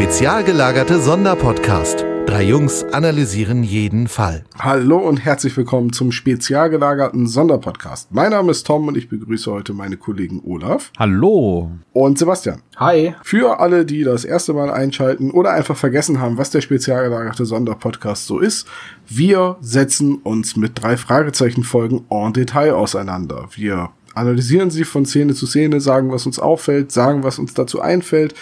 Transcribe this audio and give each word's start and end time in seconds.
Spezial 0.00 0.44
gelagerte 0.44 0.98
Sonderpodcast. 0.98 2.06
Drei 2.24 2.44
Jungs 2.44 2.84
analysieren 2.84 3.62
jeden 3.62 4.08
Fall. 4.08 4.44
Hallo 4.58 4.96
und 4.96 5.18
herzlich 5.18 5.54
willkommen 5.58 5.92
zum 5.92 6.10
spezial 6.10 6.70
gelagerten 6.70 7.26
Sonderpodcast. 7.26 8.10
Mein 8.10 8.30
Name 8.30 8.50
ist 8.50 8.66
Tom 8.66 8.88
und 8.88 8.96
ich 8.96 9.10
begrüße 9.10 9.52
heute 9.52 9.74
meine 9.74 9.98
Kollegen 9.98 10.40
Olaf. 10.42 10.90
Hallo. 10.98 11.72
Und 11.92 12.18
Sebastian. 12.18 12.62
Hi. 12.78 13.14
Für 13.22 13.60
alle, 13.60 13.84
die 13.84 14.02
das 14.02 14.24
erste 14.24 14.54
Mal 14.54 14.70
einschalten 14.70 15.32
oder 15.32 15.50
einfach 15.52 15.76
vergessen 15.76 16.18
haben, 16.18 16.38
was 16.38 16.48
der 16.48 16.62
spezial 16.62 17.04
gelagerte 17.04 17.44
Sonderpodcast 17.44 18.26
so 18.26 18.38
ist, 18.38 18.66
wir 19.06 19.58
setzen 19.60 20.14
uns 20.22 20.56
mit 20.56 20.82
drei 20.82 20.96
Fragezeichenfolgen 20.96 22.06
en 22.08 22.32
Detail 22.32 22.72
auseinander. 22.72 23.50
Wir 23.54 23.90
analysieren 24.14 24.70
sie 24.70 24.84
von 24.84 25.04
Szene 25.04 25.34
zu 25.34 25.46
Szene, 25.46 25.78
sagen, 25.78 26.10
was 26.10 26.24
uns 26.24 26.38
auffällt, 26.38 26.90
sagen, 26.90 27.22
was 27.22 27.38
uns 27.38 27.52
dazu 27.52 27.82
einfällt 27.82 28.34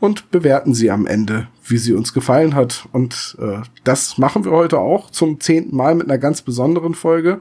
und 0.00 0.30
bewerten 0.30 0.74
sie 0.74 0.90
am 0.90 1.06
Ende, 1.06 1.48
wie 1.66 1.78
sie 1.78 1.92
uns 1.92 2.12
gefallen 2.12 2.54
hat. 2.54 2.88
Und 2.92 3.36
äh, 3.40 3.60
das 3.84 4.18
machen 4.18 4.44
wir 4.44 4.52
heute 4.52 4.78
auch 4.78 5.10
zum 5.10 5.40
zehnten 5.40 5.76
Mal 5.76 5.94
mit 5.94 6.08
einer 6.08 6.18
ganz 6.18 6.42
besonderen 6.42 6.94
Folge. 6.94 7.40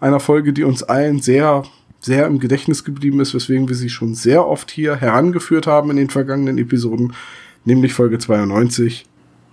Einer 0.00 0.20
Folge, 0.20 0.52
die 0.52 0.64
uns 0.64 0.82
allen 0.82 1.20
sehr, 1.20 1.64
sehr 2.00 2.26
im 2.26 2.38
Gedächtnis 2.38 2.84
geblieben 2.84 3.20
ist, 3.20 3.34
weswegen 3.34 3.68
wir 3.68 3.76
sie 3.76 3.88
schon 3.88 4.14
sehr 4.14 4.46
oft 4.46 4.70
hier 4.70 4.96
herangeführt 4.96 5.66
haben 5.66 5.90
in 5.90 5.96
den 5.96 6.10
vergangenen 6.10 6.58
Episoden, 6.58 7.14
nämlich 7.64 7.94
Folge 7.94 8.18
92, 8.18 9.06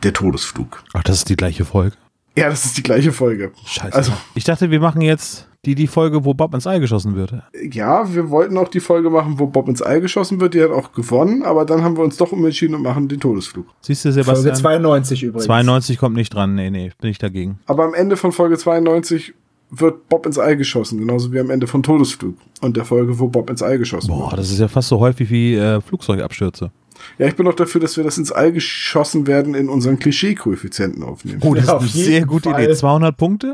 der 0.04 0.14
Todesflug. 0.14 0.84
Ach, 0.94 1.04
das 1.04 1.18
ist 1.18 1.30
die 1.30 1.36
gleiche 1.38 1.64
Folge. 1.66 1.96
Ja, 2.36 2.50
das 2.50 2.66
ist 2.66 2.78
die 2.78 2.84
gleiche 2.84 3.12
Folge. 3.12 3.52
Scheiße. 3.66 3.94
Also, 3.94 4.14
ich 4.36 4.44
dachte, 4.44 4.72
wir 4.72 4.80
machen 4.80 5.02
jetzt 5.02 5.48
die, 5.66 5.76
die 5.76 5.88
Folge, 5.88 6.26
wo 6.26 6.34
Bob 6.34 6.54
ins 6.54 6.66
Ei 6.66 6.80
geschossen 6.80 7.16
wird. 7.16 7.34
Ja, 7.72 8.14
wir 8.14 8.30
wollten 8.30 8.58
auch 8.58 8.70
die 8.70 8.80
Folge 8.80 9.10
machen, 9.10 9.38
wo 9.38 9.48
Bob 9.48 9.68
ins 9.68 9.84
Ei 9.84 10.00
geschossen 10.00 10.40
wird. 10.40 10.54
Die 10.54 10.64
hat 10.64 10.72
auch 10.72 10.94
gewonnen, 10.94 11.44
aber 11.44 11.66
dann 11.66 11.84
haben 11.84 11.98
wir 11.98 12.04
uns 12.04 12.18
doch 12.18 12.32
umentschieden 12.32 12.76
und 12.76 12.84
machen 12.84 13.08
den 13.08 13.20
Todesflug. 13.20 13.68
Siehst 13.82 14.06
du, 14.06 14.12
Sebastian? 14.12 14.56
Folge 14.56 14.58
92 14.58 15.24
übrigens. 15.24 15.46
92 15.46 15.98
kommt 15.98 16.16
nicht 16.16 16.34
dran. 16.34 16.56
Nee, 16.56 16.70
nee, 16.70 16.92
bin 17.00 17.12
ich 17.12 17.20
dagegen. 17.20 17.60
Aber 17.68 17.84
am 17.84 17.94
Ende 17.94 18.18
von 18.18 18.32
Folge 18.32 18.58
92 18.58 19.34
wird 19.72 20.10
Bob 20.10 20.26
ins 20.26 20.38
Ei 20.38 20.56
geschossen, 20.56 21.00
genauso 21.00 21.32
wie 21.32 21.40
am 21.40 21.50
Ende 21.50 21.68
von 21.68 21.82
Todesflug 21.82 22.36
und 22.62 22.76
der 22.76 22.86
Folge, 22.86 23.18
wo 23.20 23.28
Bob 23.28 23.50
ins 23.50 23.64
Ei 23.64 23.78
geschossen 23.78 24.08
Boah, 24.08 24.20
wird. 24.20 24.30
Boah, 24.32 24.38
das 24.38 24.52
ist 24.52 24.60
ja 24.60 24.68
fast 24.68 24.90
so 24.90 25.00
häufig 25.00 25.30
wie 25.30 25.56
äh, 25.56 25.80
Flugzeugabstürze. 25.80 26.72
Ja, 27.18 27.28
ich 27.28 27.36
bin 27.36 27.48
auch 27.48 27.54
dafür, 27.54 27.82
dass 27.82 27.98
wir 27.98 28.04
das 28.04 28.18
ins 28.18 28.32
All 28.32 28.52
geschossen 28.52 29.28
werden 29.28 29.54
in 29.56 29.70
unseren 29.70 30.00
Klischee-Koeffizienten 30.00 31.04
aufnehmen. 31.04 31.40
Oh, 31.44 31.54
das 31.54 31.68
ja, 31.68 31.78
ist 31.78 31.82
eine 31.82 31.90
sehr 32.06 32.26
gute 32.26 32.50
Fall. 32.50 32.64
Idee. 32.64 32.76
200 32.76 33.16
Punkte? 33.18 33.54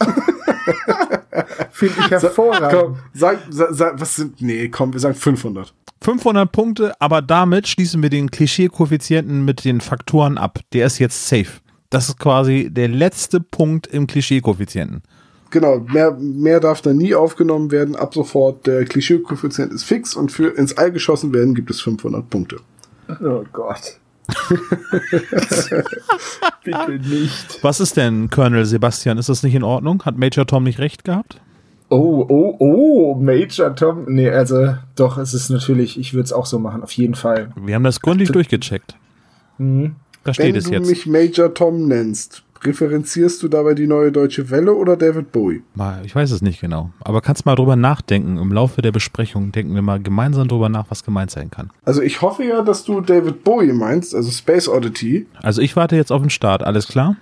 Finde 1.70 1.94
ich 2.00 2.10
hervorragend. 2.10 2.80
Komm, 2.80 2.96
sag, 3.12 3.38
sag, 3.50 4.00
was 4.00 4.16
sind, 4.16 4.40
nee, 4.40 4.68
komm, 4.68 4.92
wir 4.92 5.00
sagen 5.00 5.14
500. 5.14 5.74
500 6.00 6.52
Punkte, 6.52 6.92
aber 7.00 7.22
damit 7.22 7.66
schließen 7.66 8.02
wir 8.02 8.10
den 8.10 8.30
Klischee-Koeffizienten 8.30 9.44
mit 9.44 9.64
den 9.64 9.80
Faktoren 9.80 10.36
ab. 10.36 10.60
Der 10.72 10.86
ist 10.86 10.98
jetzt 10.98 11.28
safe. 11.28 11.60
Das 11.90 12.08
ist 12.08 12.18
quasi 12.18 12.68
der 12.70 12.88
letzte 12.88 13.40
Punkt 13.40 13.86
im 13.86 14.06
Klischee-Koeffizienten. 14.06 15.02
Genau, 15.50 15.78
mehr, 15.78 16.10
mehr 16.18 16.58
darf 16.58 16.82
da 16.82 16.92
nie 16.92 17.14
aufgenommen 17.14 17.70
werden. 17.70 17.94
Ab 17.94 18.12
sofort, 18.12 18.66
der 18.66 18.84
Klischee-Koeffizient 18.84 19.72
ist 19.72 19.84
fix 19.84 20.14
und 20.14 20.32
für 20.32 20.48
ins 20.48 20.76
All 20.76 20.90
geschossen 20.90 21.32
werden 21.32 21.54
gibt 21.54 21.70
es 21.70 21.80
500 21.80 22.28
Punkte. 22.28 22.56
Oh 23.08 23.44
Gott. 23.52 23.98
Bitte 26.64 26.92
nicht. 26.92 27.58
Was 27.62 27.80
ist 27.80 27.96
denn, 27.96 28.30
Colonel 28.30 28.64
Sebastian? 28.64 29.18
Ist 29.18 29.28
das 29.28 29.42
nicht 29.42 29.54
in 29.54 29.62
Ordnung? 29.62 30.02
Hat 30.04 30.16
Major 30.16 30.46
Tom 30.46 30.64
nicht 30.64 30.78
recht 30.78 31.04
gehabt? 31.04 31.40
Oh, 31.90 32.24
oh, 32.28 32.56
oh, 32.58 33.14
Major 33.16 33.76
Tom. 33.76 34.06
Nee, 34.08 34.30
also 34.30 34.74
doch, 34.96 35.18
es 35.18 35.34
ist 35.34 35.50
natürlich, 35.50 35.98
ich 35.98 36.14
würde 36.14 36.24
es 36.24 36.32
auch 36.32 36.46
so 36.46 36.58
machen, 36.58 36.82
auf 36.82 36.92
jeden 36.92 37.14
Fall. 37.14 37.50
Wir 37.56 37.74
haben 37.74 37.84
das 37.84 38.00
gründlich 38.00 38.30
durchgecheckt. 38.30 38.96
Mhm. 39.58 39.96
Da 40.24 40.32
steht 40.32 40.46
Wenn 40.46 40.56
es 40.56 40.64
jetzt. 40.64 40.72
Wenn 40.72 40.82
du 40.82 40.88
mich 40.88 41.06
Major 41.06 41.52
Tom 41.52 41.86
nennst, 41.86 42.42
Referenzierst 42.66 43.42
du 43.42 43.48
dabei 43.48 43.74
die 43.74 43.86
neue 43.86 44.10
deutsche 44.10 44.50
Welle 44.50 44.74
oder 44.74 44.96
David 44.96 45.32
Bowie? 45.32 45.62
Ich 46.04 46.14
weiß 46.14 46.30
es 46.30 46.42
nicht 46.42 46.60
genau. 46.60 46.90
Aber 47.00 47.20
kannst 47.20 47.46
mal 47.46 47.54
drüber 47.54 47.76
nachdenken. 47.76 48.38
Im 48.38 48.52
Laufe 48.52 48.82
der 48.82 48.92
Besprechung 48.92 49.52
denken 49.52 49.74
wir 49.74 49.82
mal 49.82 50.00
gemeinsam 50.00 50.48
drüber 50.48 50.68
nach, 50.68 50.86
was 50.88 51.04
gemeint 51.04 51.30
sein 51.30 51.50
kann. 51.50 51.70
Also 51.84 52.02
ich 52.02 52.22
hoffe 52.22 52.44
ja, 52.44 52.62
dass 52.62 52.84
du 52.84 53.00
David 53.00 53.44
Bowie 53.44 53.72
meinst, 53.72 54.14
also 54.14 54.30
Space 54.30 54.68
Oddity. 54.68 55.26
Also 55.42 55.60
ich 55.60 55.76
warte 55.76 55.96
jetzt 55.96 56.10
auf 56.12 56.20
den 56.20 56.30
Start, 56.30 56.62
alles 56.62 56.88
klar? 56.88 57.16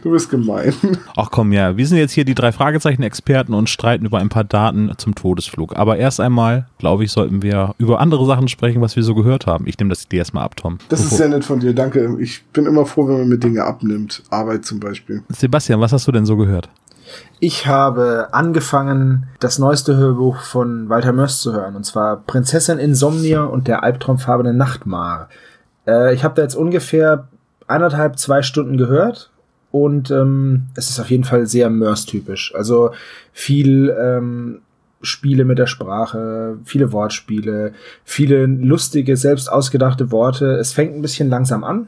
Du 0.03 0.11
bist 0.11 0.29
gemein. 0.29 0.73
Ach 1.15 1.29
komm, 1.31 1.51
ja. 1.51 1.77
Wir 1.77 1.87
sind 1.87 1.97
jetzt 1.97 2.11
hier 2.11 2.25
die 2.25 2.35
drei 2.35 2.51
Fragezeichen-Experten 2.51 3.53
und 3.53 3.69
streiten 3.69 4.05
über 4.05 4.19
ein 4.19 4.29
paar 4.29 4.43
Daten 4.43 4.91
zum 4.97 5.15
Todesflug. 5.15 5.75
Aber 5.75 5.97
erst 5.97 6.19
einmal, 6.19 6.67
glaube 6.77 7.03
ich, 7.03 7.11
sollten 7.11 7.41
wir 7.41 7.73
über 7.77 7.99
andere 7.99 8.25
Sachen 8.25 8.47
sprechen, 8.47 8.81
was 8.81 8.95
wir 8.95 9.03
so 9.03 9.15
gehört 9.15 9.47
haben. 9.47 9.67
Ich 9.67 9.77
nehme 9.77 9.89
das 9.89 10.07
dir 10.07 10.19
erstmal 10.19 10.43
ab, 10.43 10.55
Tom. 10.55 10.77
Das 10.89 11.01
Bevor 11.01 11.11
ist 11.11 11.17
sehr 11.17 11.29
nett 11.29 11.45
von 11.45 11.59
dir, 11.59 11.73
danke. 11.73 12.17
Ich 12.19 12.43
bin 12.45 12.65
immer 12.65 12.85
froh, 12.85 13.07
wenn 13.07 13.19
man 13.19 13.29
mir 13.29 13.37
Dinge 13.37 13.63
abnimmt. 13.63 14.23
Arbeit 14.29 14.65
zum 14.65 14.79
Beispiel. 14.79 15.23
Sebastian, 15.29 15.79
was 15.79 15.91
hast 15.91 16.07
du 16.07 16.11
denn 16.11 16.25
so 16.25 16.37
gehört? 16.37 16.69
Ich 17.39 17.65
habe 17.65 18.29
angefangen, 18.31 19.27
das 19.39 19.59
neueste 19.59 19.97
Hörbuch 19.97 20.41
von 20.41 20.89
Walter 20.89 21.13
Mörs 21.13 21.41
zu 21.41 21.53
hören. 21.53 21.75
Und 21.75 21.85
zwar 21.85 22.17
Prinzessin 22.17 22.77
Insomnia 22.77 23.43
und 23.43 23.67
der 23.67 23.83
albtraumfarbene 23.83 24.53
Nachtmar. 24.53 25.29
Äh, 25.87 26.13
ich 26.13 26.23
habe 26.23 26.35
da 26.35 26.43
jetzt 26.43 26.55
ungefähr 26.55 27.27
eineinhalb, 27.67 28.19
zwei 28.19 28.41
Stunden 28.41 28.77
gehört 28.77 29.31
und 29.71 30.09
ähm, 30.11 30.63
es 30.75 30.89
ist 30.89 30.99
auf 30.99 31.09
jeden 31.11 31.23
Fall 31.23 31.45
sehr 31.45 31.69
Mörs-typisch. 31.69 32.53
Also 32.55 32.91
viel 33.33 33.95
ähm, 33.99 34.61
Spiele 35.01 35.45
mit 35.45 35.59
der 35.59 35.67
Sprache, 35.67 36.57
viele 36.65 36.91
Wortspiele, 36.91 37.73
viele 38.03 38.45
lustige, 38.45 39.15
selbst 39.15 39.51
ausgedachte 39.51 40.11
Worte. 40.11 40.53
Es 40.53 40.73
fängt 40.73 40.95
ein 40.95 41.01
bisschen 41.01 41.29
langsam 41.29 41.63
an, 41.63 41.87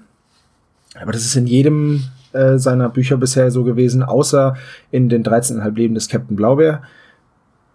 aber 1.00 1.12
das 1.12 1.26
ist 1.26 1.36
in 1.36 1.48
jedem 1.48 2.04
äh, 2.34 2.58
seiner 2.58 2.90
Bücher 2.90 3.18
bisher 3.18 3.52
so 3.52 3.64
gewesen, 3.64 4.04
außer 4.04 4.56
in 4.92 5.10
den 5.10 5.24
13,5 5.24 5.76
Leben 5.76 5.96
des 5.96 6.08
Captain 6.08 6.36
Blaubeer. 6.36 6.84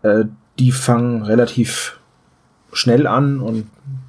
Äh, 0.03 0.25
die 0.59 0.73
fangen 0.73 1.23
relativ 1.23 1.99
schnell 2.73 3.06
an 3.06 3.41
und 3.41 3.67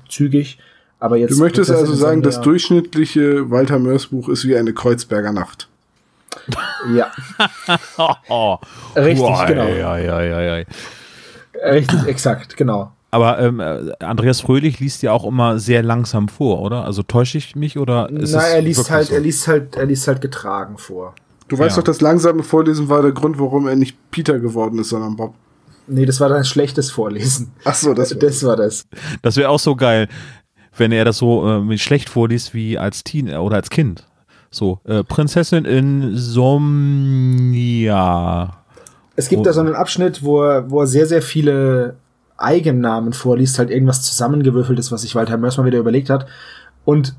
zügig. 0.08 0.60
Aber 1.00 1.18
jetzt 1.18 1.32
du 1.32 1.40
möchtest 1.40 1.72
also 1.72 1.94
sagen, 1.94 2.22
das 2.22 2.42
durchschnittliche 2.42 3.52
Walter 3.52 3.80
Mörs 3.80 4.08
Buch 4.08 4.30
ist 4.30 4.48
wie 4.48 4.56
eine 4.56 4.74
Kreuzberger 4.74 5.32
Nacht. 5.32 5.70
Ja. 6.94 7.12
Richtig, 8.96 9.20
Boah, 9.20 9.46
genau. 9.46 9.68
Ja, 9.68 9.98
ja, 9.98 10.22
ja, 10.22 10.58
ja. 10.58 10.66
Richtig, 11.72 12.06
exakt, 12.08 12.56
genau. 12.56 12.92
Aber 13.10 13.40
ähm, 13.40 13.62
Andreas 14.00 14.42
Fröhlich 14.42 14.80
liest 14.80 15.02
ja 15.02 15.14
auch 15.14 15.26
immer 15.26 15.60
sehr 15.60 15.82
langsam 15.82 16.28
vor, 16.28 16.62
oder? 16.62 16.84
Also 16.84 17.04
täusche 17.04 17.38
ich 17.38 17.56
mich 17.56 17.78
oder 17.78 18.10
ist 18.10 18.34
Nein, 18.34 18.52
er 18.54 18.62
liest 18.62 18.92
halt, 18.92 19.08
so? 19.08 19.14
er 19.14 19.22
liest 19.22 19.48
halt, 19.48 19.76
er 19.76 19.86
liest 19.86 20.08
halt 20.08 20.22
getragen 20.22 20.78
vor. 20.78 21.16
Du 21.48 21.58
weißt 21.58 21.78
ja. 21.78 21.82
doch, 21.82 21.86
das 21.86 22.02
langsame 22.02 22.44
Vorlesen 22.44 22.90
war 22.90 23.02
der 23.02 23.14
Grund, 23.14 23.40
warum 23.40 23.68
er 23.68 23.78
nicht 23.78 23.98
Peter 24.12 24.40
geworden 24.40 24.80
ist, 24.80 24.90
sondern 24.90 25.16
Bob. 25.16 25.34
Nee, 25.88 26.06
das 26.06 26.20
war 26.20 26.28
dann 26.28 26.44
schlechtes 26.44 26.92
Vorlesen. 26.92 27.52
Ach 27.64 27.76
so, 27.76 27.94
das 27.94 28.12
war 28.14 28.20
das. 28.20 28.44
War 28.44 28.56
das. 28.58 28.88
das 29.22 29.38
wäre 29.38 29.50
auch 29.50 29.60
so 29.60 29.76
geil, 29.76 30.10
wenn 30.76 30.92
er 30.92 31.06
das 31.06 31.18
so 31.18 31.48
äh, 31.48 31.78
schlecht 31.78 32.10
vorliest 32.10 32.54
wie 32.54 32.78
als 32.78 33.06
Teen 33.06 33.34
oder 33.34 33.56
als 33.56 33.70
Kind. 33.70 34.07
So, 34.50 34.80
äh, 34.86 35.04
Prinzessin 35.04 35.66
Insomnia. 35.66 36.54
Es 39.16 39.30
gibt 39.30 39.42
oh. 39.42 39.44
da 39.44 39.54
so 39.54 39.62
einen 39.62 39.76
Abschnitt, 39.76 40.24
wo 40.24 40.44
er, 40.44 40.70
wo 40.70 40.82
er 40.82 40.88
sehr, 40.88 41.06
sehr 41.06 41.22
viele 41.22 41.96
Eigennamen 42.38 43.14
vorliest, 43.14 43.60
halt 43.60 43.70
irgendwas 43.70 44.04
zusammengewürfeltes, 44.04 44.92
was 44.92 45.02
sich 45.02 45.16
Walter 45.16 45.38
Mörs 45.38 45.58
mal 45.58 45.66
wieder 45.66 45.80
überlegt 45.80 46.10
hat. 46.10 46.28
Und 46.86 47.16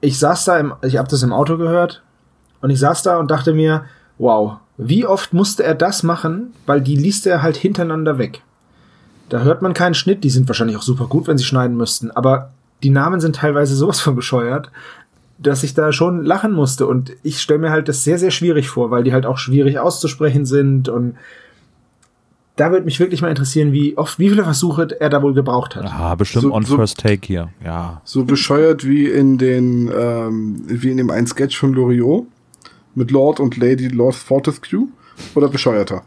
ich 0.00 0.18
saß 0.18 0.44
da, 0.44 0.58
im, 0.58 0.74
ich 0.82 0.96
habe 0.96 1.08
das 1.08 1.22
im 1.22 1.32
Auto 1.32 1.56
gehört, 1.56 2.02
und 2.60 2.70
ich 2.70 2.80
saß 2.80 3.02
da 3.02 3.18
und 3.18 3.30
dachte 3.30 3.52
mir, 3.52 3.84
wow, 4.16 4.56
wie 4.78 5.04
oft 5.04 5.34
musste 5.34 5.62
er 5.64 5.74
das 5.74 6.02
machen, 6.02 6.54
weil 6.64 6.80
die 6.80 6.96
liest 6.96 7.26
er 7.26 7.42
halt 7.42 7.56
hintereinander 7.56 8.16
weg. 8.16 8.42
Da 9.28 9.40
hört 9.40 9.60
man 9.60 9.74
keinen 9.74 9.92
Schnitt, 9.92 10.24
die 10.24 10.30
sind 10.30 10.48
wahrscheinlich 10.48 10.78
auch 10.78 10.82
super 10.82 11.06
gut, 11.06 11.26
wenn 11.26 11.36
sie 11.36 11.44
schneiden 11.44 11.76
müssten, 11.76 12.10
aber 12.10 12.52
die 12.82 12.88
Namen 12.88 13.20
sind 13.20 13.36
teilweise 13.36 13.74
sowas 13.74 14.00
von 14.00 14.16
bescheuert, 14.16 14.70
dass 15.38 15.62
ich 15.62 15.74
da 15.74 15.92
schon 15.92 16.24
lachen 16.24 16.52
musste. 16.52 16.86
Und 16.86 17.12
ich 17.22 17.40
stelle 17.40 17.60
mir 17.60 17.70
halt 17.70 17.88
das 17.88 18.04
sehr, 18.04 18.18
sehr 18.18 18.30
schwierig 18.30 18.68
vor, 18.68 18.90
weil 18.90 19.04
die 19.04 19.12
halt 19.12 19.26
auch 19.26 19.38
schwierig 19.38 19.78
auszusprechen 19.78 20.46
sind. 20.46 20.88
Und 20.88 21.16
da 22.56 22.70
würde 22.70 22.84
mich 22.84 23.00
wirklich 23.00 23.20
mal 23.20 23.30
interessieren, 23.30 23.72
wie 23.72 23.96
oft, 23.98 24.18
wie 24.18 24.28
viele 24.28 24.44
Versuche 24.44 24.88
er 25.00 25.10
da 25.10 25.22
wohl 25.22 25.34
gebraucht 25.34 25.74
hat. 25.74 25.84
Ah, 25.86 26.14
bestimmt 26.14 26.42
so, 26.42 26.52
on 26.52 26.64
so, 26.64 26.76
first 26.76 26.98
take 26.98 27.26
hier, 27.26 27.48
ja. 27.64 28.00
So 28.04 28.24
bescheuert 28.24 28.86
wie 28.86 29.06
in 29.06 29.38
den, 29.38 29.90
ähm, 29.96 30.62
wie 30.66 30.90
in 30.90 30.98
dem 30.98 31.10
einen 31.10 31.26
Sketch 31.26 31.58
von 31.58 31.72
Loriot 31.72 32.26
mit 32.94 33.10
Lord 33.10 33.40
und 33.40 33.56
Lady 33.56 33.88
Lord 33.88 34.14
Fortescue 34.14 34.86
oder 35.34 35.48
bescheuerter? 35.48 36.02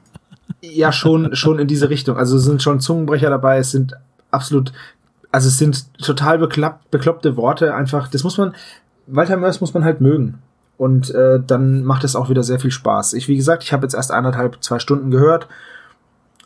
Ja, 0.62 0.94
schon, 0.94 1.36
schon 1.36 1.60
in 1.60 1.68
diese 1.68 1.90
Richtung. 1.90 2.18
Also 2.18 2.38
es 2.38 2.44
sind 2.44 2.64
schon 2.64 2.80
Zungenbrecher 2.80 3.30
dabei, 3.30 3.58
es 3.58 3.72
sind 3.72 3.94
absolut, 4.32 4.72
also 5.32 5.50
es 5.50 5.58
sind 5.58 5.94
total 5.98 6.40
bekloppt, 6.40 6.90
bekloppte 6.92 7.36
Worte 7.36 7.76
einfach. 7.76 8.08
Das 8.08 8.24
muss 8.24 8.38
man, 8.38 8.56
Walter 9.07 9.38
Mörs 9.38 9.62
muss 9.62 9.74
man 9.74 9.83
halt 9.83 10.01
mögen. 10.01 10.39
Und 10.77 11.09
äh, 11.09 11.39
dann 11.45 11.83
macht 11.83 12.04
es 12.04 12.15
auch 12.15 12.30
wieder 12.30 12.44
sehr 12.44 12.59
viel 12.59 12.71
Spaß. 12.71 13.13
Ich, 13.13 13.27
wie 13.27 13.36
gesagt, 13.36 13.63
ich 13.63 13.74
habe 13.74 13.83
jetzt 13.83 13.95
erst 13.95 14.12
eineinhalb, 14.12 14.63
zwei 14.63 14.77
Stunden 14.77 15.09
gehört. 15.09 15.48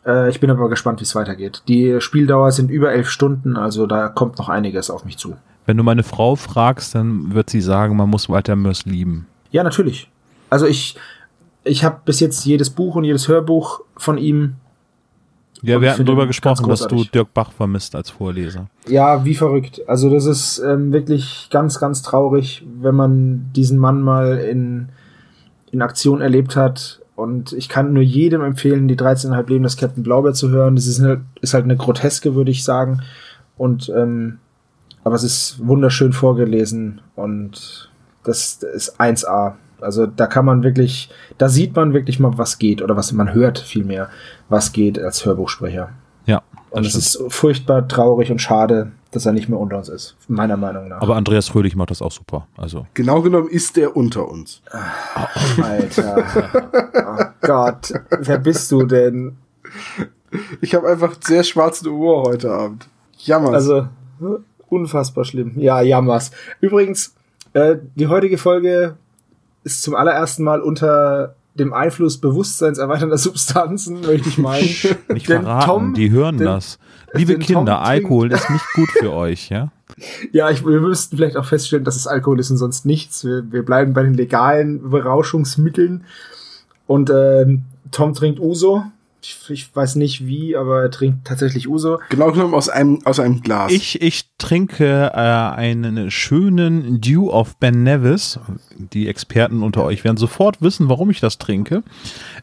Äh, 0.05 0.29
ich 0.29 0.39
bin 0.39 0.49
aber 0.49 0.69
gespannt, 0.69 1.01
wie 1.01 1.03
es 1.03 1.15
weitergeht. 1.15 1.63
Die 1.67 1.99
Spieldauer 1.99 2.51
sind 2.51 2.71
über 2.71 2.93
elf 2.93 3.09
Stunden, 3.09 3.57
also 3.57 3.87
da 3.87 4.07
kommt 4.07 4.37
noch 4.37 4.47
einiges 4.47 4.89
auf 4.89 5.03
mich 5.03 5.17
zu. 5.17 5.35
Wenn 5.65 5.77
du 5.77 5.83
meine 5.83 6.03
Frau 6.03 6.35
fragst, 6.35 6.95
dann 6.95 7.33
wird 7.33 7.49
sie 7.49 7.61
sagen, 7.61 7.95
man 7.95 8.09
muss 8.09 8.29
Walter 8.29 8.55
Mörs 8.55 8.85
lieben. 8.85 9.27
Ja, 9.51 9.63
natürlich. 9.63 10.09
Also 10.49 10.65
ich, 10.65 10.97
ich 11.63 11.83
habe 11.83 11.99
bis 12.05 12.19
jetzt 12.19 12.45
jedes 12.45 12.69
Buch 12.69 12.95
und 12.95 13.03
jedes 13.03 13.27
Hörbuch 13.27 13.81
von 13.97 14.17
ihm. 14.17 14.55
Ja, 15.61 15.75
Und 15.75 15.81
wir 15.81 15.91
hatten 15.91 16.05
darüber 16.05 16.27
gesprochen, 16.27 16.67
dass 16.67 16.87
du. 16.87 17.03
Dirk 17.03 17.33
Bach 17.33 17.51
vermisst 17.51 17.95
als 17.95 18.09
Vorleser. 18.09 18.67
Ja, 18.87 19.25
wie 19.25 19.35
verrückt. 19.35 19.81
Also 19.87 20.09
das 20.09 20.25
ist 20.25 20.59
ähm, 20.59 20.91
wirklich 20.91 21.49
ganz, 21.51 21.79
ganz 21.79 22.01
traurig, 22.01 22.65
wenn 22.81 22.95
man 22.95 23.51
diesen 23.55 23.77
Mann 23.77 24.01
mal 24.01 24.37
in, 24.37 24.89
in 25.71 25.81
Aktion 25.81 26.21
erlebt 26.21 26.55
hat. 26.55 26.99
Und 27.15 27.53
ich 27.53 27.69
kann 27.69 27.93
nur 27.93 28.03
jedem 28.03 28.41
empfehlen, 28.41 28.87
die 28.87 28.97
13,5 28.97 29.49
Leben 29.49 29.63
des 29.63 29.77
Captain 29.77 30.03
Blaubeer 30.03 30.33
zu 30.33 30.49
hören. 30.49 30.75
Das 30.75 30.87
ist, 30.87 30.99
eine, 30.99 31.21
ist 31.41 31.53
halt 31.53 31.65
eine 31.65 31.77
Groteske, 31.77 32.33
würde 32.33 32.51
ich 32.51 32.63
sagen. 32.63 33.01
Und 33.57 33.91
ähm, 33.95 34.39
aber 35.03 35.15
es 35.15 35.23
ist 35.23 35.65
wunderschön 35.65 36.13
vorgelesen 36.13 37.01
und 37.15 37.89
das, 38.23 38.59
das 38.59 38.71
ist 38.71 38.99
1A. 38.99 39.53
Also 39.83 40.06
da 40.06 40.28
kann 40.28 40.45
man 40.45 40.63
wirklich, 40.63 41.10
da 41.38 41.50
sieht 41.50 41.75
man 41.75 41.94
wirklich 41.94 42.19
mal, 42.19 42.38
was 42.38 42.60
geht 42.60 42.81
oder 42.81 42.95
was 42.95 43.12
man 43.12 43.33
hört 43.33 43.60
vielmehr, 43.60 44.10
was 44.50 44.72
geht 44.72 45.00
als 45.00 45.25
Hörbuchsprecher. 45.25 45.89
Ja, 46.25 46.42
Und 46.69 46.86
es 46.86 46.95
ist 46.95 47.24
furchtbar 47.30 47.88
traurig 47.88 48.31
und 48.31 48.39
schade, 48.39 48.92
dass 49.12 49.25
er 49.25 49.33
nicht 49.33 49.50
mehr 49.50 49.60
unter 49.60 49.78
uns 49.78 49.89
ist, 49.89 50.16
meiner 50.28 50.56
Meinung 50.56 50.88
nach. 50.88 51.01
Aber 51.01 51.16
Andreas 51.16 51.50
Fröhlich 51.50 51.75
macht 51.75 51.92
das 51.92 52.01
auch 52.01 52.12
super. 52.12 52.48
Also 52.57 52.88
Genau 52.94 53.22
genommen 53.22 53.50
ist 53.50 53.75
der 53.75 53.95
unter 53.98 54.30
uns. 54.30 54.62
Alter. 55.62 56.24
oh 57.42 57.45
Gott, 57.45 57.94
wer 58.19 58.38
bist 58.38 58.72
du 58.72 58.83
denn? 58.83 59.36
Ich 60.62 60.74
habe 60.75 60.88
einfach 60.88 61.16
sehr 61.22 61.44
schwarzen 61.44 61.89
Humor 61.89 62.24
heute 62.24 62.51
Abend. 62.51 62.88
Jammer. 63.18 63.54
Also, 63.54 63.88
unfassbar 64.69 65.25
schlimm. 65.25 65.54
Ja, 65.57 65.81
jammers. 65.81 66.31
Übrigens, 66.62 67.13
äh, 67.54 67.78
die 67.95 68.07
heutige 68.07 68.38
Folge 68.38 68.95
ist 69.63 69.81
zum 69.83 69.95
allerersten 69.95 70.43
Mal 70.43 70.61
unter 70.61 71.35
dem 71.55 71.73
Einfluss 71.73 72.17
bewusstseinserweiternder 72.19 73.17
Substanzen, 73.19 74.01
möchte 74.01 74.29
ich 74.29 74.37
meinen. 74.37 74.63
nicht 75.09 75.27
Denn 75.29 75.41
verraten, 75.43 75.65
Tom- 75.65 75.93
die 75.93 76.11
hören 76.11 76.37
denn- 76.37 76.47
das. 76.47 76.79
Liebe 77.13 77.37
Kinder, 77.39 77.81
Alkohol 77.81 78.31
ist 78.31 78.49
nicht 78.49 78.65
gut 78.73 78.89
für 78.91 79.11
euch, 79.11 79.49
ja? 79.49 79.71
Ja, 80.31 80.49
ich, 80.49 80.65
wir 80.65 80.79
müssten 80.79 81.17
vielleicht 81.17 81.35
auch 81.35 81.43
feststellen, 81.45 81.83
dass 81.83 81.97
es 81.97 82.07
Alkohol 82.07 82.39
ist 82.39 82.49
und 82.49 82.55
sonst 82.57 82.85
nichts. 82.85 83.25
Wir, 83.25 83.43
wir 83.51 83.63
bleiben 83.63 83.93
bei 83.93 84.01
den 84.03 84.13
legalen 84.13 84.89
Berauschungsmitteln. 84.89 86.05
Und 86.87 87.09
ähm, 87.09 87.63
Tom 87.91 88.13
trinkt 88.13 88.39
Uso. 88.39 88.85
Ich, 89.23 89.38
ich 89.50 89.75
weiß 89.75 89.97
nicht 89.97 90.25
wie, 90.25 90.56
aber 90.56 90.81
er 90.81 90.89
trinkt 90.89 91.25
tatsächlich 91.25 91.69
Uso. 91.69 92.00
genau 92.09 92.31
genommen 92.31 92.56
aus 92.56 92.69
einem, 92.69 93.06
aus 93.06 93.19
einem 93.19 93.41
Glas. 93.41 93.71
Ich, 93.71 94.01
ich 94.01 94.25
trinke 94.39 95.12
äh, 95.13 95.18
einen 95.18 96.09
schönen 96.09 97.01
Dew 97.01 97.29
of 97.29 97.56
Ben 97.57 97.83
Nevis. 97.83 98.39
Die 98.77 99.07
Experten 99.07 99.62
unter 99.62 99.83
euch 99.83 100.03
werden 100.03 100.18
sofort 100.18 100.62
wissen, 100.63 100.89
warum 100.89 101.12
ich 101.12 101.19
das 101.19 101.38
trinke. 101.38 101.83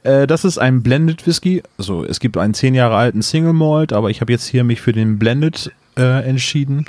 Äh, 0.05 0.29
das 0.29 0.45
ist 0.45 0.59
ein 0.59 0.83
Blended 0.85 1.27
Whisky. 1.27 1.65
Also 1.79 2.05
es 2.05 2.21
gibt 2.21 2.37
einen 2.37 2.55
zehn 2.55 2.75
Jahre 2.75 2.95
alten 2.95 3.23
Single 3.23 3.55
Malt, 3.55 3.93
aber 3.93 4.11
ich 4.11 4.21
habe 4.21 4.31
jetzt 4.31 4.47
hier 4.47 4.63
mich 4.63 4.81
für 4.81 4.93
den 4.93 5.19
Blended 5.19 5.73
äh, 5.97 6.25
entschieden, 6.29 6.85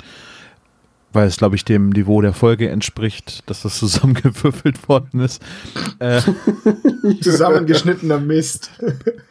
weil 1.12 1.26
es, 1.26 1.36
glaube 1.36 1.56
ich, 1.56 1.64
dem 1.64 1.90
Niveau 1.90 2.20
der 2.20 2.32
Folge 2.32 2.68
entspricht, 2.68 3.48
dass 3.48 3.62
das 3.62 3.78
zusammengewürfelt 3.78 4.88
worden 4.88 5.20
ist. 5.20 5.42
Äh, 5.98 6.20
Zusammengeschnittener 7.20 8.18
Mist. 8.18 8.70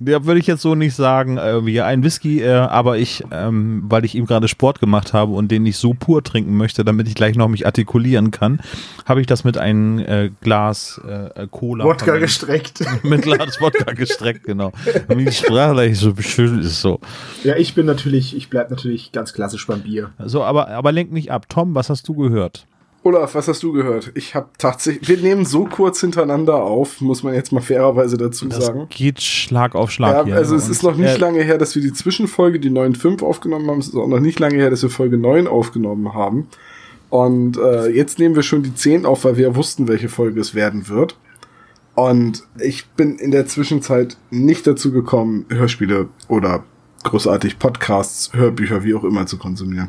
da 0.00 0.24
würde 0.24 0.40
ich 0.40 0.46
jetzt 0.46 0.62
so 0.62 0.74
nicht 0.74 0.94
sagen, 0.94 1.38
äh, 1.38 1.64
wie 1.64 1.80
ein 1.80 2.04
Whisky, 2.04 2.42
äh, 2.42 2.50
aber 2.52 2.98
ich, 2.98 3.24
ähm, 3.30 3.84
weil 3.88 4.04
ich 4.04 4.14
ihm 4.14 4.26
gerade 4.26 4.48
Sport 4.48 4.80
gemacht 4.80 5.12
habe 5.12 5.32
und 5.32 5.50
den 5.50 5.62
nicht 5.62 5.78
so 5.78 5.94
pur 5.94 6.22
trinken 6.22 6.56
möchte, 6.56 6.84
damit 6.84 7.08
ich 7.08 7.14
gleich 7.14 7.36
noch 7.36 7.48
mich 7.48 7.64
artikulieren 7.64 8.30
kann, 8.30 8.60
habe 9.06 9.20
ich 9.20 9.26
das 9.26 9.44
mit 9.44 9.56
einem 9.56 9.98
äh, 9.98 10.30
Glas 10.40 11.00
äh, 11.06 11.46
Cola 11.50 11.84
Wodka 11.84 12.18
gestreckt. 12.18 12.84
mit 13.02 13.22
Glas 13.22 13.60
Wodka 13.60 13.92
gestreckt, 13.92 14.44
genau. 14.44 14.72
Damit 15.08 15.28
die 15.28 15.32
Sprache 15.32 15.72
gleich 15.72 15.98
so 15.98 16.14
schön 16.18 16.60
ist 16.60 16.80
so. 16.80 17.00
Ja, 17.44 17.56
ich 17.56 17.74
bin 17.74 17.86
natürlich, 17.86 18.36
ich 18.36 18.50
bleib 18.50 18.70
natürlich 18.70 19.12
ganz 19.12 19.32
klassisch 19.32 19.66
beim 19.66 19.80
Bier. 19.80 20.10
So, 20.24 20.42
aber, 20.50 20.68
aber 20.68 20.92
lenk 20.92 21.10
nicht 21.12 21.30
ab. 21.30 21.48
Tom, 21.48 21.74
was 21.74 21.88
hast 21.88 22.06
du 22.08 22.14
gehört? 22.14 22.66
Olaf, 23.02 23.34
was 23.34 23.48
hast 23.48 23.62
du 23.62 23.72
gehört? 23.72 24.12
Ich 24.14 24.34
habe 24.34 24.48
tatsächlich, 24.58 25.08
wir 25.08 25.16
nehmen 25.16 25.46
so 25.46 25.64
kurz 25.64 26.00
hintereinander 26.02 26.56
auf, 26.56 27.00
muss 27.00 27.22
man 27.22 27.32
jetzt 27.32 27.50
mal 27.50 27.62
fairerweise 27.62 28.18
dazu 28.18 28.46
Das 28.46 28.66
sagen. 28.66 28.88
geht 28.90 29.22
Schlag 29.22 29.74
auf 29.74 29.90
Schlag 29.90 30.14
Ja, 30.14 30.24
hier. 30.24 30.36
also 30.36 30.54
es 30.54 30.66
Und, 30.66 30.70
ist 30.72 30.82
noch 30.82 30.96
nicht 30.96 31.14
äh, 31.14 31.18
lange 31.18 31.42
her, 31.42 31.56
dass 31.56 31.74
wir 31.74 31.80
die 31.80 31.94
Zwischenfolge, 31.94 32.60
die 32.60 32.68
9.5 32.70 33.24
aufgenommen 33.24 33.70
haben. 33.70 33.78
Es 33.78 33.88
ist 33.88 33.94
auch 33.96 34.06
noch 34.06 34.20
nicht 34.20 34.38
lange 34.38 34.56
her, 34.56 34.68
dass 34.68 34.82
wir 34.82 34.90
Folge 34.90 35.16
9 35.16 35.46
aufgenommen 35.46 36.12
haben. 36.12 36.48
Und 37.08 37.56
äh, 37.56 37.88
jetzt 37.88 38.18
nehmen 38.18 38.36
wir 38.36 38.42
schon 38.42 38.62
die 38.62 38.74
10 38.74 39.06
auf, 39.06 39.24
weil 39.24 39.38
wir 39.38 39.48
ja 39.48 39.56
wussten, 39.56 39.88
welche 39.88 40.10
Folge 40.10 40.38
es 40.38 40.54
werden 40.54 40.88
wird. 40.88 41.16
Und 41.94 42.42
ich 42.60 42.86
bin 42.90 43.16
in 43.18 43.30
der 43.30 43.46
Zwischenzeit 43.46 44.18
nicht 44.30 44.66
dazu 44.66 44.92
gekommen, 44.92 45.46
Hörspiele 45.48 46.08
oder 46.28 46.64
großartig 47.04 47.58
Podcasts, 47.58 48.30
Hörbücher, 48.34 48.84
wie 48.84 48.94
auch 48.94 49.04
immer 49.04 49.24
zu 49.26 49.38
konsumieren. 49.38 49.88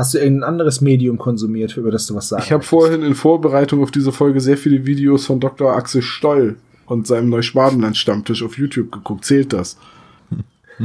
Hast 0.00 0.14
du 0.14 0.18
irgendein 0.18 0.48
anderes 0.48 0.80
Medium 0.80 1.18
konsumiert, 1.18 1.76
über 1.76 1.90
das 1.90 2.06
du 2.06 2.14
was 2.14 2.28
sagst? 2.30 2.46
Ich 2.46 2.52
habe 2.52 2.62
vorhin 2.64 3.02
in 3.02 3.14
Vorbereitung 3.14 3.82
auf 3.82 3.90
diese 3.90 4.12
Folge 4.12 4.40
sehr 4.40 4.56
viele 4.56 4.86
Videos 4.86 5.26
von 5.26 5.40
Dr. 5.40 5.72
Axel 5.76 6.00
Stoll 6.00 6.56
und 6.86 7.06
seinem 7.06 7.28
Neuschwabenland-Stammtisch 7.28 8.42
auf 8.42 8.56
YouTube 8.56 8.90
geguckt. 8.92 9.24
Zählt 9.26 9.52
das? 9.52 9.76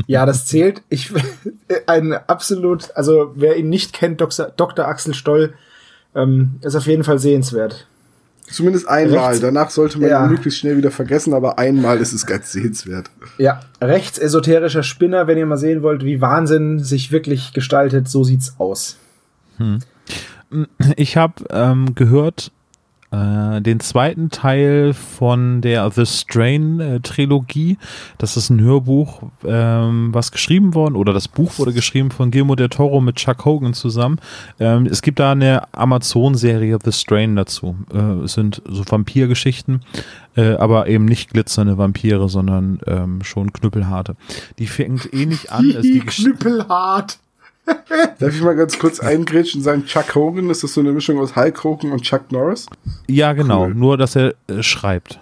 Ja, 0.08 0.26
das 0.26 0.46
zählt. 0.46 0.82
Ich 0.90 1.14
ein 1.88 2.12
absolut, 2.14 2.90
also 2.96 3.32
wer 3.36 3.56
ihn 3.56 3.70
nicht 3.70 3.94
kennt, 3.94 4.20
Dr. 4.20 4.52
Dr. 4.58 4.86
Axel 4.86 5.14
Stoll, 5.14 5.54
ähm, 6.14 6.56
ist 6.62 6.76
auf 6.76 6.86
jeden 6.88 7.06
Fall 7.06 7.18
sehenswert. 7.18 7.88
Zumindest 8.48 8.88
einmal. 8.90 9.30
Rechts- 9.30 9.40
Danach 9.40 9.70
sollte 9.70 9.98
man 10.00 10.10
Ja. 10.10 10.26
ihn 10.26 10.32
möglichst 10.32 10.60
schnell 10.60 10.78
wieder 10.78 10.92
vergessen, 10.92 11.34
aber 11.34 11.58
einmal 11.58 11.98
ist 12.00 12.12
es 12.14 12.26
ganz 12.26 12.52
sehenswert. 12.52 13.10
Ja, 13.38 13.62
rechtsesoterischer 13.82 14.84
Spinner, 14.84 15.26
wenn 15.28 15.38
ihr 15.38 15.46
mal 15.46 15.58
sehen 15.58 15.82
wollt, 15.82 16.04
wie 16.04 16.22
Wahnsinn 16.22 16.80
sich 16.80 17.12
wirklich 17.12 17.54
gestaltet, 17.54 18.08
so 18.10 18.24
sieht's 18.24 18.56
aus. 18.60 18.98
Ich 20.96 21.18
habe 21.18 21.44
ähm, 21.50 21.96
gehört 21.96 22.52
äh, 23.16 23.62
den 23.62 23.80
zweiten 23.80 24.30
Teil 24.30 24.94
von 24.94 25.62
der 25.62 25.90
The 25.92 26.06
Strain 26.06 26.80
äh, 26.80 27.00
Trilogie. 27.00 27.78
Das 28.18 28.36
ist 28.36 28.50
ein 28.50 28.60
Hörbuch, 28.60 29.24
ähm, 29.46 30.10
was 30.14 30.32
geschrieben 30.32 30.74
worden 30.74 30.96
oder 30.96 31.14
das 31.14 31.28
Buch 31.28 31.58
wurde 31.58 31.74
geschrieben 31.74 32.12
von 32.12 32.32
Guillermo 32.32 32.56
del 32.56 32.70
Toro 32.70 33.02
mit 33.02 33.16
Chuck 33.16 33.46
Hogan 33.46 33.74
zusammen. 33.74 34.20
Ähm, 34.60 34.86
es 34.86 35.02
gibt 35.02 35.20
da 35.20 35.32
eine 35.32 35.74
Amazon-Serie 35.74 36.78
The 36.84 36.92
Strain 36.92 37.36
dazu. 37.36 37.76
Äh, 37.94 38.24
es 38.24 38.34
sind 38.34 38.62
so 38.68 38.84
Vampirgeschichten, 38.86 39.82
äh, 40.36 40.56
aber 40.56 40.88
eben 40.88 41.06
nicht 41.06 41.30
glitzernde 41.30 41.78
Vampire, 41.78 42.28
sondern 42.28 42.80
ähm, 42.88 43.24
schon 43.24 43.54
knüppelharte. 43.54 44.16
Die 44.60 44.68
fängt 44.68 45.14
ähnlich 45.14 45.52
an. 45.52 45.74
als 45.76 45.84
die 45.84 46.00
Knüppelhart. 46.06 47.20
Darf 48.20 48.34
ich 48.34 48.42
mal 48.42 48.56
ganz 48.56 48.78
kurz 48.78 49.00
eingrätschen 49.00 49.60
und 49.60 49.64
sagen, 49.64 49.86
Chuck 49.86 50.14
Hogan, 50.16 50.50
ist 50.50 50.64
das 50.64 50.74
so 50.74 50.82
eine 50.82 50.92
Mischung 50.92 51.20
aus 51.20 51.36
Hulk 51.36 51.64
Hogan 51.64 51.92
und 51.92 52.02
Chuck 52.04 52.32
Norris? 52.32 52.68
ja, 53.08 53.34
genau. 53.34 53.64
Cool. 53.66 53.76
Nur, 53.76 53.98
dass 53.98 54.16
er 54.16 54.34
äh, 54.48 54.62
schreibt. 54.62 55.20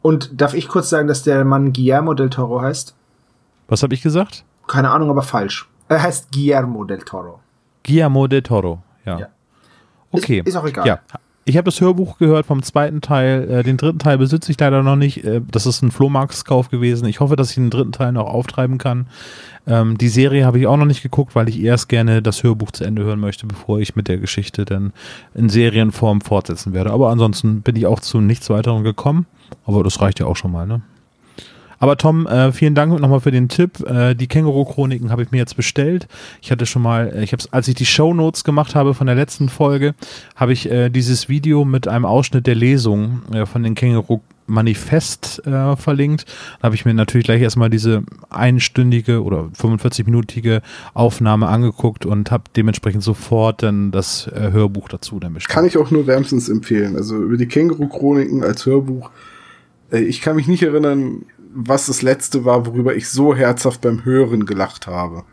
Und 0.00 0.30
darf 0.40 0.54
ich 0.54 0.68
kurz 0.68 0.90
sagen, 0.90 1.08
dass 1.08 1.22
der 1.22 1.44
Mann 1.44 1.72
Guillermo 1.72 2.14
del 2.14 2.30
Toro 2.30 2.60
heißt? 2.60 2.94
Was 3.68 3.82
habe 3.82 3.94
ich 3.94 4.02
gesagt? 4.02 4.44
Keine 4.66 4.90
Ahnung, 4.90 5.10
aber 5.10 5.22
falsch. 5.22 5.68
Er 5.88 6.02
heißt 6.02 6.32
Guillermo 6.32 6.84
del 6.84 6.98
Toro. 6.98 7.40
Guillermo 7.84 8.26
del 8.26 8.42
Toro, 8.42 8.82
ja. 9.04 9.18
Ja. 9.18 9.26
Okay. 10.10 10.38
Ist- 10.40 10.48
ist 10.48 10.56
auch 10.56 10.64
egal. 10.66 10.86
Ja. 10.86 11.00
Ich 11.44 11.56
habe 11.56 11.64
das 11.64 11.80
Hörbuch 11.80 12.18
gehört 12.18 12.46
vom 12.46 12.62
zweiten 12.62 13.00
Teil. 13.00 13.50
Äh, 13.50 13.62
den 13.64 13.76
dritten 13.76 13.98
Teil 13.98 14.18
besitze 14.18 14.52
ich 14.52 14.60
leider 14.60 14.82
noch 14.82 14.94
nicht. 14.94 15.24
Äh, 15.24 15.40
das 15.50 15.66
ist 15.66 15.82
ein 15.82 15.90
Flohmarktskauf 15.90 16.70
gewesen. 16.70 17.06
Ich 17.06 17.18
hoffe, 17.18 17.34
dass 17.34 17.50
ich 17.50 17.56
den 17.56 17.70
dritten 17.70 17.90
Teil 17.90 18.12
noch 18.12 18.26
auftreiben 18.26 18.78
kann. 18.78 19.06
Ähm, 19.66 19.98
die 19.98 20.08
Serie 20.08 20.46
habe 20.46 20.60
ich 20.60 20.68
auch 20.68 20.76
noch 20.76 20.84
nicht 20.86 21.02
geguckt, 21.02 21.34
weil 21.34 21.48
ich 21.48 21.60
erst 21.60 21.88
gerne 21.88 22.22
das 22.22 22.44
Hörbuch 22.44 22.70
zu 22.70 22.84
Ende 22.84 23.02
hören 23.02 23.18
möchte, 23.18 23.46
bevor 23.46 23.80
ich 23.80 23.96
mit 23.96 24.06
der 24.06 24.18
Geschichte 24.18 24.64
dann 24.64 24.92
in 25.34 25.48
Serienform 25.48 26.20
fortsetzen 26.20 26.74
werde. 26.74 26.92
Aber 26.92 27.10
ansonsten 27.10 27.62
bin 27.62 27.74
ich 27.74 27.86
auch 27.86 27.98
zu 27.98 28.20
nichts 28.20 28.48
weiterem 28.48 28.84
gekommen. 28.84 29.26
Aber 29.66 29.82
das 29.82 30.00
reicht 30.00 30.20
ja 30.20 30.26
auch 30.26 30.36
schon 30.36 30.52
mal, 30.52 30.66
ne? 30.66 30.82
Aber 31.82 31.96
Tom, 31.96 32.28
äh, 32.28 32.52
vielen 32.52 32.76
Dank 32.76 32.96
nochmal 33.00 33.18
für 33.18 33.32
den 33.32 33.48
Tipp. 33.48 33.80
Äh, 33.84 34.14
die 34.14 34.28
Känguru-Chroniken 34.28 35.10
habe 35.10 35.24
ich 35.24 35.32
mir 35.32 35.38
jetzt 35.38 35.56
bestellt. 35.56 36.06
Ich 36.40 36.52
hatte 36.52 36.64
schon 36.64 36.80
mal, 36.80 37.12
äh, 37.12 37.24
ich 37.24 37.32
habe 37.32 37.42
als 37.50 37.66
ich 37.66 37.74
die 37.74 37.86
Shownotes 37.86 38.44
gemacht 38.44 38.76
habe 38.76 38.94
von 38.94 39.08
der 39.08 39.16
letzten 39.16 39.48
Folge, 39.48 39.96
habe 40.36 40.52
ich 40.52 40.70
äh, 40.70 40.90
dieses 40.90 41.28
Video 41.28 41.64
mit 41.64 41.88
einem 41.88 42.04
Ausschnitt 42.04 42.46
der 42.46 42.54
Lesung 42.54 43.22
äh, 43.32 43.46
von 43.46 43.64
den 43.64 43.74
Känguru 43.74 44.20
Manifest 44.46 45.44
äh, 45.44 45.74
verlinkt. 45.74 46.26
Da 46.60 46.66
habe 46.66 46.76
ich 46.76 46.84
mir 46.84 46.94
natürlich 46.94 47.26
gleich 47.26 47.42
erstmal 47.42 47.68
diese 47.68 48.04
einstündige 48.30 49.24
oder 49.24 49.50
45-minütige 49.60 50.62
Aufnahme 50.94 51.48
angeguckt 51.48 52.06
und 52.06 52.30
habe 52.30 52.44
dementsprechend 52.54 53.02
sofort 53.02 53.64
dann 53.64 53.90
das 53.90 54.28
äh, 54.28 54.52
Hörbuch 54.52 54.88
dazu 54.88 55.18
dann. 55.18 55.36
Kann 55.48 55.64
ich 55.64 55.76
auch 55.76 55.90
nur 55.90 56.06
wärmstens 56.06 56.48
empfehlen. 56.48 56.94
Also 56.94 57.16
über 57.16 57.36
die 57.36 57.46
Känguru-Chroniken 57.46 58.44
als 58.44 58.66
Hörbuch. 58.66 59.10
Äh, 59.92 60.00
ich 60.00 60.20
kann 60.20 60.36
mich 60.36 60.48
nicht 60.48 60.62
erinnern, 60.62 61.24
was 61.54 61.86
das 61.86 62.02
letzte 62.02 62.44
war, 62.44 62.66
worüber 62.66 62.94
ich 62.94 63.08
so 63.08 63.34
herzhaft 63.34 63.80
beim 63.80 64.04
Hören 64.04 64.46
gelacht 64.46 64.86
habe. 64.86 65.24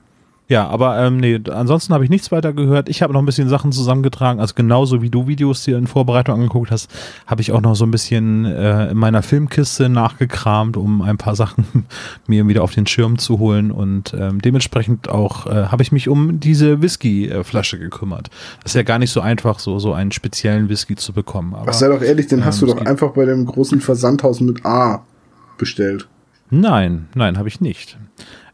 Ja, 0.49 0.67
aber 0.67 0.97
ähm, 0.97 1.17
nee, 1.17 1.39
ansonsten 1.51 1.93
habe 1.93 2.03
ich 2.03 2.09
nichts 2.09 2.31
weiter 2.31 2.53
gehört. 2.53 2.89
Ich 2.89 3.03
habe 3.03 3.13
noch 3.13 3.21
ein 3.21 3.25
bisschen 3.27 3.49
Sachen 3.49 3.71
zusammengetragen. 3.71 4.39
Also 4.39 4.55
genauso 4.55 5.03
wie 5.03 5.11
du 5.11 5.27
Videos 5.27 5.63
dir 5.63 5.77
in 5.77 5.85
Vorbereitung 5.85 6.33
angeguckt 6.33 6.71
hast, 6.71 6.89
habe 7.27 7.41
ich 7.41 7.51
auch 7.51 7.61
noch 7.61 7.75
so 7.75 7.85
ein 7.85 7.91
bisschen 7.91 8.45
äh, 8.45 8.89
in 8.89 8.97
meiner 8.97 9.21
Filmkiste 9.21 9.89
nachgekramt, 9.89 10.75
um 10.75 11.03
ein 11.03 11.17
paar 11.17 11.35
Sachen 11.35 11.65
mir 12.27 12.47
wieder 12.47 12.63
auf 12.63 12.73
den 12.73 12.87
Schirm 12.87 13.19
zu 13.19 13.37
holen. 13.37 13.69
Und 13.69 14.15
ähm, 14.19 14.41
dementsprechend 14.41 15.07
auch 15.07 15.45
äh, 15.45 15.67
habe 15.67 15.83
ich 15.83 15.91
mich 15.91 16.09
um 16.09 16.39
diese 16.39 16.81
Whisky-Flasche 16.81 17.77
gekümmert. 17.77 18.31
Das 18.63 18.71
ist 18.71 18.75
ja 18.75 18.81
gar 18.81 18.97
nicht 18.97 19.11
so 19.11 19.21
einfach, 19.21 19.59
so, 19.59 19.77
so 19.77 19.93
einen 19.93 20.11
speziellen 20.11 20.67
Whisky 20.67 20.95
zu 20.95 21.13
bekommen. 21.13 21.53
Aber, 21.53 21.69
Ach, 21.69 21.73
sei 21.73 21.89
doch 21.89 22.01
ehrlich, 22.01 22.25
den 22.25 22.43
hast 22.43 22.59
ähm, 22.63 22.69
du 22.69 22.73
doch 22.73 22.85
einfach 22.87 23.11
bei 23.11 23.25
dem 23.25 23.45
großen 23.45 23.81
Versandhaus 23.81 24.41
mit 24.41 24.65
A 24.65 25.03
bestellt. 25.59 26.07
Nein, 26.49 27.07
nein, 27.13 27.37
habe 27.37 27.47
ich 27.47 27.61
nicht. 27.61 27.97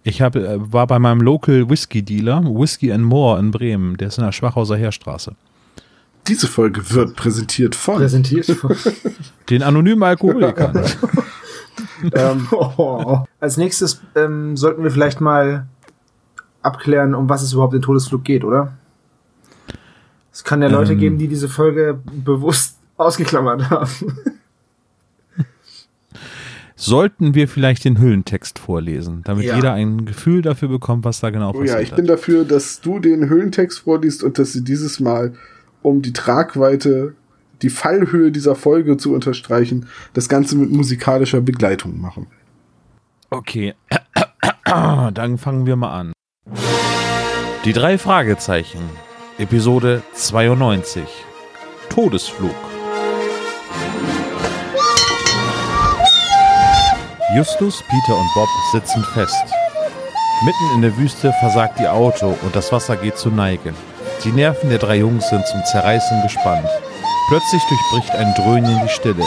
Ich 0.04 0.22
hab, 0.22 0.36
äh, 0.36 0.72
war 0.72 0.86
bei 0.86 1.00
meinem 1.00 1.22
Local 1.22 1.70
Whisky 1.70 2.04
Dealer, 2.04 2.44
Whisky 2.44 2.92
and 2.92 3.04
More 3.04 3.40
in 3.40 3.52
Bremen. 3.52 3.98
Der 3.98 4.10
ist 4.10 4.18
in 4.18 4.24
der 4.26 4.34
Schwachhauser 4.34 4.76
Heerstraße. 4.76 5.36
Diese 6.28 6.48
Folge 6.48 6.92
wird 6.92 7.16
präsentiert 7.16 7.76
von. 7.76 7.98
Präsentiert 7.98 8.46
von. 8.46 8.76
Den 9.50 9.64
anonymen 9.64 10.04
Alkoholikern. 10.04 10.84
ähm, 12.14 12.48
oh. 12.52 13.20
Als 13.40 13.58
nächstes 13.58 14.02
ähm, 14.16 14.58
sollten 14.58 14.84
wir 14.84 14.92
vielleicht 14.92 15.22
mal 15.22 15.68
abklären, 16.62 17.16
um 17.16 17.30
was 17.30 17.44
es 17.44 17.54
überhaupt 17.54 17.76
in 17.76 17.82
Todesflug 17.82 18.24
geht, 18.24 18.44
oder? 18.44 18.74
Es 20.32 20.44
kann 20.44 20.62
ja 20.62 20.68
Leute 20.68 20.94
Ähm. 20.94 21.00
geben, 21.00 21.18
die 21.18 21.28
diese 21.28 21.48
Folge 21.48 22.00
bewusst 22.06 22.78
ausgeklammert 22.98 23.70
haben. 23.70 23.90
Sollten 26.78 27.36
wir 27.36 27.48
vielleicht 27.48 27.86
den 27.86 28.00
Hüllentext 28.00 28.60
vorlesen, 28.60 29.22
damit 29.24 29.46
Ja. 29.46 29.56
jeder 29.56 29.74
ein 29.74 30.06
Gefühl 30.06 30.42
dafür 30.42 30.68
bekommt, 30.68 31.06
was 31.06 31.22
da 31.22 31.30
genau 31.30 31.50
Oh 31.52 31.54
passiert 31.54 31.70
ja, 31.70 31.80
ich 31.80 31.92
hat. 31.92 31.96
bin 31.96 32.06
dafür, 32.06 32.44
dass 32.44 32.82
du 32.82 33.00
den 33.00 33.30
Höhlentext 33.30 33.80
vorliest 33.80 34.24
und 34.24 34.38
dass 34.40 34.52
sie 34.52 34.64
dieses 34.64 35.00
Mal, 35.00 35.34
um 35.82 36.02
die 36.02 36.12
Tragweite, 36.14 37.16
die 37.62 37.70
Fallhöhe 37.70 38.32
dieser 38.32 38.56
Folge 38.56 38.98
zu 38.98 39.14
unterstreichen, 39.14 39.88
das 40.14 40.28
Ganze 40.28 40.58
mit 40.58 40.70
musikalischer 40.72 41.40
Begleitung 41.40 42.02
machen. 42.02 42.28
Okay, 43.30 43.74
dann 44.66 45.38
fangen 45.38 45.66
wir 45.66 45.78
mal 45.78 45.98
an. 45.98 46.12
Die 47.64 47.74
drei 47.74 47.98
Fragezeichen, 47.98 48.82
Episode 49.38 50.04
92. 50.14 51.04
Todesflug. 51.90 52.54
Justus, 57.36 57.84
Peter 57.90 58.18
und 58.18 58.34
Bob 58.34 58.48
sitzen 58.72 59.04
fest. 59.14 59.44
Mitten 60.46 60.76
in 60.76 60.82
der 60.84 60.96
Wüste 60.96 61.34
versagt 61.42 61.82
ihr 61.82 61.92
Auto 61.92 62.38
und 62.42 62.56
das 62.56 62.72
Wasser 62.72 62.96
geht 62.96 63.18
zur 63.18 63.34
Neige. 63.34 63.74
Die 64.24 64.32
Nerven 64.32 64.70
der 64.70 64.80
drei 64.80 65.00
Jungs 65.00 65.30
sind 65.30 65.46
zum 65.46 65.62
Zerreißen 65.66 66.22
gespannt. 66.22 66.70
Plötzlich 67.28 67.62
durchbricht 67.68 68.16
ein 68.16 68.34
Dröhnen 68.36 68.80
die 68.82 68.90
Stille. 68.90 69.26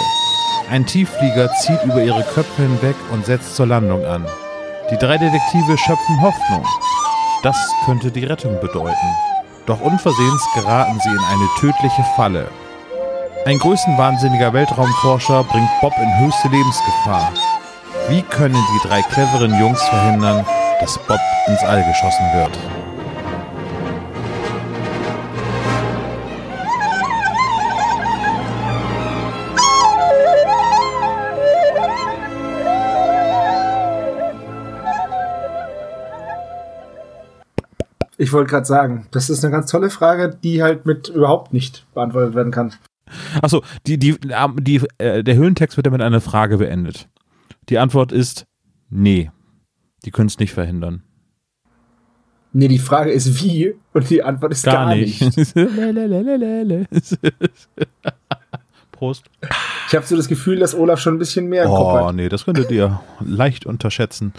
Ein 0.70 0.86
Tiefflieger 0.86 1.52
zieht 1.60 1.84
über 1.84 2.02
ihre 2.02 2.22
Köpfe 2.22 2.62
hinweg 2.62 2.96
und 3.12 3.26
setzt 3.26 3.56
zur 3.56 3.66
Landung 3.66 4.06
an. 4.06 4.24
Die 4.90 4.96
drei 4.96 5.18
Detektive 5.18 5.76
schöpfen 5.76 6.22
Hoffnung. 6.22 6.64
Das 7.42 7.58
könnte 7.84 8.10
die 8.10 8.24
Rettung 8.24 8.58
bedeuten. 8.58 9.16
Doch 9.66 9.82
unversehens 9.82 10.42
geraten 10.54 10.98
sie 11.00 11.10
in 11.10 11.24
eine 11.24 11.48
tödliche 11.60 12.04
Falle. 12.16 12.48
Ein 13.44 13.58
größenwahnsinniger 13.58 14.54
Weltraumforscher 14.54 15.44
bringt 15.44 15.68
Bob 15.82 15.92
in 15.98 16.18
höchste 16.20 16.48
Lebensgefahr. 16.48 17.32
Wie 18.08 18.22
können 18.22 18.54
die 18.54 18.88
drei 18.88 19.02
cleveren 19.02 19.50
Jungs 19.60 19.82
verhindern, 19.82 20.42
dass 20.80 20.98
Bob 21.06 21.20
ins 21.46 21.62
All 21.62 21.84
geschossen 21.84 22.24
wird? 22.32 22.58
Ich 38.16 38.32
wollte 38.32 38.48
gerade 38.48 38.64
sagen, 38.64 39.06
das 39.10 39.28
ist 39.28 39.44
eine 39.44 39.52
ganz 39.52 39.70
tolle 39.70 39.90
Frage, 39.90 40.34
die 40.42 40.62
halt 40.62 40.86
mit 40.86 41.10
überhaupt 41.10 41.52
nicht 41.52 41.86
beantwortet 41.92 42.34
werden 42.34 42.52
kann. 42.52 42.72
Achso, 43.42 43.62
die, 43.86 43.98
die, 43.98 44.18
ähm, 44.30 44.56
die, 44.58 44.80
äh, 44.96 45.22
der 45.22 45.34
Höhlentext 45.34 45.76
wird 45.76 45.86
damit 45.86 46.00
eine 46.00 46.22
Frage 46.22 46.56
beendet. 46.56 47.06
Die 47.68 47.78
Antwort 47.78 48.12
ist 48.12 48.46
nee. 48.90 49.30
Die 50.04 50.10
können 50.10 50.28
es 50.28 50.38
nicht 50.38 50.52
verhindern. 50.52 51.02
Nee, 52.52 52.68
die 52.68 52.78
Frage 52.78 53.10
ist 53.10 53.42
wie 53.42 53.75
und 53.92 54.08
die 54.08 54.22
Antwort 54.22 54.52
ist 54.52 54.64
gar, 54.64 54.94
nicht. 54.94 55.20
Lelelelelele. 55.54 56.87
Prost. 58.92 59.25
Ich 59.88 59.94
habe 59.94 60.06
so 60.06 60.16
das 60.16 60.28
Gefühl, 60.28 60.58
dass 60.58 60.75
Olaf 60.75 60.98
schon 60.98 61.14
ein 61.14 61.18
bisschen 61.18 61.46
mehr 61.48 61.64
im 61.64 61.68
Kopf 61.68 62.00
Oh, 62.02 62.06
hat. 62.06 62.14
nee, 62.14 62.28
das 62.28 62.44
könntet 62.46 62.70
ihr 62.70 63.00
leicht 63.20 63.64
unterschätzen, 63.64 64.32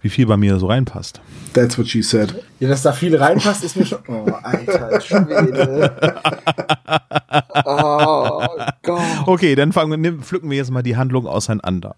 wie 0.00 0.08
viel 0.08 0.26
bei 0.26 0.36
mir 0.36 0.58
so 0.58 0.68
reinpasst. 0.68 1.20
That's 1.52 1.76
what 1.76 1.88
she 1.88 2.02
said. 2.02 2.34
Ja, 2.60 2.68
dass 2.68 2.82
da 2.82 2.92
viel 2.92 3.14
reinpasst, 3.16 3.62
ist 3.64 3.76
mir 3.76 3.84
schon. 3.84 3.98
Oh, 4.08 4.24
alter 4.42 5.00
Schwede. 5.00 5.96
Oh 7.68 8.46
Gott. 8.82 9.00
Okay, 9.26 9.54
dann 9.54 9.72
fangen, 9.72 10.22
pflücken 10.22 10.50
wir 10.50 10.56
jetzt 10.56 10.70
mal 10.70 10.82
die 10.82 10.96
Handlung 10.96 11.26
auseinander. 11.26 11.96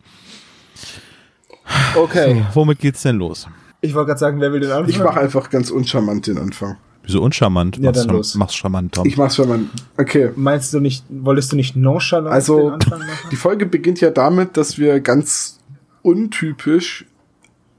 Okay. 1.97 2.45
Womit 2.55 2.79
geht's 2.79 3.03
denn 3.03 3.17
los? 3.17 3.47
Ich 3.81 3.95
wollte 3.95 4.09
gerade 4.09 4.21
sagen, 4.21 4.41
wer 4.41 4.53
will 4.53 4.61
den 4.61 4.71
anfangen? 4.71 4.91
Ich 4.91 4.99
mache 4.99 5.21
einfach 5.21 5.51
ganz 5.51 5.71
uncharmant 5.71 6.27
den 6.27 6.39
Anfang. 6.39 6.77
Wieso 7.05 7.23
uncharmant? 7.23 7.77
Ja, 7.79 7.85
mach's, 7.85 7.99
dann 8.07 8.17
los. 8.17 8.35
mach's 8.35 8.55
charmant, 8.55 8.95
Tom. 8.95 9.07
Ich 9.07 9.17
mach's 9.17 9.37
charmant. 9.37 9.71
Okay. 9.97 10.31
Meinst 10.37 10.75
du 10.75 10.81
nicht, 10.81 11.05
wolltest 11.09 11.53
du 11.53 11.57
nicht 11.57 11.75
nonchalant 11.77 12.35
Also, 12.35 12.59
den 12.71 12.73
Anfang 12.75 12.99
machen? 12.99 13.11
die 13.31 13.37
Folge 13.37 13.67
beginnt 13.67 14.01
ja 14.01 14.11
damit, 14.11 14.57
dass 14.57 14.79
wir 14.79 15.01
ganz 15.01 15.59
untypisch 16.03 17.07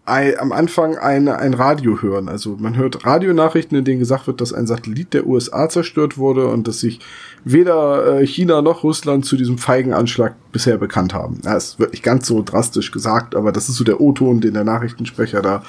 ei- 0.09 0.37
am 0.39 0.51
Anfang 0.51 0.97
eine, 0.97 1.37
ein 1.39 1.53
Radio 1.53 2.01
hören. 2.01 2.27
Also 2.29 2.57
man 2.59 2.75
hört 2.75 3.05
Radionachrichten, 3.05 3.77
in 3.77 3.85
denen 3.85 3.99
gesagt 3.99 4.27
wird, 4.27 4.41
dass 4.41 4.51
ein 4.53 4.67
Satellit 4.67 5.13
der 5.13 5.27
USA 5.27 5.69
zerstört 5.69 6.17
wurde 6.17 6.47
und 6.47 6.67
dass 6.67 6.79
sich 6.79 6.99
weder 7.43 8.19
äh, 8.19 8.25
China 8.27 8.61
noch 8.61 8.83
Russland 8.83 9.25
zu 9.25 9.37
diesem 9.37 9.57
feigen 9.57 9.93
Anschlag 9.93 10.35
bisher 10.51 10.77
bekannt 10.77 11.13
haben. 11.13 11.39
Ja, 11.43 11.55
es 11.55 11.79
wird 11.79 11.91
nicht 11.91 12.03
ganz 12.03 12.27
so 12.27 12.41
drastisch 12.43 12.91
gesagt, 12.91 13.35
aber 13.35 13.51
das 13.51 13.69
ist 13.69 13.75
so 13.75 13.83
der 13.83 14.01
O-Ton, 14.01 14.41
den 14.41 14.53
der 14.55 14.63
Nachrichtensprecher 14.63 15.41
da 15.41 15.63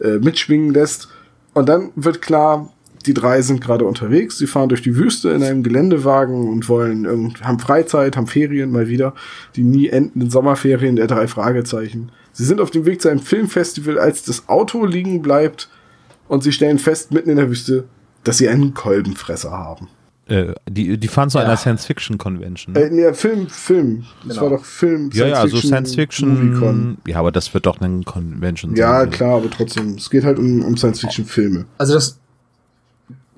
äh, 0.00 0.18
mitschwingen 0.18 0.72
lässt. 0.72 1.08
Und 1.52 1.68
dann 1.68 1.90
wird 1.96 2.22
klar, 2.22 2.70
die 3.06 3.14
drei 3.14 3.40
sind 3.42 3.60
gerade 3.62 3.86
unterwegs. 3.86 4.36
Sie 4.38 4.46
fahren 4.46 4.68
durch 4.68 4.82
die 4.82 4.94
Wüste 4.96 5.30
in 5.30 5.42
einem 5.42 5.62
Geländewagen 5.62 6.48
und 6.48 6.68
wollen 6.68 7.34
haben 7.42 7.58
Freizeit, 7.58 8.16
haben 8.16 8.26
Ferien 8.26 8.70
mal 8.70 8.88
wieder. 8.88 9.14
Die 9.56 9.62
nie 9.64 9.88
endenden 9.88 10.30
Sommerferien 10.30 10.96
der 10.96 11.06
drei 11.06 11.26
Fragezeichen. 11.26 12.12
Sie 12.32 12.44
sind 12.44 12.60
auf 12.60 12.70
dem 12.70 12.86
Weg 12.86 13.02
zu 13.02 13.08
einem 13.08 13.20
Filmfestival, 13.20 13.98
als 13.98 14.22
das 14.22 14.48
Auto 14.48 14.84
liegen 14.86 15.20
bleibt 15.22 15.68
und 16.28 16.42
sie 16.42 16.52
stellen 16.52 16.78
fest, 16.78 17.12
mitten 17.12 17.30
in 17.30 17.36
der 17.36 17.48
Wüste, 17.50 17.84
dass 18.24 18.38
sie 18.38 18.48
einen 18.48 18.72
Kolbenfresser 18.74 19.50
haben. 19.50 19.88
äh, 20.28 20.54
die, 20.70 20.96
die 20.96 21.08
fahren 21.08 21.28
zu 21.28 21.38
einer 21.38 21.56
Science-Fiction-Convention. 21.56 22.76
Äh, 22.76 22.88
nee, 22.90 23.12
Film, 23.14 23.48
Film. 23.48 24.04
Das 24.24 24.36
Genau. 24.36 24.42
war 24.50 24.58
doch 24.58 24.64
Film. 24.64 25.10
ja, 25.12 25.26
ja, 25.26 25.34
also 25.40 25.56
Movie-Con. 25.56 25.68
Science-Fiction. 25.70 26.98
Ja, 27.08 27.18
aber 27.18 27.32
das 27.32 27.52
wird 27.52 27.66
doch 27.66 27.80
eine 27.80 28.04
Convention 28.04 28.76
Ja, 28.76 29.00
sein. 29.00 29.10
klar, 29.10 29.36
aber 29.38 29.50
trotzdem. 29.50 29.94
Es 29.96 30.08
geht 30.08 30.22
halt 30.22 30.38
um, 30.38 30.62
um 30.64 30.76
Science-Fiction-Filme. 30.76 31.64
Also 31.78 31.94
das. 31.94 32.18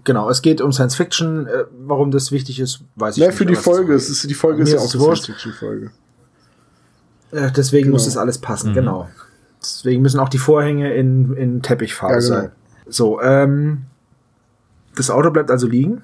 Genau, 0.04 0.28
es 0.28 0.42
geht 0.42 0.60
um 0.60 0.72
Science 0.72 0.96
Fiction. 0.96 1.46
Äh, 1.46 1.64
warum 1.86 2.10
das 2.10 2.30
wichtig 2.32 2.58
ist, 2.60 2.80
weiß 2.96 3.16
ich 3.16 3.22
Ja, 3.22 3.28
nicht. 3.28 3.38
für 3.38 3.46
die 3.46 3.54
Folge. 3.54 3.94
Ist, 3.94 4.10
Es 4.10 4.24
ist, 4.24 4.30
die 4.30 4.34
Folge 4.34 4.62
ist 4.64 4.72
ja 4.72 4.78
auch 4.80 4.92
eine 4.92 5.00
wurscht. 5.00 5.22
Science-Fiction-Folge. 5.24 5.92
Äh, 7.32 7.50
deswegen 7.50 7.84
Genau. 7.86 7.94
muss 7.94 8.04
das 8.04 8.16
alles 8.16 8.38
passen, 8.38 8.70
Mhm. 8.70 8.74
genau. 8.74 9.08
Deswegen 9.60 10.02
müssen 10.02 10.20
auch 10.20 10.28
die 10.28 10.38
Vorhänge 10.38 10.92
in, 10.94 11.34
in 11.34 11.62
Teppichfarbe 11.62 12.14
Ja, 12.14 12.20
genau. 12.20 12.34
sein. 12.34 12.50
So, 12.88 13.20
ähm, 13.20 13.82
das 14.96 15.10
Auto 15.10 15.30
bleibt 15.30 15.50
also 15.50 15.66
liegen. 15.66 16.02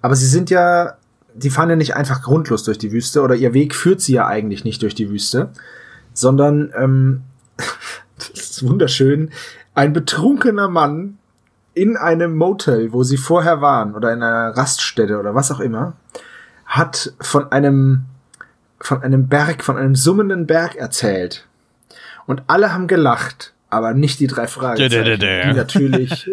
Aber 0.00 0.16
sie 0.16 0.26
sind 0.26 0.50
ja, 0.50 0.96
die 1.34 1.50
fahren 1.50 1.70
ja 1.70 1.76
nicht 1.76 1.94
einfach 1.96 2.22
grundlos 2.22 2.64
durch 2.64 2.76
die 2.78 2.92
Wüste 2.92 3.22
oder 3.22 3.34
ihr 3.36 3.54
Weg 3.54 3.74
führt 3.74 4.00
sie 4.00 4.14
ja 4.14 4.26
eigentlich 4.26 4.64
nicht 4.64 4.82
durch 4.82 4.94
die 4.94 5.08
Wüste, 5.10 5.50
sondern, 6.12 6.72
ähm, 6.76 7.22
das 8.18 8.28
ist 8.30 8.66
wunderschön, 8.66 9.30
ein 9.74 9.92
betrunkener 9.92 10.68
Mann 10.68 11.18
in 11.74 11.96
einem 11.96 12.36
Motel, 12.36 12.92
wo 12.92 13.02
sie 13.02 13.16
vorher 13.16 13.60
waren 13.62 13.94
oder 13.94 14.12
in 14.12 14.22
einer 14.22 14.54
Raststätte 14.56 15.18
oder 15.18 15.34
was 15.34 15.50
auch 15.50 15.60
immer, 15.60 15.94
hat 16.66 17.14
von 17.20 17.50
einem 17.52 18.04
von 18.82 19.02
einem 19.02 19.28
Berg, 19.28 19.62
von 19.64 19.76
einem 19.76 19.94
summenden 19.94 20.46
Berg 20.46 20.76
erzählt. 20.76 21.46
Und 22.26 22.42
alle 22.46 22.72
haben 22.72 22.86
gelacht, 22.86 23.52
aber 23.70 23.94
nicht 23.94 24.20
die 24.20 24.26
drei 24.26 24.46
Fragezeichen, 24.46 25.18
die 25.18 25.56
natürlich, 25.56 26.30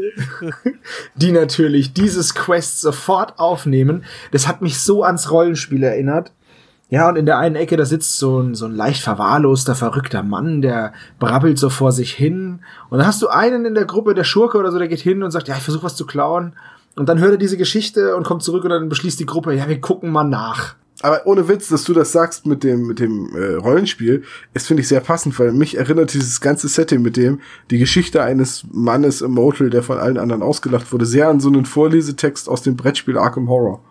die 1.15 1.31
natürlich 1.31 1.93
dieses 1.93 2.35
Quest 2.35 2.81
sofort 2.81 3.39
aufnehmen. 3.39 4.03
Das 4.31 4.47
hat 4.47 4.61
mich 4.61 4.79
so 4.79 5.03
ans 5.03 5.31
Rollenspiel 5.31 5.83
erinnert. 5.83 6.31
Ja, 6.91 7.07
und 7.07 7.17
in 7.17 7.27
der 7.27 7.37
einen 7.37 7.55
Ecke, 7.55 7.77
da 7.77 7.85
sitzt 7.85 8.17
so 8.17 8.39
ein, 8.39 8.55
so 8.55 8.65
ein 8.65 8.75
leicht 8.75 9.03
verwahrloster, 9.03 9.75
verrückter 9.75 10.23
Mann, 10.23 10.63
der 10.63 10.91
brabbelt 11.19 11.59
so 11.59 11.69
vor 11.69 11.91
sich 11.91 12.13
hin. 12.13 12.61
Und 12.89 12.97
dann 12.97 13.07
hast 13.07 13.21
du 13.21 13.27
einen 13.27 13.63
in 13.65 13.75
der 13.75 13.85
Gruppe, 13.85 14.15
der 14.15 14.23
Schurke 14.23 14.57
oder 14.57 14.71
so, 14.71 14.79
der 14.79 14.87
geht 14.87 14.99
hin 14.99 15.21
und 15.21 15.29
sagt, 15.29 15.47
ja, 15.47 15.55
ich 15.55 15.61
versuche 15.61 15.83
was 15.83 15.95
zu 15.95 16.07
klauen. 16.07 16.53
Und 16.95 17.07
dann 17.07 17.19
hört 17.19 17.33
er 17.33 17.37
diese 17.37 17.57
Geschichte 17.57 18.15
und 18.15 18.25
kommt 18.25 18.41
zurück 18.41 18.63
und 18.63 18.71
dann 18.71 18.89
beschließt 18.89 19.19
die 19.19 19.27
Gruppe, 19.27 19.53
ja, 19.53 19.69
wir 19.69 19.79
gucken 19.79 20.11
mal 20.11 20.23
nach. 20.23 20.75
Aber 21.01 21.25
ohne 21.25 21.47
Witz, 21.47 21.69
dass 21.69 21.85
du 21.85 21.93
das 21.93 22.11
sagst 22.11 22.45
mit 22.45 22.63
dem, 22.63 22.85
mit 22.85 22.99
dem 22.99 23.33
äh, 23.35 23.55
Rollenspiel, 23.55 24.23
ist, 24.53 24.67
finde 24.67 24.81
ich, 24.81 24.87
sehr 24.87 24.99
passend, 24.99 25.37
weil 25.39 25.53
mich 25.53 25.77
erinnert 25.77 26.13
dieses 26.13 26.41
ganze 26.41 26.67
Setting 26.67 27.01
mit 27.01 27.15
dem, 27.15 27.39
die 27.71 27.77
Geschichte 27.77 28.21
eines 28.21 28.65
Mannes 28.71 29.21
im 29.21 29.31
Motel, 29.31 29.69
der 29.69 29.83
von 29.83 29.97
allen 29.97 30.17
anderen 30.17 30.41
ausgelacht 30.41 30.91
wurde, 30.91 31.05
sehr 31.05 31.29
an 31.29 31.39
so 31.39 31.47
einen 31.47 31.65
Vorlesetext 31.65 32.49
aus 32.49 32.63
dem 32.63 32.75
Brettspiel 32.75 33.17
Arkham 33.17 33.47
Horror. 33.47 33.81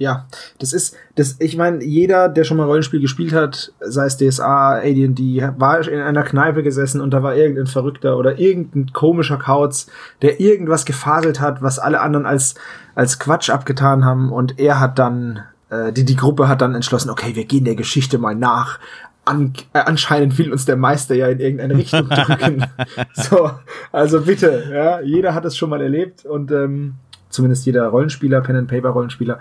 Ja, 0.00 0.26
das 0.58 0.72
ist, 0.72 0.96
das, 1.16 1.36
ich 1.40 1.58
meine, 1.58 1.84
jeder, 1.84 2.30
der 2.30 2.44
schon 2.44 2.56
mal 2.56 2.64
Rollenspiel 2.64 3.02
gespielt 3.02 3.34
hat, 3.34 3.74
sei 3.80 4.06
es 4.06 4.16
DSA, 4.16 4.78
AD&D, 4.78 5.46
war 5.58 5.86
in 5.86 6.00
einer 6.00 6.22
Kneipe 6.22 6.62
gesessen 6.62 7.02
und 7.02 7.10
da 7.10 7.22
war 7.22 7.36
irgendein 7.36 7.66
Verrückter 7.66 8.16
oder 8.16 8.38
irgendein 8.38 8.94
komischer 8.94 9.36
Kauz, 9.36 9.88
der 10.22 10.40
irgendwas 10.40 10.86
gefaselt 10.86 11.38
hat, 11.38 11.60
was 11.60 11.78
alle 11.78 12.00
anderen 12.00 12.24
als, 12.24 12.54
als 12.94 13.18
Quatsch 13.18 13.50
abgetan 13.50 14.06
haben 14.06 14.32
und 14.32 14.58
er 14.58 14.80
hat 14.80 14.98
dann, 14.98 15.42
äh, 15.70 15.92
die, 15.92 16.04
die 16.04 16.16
Gruppe 16.16 16.48
hat 16.48 16.60
dann 16.60 16.74
entschlossen, 16.74 17.10
okay, 17.10 17.34
wir 17.34 17.44
gehen 17.44 17.64
der 17.64 17.76
Geschichte 17.76 18.18
mal 18.18 18.34
nach. 18.34 18.78
An, 19.24 19.52
äh, 19.72 19.80
anscheinend 19.80 20.38
will 20.38 20.50
uns 20.50 20.64
der 20.64 20.76
Meister 20.76 21.14
ja 21.14 21.28
in 21.28 21.40
irgendeine 21.40 21.76
Richtung 21.76 22.08
drücken. 22.08 22.66
so, 23.14 23.50
also 23.92 24.22
bitte, 24.22 24.64
ja, 24.72 25.00
jeder 25.00 25.34
hat 25.34 25.44
es 25.44 25.56
schon 25.56 25.70
mal 25.70 25.80
erlebt 25.80 26.24
und 26.24 26.50
ähm, 26.50 26.94
zumindest 27.28 27.66
jeder 27.66 27.86
Rollenspieler, 27.88 28.40
Pen 28.40 28.56
and 28.56 28.68
Paper 28.68 28.90
Rollenspieler 28.90 29.40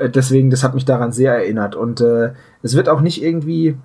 äh, 0.00 0.10
deswegen, 0.10 0.50
das 0.50 0.64
hat 0.64 0.74
mich 0.74 0.84
daran 0.84 1.12
sehr 1.12 1.34
erinnert. 1.34 1.76
Und 1.76 2.00
äh, 2.00 2.32
es 2.62 2.76
wird 2.76 2.88
auch 2.88 3.00
nicht 3.00 3.22
irgendwie, 3.22 3.76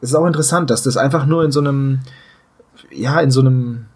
es 0.00 0.10
ist 0.10 0.14
auch 0.14 0.26
interessant, 0.26 0.70
dass 0.70 0.82
das 0.82 0.96
einfach 0.96 1.26
nur 1.26 1.44
in 1.44 1.52
so 1.52 1.60
einem, 1.60 2.00
ja, 2.90 3.20
in 3.20 3.30
so 3.30 3.40
einem 3.40 3.86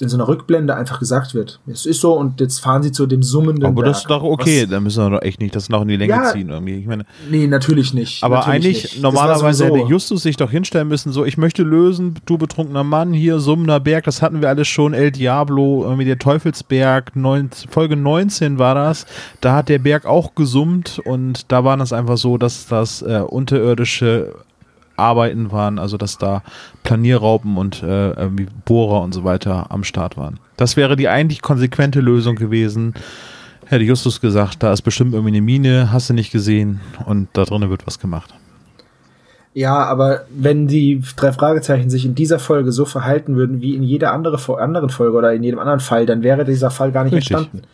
in 0.00 0.08
so 0.08 0.16
einer 0.16 0.28
Rückblende 0.28 0.74
einfach 0.74 0.98
gesagt 0.98 1.34
wird. 1.34 1.60
Es 1.66 1.86
ist 1.86 2.00
so 2.00 2.12
und 2.14 2.40
jetzt 2.40 2.60
fahren 2.60 2.82
sie 2.82 2.92
zu 2.92 3.06
dem 3.06 3.22
summenden 3.22 3.64
Aber 3.64 3.82
Berg. 3.82 3.86
das 3.86 3.98
ist 3.98 4.10
doch 4.10 4.22
okay, 4.22 4.66
da 4.66 4.80
müssen 4.80 5.02
wir 5.04 5.10
doch 5.10 5.22
echt 5.22 5.40
nicht 5.40 5.56
das 5.56 5.68
noch 5.68 5.82
in 5.82 5.88
die 5.88 5.96
Länge 5.96 6.12
Ja. 6.12 6.32
ziehen 6.32 6.48
irgendwie. 6.50 6.76
Ich 6.78 6.86
meine, 6.86 7.04
Nee, 7.30 7.46
natürlich 7.46 7.94
nicht. 7.94 8.22
aber 8.22 8.36
natürlich 8.36 8.54
eigentlich 8.66 8.82
nicht. 8.94 9.02
Normalerweise 9.02 9.66
hätte 9.66 9.78
Justus 9.88 10.22
sich 10.22 10.36
doch 10.36 10.50
hinstellen 10.50 10.88
müssen, 10.88 11.12
so 11.12 11.24
ich 11.24 11.36
möchte 11.38 11.62
lösen, 11.62 12.14
du 12.26 12.38
betrunkener 12.38 12.84
Mann, 12.84 13.12
hier 13.12 13.38
summender 13.40 13.80
Berg, 13.80 14.04
das 14.04 14.22
hatten 14.22 14.40
wir 14.40 14.48
alles 14.48 14.68
schon, 14.68 14.94
El 14.94 15.10
Diablo, 15.10 15.82
irgendwie 15.84 16.04
der 16.04 16.18
Teufelsberg, 16.18 17.16
neun, 17.16 17.50
Folge 17.70 17.96
19 17.96 18.58
war 18.58 18.74
das, 18.74 19.06
da 19.40 19.54
hat 19.54 19.68
der 19.68 19.78
Berg 19.78 20.06
auch 20.06 20.34
gesummt 20.34 21.00
und 21.04 21.50
da 21.50 21.64
war 21.64 21.76
das 21.76 21.92
einfach 21.92 22.16
so, 22.18 22.38
dass 22.38 22.66
das 22.66 23.02
äh, 23.02 23.20
unterirdische 23.26 24.34
Arbeiten 24.98 25.52
waren, 25.52 25.78
also 25.78 25.96
dass 25.96 26.18
da 26.18 26.42
Planierraupen 26.84 27.56
und 27.56 27.82
äh, 27.82 28.14
Bohrer 28.64 29.02
und 29.02 29.12
so 29.12 29.24
weiter 29.24 29.66
am 29.70 29.84
Start 29.84 30.16
waren. 30.16 30.38
Das 30.56 30.76
wäre 30.76 30.96
die 30.96 31.08
eigentlich 31.08 31.42
konsequente 31.42 32.00
Lösung 32.00 32.36
gewesen. 32.36 32.94
Hätte 33.66 33.84
Justus 33.84 34.20
gesagt, 34.20 34.62
da 34.62 34.72
ist 34.72 34.82
bestimmt 34.82 35.12
irgendwie 35.12 35.36
eine 35.36 35.42
Mine, 35.42 35.92
hast 35.92 36.08
du 36.10 36.14
nicht 36.14 36.32
gesehen 36.32 36.80
und 37.06 37.28
da 37.34 37.44
drinnen 37.44 37.68
wird 37.70 37.86
was 37.86 37.98
gemacht. 37.98 38.34
Ja, 39.54 39.74
aber 39.84 40.22
wenn 40.30 40.68
die 40.68 41.02
drei 41.16 41.32
Fragezeichen 41.32 41.90
sich 41.90 42.04
in 42.04 42.14
dieser 42.14 42.38
Folge 42.38 42.70
so 42.70 42.84
verhalten 42.84 43.34
würden 43.36 43.60
wie 43.60 43.74
in 43.74 43.82
jeder 43.82 44.12
andere, 44.12 44.38
anderen 44.60 44.88
Folge 44.90 45.16
oder 45.16 45.32
in 45.32 45.42
jedem 45.42 45.58
anderen 45.58 45.80
Fall, 45.80 46.06
dann 46.06 46.22
wäre 46.22 46.44
dieser 46.44 46.70
Fall 46.70 46.92
gar 46.92 47.04
nicht 47.04 47.14
Richtig. 47.14 47.36
entstanden. 47.36 47.66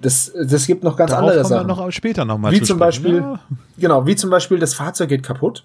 Das, 0.00 0.32
das 0.48 0.66
gibt 0.66 0.84
noch 0.84 0.96
ganz 0.96 1.10
Darauf 1.12 1.30
andere 1.30 1.42
kommen 1.42 1.54
wir 1.54 1.74
Sachen. 1.74 1.84
noch 1.86 1.92
später 1.92 2.24
nochmal 2.24 2.52
Wie 2.52 2.60
zu 2.60 2.66
zum 2.66 2.78
sprechen. 2.78 3.02
Beispiel, 3.02 3.16
Ja. 3.20 3.38
genau, 3.78 4.06
wie 4.06 4.16
zum 4.16 4.30
Beispiel 4.30 4.58
das 4.58 4.74
Fahrzeug 4.74 5.08
geht 5.08 5.22
kaputt. 5.22 5.64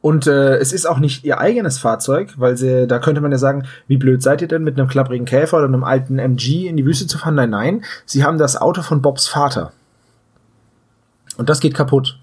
Und 0.00 0.28
äh, 0.28 0.56
es 0.56 0.72
ist 0.72 0.86
auch 0.86 0.98
nicht 0.98 1.24
ihr 1.24 1.38
eigenes 1.38 1.78
Fahrzeug, 1.78 2.34
weil 2.36 2.56
sie, 2.56 2.86
da 2.86 3.00
könnte 3.00 3.20
man 3.20 3.32
ja 3.32 3.38
sagen, 3.38 3.64
wie 3.88 3.96
blöd 3.96 4.22
seid 4.22 4.40
ihr 4.40 4.48
denn 4.48 4.62
mit 4.62 4.78
einem 4.78 4.88
klapprigen 4.88 5.26
Käfer 5.26 5.56
oder 5.56 5.66
einem 5.66 5.82
alten 5.82 6.18
MG 6.18 6.68
in 6.68 6.76
die 6.76 6.86
Wüste 6.86 7.08
zu 7.08 7.18
fahren? 7.18 7.34
Nein, 7.34 7.50
nein, 7.50 7.84
sie 8.06 8.22
haben 8.22 8.38
das 8.38 8.56
Auto 8.56 8.82
von 8.82 9.02
Bobs 9.02 9.26
Vater. 9.26 9.72
Und 11.36 11.48
das 11.48 11.60
geht 11.60 11.74
kaputt. 11.74 12.18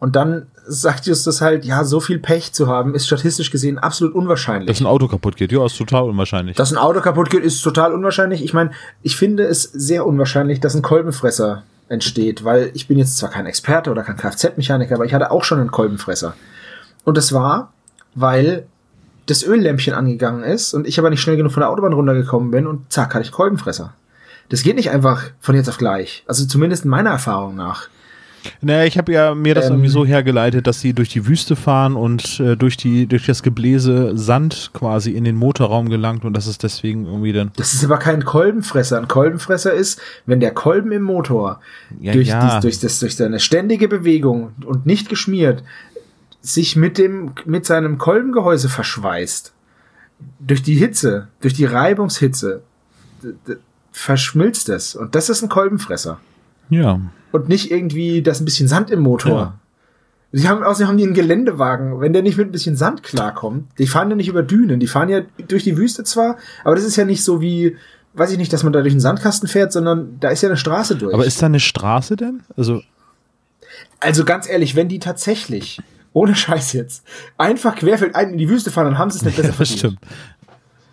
Und 0.00 0.16
dann 0.16 0.46
sagt 0.66 1.06
Justus 1.06 1.40
halt, 1.40 1.64
ja, 1.64 1.82
so 1.84 1.98
viel 1.98 2.18
Pech 2.18 2.52
zu 2.52 2.68
haben, 2.68 2.94
ist 2.94 3.06
statistisch 3.06 3.50
gesehen 3.50 3.78
absolut 3.78 4.14
unwahrscheinlich. 4.14 4.68
Dass 4.68 4.80
ein 4.80 4.86
Auto 4.86 5.08
kaputt 5.08 5.36
geht, 5.36 5.50
ja, 5.50 5.64
ist 5.64 5.76
total 5.76 6.04
unwahrscheinlich. 6.04 6.56
Dass 6.56 6.70
ein 6.70 6.78
Auto 6.78 7.00
kaputt 7.00 7.30
geht, 7.30 7.42
ist 7.42 7.60
total 7.62 7.92
unwahrscheinlich. 7.92 8.44
Ich 8.44 8.54
meine, 8.54 8.70
ich 9.02 9.16
finde 9.16 9.44
es 9.44 9.62
sehr 9.62 10.06
unwahrscheinlich, 10.06 10.60
dass 10.60 10.74
ein 10.74 10.82
Kolbenfresser 10.82 11.64
entsteht, 11.88 12.44
weil 12.44 12.70
ich 12.74 12.86
bin 12.86 12.98
jetzt 12.98 13.16
zwar 13.16 13.30
kein 13.30 13.46
Experte 13.46 13.90
oder 13.90 14.02
kein 14.02 14.16
Kfz-Mechaniker, 14.16 14.94
aber 14.94 15.06
ich 15.06 15.14
hatte 15.14 15.30
auch 15.30 15.42
schon 15.42 15.58
einen 15.58 15.70
Kolbenfresser. 15.70 16.34
Und 17.08 17.16
das 17.16 17.32
war, 17.32 17.72
weil 18.14 18.66
das 19.24 19.42
Öllämpchen 19.42 19.94
angegangen 19.94 20.44
ist 20.44 20.74
und 20.74 20.86
ich 20.86 20.98
aber 20.98 21.08
nicht 21.08 21.22
schnell 21.22 21.38
genug 21.38 21.52
von 21.52 21.62
der 21.62 21.70
Autobahn 21.70 21.94
runtergekommen 21.94 22.50
bin 22.50 22.66
und 22.66 22.92
zack, 22.92 23.14
hatte 23.14 23.24
ich 23.24 23.32
Kolbenfresser. 23.32 23.94
Das 24.50 24.62
geht 24.62 24.76
nicht 24.76 24.90
einfach 24.90 25.22
von 25.40 25.54
jetzt 25.54 25.70
auf 25.70 25.78
gleich. 25.78 26.22
Also 26.26 26.44
zumindest 26.44 26.84
in 26.84 26.90
meiner 26.90 27.08
Erfahrung 27.08 27.56
nach. 27.56 27.88
Naja, 28.60 28.84
ich 28.84 28.98
habe 28.98 29.12
ja 29.12 29.34
mir 29.34 29.54
das 29.54 29.66
Ähm. 29.66 29.72
irgendwie 29.72 29.90
so 29.90 30.04
hergeleitet, 30.04 30.66
dass 30.66 30.80
sie 30.80 30.92
durch 30.92 31.08
die 31.08 31.26
Wüste 31.26 31.56
fahren 31.56 31.96
und 31.96 32.40
äh, 32.40 32.56
durch 32.56 32.76
die 32.76 33.06
durch 33.06 33.26
das 33.26 33.42
Gebläse 33.42 34.16
Sand 34.16 34.70
quasi 34.72 35.12
in 35.12 35.24
den 35.24 35.36
Motorraum 35.36 35.88
gelangt 35.88 36.24
und 36.24 36.36
das 36.36 36.46
ist 36.46 36.62
deswegen 36.62 37.06
irgendwie 37.06 37.32
dann 37.32 37.50
Das 37.56 37.74
ist 37.74 37.84
aber 37.84 37.98
kein 37.98 38.24
Kolbenfresser. 38.24 38.98
Ein 38.98 39.08
Kolbenfresser 39.08 39.72
ist, 39.72 40.00
wenn 40.26 40.40
der 40.40 40.52
Kolben 40.52 40.92
im 40.92 41.02
Motor 41.02 41.60
Ja, 42.00 42.12
durch, 42.12 42.28
ja. 42.28 42.40
Dies, 42.40 42.60
durch, 42.60 42.80
das, 42.80 43.00
durch 43.00 43.16
seine 43.16 43.40
ständige 43.40 43.88
Bewegung 43.88 44.52
und 44.64 44.86
nicht 44.86 45.08
geschmiert 45.08 45.62
sich 46.40 46.76
mit 46.76 46.98
dem 46.98 47.32
mit 47.44 47.66
seinem 47.66 47.98
Kolbengehäuse 47.98 48.68
verschweißt. 48.68 49.52
Durch 50.40 50.62
die 50.62 50.74
Hitze, 50.74 51.28
durch 51.40 51.54
die 51.54 51.64
Reibungshitze 51.64 52.62
verschmilzt 53.92 54.68
es. 54.68 54.94
Und 54.94 55.14
das 55.14 55.28
ist 55.28 55.42
ein 55.42 55.48
Kolbenfresser. 55.48 56.20
ja. 56.70 57.00
Und 57.30 57.46
nicht 57.46 57.70
irgendwie, 57.70 58.22
da 58.22 58.30
ist 58.30 58.40
ein 58.40 58.46
bisschen 58.46 58.68
Sand 58.68 58.90
im 58.90 59.00
Motor. 59.00 59.58
Sie 60.32 60.48
haben, 60.48 60.62
außerdem 60.62 60.88
haben 60.88 60.96
die 60.96 61.04
einen 61.04 61.12
Geländewagen. 61.12 62.00
Wenn 62.00 62.14
der 62.14 62.22
nicht 62.22 62.38
mit 62.38 62.48
ein 62.48 62.52
bisschen 62.52 62.74
Sand 62.74 63.02
klarkommt, 63.02 63.68
die 63.78 63.86
fahren 63.86 64.08
ja 64.08 64.16
nicht 64.16 64.28
über 64.28 64.42
Dünen, 64.42 64.80
die 64.80 64.86
fahren 64.86 65.10
ja 65.10 65.20
durch 65.46 65.62
die 65.64 65.76
Wüste 65.76 66.04
zwar, 66.04 66.38
aber 66.64 66.74
das 66.74 66.84
ist 66.84 66.96
ja 66.96 67.04
nicht 67.04 67.22
so 67.22 67.42
wie, 67.42 67.76
weiß 68.14 68.32
ich 68.32 68.38
nicht, 68.38 68.50
dass 68.50 68.62
man 68.62 68.72
da 68.72 68.80
durch 68.80 68.94
einen 68.94 69.00
Sandkasten 69.02 69.46
fährt, 69.46 69.72
sondern 69.72 70.18
da 70.20 70.30
ist 70.30 70.40
ja 70.40 70.48
eine 70.48 70.56
Straße 70.56 70.96
durch. 70.96 71.12
Aber 71.12 71.26
ist 71.26 71.42
da 71.42 71.46
eine 71.46 71.60
Straße 71.60 72.16
denn? 72.16 72.40
Also 72.56 72.80
also 74.00 74.24
ganz 74.24 74.48
ehrlich, 74.48 74.76
wenn 74.76 74.88
die 74.88 74.98
tatsächlich, 74.98 75.80
ohne 76.18 76.34
Scheiß 76.34 76.72
jetzt, 76.72 77.04
einfach 77.36 77.76
querfeldein 77.76 78.30
in 78.32 78.38
die 78.38 78.48
Wüste 78.48 78.70
fahren, 78.70 78.86
dann 78.86 78.98
haben 78.98 79.10
sie 79.10 79.18
es 79.18 79.24
nicht 79.24 79.36
besser 79.36 79.48
das 79.56 79.56
verdient. 79.56 79.78
stimmt. 79.78 79.98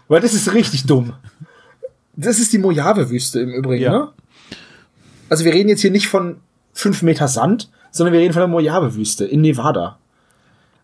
Weil 0.08 0.22
das 0.22 0.34
ist 0.34 0.54
richtig 0.54 0.86
dumm. 0.86 1.14
Das 2.16 2.40
ist 2.40 2.54
die 2.54 2.60
Mojave-Wüste 2.60 3.40
im 3.40 3.50
Übrigen, 3.52 3.84
Ja. 3.84 3.92
ne? 3.92 4.08
Also 5.30 5.44
wir 5.44 5.54
reden 5.54 5.70
jetzt 5.70 5.82
hier 5.82 5.92
nicht 5.92 6.08
von 6.08 6.38
fünf 6.74 7.02
Meter 7.02 7.28
Sand, 7.28 7.70
sondern 7.92 8.14
wir 8.14 8.20
reden 8.20 8.34
von 8.34 8.42
der 8.42 8.48
Mojave-Wüste 8.48 9.26
in 9.26 9.42
Nevada. 9.42 9.98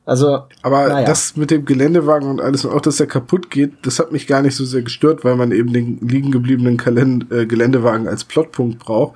Also, 0.04 0.46
Aber 0.64 0.88
naja. 0.90 1.06
das 1.06 1.38
mit 1.38 1.52
dem 1.52 1.64
Geländewagen 1.64 2.28
und 2.28 2.42
alles 2.42 2.66
und 2.66 2.74
auch, 2.74 2.82
dass 2.82 3.00
er 3.00 3.06
kaputt 3.06 3.52
geht, 3.52 3.74
das 3.84 4.00
hat 4.00 4.12
mich 4.12 4.26
gar 4.26 4.42
nicht 4.42 4.56
so 4.56 4.66
sehr 4.66 4.82
gestört, 4.82 5.24
weil 5.24 5.36
man 5.36 5.52
eben 5.52 5.72
den 5.72 6.00
liegen 6.02 6.32
gebliebenen 6.32 6.78
Kalend 6.78 7.32
äh, 7.32 7.46
Geländewagen 7.46 8.08
als 8.08 8.24
Plotpunkt 8.24 8.80
braucht. 8.80 9.16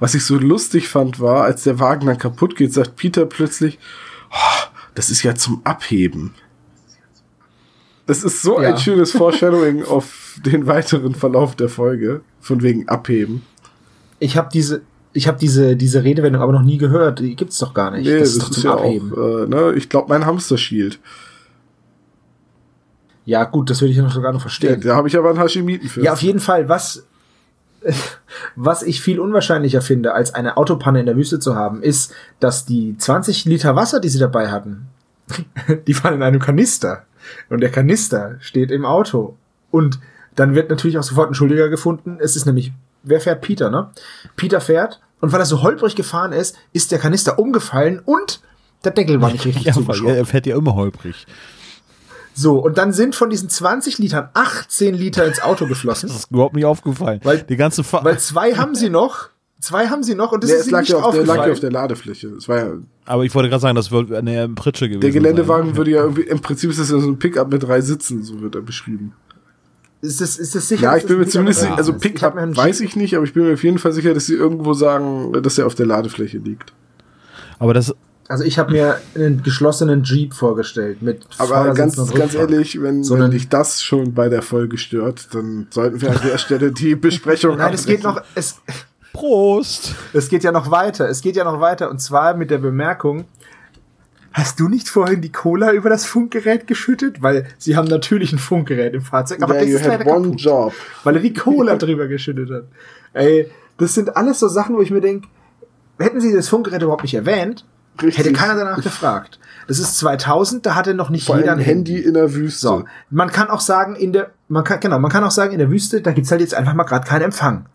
Was 0.00 0.14
ich 0.14 0.24
so 0.24 0.36
lustig 0.36 0.88
fand, 0.88 1.18
war, 1.18 1.44
als 1.44 1.64
der 1.64 1.80
Wagen 1.80 2.06
dann 2.06 2.18
kaputt 2.18 2.56
geht, 2.56 2.72
sagt 2.74 2.96
Peter 2.96 3.24
plötzlich, 3.24 3.78
"Oh, 4.30 4.66
das 4.94 5.10
ist 5.10 5.22
ja 5.22 5.34
zum 5.34 5.60
Abheben. 5.64 6.34
Das 8.06 8.24
ist 8.24 8.42
so 8.42 8.60
Ja. 8.60 8.70
ein 8.70 8.78
schönes 8.78 9.10
Foreshadowing 9.16 9.84
auf 9.84 10.38
den 10.44 10.66
weiteren 10.66 11.14
Verlauf 11.14 11.56
der 11.56 11.68
Folge, 11.68 12.22
von 12.40 12.62
wegen 12.62 12.88
Abheben. 12.88 13.42
ich 14.18 14.36
habe 14.36 14.48
diese, 14.52 14.82
ich 15.12 15.28
habe 15.28 15.38
diese, 15.38 15.76
diese 15.76 16.04
Redewendung 16.04 16.42
aber 16.42 16.52
noch 16.52 16.62
nie 16.62 16.78
gehört. 16.78 17.18
Die 17.20 17.36
gibt's 17.36 17.58
doch 17.58 17.74
gar 17.74 17.90
nicht. 17.90 18.06
Nee, 18.06 18.18
das, 18.18 18.30
ist 18.30 18.42
doch 18.42 18.50
zum 18.50 18.62
ja 18.64 18.74
Abheben. 18.76 19.12
auch, 19.12 19.42
äh, 19.42 19.46
ne, 19.46 19.72
ich 19.76 19.88
glaube, 19.88 20.08
mein 20.08 20.24
Hamster 20.26 20.56
schielt. 20.58 20.98
Ja, 23.24 23.44
gut, 23.44 23.68
das 23.68 23.80
würde 23.82 23.90
ich 23.90 23.96
ja 23.98 24.02
noch 24.02 24.12
sogar 24.12 24.32
noch 24.32 24.40
Ja, 24.40 24.42
verstehen. 24.42 24.80
da 24.80 24.96
habe 24.96 25.08
ich 25.08 25.16
aber 25.16 25.28
einen 25.30 25.38
Hashimiten 25.38 25.88
für. 25.88 26.02
Ja, 26.02 26.14
auf 26.14 26.22
jeden 26.22 26.40
Fall, 26.40 26.68
was, 26.68 27.06
was 28.56 28.82
ich 28.82 29.00
viel 29.00 29.20
unwahrscheinlicher 29.20 29.80
finde, 29.82 30.14
als 30.14 30.34
eine 30.34 30.56
Autopanne 30.56 31.00
in 31.00 31.06
der 31.06 31.16
Wüste 31.16 31.38
zu 31.38 31.54
haben, 31.54 31.82
ist, 31.82 32.12
dass 32.40 32.66
die 32.66 32.96
20 32.96 33.44
Liter 33.44 33.76
Wasser, 33.76 34.00
die 34.00 34.08
sie 34.08 34.18
dabei 34.18 34.50
hatten, 34.50 34.88
die 35.86 36.02
waren 36.04 36.14
in 36.14 36.22
einem 36.22 36.40
Kanister. 36.40 37.04
Und 37.50 37.60
der 37.60 37.70
Kanister 37.70 38.36
steht 38.40 38.70
im 38.70 38.84
Auto. 38.84 39.36
Und 39.70 39.98
dann 40.34 40.54
wird 40.54 40.70
natürlich 40.70 40.98
auch 40.98 41.02
sofort 41.02 41.30
ein 41.30 41.34
Schuldiger 41.34 41.68
gefunden. 41.68 42.18
Es 42.20 42.36
ist 42.36 42.46
nämlich, 42.46 42.72
wer 43.02 43.20
fährt? 43.20 43.42
Peter, 43.42 43.70
ne? 43.70 43.90
Peter 44.36 44.60
fährt. 44.60 45.00
Und 45.20 45.32
weil 45.32 45.40
er 45.40 45.46
so 45.46 45.62
holprig 45.62 45.96
gefahren 45.96 46.32
ist, 46.32 46.56
ist 46.72 46.92
der 46.92 46.98
Kanister 47.00 47.38
umgefallen 47.38 48.00
und 48.04 48.40
der 48.84 48.92
Deckel 48.92 49.20
war 49.20 49.32
nicht 49.32 49.44
richtig 49.44 49.64
Ja, 49.64 49.72
zugeschraubt. 49.72 50.14
er 50.14 50.24
fährt 50.24 50.46
ja 50.46 50.56
immer 50.56 50.74
holprig. 50.74 51.26
So, 52.40 52.58
und 52.58 52.78
dann 52.78 52.92
sind 52.92 53.16
von 53.16 53.30
diesen 53.30 53.48
20 53.48 53.98
Litern 53.98 54.28
18 54.34 54.94
Liter 54.94 55.26
ins 55.26 55.42
Auto 55.42 55.66
geflossen. 55.66 56.08
Das 56.12 56.18
ist 56.18 56.30
überhaupt 56.30 56.54
nicht 56.54 56.64
aufgefallen. 56.66 57.18
Weil- 57.24 57.42
die 57.42 57.56
ganze 57.56 57.82
Fa 57.82 58.04
Weil 58.04 58.18
zwei 58.20 58.54
haben 58.54 58.74
sie 58.76 58.90
noch 58.90 59.30
Zwei 59.60 59.88
haben 59.88 60.04
sie 60.04 60.14
noch 60.14 60.30
und 60.30 60.44
das 60.44 60.50
Nee, 60.50 60.56
ist 60.58 60.66
es 60.66 60.70
lag 60.70 60.80
nicht 60.82 60.90
ja 60.90 60.98
auf 60.98 61.12
der, 61.12 61.26
lag 61.26 61.34
ja 61.34 61.40
aufgefallen. 61.40 61.52
auf 61.52 61.58
der 61.60 61.70
Ladefläche. 61.72 62.28
Es 62.28 62.48
war 62.48 62.58
ja, 62.58 62.72
Aber 63.06 63.24
ich 63.24 63.34
wollte 63.34 63.48
gerade 63.48 63.60
sagen, 63.60 63.74
das 63.74 63.90
wird 63.90 64.12
eine 64.12 64.48
Pritsche 64.50 64.86
gewesen 64.88 65.00
der 65.00 65.10
Geländewagen 65.10 65.70
sein. 65.70 65.76
würde 65.76 65.90
ja 65.90 66.02
irgendwie, 66.04 66.22
im 66.22 66.38
Prinzip 66.38 66.70
ist 66.70 66.78
das 66.78 66.90
ja 66.92 66.98
so 67.00 67.08
ein 67.08 67.18
Pickup 67.18 67.50
mit 67.50 67.64
drei 67.64 67.80
Sitzen, 67.80 68.22
so 68.22 68.40
wird 68.40 68.54
er 68.54 68.62
beschrieben. 68.62 69.14
Ist 70.00 70.20
das, 70.20 70.38
ist 70.38 70.54
das 70.54 70.68
sicher? 70.68 70.82
Ja, 70.84 70.92
dass 70.92 71.02
ich 71.02 71.08
bin 71.08 71.18
mir 71.18 71.24
das 71.24 71.32
zumindest, 71.32 71.62
Pickup 71.62 71.76
also? 71.78 71.92
Ich 71.92 71.98
Pickup 71.98 72.36
einen 72.36 72.56
weiß 72.56 72.80
ich 72.82 72.94
nicht, 72.94 73.16
aber 73.16 73.24
ich 73.24 73.32
bin 73.32 73.46
mir 73.48 73.54
auf 73.54 73.64
jeden 73.64 73.78
Fall 73.78 73.92
sicher, 73.92 74.14
dass 74.14 74.26
sie 74.26 74.34
irgendwo 74.34 74.74
sagen, 74.74 75.32
dass 75.42 75.58
er 75.58 75.66
auf 75.66 75.74
der 75.74 75.86
Ladefläche 75.86 76.38
liegt. 76.38 76.72
Aber 77.58 77.74
das, 77.74 77.92
Also 78.28 78.44
ich 78.44 78.58
habe 78.58 78.72
mir 78.72 79.00
einen 79.14 79.42
geschlossenen 79.42 80.02
Jeep 80.04 80.34
vorgestellt 80.34 81.00
mit 81.00 81.22
Aber 81.38 81.72
ganz, 81.72 81.96
und 81.96 82.14
ganz 82.14 82.34
ehrlich, 82.34 82.80
wenn, 82.82 83.02
So 83.02 83.18
wenn 83.18 83.30
dich 83.30 83.48
das 83.48 83.82
schon 83.82 84.12
bei 84.12 84.28
der 84.28 84.42
Folge 84.42 84.76
stört, 84.76 85.34
dann 85.34 85.66
sollten 85.70 86.02
wir 86.02 86.10
an 86.10 86.20
der 86.22 86.36
Stelle 86.36 86.70
die 86.70 86.94
Besprechung 86.96 87.56
Nein, 87.56 87.72
es 87.72 87.86
geht 87.86 88.04
abbrechen. 88.04 88.22
noch, 88.26 88.34
es, 88.34 88.60
Prost! 89.14 89.94
es 90.12 90.28
geht 90.28 90.44
ja 90.44 90.52
noch 90.52 90.70
weiter. 90.70 91.08
Es 91.08 91.22
geht 91.22 91.36
ja 91.36 91.44
noch 91.44 91.60
weiter 91.60 91.90
und 91.90 92.00
zwar 92.02 92.34
mit 92.34 92.50
der 92.50 92.58
Bemerkung, 92.58 93.24
hast 94.32 94.60
du 94.60 94.68
nicht 94.68 94.90
vorhin 94.90 95.22
die 95.22 95.32
Cola 95.32 95.72
über 95.72 95.88
das 95.88 96.04
Funkgerät 96.04 96.66
geschüttet? 96.66 97.22
Weil 97.22 97.46
sie 97.56 97.76
haben 97.76 97.88
natürlich 97.88 98.32
ein 98.34 98.38
Funkgerät 98.38 98.92
im 98.92 99.00
Fahrzeug, 99.02 99.42
aber 99.42 99.54
Yeah, 99.54 99.64
das 99.64 99.80
ist 99.80 99.86
leider 99.86 100.06
one 100.06 100.24
kaputt, 100.26 100.40
job. 100.42 100.72
weil 101.02 101.16
er 101.16 101.22
die 101.22 101.32
Cola 101.32 101.76
drüber 101.76 102.06
geschüttet 102.08 102.50
hat. 102.50 102.64
Ey, 103.14 103.50
das 103.78 103.94
sind 103.94 104.16
alles 104.18 104.38
so 104.38 104.48
Sachen, 104.48 104.76
wo 104.76 104.82
ich 104.82 104.90
mir 104.90 105.00
denke, 105.00 105.26
hätten 105.98 106.20
sie 106.20 106.32
das 106.34 106.48
Funkgerät 106.50 106.82
überhaupt 106.82 107.02
nicht 107.04 107.14
erwähnt, 107.14 107.64
Richtig. 108.02 108.18
hätte 108.18 108.32
keiner 108.32 108.54
danach 108.54 108.82
gefragt. 108.82 109.38
Das 109.66 109.78
ist 109.78 109.98
2000, 109.98 110.64
da 110.64 110.74
hatte 110.74 110.94
noch 110.94 111.10
nicht 111.10 111.26
Vor 111.26 111.36
jeder 111.36 111.52
ein 111.52 111.58
Handy 111.58 111.98
in 111.98 112.14
der 112.14 112.34
Wüste. 112.34 112.60
So, 112.60 112.84
man 113.10 113.30
kann 113.30 113.50
auch 113.50 113.60
sagen, 113.60 113.96
in 113.96 114.14
der, 114.14 114.30
man 114.48 114.64
kann, 114.64 114.80
genau, 114.80 114.98
man 114.98 115.10
kann 115.10 115.22
auch 115.24 115.30
sagen, 115.30 115.52
in 115.52 115.58
der 115.58 115.70
Wüste, 115.70 116.00
da 116.00 116.12
gibt's 116.12 116.30
halt 116.30 116.40
jetzt 116.40 116.54
einfach 116.54 116.72
mal 116.74 116.84
gerade 116.84 117.06
keinen 117.06 117.22
Empfang. 117.22 117.66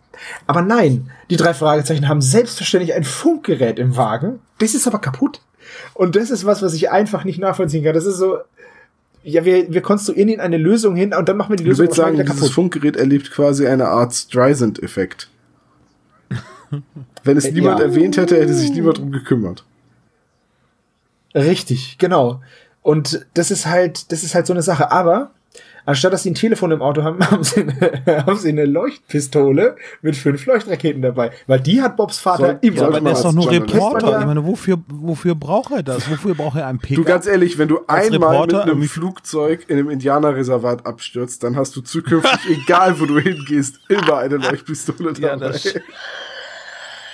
Aber 0.47 0.61
nein, 0.61 1.11
die 1.29 1.37
drei 1.37 1.53
Fragezeichen 1.53 2.07
haben 2.07 2.21
selbstverständlich 2.21 2.95
ein 2.95 3.03
Funkgerät 3.03 3.79
im 3.79 3.95
Wagen. 3.95 4.39
Das 4.59 4.73
ist 4.73 4.87
aber 4.87 4.99
kaputt. 4.99 5.41
Und 5.93 6.15
das 6.15 6.31
ist 6.31 6.45
was, 6.45 6.61
was 6.61 6.73
ich 6.73 6.89
einfach 6.91 7.23
nicht 7.25 7.39
nachvollziehen 7.39 7.83
kann. 7.83 7.93
Das 7.93 8.05
ist 8.05 8.17
so, 8.17 8.37
ja, 9.23 9.45
wir, 9.45 9.71
wir 9.71 9.81
konstruieren 9.81 10.29
ihnen 10.29 10.41
eine 10.41 10.57
Lösung 10.57 10.95
hin 10.95 11.13
und 11.13 11.29
dann 11.29 11.37
machen 11.37 11.51
wir 11.51 11.57
die 11.57 11.63
Lösung 11.63 11.85
willst 11.85 11.97
sagen, 11.97 12.13
wieder 12.13 12.23
dieses 12.23 12.39
kaputt. 12.39 12.53
Funkgerät 12.53 12.95
erlebt 12.95 13.31
quasi 13.31 13.67
eine 13.67 13.87
Art 13.87 14.13
Streisand-Effekt. 14.13 15.29
Wenn 17.23 17.37
es 17.37 17.45
Äh, 17.45 17.51
niemand 17.51 17.79
ja. 17.79 17.85
erwähnt 17.85 18.17
hätte, 18.17 18.35
hätte 18.39 18.53
sich 18.53 18.71
niemand 18.71 18.97
drum 18.97 19.11
gekümmert. 19.11 19.63
Richtig, 21.35 21.97
genau. 21.97 22.41
Und 22.81 23.25
das 23.33 23.49
ist 23.51 23.65
halt, 23.65 24.11
das 24.11 24.23
ist 24.23 24.35
halt 24.35 24.45
so 24.47 24.53
eine 24.53 24.61
Sache. 24.61 24.91
Aber 24.91 25.31
anstatt 25.85 26.13
dass 26.13 26.23
sie 26.23 26.31
ein 26.31 26.35
Telefon 26.35 26.71
im 26.71 26.81
Auto 26.81 27.03
haben, 27.03 27.19
haben 27.31 27.43
sie 27.43 27.61
eine, 27.61 28.25
haben 28.25 28.37
sie 28.37 28.49
eine 28.49 28.65
Leuchtpistole 28.65 29.75
mit 30.01 30.15
fünf 30.17 30.45
Leuchtraketen 30.45 31.01
dabei. 31.01 31.31
Weil 31.47 31.59
die 31.61 31.81
hat 31.81 31.95
Bobs 31.97 32.19
Vater 32.19 32.45
Soll- 32.45 32.57
immer. 32.61 32.77
Ja, 32.77 32.87
aber 32.87 33.01
der 33.01 33.13
ist 33.13 33.23
doch 33.23 33.31
nur 33.33 33.45
Journalist- 33.45 33.73
Reporter. 33.75 34.11
Ja. 34.11 34.19
Ich 34.19 34.25
meine, 34.25 34.45
wofür, 34.45 34.77
wofür 34.89 35.35
braucht 35.35 35.71
er 35.71 35.81
das? 35.83 36.09
Wofür 36.09 36.35
braucht 36.35 36.57
er 36.57 36.67
einen 36.67 36.79
Du 36.79 36.87
Pickup? 36.87 37.05
ganz 37.05 37.25
ehrlich, 37.25 37.57
wenn 37.57 37.69
du 37.69 37.79
Als 37.87 38.11
einmal 38.11 38.31
Reporter 38.31 38.65
mit 38.65 38.75
einem 38.75 38.83
Flugzeug 38.83 39.65
in 39.69 39.77
einem 39.77 39.89
Indianerreservat 39.89 40.85
abstürzt, 40.85 41.43
dann 41.43 41.55
hast 41.55 41.75
du 41.75 41.81
zukünftig, 41.81 42.57
egal 42.63 42.99
wo 42.99 43.05
du 43.05 43.17
hingehst, 43.19 43.79
immer 43.89 44.17
eine 44.17 44.37
Leuchtpistole 44.37 45.13
Ja, 45.19 45.35
dabei. 45.37 45.47
das- 45.53 45.73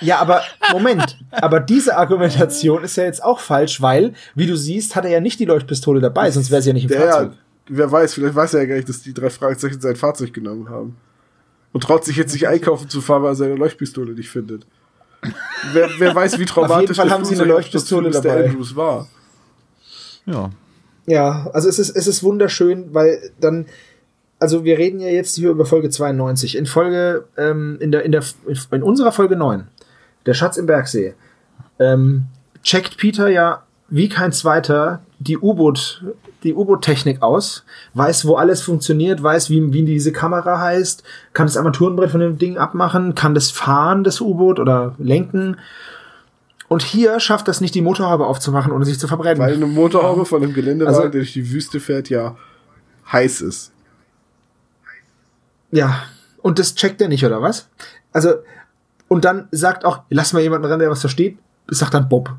Ja, 0.02 0.20
aber 0.20 0.42
Moment. 0.72 1.18
aber 1.32 1.60
diese 1.60 1.98
Argumentation 1.98 2.84
ist 2.84 2.96
ja 2.96 3.04
jetzt 3.04 3.24
auch 3.24 3.40
falsch, 3.40 3.82
weil, 3.82 4.14
wie 4.36 4.48
du 4.48 4.56
siehst, 4.56 4.96
hat 4.96 5.06
er 5.06 5.12
ja 5.12 5.20
nicht 5.20 5.40
die 5.40 5.46
Leuchtpistole 5.46 6.00
dabei, 6.00 6.32
sonst 6.32 6.52
wäre 6.52 6.62
sie 6.62 6.70
ja 6.70 6.74
nicht 6.74 6.84
im 6.86 6.90
Der, 6.90 7.02
Fahrzeug. 7.02 7.32
wer 7.68 7.92
weiß, 7.92 8.14
vielleicht 8.14 8.36
weiß 8.36 8.54
er 8.54 8.62
ja 8.62 8.66
gar 8.68 8.76
nicht, 8.76 8.90
dass 8.90 9.02
die 9.02 9.14
drei 9.14 9.30
Fragezeichen 9.30 9.82
sein 9.82 9.96
Fahrzeug 9.96 10.34
genommen 10.34 10.70
haben. 10.70 10.98
Und 11.72 11.84
traut 11.84 12.04
sich 12.04 12.18
jetzt 12.18 12.34
nicht 12.34 12.48
einkaufen 12.48 12.90
zu 12.90 13.00
fahren, 13.00 13.22
weil 13.22 13.32
er 13.34 13.36
seine 13.36 13.56
Leuchtpistole 13.56 14.14
nicht 14.14 14.30
findet. 14.30 14.66
Wer, 15.74 15.90
wer 16.00 16.16
weiß, 16.16 16.40
wie 16.40 16.46
traumatisch 16.46 16.98
Fall 16.98 17.08
der 17.08 17.14
haben 17.14 17.26
sie 17.26 17.36
eine 17.36 17.44
Leuchtpistole 17.44 18.10
dabei. 18.10 18.46
Andrews 18.46 18.76
war. 18.76 19.08
Ja. 20.26 20.50
Ja, 21.06 21.50
also 21.54 21.68
es 21.70 21.80
ist, 21.80 21.96
es 21.96 22.08
ist 22.08 22.24
wunderschön, 22.24 22.94
weil 22.94 23.32
dann, 23.40 23.66
also 24.40 24.64
wir 24.64 24.78
reden 24.78 25.00
ja 25.00 25.10
jetzt 25.10 25.36
hier 25.36 25.50
über 25.50 25.66
Folge 25.66 25.90
92. 25.90 26.56
In 26.56 26.66
Folge, 26.66 27.26
ähm, 27.38 27.78
in 27.82 27.92
der, 27.92 28.04
in 28.04 28.12
der, 28.12 28.24
in 28.72 28.84
unserer 28.84 29.12
Folge 29.12 29.36
9, 29.36 29.68
der 30.26 30.34
Schatz 30.34 30.58
im 30.58 30.66
Bergsee, 30.66 31.14
ähm, 31.80 32.26
checkt 32.64 32.98
Peter 32.98 33.30
ja 33.30 33.64
wie 33.90 34.10
kein 34.10 34.32
zweiter 34.32 35.02
die 35.20 35.38
U-Boot, 35.38 36.04
die 36.44 36.54
U-Boot-Technik 36.54 37.22
aus, 37.22 37.66
weiß, 37.94 38.26
wo 38.26 38.36
alles 38.36 38.62
funktioniert, 38.62 39.22
weiß, 39.22 39.50
wie, 39.50 39.74
wie 39.74 39.84
diese 39.84 40.12
Kamera 40.12 40.60
heißt, 40.60 41.04
kann 41.34 41.48
das 41.48 41.58
Armaturenbrett 41.58 42.12
von 42.12 42.22
dem 42.22 42.38
Ding 42.38 42.58
abmachen, 42.58 43.16
kann 43.16 43.34
das 43.34 43.52
fahren, 43.52 44.04
das 44.04 44.22
U-Boot 44.22 44.60
oder 44.60 44.96
lenken. 45.00 45.58
Und 46.68 46.84
hier 46.84 47.20
schafft 47.20 47.48
das 47.48 47.62
nicht, 47.62 47.74
die 47.74 47.82
Motorhaube 47.82 48.28
aufzumachen, 48.28 48.72
ohne 48.72 48.86
sich 48.86 49.00
zu 49.00 49.08
verbrennen. 49.08 49.40
Weil 49.40 49.56
eine 49.56 49.66
Motorhaube 49.66 50.26
von 50.26 50.44
einem 50.44 50.54
Geländewagen, 50.54 50.96
Also- 50.96 51.10
der 51.10 51.22
durch 51.22 51.34
die 51.34 51.52
Wüste 51.52 51.80
fährt, 51.80 52.10
ja 52.10 52.38
heiß 53.12 53.42
ist. 53.42 53.72
Ja, 55.72 56.04
und 56.42 56.60
das 56.60 56.76
checkt 56.76 57.02
er 57.02 57.08
nicht, 57.10 57.26
oder 57.26 57.42
was? 57.42 57.68
Also, 58.12 58.36
und 59.10 59.26
dann 59.26 59.50
sagt 59.52 59.84
auch, 59.84 60.04
lass 60.10 60.32
mal 60.32 60.42
jemanden 60.42 60.68
ran, 60.68 60.80
der 60.80 60.90
was 60.90 61.02
versteht, 61.02 61.38
sagt 61.68 61.94
dann 61.94 62.08
Bob. 62.08 62.32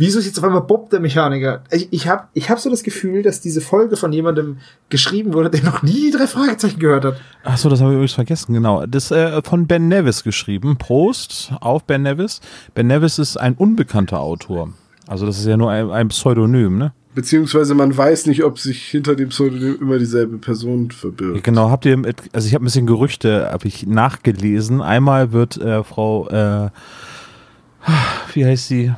Wieso 0.00 0.20
ist 0.20 0.26
jetzt 0.26 0.38
auf 0.38 0.44
einmal 0.44 0.62
Bob 0.62 0.90
der 0.90 1.00
Mechaniker? 1.00 1.64
Ich, 1.72 1.92
ich 1.92 2.06
habe 2.06 2.28
ich 2.32 2.48
hab 2.50 2.60
so 2.60 2.70
das 2.70 2.84
Gefühl, 2.84 3.24
dass 3.24 3.40
diese 3.40 3.60
Folge 3.60 3.96
von 3.96 4.12
jemandem 4.12 4.58
geschrieben 4.90 5.34
wurde, 5.34 5.50
der 5.50 5.64
noch 5.64 5.82
nie 5.82 6.10
die 6.10 6.10
drei 6.12 6.28
Fragezeichen 6.28 6.78
gehört 6.78 7.04
hat. 7.04 7.20
Ach 7.42 7.58
so, 7.58 7.68
das 7.68 7.80
habe 7.80 7.90
ich 7.90 7.94
übrigens 7.94 8.12
vergessen, 8.12 8.54
genau. 8.54 8.86
Das 8.86 9.10
äh, 9.10 9.42
von 9.42 9.66
Ben 9.66 9.88
Nevis 9.88 10.22
geschrieben. 10.22 10.76
Prost 10.78 11.52
auf 11.60 11.82
Ben 11.82 12.02
Nevis. 12.02 12.40
Ben 12.74 12.86
Nevis 12.86 13.18
ist 13.18 13.38
ein 13.38 13.54
unbekannter 13.54 14.20
Autor. 14.20 14.72
Also 15.08 15.26
das 15.26 15.38
ist 15.40 15.46
ja 15.46 15.56
nur 15.56 15.72
ein, 15.72 15.90
ein 15.90 16.08
Pseudonym, 16.08 16.78
ne? 16.78 16.92
Beziehungsweise 17.18 17.74
man 17.74 17.96
weiß 17.96 18.26
nicht, 18.26 18.44
ob 18.44 18.60
sich 18.60 18.84
hinter 18.84 19.16
dem 19.16 19.30
Pseudonym 19.30 19.76
immer 19.80 19.98
dieselbe 19.98 20.38
Person 20.38 20.92
verbirgt. 20.92 21.42
Genau, 21.42 21.68
habt 21.68 21.84
ihr, 21.84 21.96
mit, 21.96 22.22
also 22.32 22.46
ich 22.46 22.54
habe 22.54 22.62
ein 22.62 22.66
bisschen 22.66 22.86
Gerüchte, 22.86 23.50
habe 23.50 23.66
ich 23.66 23.88
nachgelesen. 23.88 24.80
Einmal 24.80 25.32
wird 25.32 25.56
äh, 25.56 25.82
Frau, 25.82 26.28
äh, 26.28 26.70
wie 28.34 28.46
heißt 28.46 28.68
sie? 28.68 28.94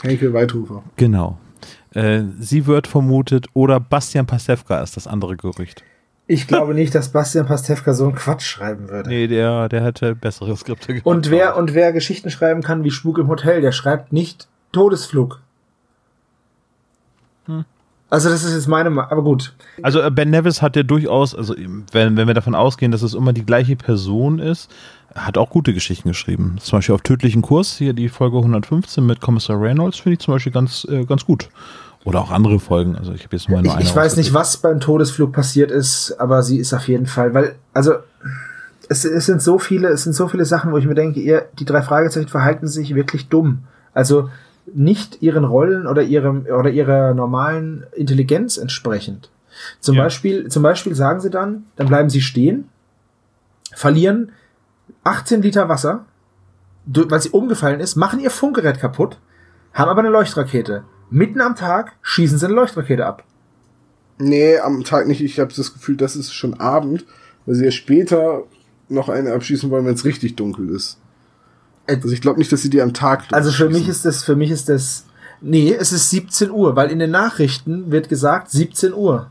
Henkel 0.00 0.32
Weidhofer. 0.32 0.82
Genau. 0.96 1.36
Äh, 1.92 2.22
sie 2.40 2.66
wird 2.66 2.86
vermutet 2.86 3.48
oder 3.52 3.80
Bastian 3.80 4.24
Pastewka 4.24 4.80
ist 4.80 4.96
das 4.96 5.06
andere 5.06 5.36
Gerücht. 5.36 5.84
Ich 6.26 6.46
glaube 6.46 6.72
nicht, 6.72 6.94
dass 6.94 7.10
Bastian 7.10 7.44
Pastewka 7.44 7.92
so 7.92 8.04
einen 8.04 8.14
Quatsch 8.14 8.46
schreiben 8.46 8.88
würde. 8.88 9.10
Nee, 9.10 9.26
der, 9.26 9.68
der 9.68 9.84
hätte 9.84 10.14
bessere 10.14 10.56
Skripte 10.56 10.86
gemacht. 10.94 11.04
Und 11.04 11.30
wer, 11.30 11.58
und 11.58 11.74
wer 11.74 11.92
Geschichten 11.92 12.30
schreiben 12.30 12.62
kann 12.62 12.82
wie 12.82 12.90
Spuk 12.90 13.18
im 13.18 13.28
Hotel, 13.28 13.60
der 13.60 13.72
schreibt 13.72 14.10
nicht 14.10 14.48
Todesflug. 14.72 15.42
Also 18.10 18.28
das 18.28 18.42
ist 18.42 18.54
jetzt 18.54 18.66
meine, 18.66 18.90
Ma 18.90 19.06
aber 19.08 19.22
gut. 19.22 19.54
Also 19.82 20.00
äh, 20.00 20.10
Ben 20.10 20.30
Nevis 20.30 20.62
hat 20.62 20.74
ja 20.74 20.82
durchaus, 20.82 21.34
also 21.34 21.54
wenn, 21.92 22.16
wenn 22.16 22.26
wir 22.26 22.34
davon 22.34 22.56
ausgehen, 22.56 22.90
dass 22.90 23.02
es 23.02 23.14
immer 23.14 23.32
die 23.32 23.46
gleiche 23.46 23.76
Person 23.76 24.40
ist, 24.40 24.68
hat 25.14 25.38
auch 25.38 25.50
gute 25.50 25.72
Geschichten 25.72 26.08
geschrieben. 26.08 26.56
Zum 26.60 26.78
Beispiel 26.78 26.94
auf 26.94 27.02
tödlichen 27.02 27.42
Kurs, 27.42 27.76
hier 27.76 27.92
die 27.92 28.08
Folge 28.08 28.38
115 28.38 29.04
mit 29.04 29.20
Kommissar 29.20 29.60
Reynolds, 29.60 29.98
finde 29.98 30.14
ich 30.14 30.18
zum 30.20 30.34
Beispiel 30.34 30.52
ganz, 30.52 30.86
äh, 30.90 31.04
ganz 31.04 31.24
gut. 31.24 31.48
Oder 32.04 32.20
auch 32.20 32.30
andere 32.30 32.58
Folgen. 32.58 32.96
Also 32.96 33.12
ich 33.12 33.24
habe 33.24 33.36
jetzt 33.36 33.48
mal 33.48 33.62
nur 33.62 33.66
Ich, 33.66 33.72
eine 33.72 33.84
ich 33.84 33.94
weiß 33.94 34.16
nicht, 34.16 34.34
was 34.34 34.56
beim 34.56 34.80
Todesflug 34.80 35.32
passiert 35.32 35.70
ist, 35.70 36.16
aber 36.18 36.42
sie 36.42 36.58
ist 36.58 36.72
auf 36.72 36.88
jeden 36.88 37.06
Fall, 37.06 37.34
weil, 37.34 37.56
also 37.74 37.94
es, 38.88 39.04
es 39.04 39.26
sind 39.26 39.40
so 39.40 39.58
viele, 39.58 39.88
es 39.88 40.02
sind 40.02 40.14
so 40.14 40.26
viele 40.26 40.44
Sachen, 40.44 40.72
wo 40.72 40.78
ich 40.78 40.86
mir 40.86 40.94
denke, 40.94 41.20
ihr, 41.20 41.46
die 41.58 41.64
drei 41.64 41.82
Fragezeichen 41.82 42.28
verhalten 42.28 42.66
sich 42.66 42.94
wirklich 42.94 43.28
dumm. 43.28 43.64
Also 43.92 44.30
nicht 44.74 45.22
ihren 45.22 45.44
Rollen 45.44 45.86
oder 45.86 46.02
ihrem 46.02 46.46
oder 46.46 46.70
ihrer 46.70 47.14
normalen 47.14 47.84
Intelligenz 47.94 48.56
entsprechend. 48.56 49.30
Zum 49.80 49.96
Ja. 49.96 50.04
Beispiel, 50.04 50.48
zum 50.48 50.62
Beispiel 50.62 50.94
sagen 50.94 51.20
sie 51.20 51.30
dann, 51.30 51.64
dann 51.76 51.88
bleiben 51.88 52.08
sie 52.10 52.20
stehen, 52.20 52.68
verlieren 53.74 54.32
18 55.04 55.42
Liter 55.42 55.68
Wasser, 55.68 56.04
weil 56.86 57.20
sie 57.20 57.30
umgefallen 57.30 57.80
ist, 57.80 57.96
machen 57.96 58.20
ihr 58.20 58.30
Funkgerät 58.30 58.80
kaputt, 58.80 59.18
haben 59.72 59.88
aber 59.90 60.00
eine 60.00 60.10
Leuchtrakete. 60.10 60.84
Mitten 61.10 61.40
am 61.40 61.56
Tag 61.56 61.92
schießen 62.02 62.38
sie 62.38 62.46
eine 62.46 62.54
Leuchtrakete 62.54 63.04
ab. 63.06 63.24
Nee, 64.18 64.58
am 64.58 64.84
Tag 64.84 65.06
nicht. 65.08 65.20
Ich 65.22 65.40
habe 65.40 65.52
das 65.54 65.72
Gefühl, 65.72 65.96
das 65.96 66.14
ist 66.14 66.32
schon 66.32 66.60
Abend, 66.60 67.04
weil 67.46 67.54
sie 67.54 67.64
ja 67.64 67.70
später 67.70 68.44
noch 68.88 69.08
eine 69.08 69.32
abschießen 69.32 69.70
wollen, 69.70 69.86
wenn 69.86 69.94
es 69.94 70.04
richtig 70.04 70.36
dunkel 70.36 70.68
ist. 70.70 70.98
Also 71.96 72.14
ich 72.14 72.20
glaube 72.20 72.38
nicht, 72.38 72.52
dass 72.52 72.62
sie 72.62 72.70
die 72.70 72.80
am 72.80 72.94
Tag 72.94 73.24
Also 73.32 73.50
für 73.50 73.68
mich 73.68 73.88
ist 73.88 74.04
das, 74.04 74.22
für 74.22 74.36
mich 74.36 74.50
ist 74.50 74.68
das, 74.68 75.04
nee, 75.40 75.74
es 75.74 75.92
ist 75.92 76.10
17 76.10 76.50
Uhr, 76.50 76.76
weil 76.76 76.90
in 76.90 76.98
den 76.98 77.10
Nachrichten 77.10 77.90
wird 77.90 78.08
gesagt 78.08 78.50
17 78.50 78.94
Uhr. 78.94 79.30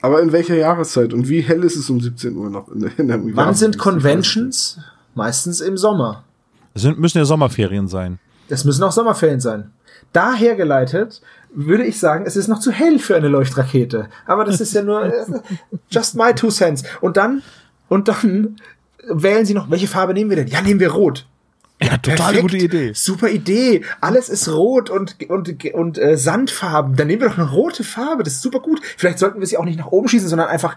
Aber 0.00 0.20
in 0.20 0.32
welcher 0.32 0.56
Jahreszeit 0.56 1.12
und 1.12 1.28
wie 1.28 1.40
hell 1.40 1.62
ist 1.62 1.76
es 1.76 1.88
um 1.88 2.00
17 2.00 2.36
Uhr 2.36 2.50
noch 2.50 2.68
in 2.68 2.80
der, 2.80 2.98
in 2.98 3.08
der 3.08 3.20
Wann 3.36 3.54
sind 3.54 3.78
Conventions? 3.78 4.78
Meistens 5.14 5.60
im 5.60 5.76
Sommer. 5.76 6.24
Es 6.74 6.82
sind, 6.82 6.98
müssen 6.98 7.18
ja 7.18 7.24
Sommerferien 7.24 7.86
sein. 7.86 8.18
Das 8.48 8.64
müssen 8.64 8.82
auch 8.82 8.92
Sommerferien 8.92 9.40
sein. 9.40 9.70
Daher 10.12 10.56
geleitet 10.56 11.20
würde 11.54 11.84
ich 11.84 11.98
sagen, 11.98 12.24
es 12.26 12.36
ist 12.36 12.48
noch 12.48 12.60
zu 12.60 12.72
hell 12.72 12.98
für 12.98 13.14
eine 13.14 13.28
Leuchtrakete. 13.28 14.08
Aber 14.26 14.44
das 14.44 14.60
ist 14.60 14.72
ja 14.72 14.82
nur 14.82 15.04
äh, 15.04 15.24
just 15.90 16.16
my 16.16 16.34
two 16.34 16.48
cents. 16.48 16.82
Und 17.00 17.16
dann, 17.16 17.42
und 17.88 18.08
dann 18.08 18.56
wählen 19.08 19.44
Sie 19.44 19.54
noch, 19.54 19.70
welche 19.70 19.88
Farbe 19.88 20.14
nehmen 20.14 20.30
wir 20.30 20.36
denn? 20.36 20.48
Ja, 20.48 20.62
nehmen 20.62 20.80
wir 20.80 20.92
rot. 20.92 21.26
Ja, 21.82 21.96
total 21.98 22.16
Perfekt. 22.16 22.42
gute 22.42 22.56
Idee. 22.58 22.92
Super 22.94 23.28
Idee. 23.28 23.82
Alles 24.00 24.28
ist 24.28 24.48
rot 24.48 24.88
und, 24.88 25.16
und, 25.28 25.64
und 25.74 25.98
äh, 25.98 26.16
Sandfarben. 26.16 26.96
Dann 26.96 27.08
nehmen 27.08 27.22
wir 27.22 27.28
doch 27.28 27.38
eine 27.38 27.50
rote 27.50 27.82
Farbe. 27.82 28.22
Das 28.22 28.34
ist 28.34 28.42
super 28.42 28.60
gut. 28.60 28.80
Vielleicht 28.96 29.18
sollten 29.18 29.40
wir 29.40 29.46
sie 29.46 29.56
auch 29.58 29.64
nicht 29.64 29.78
nach 29.78 29.88
oben 29.88 30.08
schießen, 30.08 30.28
sondern 30.28 30.48
einfach 30.48 30.76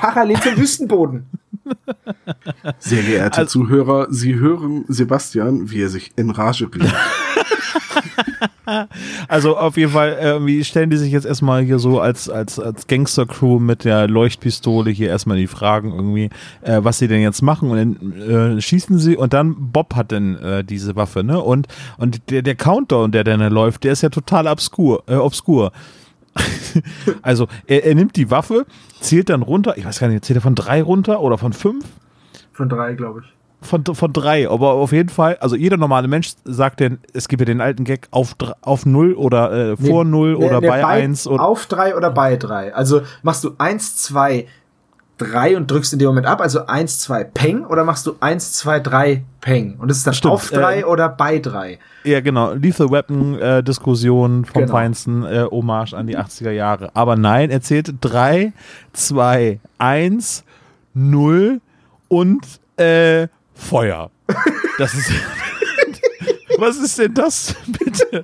parallel 0.00 0.40
zum 0.40 0.56
Wüstenboden. 0.56 1.26
Sehr 2.78 3.02
geehrte 3.02 3.38
Also- 3.38 3.60
Zuhörer, 3.60 4.06
Sie 4.10 4.34
hören 4.36 4.84
Sebastian, 4.88 5.70
wie 5.70 5.82
er 5.82 5.88
sich 5.88 6.10
in 6.16 6.30
Rage 6.30 6.68
redet. 6.74 6.92
Also 9.26 9.56
auf 9.56 9.76
jeden 9.76 9.90
Fall, 9.90 10.10
äh, 10.20 10.30
irgendwie 10.30 10.62
stellen 10.62 10.90
die 10.90 10.96
sich 10.96 11.10
jetzt 11.10 11.26
erstmal 11.26 11.62
hier 11.62 11.80
so 11.80 11.98
als, 12.00 12.28
als, 12.30 12.60
als 12.60 12.86
Gangster-Crew 12.86 13.58
mit 13.58 13.84
der 13.84 14.06
Leuchtpistole 14.06 14.90
hier 14.92 15.08
erstmal 15.08 15.36
die 15.38 15.48
Fragen 15.48 15.92
irgendwie, 15.92 16.30
äh, 16.62 16.78
was 16.80 16.98
sie 16.98 17.08
denn 17.08 17.20
jetzt 17.20 17.42
machen 17.42 17.70
und 17.70 17.76
dann 17.76 18.56
äh, 18.56 18.60
schießen 18.60 18.98
sie 19.00 19.16
und 19.16 19.32
dann 19.32 19.56
Bob 19.72 19.96
hat 19.96 20.12
dann 20.12 20.36
äh, 20.36 20.62
diese 20.62 20.94
Waffe, 20.94 21.24
ne? 21.24 21.40
Und, 21.40 21.66
und 21.98 22.30
der, 22.30 22.42
der 22.42 22.54
Countdown, 22.54 23.10
der 23.10 23.24
dann 23.24 23.40
läuft, 23.52 23.82
der 23.82 23.92
ist 23.92 24.02
ja 24.02 24.08
total 24.08 24.46
obskur, 24.46 25.02
äh, 25.08 25.16
obskur. 25.16 25.72
also 27.22 27.48
er, 27.66 27.84
er 27.84 27.94
nimmt 27.94 28.16
die 28.16 28.30
Waffe, 28.30 28.66
zählt 29.00 29.28
dann 29.28 29.42
runter, 29.42 29.76
ich 29.76 29.84
weiß 29.84 30.00
gar 30.00 30.08
nicht, 30.08 30.24
zählt 30.24 30.38
er 30.38 30.42
von 30.42 30.54
drei 30.54 30.82
runter 30.82 31.20
oder 31.20 31.38
von 31.38 31.52
fünf? 31.52 31.84
Von 32.52 32.68
drei, 32.68 32.94
glaube 32.94 33.22
ich. 33.24 33.32
Von, 33.62 33.84
von 33.84 34.12
drei, 34.12 34.48
aber 34.48 34.72
auf 34.72 34.92
jeden 34.92 35.10
Fall, 35.10 35.36
also 35.40 35.54
jeder 35.54 35.76
normale 35.76 36.08
Mensch 36.08 36.32
sagt 36.44 36.80
denn, 36.80 36.98
es 37.12 37.28
gibt 37.28 37.40
ja 37.40 37.44
den 37.44 37.60
alten 37.60 37.84
Gag 37.84 38.08
auf, 38.10 38.34
auf 38.62 38.86
null 38.86 39.12
oder 39.12 39.72
äh, 39.72 39.76
vor 39.76 40.06
null 40.06 40.38
Nee, 40.38 40.46
oder 40.46 40.60
nee, 40.62 40.66
bei 40.66 40.86
eins 40.86 41.26
oder 41.26 41.44
Auf 41.44 41.66
drei 41.66 41.94
oder 41.94 42.10
bei 42.10 42.36
drei. 42.36 42.74
Also 42.74 43.02
machst 43.22 43.44
du 43.44 43.50
eins, 43.58 43.96
zwei, 43.96 44.46
drei 45.20 45.56
und 45.56 45.70
drückst 45.70 45.92
in 45.92 45.98
dem 45.98 46.08
Moment 46.08 46.26
ab, 46.26 46.40
also 46.40 46.66
eins, 46.66 46.98
zwei, 46.98 47.24
Peng, 47.24 47.64
oder 47.66 47.84
machst 47.84 48.06
du 48.06 48.16
eins, 48.20 48.52
zwei, 48.52 48.80
drei, 48.80 49.22
Peng. 49.40 49.76
Und 49.78 49.88
das 49.88 49.98
ist 49.98 50.06
dann 50.06 50.14
Stimmt, 50.14 50.34
auf 50.34 50.50
drei 50.50 50.80
äh, 50.80 50.84
oder 50.84 51.08
bei 51.08 51.38
drei. 51.38 51.78
Ja, 52.04 52.20
genau. 52.20 52.52
Lethal 52.54 52.90
Weapon 52.90 53.38
äh, 53.38 53.62
Diskussion 53.62 54.44
vom 54.44 54.62
Genau. 54.62 54.72
Feinsten, 54.72 55.24
äh, 55.24 55.46
Hommage 55.50 55.94
an 55.94 56.06
die 56.06 56.18
80er 56.18 56.50
Jahre. 56.50 56.90
Aber 56.94 57.16
nein, 57.16 57.50
er 57.50 57.60
zählt 57.60 57.94
3, 58.00 58.52
2, 58.92 59.60
1, 59.78 60.44
0 60.94 61.60
und 62.08 62.46
äh, 62.76 63.28
Feuer. 63.54 64.10
Das 64.78 64.94
ist. 64.94 65.12
Was 66.58 66.76
ist 66.76 66.98
denn 66.98 67.14
das 67.14 67.54
bitte? 67.78 68.22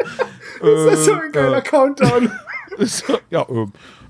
Das 0.61 0.99
ist 0.99 1.05
so 1.07 1.13
ein 1.13 1.33
geiler 1.33 1.63
Countdown. 1.63 2.31
So, 2.79 3.19
ja, 3.31 3.47
ähm, 3.49 3.73
äh, 3.73 4.06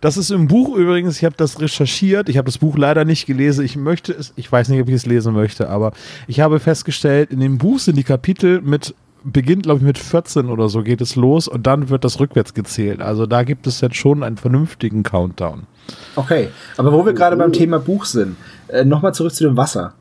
das 0.00 0.16
ist 0.16 0.30
im 0.30 0.48
Buch 0.48 0.76
übrigens, 0.76 1.18
ich 1.18 1.24
habe 1.24 1.36
das 1.36 1.60
recherchiert, 1.60 2.28
ich 2.28 2.38
habe 2.38 2.46
das 2.46 2.58
Buch 2.58 2.76
leider 2.76 3.04
nicht 3.04 3.26
gelesen, 3.26 3.64
ich 3.64 3.76
möchte 3.76 4.12
es, 4.12 4.32
ich 4.34 4.50
weiß 4.50 4.68
nicht, 4.68 4.80
ob 4.80 4.88
ich 4.88 4.94
es 4.94 5.06
lesen 5.06 5.32
möchte, 5.32 5.68
aber 5.68 5.92
ich 6.26 6.40
habe 6.40 6.58
festgestellt, 6.58 7.30
in 7.30 7.38
dem 7.38 7.58
Buch 7.58 7.78
sind 7.78 7.96
die 7.96 8.02
Kapitel 8.02 8.60
mit, 8.60 8.94
beginnt 9.22 9.62
glaube 9.62 9.78
ich 9.78 9.84
mit 9.84 9.98
14 9.98 10.46
oder 10.46 10.68
so 10.68 10.82
geht 10.82 11.00
es 11.00 11.14
los 11.14 11.46
und 11.46 11.66
dann 11.68 11.88
wird 11.88 12.04
das 12.04 12.18
rückwärts 12.18 12.52
gezählt. 12.54 13.00
Also 13.00 13.26
da 13.26 13.44
gibt 13.44 13.68
es 13.68 13.80
jetzt 13.80 13.96
schon 13.96 14.24
einen 14.24 14.38
vernünftigen 14.38 15.04
Countdown. 15.04 15.68
Okay, 16.16 16.48
aber 16.76 16.92
wo 16.92 17.06
wir 17.06 17.12
gerade 17.12 17.36
beim 17.36 17.52
Thema 17.52 17.78
Buch 17.78 18.06
sind, 18.06 18.36
äh, 18.68 18.84
nochmal 18.84 19.14
zurück 19.14 19.34
zu 19.34 19.44
dem 19.44 19.56
Wasser. 19.56 19.94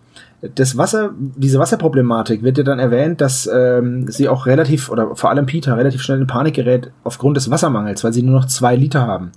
Das 0.56 0.78
Wasser, 0.78 1.12
diese 1.18 1.58
Wasserproblematik 1.58 2.44
wird 2.44 2.58
ja 2.58 2.66
dann 2.66 2.80
erwähnt, 2.80 3.22
dass 3.22 3.48
ähm, 3.48 4.10
sie 4.10 4.28
auch 4.28 4.46
relativ, 4.46 4.90
oder 4.90 5.16
vor 5.16 5.30
allem 5.30 5.46
Peter, 5.46 5.78
relativ 5.78 6.02
schnell 6.02 6.20
in 6.20 6.28
Panik 6.28 6.56
gerät 6.56 6.92
aufgrund 7.06 7.38
des 7.38 7.50
Wassermangels, 7.50 8.04
weil 8.04 8.12
sie 8.12 8.24
nur 8.24 8.42
noch 8.42 8.46
zwei 8.46 8.76
Liter 8.76 9.08
haben. 9.08 9.32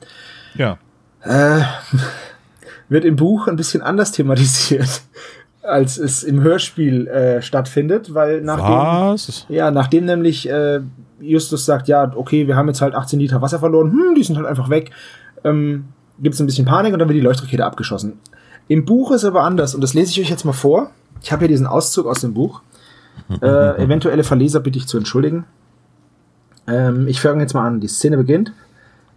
Ja. 0.57 0.79
Äh, 1.23 1.61
wird 2.89 3.05
im 3.05 3.15
Buch 3.15 3.47
ein 3.47 3.55
bisschen 3.55 3.83
anders 3.83 4.11
thematisiert, 4.11 5.03
als 5.63 5.97
es 5.97 6.25
im 6.25 6.43
Hörspiel 6.43 7.07
äh, 7.07 7.41
stattfindet, 7.41 8.13
weil 8.13 8.41
nachdem, 8.41 9.13
Was? 9.13 9.47
ja, 9.49 9.71
nachdem 9.71 10.07
nämlich 10.07 10.49
äh, 10.49 10.81
Justus 11.21 11.65
sagt, 11.67 11.87
ja, 11.87 12.13
okay, 12.17 12.49
wir 12.49 12.57
haben 12.57 12.67
jetzt 12.69 12.83
halt 12.83 12.95
18 12.95 13.21
Liter 13.21 13.43
Wasser 13.43 13.61
verloren, 13.61 13.93
hm, 13.93 14.15
die 14.17 14.25
sind 14.25 14.37
halt 14.37 14.47
einfach 14.47 14.71
weg, 14.71 14.91
ähm, 15.45 15.87
gibt 16.19 16.35
es 16.35 16.41
ein 16.41 16.47
bisschen 16.47 16.65
Panik 16.65 16.93
und 16.93 16.99
dann 16.99 17.09
wird 17.09 17.17
die 17.17 17.23
Leuchtrakete 17.23 17.65
abgeschossen. 17.65 18.15
Im 18.69 18.85
Buch 18.85 19.13
ist 19.13 19.25
aber 19.25 19.43
anders 19.43 19.75
und 19.75 19.81
das 19.81 19.95
lese 19.95 20.11
ich 20.11 20.21
euch 20.21 20.31
jetzt 20.31 20.45
mal 20.45 20.53
vor. 20.53 20.91
Ich 21.23 21.33
habe 21.33 21.41
hier 21.41 21.49
diesen 21.49 21.67
Auszug 21.67 22.07
aus 22.07 22.21
dem 22.21 22.35
Buch. 22.35 22.63
Äh, 23.41 23.47
eventuelle 23.83 24.25
Verleser 24.25 24.61
bitte 24.61 24.79
ich 24.79 24.87
zu 24.87 24.99
entschuldigen. 24.99 25.45
Ähm, 26.67 27.07
ich 27.07 27.21
fange 27.21 27.43
jetzt 27.43 27.55
mal 27.55 27.67
an. 27.67 27.81
Die 27.81 27.89
Szene 27.89 28.17
beginnt. 28.17 28.53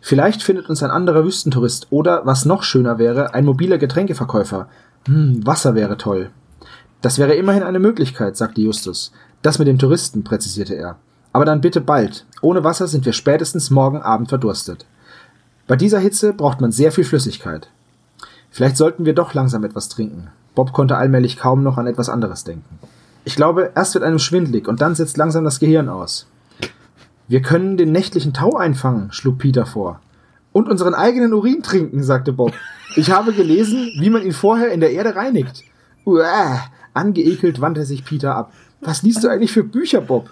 Vielleicht 0.02 0.44
findet 0.44 0.70
uns 0.70 0.82
ein 0.82 0.92
anderer 0.92 1.26
Wüstentourist 1.26 1.88
oder, 1.90 2.26
was 2.26 2.46
noch 2.46 2.64
schöner 2.64 3.00
wäre, 3.00 3.34
ein 3.34 3.46
mobiler 3.46 3.78
Getränkeverkäufer. 3.78 4.70
Hm, 5.06 5.46
Wasser 5.46 5.76
wäre 5.76 5.98
toll. 5.98 6.30
Das 7.02 7.18
wäre 7.18 7.34
immerhin 7.34 7.64
eine 7.64 7.80
Möglichkeit, 7.80 8.38
sagte 8.38 8.62
Justus. 8.62 9.12
Das 9.42 9.60
mit 9.60 9.68
dem 9.68 9.80
Touristen, 9.80 10.24
präzisierte 10.24 10.76
er. 10.76 10.98
Aber 11.32 11.46
dann 11.46 11.62
bitte 11.62 11.82
bald. 11.82 12.26
Ohne 12.42 12.64
Wasser 12.64 12.88
sind 12.88 13.06
wir 13.06 13.14
spätestens 13.14 13.70
morgen 13.70 14.02
Abend 14.02 14.30
verdurstet. 14.30 14.86
Bei 15.68 15.76
dieser 15.76 16.00
Hitze 16.00 16.34
braucht 16.34 16.62
man 16.62 16.72
sehr 16.72 16.92
viel 16.92 17.04
Flüssigkeit. 17.04 17.70
Vielleicht 18.52 18.78
sollten 18.78 19.06
wir 19.06 19.14
doch 19.14 19.34
langsam 19.34 19.64
etwas 19.64 19.90
trinken. 19.90 20.30
Bob 20.56 20.74
konnte 20.74 20.98
allmählich 20.98 21.38
kaum 21.38 21.64
noch 21.64 21.78
an 21.78 21.88
etwas 21.88 22.10
anderes 22.10 22.44
denken. 22.44 22.80
Ich 23.24 23.36
glaube, 23.36 23.72
erst 23.76 23.94
wird 23.94 24.04
einem 24.04 24.20
schwindlig 24.20 24.68
und 24.68 24.82
dann 24.82 24.96
setzt 24.96 25.18
langsam 25.18 25.44
das 25.44 25.60
Gehirn 25.60 25.90
aus. 25.90 26.28
Wir 27.28 27.42
können 27.42 27.78
den 27.78 27.92
nächtlichen 27.92 28.34
Tau 28.34 28.58
einfangen, 28.58 29.12
schlug 29.12 29.38
Peter 29.38 29.66
vor. 29.66 30.00
Und 30.52 30.68
unseren 30.68 30.96
eigenen 30.96 31.34
Urin 31.34 31.62
trinken, 31.62 32.04
sagte 32.04 32.34
Bob. 32.34 32.54
Ich 32.96 33.12
habe 33.12 33.34
gelesen, 33.34 33.92
wie 34.00 34.10
man 34.10 34.24
ihn 34.24 34.34
vorher 34.34 34.72
in 34.72 34.80
der 34.80 34.92
Erde 34.92 35.16
reinigt. 35.16 35.64
Uäh, 36.06 36.58
angeekelt 36.94 37.62
wandte 37.62 37.86
sich 37.86 38.04
Peter 38.04 38.36
ab. 38.36 38.52
Was 38.82 39.04
liest 39.04 39.24
du 39.24 39.28
eigentlich 39.28 39.52
für 39.52 39.64
Bücher, 39.64 40.02
Bob? 40.02 40.30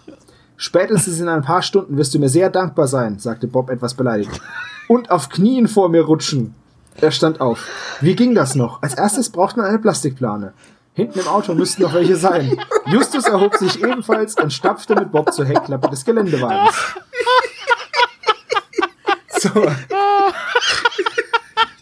Spätestens 0.55 1.19
in 1.19 1.29
ein 1.29 1.43
paar 1.43 1.61
Stunden 1.61 1.97
wirst 1.97 2.15
du 2.15 2.19
mir 2.19 2.29
sehr 2.29 2.49
dankbar 2.49 2.87
sein, 2.87 3.19
sagte 3.19 3.47
Bob 3.47 3.69
etwas 3.69 3.93
beleidigt. 3.93 4.41
Und 4.87 5.11
auf 5.11 5.29
Knien 5.29 5.67
vor 5.67 5.89
mir 5.89 6.01
rutschen. 6.01 6.55
Er 6.99 7.11
stand 7.11 7.41
auf. 7.41 7.67
Wie 8.01 8.15
ging 8.15 8.33
das 8.33 8.55
noch? 8.55 8.81
Als 8.81 8.95
erstes 8.95 9.29
braucht 9.29 9.57
man 9.57 9.65
eine 9.65 9.79
Plastikplane. 9.79 10.53
Hinten 10.93 11.19
im 11.19 11.27
Auto 11.27 11.53
müssten 11.53 11.83
noch 11.83 11.93
welche 11.93 12.15
sein. 12.15 12.57
Justus 12.87 13.25
erhob 13.25 13.55
sich 13.55 13.83
ebenfalls 13.83 14.35
und 14.35 14.51
stapfte 14.51 14.95
mit 14.95 15.11
Bob 15.11 15.31
zur 15.31 15.45
Heckklappe 15.45 15.89
des 15.89 16.03
Geländewagens. 16.03 16.75
So. 19.39 19.71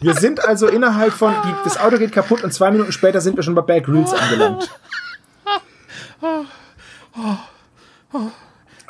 Wir 0.00 0.14
sind 0.14 0.44
also 0.44 0.68
innerhalb 0.68 1.14
von, 1.14 1.34
die, 1.44 1.54
das 1.64 1.78
Auto 1.80 1.96
geht 1.96 2.12
kaputt 2.12 2.44
und 2.44 2.52
zwei 2.52 2.70
Minuten 2.70 2.92
später 2.92 3.22
sind 3.22 3.36
wir 3.36 3.42
schon 3.42 3.54
bei 3.54 3.62
Bear 3.62 3.80
Grylls 3.80 4.12
angelangt. 4.12 4.70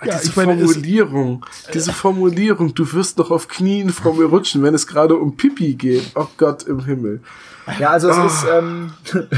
Ja, 0.04 0.18
diese 0.18 0.30
ich 0.30 0.36
meine, 0.36 0.52
es- 0.60 0.72
Formulierung, 0.72 1.46
diese 1.72 1.92
Formulierung, 1.92 2.74
du 2.74 2.92
wirst 2.92 3.18
noch 3.18 3.30
auf 3.30 3.48
Knien 3.48 3.90
vor 3.90 4.14
mir 4.14 4.24
rutschen, 4.26 4.62
wenn 4.62 4.74
es 4.74 4.86
gerade 4.86 5.16
um 5.16 5.36
Pipi 5.36 5.74
geht. 5.74 6.12
Oh 6.14 6.26
Gott 6.36 6.64
im 6.64 6.84
Himmel. 6.84 7.20
Ja, 7.80 7.90
also 7.90 8.08
es 8.10 8.16
ist, 8.18 8.46
ähm, 8.52 8.92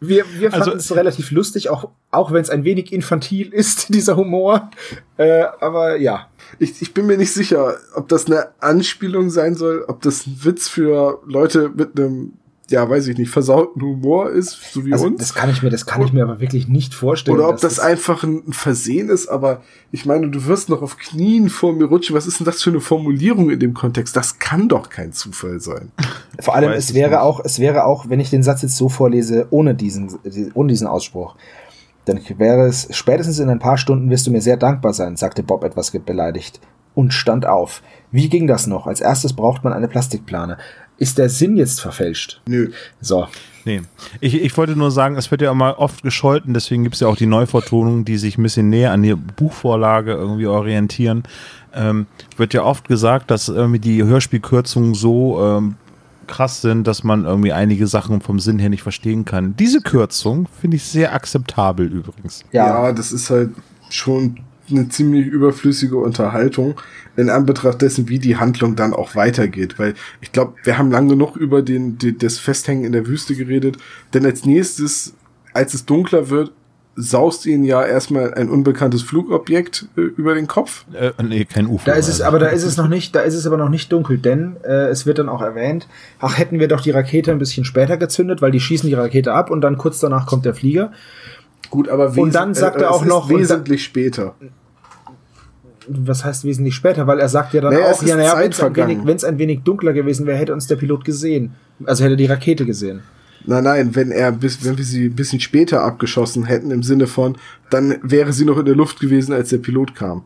wir, 0.00 0.24
wir 0.38 0.50
fanden 0.50 0.70
Also- 0.70 0.78
es 0.78 0.94
relativ 0.96 1.30
lustig, 1.30 1.70
auch, 1.70 1.90
auch 2.10 2.32
wenn 2.32 2.42
es 2.42 2.50
ein 2.50 2.64
wenig 2.64 2.92
infantil 2.92 3.52
ist, 3.52 3.88
dieser 3.94 4.16
Humor. 4.16 4.70
Äh, 5.16 5.44
aber 5.60 5.96
ja. 5.96 6.28
Ich, 6.58 6.80
ich 6.82 6.94
bin 6.94 7.06
mir 7.06 7.16
nicht 7.16 7.32
sicher, 7.32 7.76
ob 7.94 8.08
das 8.08 8.26
eine 8.26 8.48
Anspielung 8.60 9.30
sein 9.30 9.54
soll, 9.54 9.84
ob 9.88 10.02
das 10.02 10.26
ein 10.26 10.38
Witz 10.44 10.68
für 10.68 11.20
Leute 11.26 11.70
mit 11.74 11.98
einem, 11.98 12.34
ja, 12.70 12.88
weiß 12.88 13.08
ich 13.08 13.18
nicht, 13.18 13.30
versauten 13.30 13.82
Humor 13.82 14.30
ist, 14.30 14.72
so 14.72 14.86
wie 14.86 14.92
Also 14.92 15.06
uns. 15.06 15.18
das 15.18 15.34
kann 15.34 15.50
ich 15.50 15.62
mir, 15.62 15.68
das 15.70 15.84
kann 15.84 16.00
ich 16.02 16.12
mir 16.12 16.22
aber 16.22 16.40
wirklich 16.40 16.66
nicht 16.66 16.94
vorstellen. 16.94 17.36
Oder 17.36 17.48
ob 17.50 17.60
das 17.60 17.78
einfach 17.78 18.22
ein 18.22 18.52
Versehen 18.52 19.10
ist, 19.10 19.28
aber 19.28 19.62
ich 19.92 20.06
meine, 20.06 20.30
du 20.30 20.46
wirst 20.46 20.70
noch 20.70 20.80
auf 20.80 20.96
Knien 20.96 21.50
vor 21.50 21.74
mir 21.74 21.84
rutschen. 21.84 22.16
Was 22.16 22.26
ist 22.26 22.40
denn 22.40 22.46
das 22.46 22.62
für 22.62 22.70
eine 22.70 22.80
Formulierung 22.80 23.50
in 23.50 23.60
dem 23.60 23.74
Kontext? 23.74 24.16
Das 24.16 24.38
kann 24.38 24.68
doch 24.68 24.88
kein 24.88 25.12
Zufall 25.12 25.60
sein. 25.60 25.92
Vor 26.40 26.54
allem, 26.54 26.70
weiß 26.70 26.84
es 26.90 26.94
wäre 26.94 27.10
nicht. 27.10 27.18
auch, 27.20 27.40
es 27.44 27.58
wäre 27.58 27.84
auch, 27.84 28.08
wenn 28.08 28.20
ich 28.20 28.30
den 28.30 28.42
Satz 28.42 28.62
jetzt 28.62 28.76
so 28.76 28.88
vorlese, 28.88 29.46
ohne 29.50 29.74
diesen, 29.74 30.18
ohne 30.54 30.68
diesen 30.68 30.86
Ausspruch, 30.86 31.36
dann 32.06 32.20
wäre 32.38 32.66
es, 32.66 32.88
spätestens 32.90 33.38
in 33.38 33.50
ein 33.50 33.58
paar 33.58 33.76
Stunden 33.76 34.08
wirst 34.10 34.26
du 34.26 34.30
mir 34.30 34.40
sehr 34.40 34.56
dankbar 34.56 34.94
sein, 34.94 35.16
sagte 35.16 35.42
Bob 35.42 35.64
etwas 35.64 35.90
beleidigt 35.90 36.60
und 36.94 37.12
stand 37.12 37.46
auf. 37.46 37.82
Wie 38.10 38.28
ging 38.28 38.46
das 38.46 38.66
noch? 38.66 38.86
Als 38.86 39.00
erstes 39.00 39.32
braucht 39.32 39.64
man 39.64 39.72
eine 39.72 39.88
Plastikplane. 39.88 40.58
Ist 40.98 41.18
der 41.18 41.28
Sinn 41.28 41.56
jetzt 41.56 41.80
verfälscht? 41.80 42.40
Nö. 42.46 42.70
So. 43.00 43.26
Nee. 43.64 43.82
Ich, 44.20 44.40
ich 44.40 44.56
wollte 44.56 44.76
nur 44.76 44.90
sagen, 44.90 45.16
es 45.16 45.30
wird 45.30 45.42
ja 45.42 45.50
immer 45.50 45.78
oft 45.78 46.02
gescholten, 46.02 46.54
deswegen 46.54 46.82
gibt 46.82 46.94
es 46.94 47.00
ja 47.00 47.08
auch 47.08 47.16
die 47.16 47.26
Neuvertonungen, 47.26 48.04
die 48.04 48.18
sich 48.18 48.38
ein 48.38 48.42
bisschen 48.42 48.68
näher 48.68 48.92
an 48.92 49.02
die 49.02 49.14
Buchvorlage 49.14 50.12
irgendwie 50.12 50.46
orientieren. 50.46 51.24
Ähm, 51.74 52.06
wird 52.36 52.54
ja 52.54 52.62
oft 52.62 52.86
gesagt, 52.86 53.30
dass 53.30 53.48
irgendwie 53.48 53.80
die 53.80 54.04
Hörspielkürzungen 54.04 54.94
so 54.94 55.42
ähm, 55.42 55.76
krass 56.26 56.60
sind, 56.62 56.86
dass 56.86 57.04
man 57.04 57.24
irgendwie 57.24 57.52
einige 57.52 57.86
Sachen 57.86 58.20
vom 58.20 58.38
Sinn 58.38 58.58
her 58.58 58.68
nicht 58.68 58.82
verstehen 58.82 59.24
kann. 59.24 59.56
Diese 59.56 59.80
Kürzung 59.80 60.46
finde 60.60 60.76
ich 60.76 60.84
sehr 60.84 61.14
akzeptabel 61.14 61.86
übrigens. 61.86 62.44
Ja. 62.52 62.66
Ja. 62.66 62.92
das 62.92 63.12
ist 63.12 63.30
halt 63.30 63.50
schon 63.90 64.40
eine 64.70 64.88
ziemlich 64.88 65.26
überflüssige 65.26 65.96
Unterhaltung. 65.96 66.80
In 67.16 67.30
Anbetracht 67.30 67.82
dessen, 67.82 68.08
wie 68.08 68.18
die 68.18 68.36
Handlung 68.36 68.76
dann 68.76 68.92
auch 68.92 69.14
weitergeht. 69.14 69.78
Weil 69.78 69.94
ich 70.20 70.32
glaube, 70.32 70.54
wir 70.64 70.78
haben 70.78 70.90
lange 70.90 71.10
genug 71.10 71.36
über 71.36 71.62
den, 71.62 71.98
die, 71.98 72.16
das 72.16 72.38
Festhängen 72.38 72.84
in 72.84 72.92
der 72.92 73.06
Wüste 73.06 73.34
geredet. 73.34 73.76
Denn 74.12 74.24
als 74.26 74.44
nächstes, 74.44 75.14
als 75.52 75.74
es 75.74 75.84
dunkler 75.86 76.30
wird, 76.30 76.52
saust 76.96 77.46
ihnen 77.46 77.64
ja 77.64 77.84
erstmal 77.84 78.34
ein 78.34 78.48
unbekanntes 78.48 79.02
Flugobjekt 79.02 79.88
äh, 79.96 80.00
über 80.00 80.34
den 80.34 80.46
Kopf. 80.46 80.84
Äh, 80.92 81.10
nee, 81.22 81.44
kein 81.44 81.66
UFO. 81.66 81.82
Da 81.84 81.94
ist 81.94 82.08
es, 82.08 82.20
aber 82.20 82.38
da 82.38 82.48
ist 82.48 82.62
es 82.62 82.76
noch 82.76 82.88
nicht, 82.88 83.14
da 83.14 83.20
ist 83.20 83.34
es 83.34 83.46
aber 83.46 83.56
noch 83.56 83.68
nicht 83.68 83.90
dunkel, 83.92 84.18
denn 84.18 84.56
äh, 84.64 84.88
es 84.88 85.06
wird 85.06 85.18
dann 85.18 85.28
auch 85.28 85.42
erwähnt, 85.42 85.88
ach, 86.20 86.38
hätten 86.38 86.60
wir 86.60 86.68
doch 86.68 86.80
die 86.80 86.90
Rakete 86.92 87.32
ein 87.32 87.38
bisschen 87.38 87.64
später 87.64 87.96
gezündet, 87.96 88.42
weil 88.42 88.52
die 88.52 88.60
schießen 88.60 88.88
die 88.88 88.94
Rakete 88.94 89.32
ab 89.32 89.50
und 89.50 89.60
dann 89.60 89.76
kurz 89.76 89.98
danach 89.98 90.26
kommt 90.26 90.44
der 90.44 90.54
Flieger. 90.54 90.92
Gut, 91.70 91.88
aber 91.88 92.16
Und 92.16 92.34
dann 92.34 92.54
sagt 92.54 92.76
er 92.80 92.90
es 92.90 92.94
auch 92.94 93.02
ist 93.02 93.08
noch- 93.08 93.28
und 93.28 93.38
wesentlich 93.38 93.82
später. 93.82 94.34
Was 95.88 96.24
heißt 96.24 96.44
wesentlich 96.44 96.74
später? 96.74 97.06
Weil 97.06 97.18
er 97.20 97.28
sagt 97.28 97.52
ja 97.54 97.60
dann 97.60 97.74
Naja, 97.74 97.86
auch, 97.92 98.02
ja, 98.02 98.16
naja, 98.16 98.38
wenn 98.38 98.50
es 98.50 98.60
ein, 98.60 98.74
wenig- 98.76 99.24
ein 99.26 99.38
wenig 99.38 99.60
dunkler 99.62 99.92
gewesen 99.92 100.26
wäre, 100.26 100.38
hätte 100.38 100.52
uns 100.54 100.66
der 100.66 100.76
Pilot 100.76 101.04
gesehen. 101.04 101.52
Also 101.84 102.04
hätte 102.04 102.14
er 102.14 102.16
die 102.16 102.26
Rakete 102.26 102.64
gesehen. 102.64 103.00
Nein, 103.46 103.64
nein, 103.64 103.94
wenn 103.94 104.10
er 104.10 104.32
bis, 104.32 104.64
wenn 104.64 104.78
wir 104.78 104.84
sie 104.84 105.06
ein 105.06 105.14
bisschen 105.14 105.40
später 105.40 105.82
abgeschossen 105.82 106.44
hätten, 106.44 106.70
im 106.70 106.82
Sinne 106.82 107.06
von, 107.06 107.36
dann 107.68 107.96
wäre 108.02 108.32
sie 108.32 108.46
noch 108.46 108.56
in 108.58 108.64
der 108.64 108.74
Luft 108.74 109.00
gewesen, 109.00 109.34
als 109.34 109.50
der 109.50 109.58
Pilot 109.58 109.94
kam. 109.94 110.22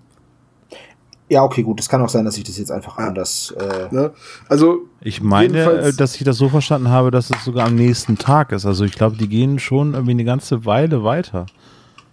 Ja, 1.31 1.43
okay, 1.43 1.63
gut. 1.63 1.79
Es 1.81 1.89
kann 1.89 2.01
auch 2.01 2.09
sein, 2.09 2.25
dass 2.25 2.39
ich 2.39 2.45
das 2.45 2.57
jetzt 2.59 2.71
einfach 2.71 2.97
anders. 2.97 3.53
Äh, 3.59 3.95
Ne? 3.95 4.13
Also 4.49 4.87
Ich 5.03 5.21
meine, 5.21 5.59
äh, 5.83 5.93
dass 5.93 6.15
ich 6.17 6.25
das 6.25 6.39
so 6.39 6.49
verstanden 6.49 6.89
habe, 6.89 7.11
dass 7.11 7.29
es 7.31 7.45
sogar 7.45 7.67
am 7.67 7.75
nächsten 7.75 8.17
Tag 8.17 8.53
ist. 8.53 8.65
Also 8.65 8.85
ich 8.85 8.93
glaube, 8.93 9.17
die 9.17 9.29
gehen 9.29 9.59
schon 9.59 9.93
irgendwie 9.93 10.13
eine 10.13 10.25
ganze 10.25 10.65
Weile 10.65 11.05
weiter. 11.05 11.47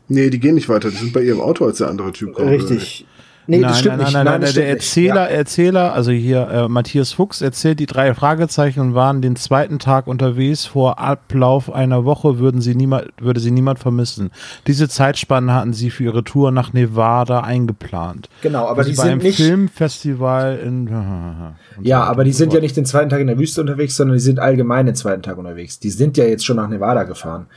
Nee, 0.09 0.29
die 0.29 0.39
gehen 0.39 0.55
nicht 0.55 0.67
weiter. 0.69 0.89
Die 0.89 0.97
sind 0.97 1.13
bei 1.13 1.21
ihrem 1.21 1.39
Auto, 1.39 1.65
als 1.65 1.77
der 1.77 1.87
andere 1.89 2.11
Typ 2.11 2.33
kommt. 2.33 2.49
richtig. 2.49 3.05
Nee, 3.47 3.59
nein, 3.59 3.69
das 3.69 3.79
stimmt 3.79 3.97
nein, 3.97 4.05
nicht. 4.05 4.13
nein, 4.13 4.25
nein, 4.25 4.41
das 4.41 4.53
der 4.53 4.61
stimmt 4.61 4.67
nicht. 4.67 4.83
Erzähler, 4.83 5.29
Erzähler, 5.29 5.93
also 5.93 6.11
hier 6.11 6.47
äh, 6.49 6.67
Matthias 6.67 7.13
Fuchs 7.13 7.41
erzählt 7.41 7.79
die 7.79 7.85
drei 7.85 8.13
Fragezeichen 8.13 8.79
und 8.79 8.95
waren 8.95 9.21
den 9.21 9.35
zweiten 9.35 9.79
Tag 9.79 10.07
unterwegs. 10.07 10.65
Vor 10.65 10.99
Ablauf 10.99 11.71
einer 11.71 12.05
Woche 12.05 12.39
würden 12.39 12.61
sie 12.61 12.75
niemand, 12.75 13.09
würde 13.19 13.39
sie 13.39 13.51
niemand 13.51 13.79
vermissen. 13.79 14.31
Diese 14.67 14.89
Zeitspanne 14.89 15.53
hatten 15.53 15.73
sie 15.73 15.89
für 15.91 16.05
ihre 16.05 16.23
Tour 16.23 16.51
nach 16.51 16.73
Nevada 16.73 17.41
eingeplant. 17.41 18.29
Genau, 18.41 18.67
aber 18.67 18.83
sie 18.83 18.91
die 18.91 18.97
bei 18.97 19.03
sind 19.03 19.11
einem 19.11 19.21
nicht. 19.21 19.37
Filmfestival 19.37 20.59
in. 20.63 20.89
Ja, 21.81 22.03
aber 22.03 22.23
die 22.23 22.31
sind 22.31 22.53
ja 22.53 22.61
nicht 22.61 22.77
den 22.77 22.85
zweiten 22.85 23.09
Tag 23.09 23.19
in 23.19 23.27
der 23.27 23.37
Wüste 23.37 23.61
unterwegs, 23.61 23.95
sondern 23.95 24.15
die 24.17 24.23
sind 24.23 24.39
allgemein 24.39 24.85
den 24.85 24.95
zweiten 24.95 25.21
Tag 25.21 25.37
unterwegs. 25.37 25.79
Die 25.79 25.89
sind 25.89 26.17
ja 26.17 26.25
jetzt 26.25 26.45
schon 26.45 26.55
nach 26.55 26.69
Nevada 26.69 27.03
gefahren. 27.03 27.47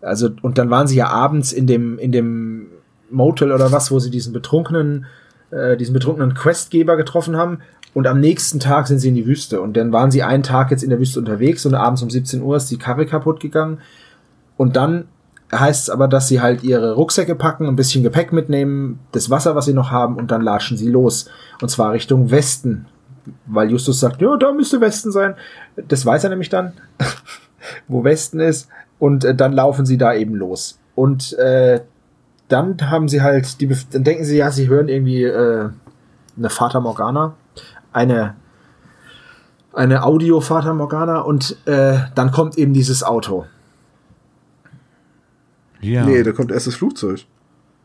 Also, 0.00 0.30
und 0.42 0.58
dann 0.58 0.68
waren 0.70 0.86
sie 0.86 0.96
ja 0.96 1.08
abends 1.08 1.52
in 1.52 1.66
dem, 1.66 1.98
in 1.98 2.12
dem 2.12 2.66
Motel 3.10 3.52
oder 3.52 3.72
was, 3.72 3.90
wo 3.90 3.98
sie 3.98 4.10
diesen 4.10 4.32
betrunkenen, 4.32 5.06
äh, 5.52 5.76
diesen 5.76 5.92
betrunkenen 5.92 6.34
Questgeber 6.34 6.96
getroffen 6.96 7.36
haben. 7.36 7.58
Und 7.94 8.06
am 8.06 8.20
nächsten 8.20 8.58
Tag 8.58 8.86
sind 8.86 8.98
sie 8.98 9.08
in 9.08 9.14
die 9.14 9.26
Wüste. 9.26 9.60
Und 9.60 9.76
dann 9.76 9.92
waren 9.92 10.10
sie 10.10 10.22
einen 10.22 10.42
Tag 10.42 10.70
jetzt 10.70 10.82
in 10.82 10.90
der 10.90 10.98
Wüste 10.98 11.18
unterwegs 11.18 11.66
und 11.66 11.74
abends 11.74 12.02
um 12.02 12.10
17 12.10 12.42
Uhr 12.42 12.56
ist 12.56 12.70
die 12.70 12.78
Karre 12.78 13.06
kaputt 13.06 13.38
gegangen. 13.38 13.78
Und 14.56 14.76
dann 14.76 15.04
heißt 15.54 15.82
es 15.82 15.90
aber, 15.90 16.08
dass 16.08 16.28
sie 16.28 16.40
halt 16.40 16.64
ihre 16.64 16.94
Rucksäcke 16.94 17.34
packen, 17.34 17.66
ein 17.66 17.76
bisschen 17.76 18.02
Gepäck 18.02 18.32
mitnehmen, 18.32 19.00
das 19.12 19.28
Wasser, 19.28 19.54
was 19.54 19.66
sie 19.66 19.74
noch 19.74 19.90
haben, 19.90 20.16
und 20.16 20.30
dann 20.30 20.40
latschen 20.40 20.78
sie 20.78 20.88
los. 20.88 21.28
Und 21.60 21.68
zwar 21.68 21.92
Richtung 21.92 22.30
Westen. 22.30 22.86
Weil 23.46 23.70
Justus 23.70 24.00
sagt, 24.00 24.22
ja, 24.22 24.36
da 24.36 24.52
müsste 24.52 24.80
Westen 24.80 25.12
sein. 25.12 25.34
Das 25.76 26.06
weiß 26.06 26.24
er 26.24 26.30
nämlich 26.30 26.48
dann, 26.48 26.72
wo 27.88 28.02
Westen 28.04 28.40
ist. 28.40 28.68
Und 28.98 29.24
äh, 29.24 29.34
dann 29.34 29.52
laufen 29.52 29.84
sie 29.84 29.98
da 29.98 30.14
eben 30.14 30.34
los. 30.34 30.78
Und 30.94 31.34
äh, 31.34 31.80
dann 32.52 32.90
haben 32.90 33.08
sie 33.08 33.22
halt, 33.22 33.60
die, 33.60 33.68
dann 33.90 34.04
denken 34.04 34.24
sie, 34.24 34.36
ja, 34.36 34.50
sie 34.50 34.68
hören 34.68 34.88
irgendwie 34.88 35.24
äh, 35.24 35.70
eine 36.36 36.50
Fata 36.50 36.80
Morgana, 36.80 37.34
eine 37.92 38.36
eine 39.74 40.04
Audio 40.04 40.40
Fata 40.40 40.74
Morgana 40.74 41.20
und 41.20 41.56
äh, 41.66 41.98
dann 42.14 42.30
kommt 42.30 42.58
eben 42.58 42.74
dieses 42.74 43.02
Auto. 43.02 43.46
Ja. 45.80 46.04
Nee, 46.04 46.22
da 46.22 46.32
kommt 46.32 46.52
erst 46.52 46.66
das 46.66 46.74
Flugzeug. 46.74 47.24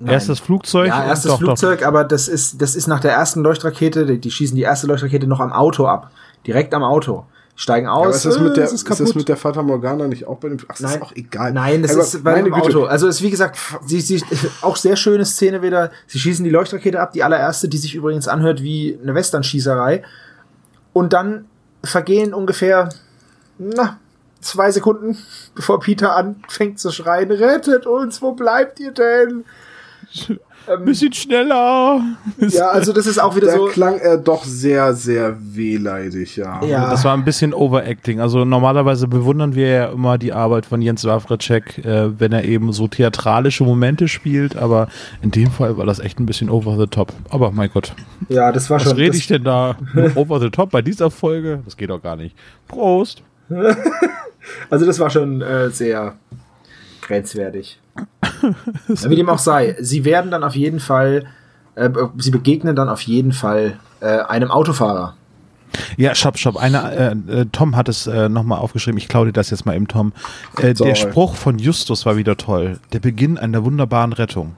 Erst 0.05 0.29
das 0.29 0.39
Flugzeug. 0.39 0.89
Ja, 0.89 1.05
erstes 1.05 1.31
doch, 1.31 1.39
doch. 1.39 1.45
Flugzeug, 1.45 1.83
aber 1.83 2.03
das 2.03 2.27
ist, 2.27 2.61
das 2.61 2.75
ist 2.75 2.87
nach 2.87 2.99
der 2.99 3.13
ersten 3.13 3.41
Leuchtrakete, 3.41 4.05
die, 4.05 4.19
die 4.19 4.29
schießen 4.29 4.55
die 4.55 4.61
erste 4.61 4.85
Leuchtrakete 4.85 5.25
noch 5.25 5.39
am 5.39 5.51
Auto 5.51 5.87
ab. 5.87 6.11
Direkt 6.45 6.73
am 6.73 6.83
Auto. 6.83 7.25
Steigen 7.59 7.87
Ja, 7.87 7.93
aber 7.93 8.09
aus. 8.09 8.17
ist 8.17 8.25
das, 8.25 8.39
mit 8.39 8.51
äh, 8.51 8.53
der, 8.53 8.63
es 8.65 8.73
ist 8.73 8.87
das 8.87 9.15
mit 9.15 9.27
der 9.27 9.35
Fata 9.35 9.63
Morgana 9.63 10.07
nicht 10.07 10.27
auch 10.27 10.37
bei 10.37 10.47
dem. 10.49 10.59
Ach, 10.61 10.67
das 10.67 10.79
Nein. 10.79 10.93
ist 10.93 11.01
auch 11.01 11.11
egal. 11.15 11.53
Nein, 11.53 11.81
das 11.81 11.93
Aber 11.93 12.01
ist 12.01 12.23
bei 12.23 12.35
dem 12.35 12.53
Güte, 12.53 12.67
Auto. 12.67 12.85
Also 12.85 13.07
ist 13.07 13.23
wie 13.23 13.31
gesagt, 13.31 13.57
sie, 13.83 13.99
sie, 13.99 14.23
auch 14.61 14.75
sehr 14.75 14.95
schöne 14.95 15.25
Szene 15.25 15.63
wieder. 15.63 15.89
Sie 16.05 16.19
schießen 16.19 16.45
die 16.45 16.51
Leuchtrakete 16.51 16.99
ab, 16.99 17.13
die 17.13 17.23
allererste, 17.23 17.67
die 17.67 17.79
sich 17.79 17.95
übrigens 17.95 18.27
anhört 18.27 18.61
wie 18.61 18.99
eine 19.01 19.15
Westernschießerei. 19.15 20.03
Und 20.93 21.13
dann 21.13 21.45
vergehen 21.83 22.35
ungefähr 22.35 22.89
na, 23.57 23.97
zwei 24.39 24.71
Sekunden, 24.71 25.17
bevor 25.55 25.79
Peter 25.79 26.15
anfängt 26.15 26.79
zu 26.79 26.91
schreien, 26.91 27.31
rettet 27.31 27.87
uns, 27.87 28.21
wo 28.21 28.33
bleibt 28.33 28.79
ihr 28.79 28.91
denn? 28.91 29.45
Bisschen 30.83 31.13
schneller. 31.13 32.01
Ja, 32.39 32.67
also 32.71 32.91
das 32.91 33.07
ist 33.07 33.19
auch 33.19 33.37
wieder 33.37 33.47
Da 33.47 33.53
so. 33.53 33.65
klang 33.67 33.99
er 33.99 34.17
doch 34.17 34.43
sehr, 34.43 34.93
sehr 34.93 35.37
wehleidig, 35.39 36.35
ja. 36.35 36.61
Ja. 36.65 36.89
Das 36.89 37.05
war 37.05 37.13
ein 37.15 37.23
bisschen 37.23 37.53
Overacting. 37.53 38.19
Also 38.19 38.43
normalerweise 38.43 39.07
bewundern 39.07 39.55
wir 39.55 39.67
ja 39.69 39.85
immer 39.85 40.17
die 40.17 40.33
Arbeit 40.33 40.65
von 40.65 40.81
Jens 40.81 41.05
Wawracek, 41.05 41.85
äh, 41.85 42.19
wenn 42.19 42.33
er 42.33 42.43
eben 42.43 42.73
so 42.73 42.89
theatralische 42.89 43.63
Momente 43.63 44.09
spielt, 44.09 44.57
aber 44.57 44.89
in 45.21 45.31
dem 45.31 45.51
Fall 45.51 45.77
war 45.77 45.85
das 45.85 45.99
echt 45.99 46.19
ein 46.19 46.25
bisschen 46.25 46.49
over 46.49 46.75
the 46.77 46.87
top. 46.87 47.13
Aber 47.29 47.51
mein 47.51 47.69
Gott, 47.71 47.93
Ja, 48.27 48.51
das 48.51 48.69
war 48.69 48.75
was 48.81 48.83
schon. 48.89 48.97
rede 48.97 49.11
das, 49.11 49.17
ich 49.19 49.27
denn 49.27 49.45
da 49.45 49.77
over 50.15 50.41
the 50.41 50.49
top 50.49 50.71
bei 50.71 50.81
dieser 50.81 51.09
Folge? 51.11 51.61
Das 51.63 51.77
geht 51.77 51.89
doch 51.91 52.01
gar 52.03 52.17
nicht. 52.17 52.35
Prost. 52.67 53.23
Also 54.69 54.85
das 54.85 54.97
war 54.99 55.09
schon 55.09 55.41
äh, 55.41 55.69
sehr 55.71 56.15
grenzwertig. 57.01 57.79
Ja, 58.87 59.09
Wie 59.09 59.15
dem 59.15 59.29
auch 59.29 59.39
sei, 59.39 59.75
sie 59.79 60.05
werden 60.05 60.31
dann 60.31 60.43
auf 60.43 60.55
jeden 60.55 60.79
Fall, 60.79 61.25
äh, 61.75 61.89
sie 62.17 62.31
begegnen 62.31 62.75
dann 62.75 62.89
auf 62.89 63.01
jeden 63.01 63.31
Fall 63.31 63.79
äh, 63.99 64.19
einem 64.19 64.51
Autofahrer. 64.51 65.15
Ja, 65.97 66.15
stopp, 66.15 66.37
stopp. 66.37 66.55
Einer, 66.57 66.91
äh, 66.93 67.11
äh, 67.11 67.45
Tom 67.51 67.75
hat 67.75 67.89
es 67.89 68.07
äh, 68.07 68.29
nochmal 68.29 68.59
aufgeschrieben. 68.59 68.97
Ich 68.97 69.07
klaue 69.09 69.27
dir 69.27 69.33
das 69.33 69.49
jetzt 69.49 69.65
mal 69.65 69.75
eben, 69.75 69.87
Tom. 69.87 70.13
Äh, 70.57 70.73
der 70.73 70.95
Spruch 70.95 71.35
von 71.35 71.59
Justus 71.59 72.05
war 72.05 72.15
wieder 72.15 72.37
toll. 72.37 72.79
Der 72.93 72.99
Beginn 72.99 73.37
einer 73.37 73.65
wunderbaren 73.65 74.13
Rettung. 74.13 74.55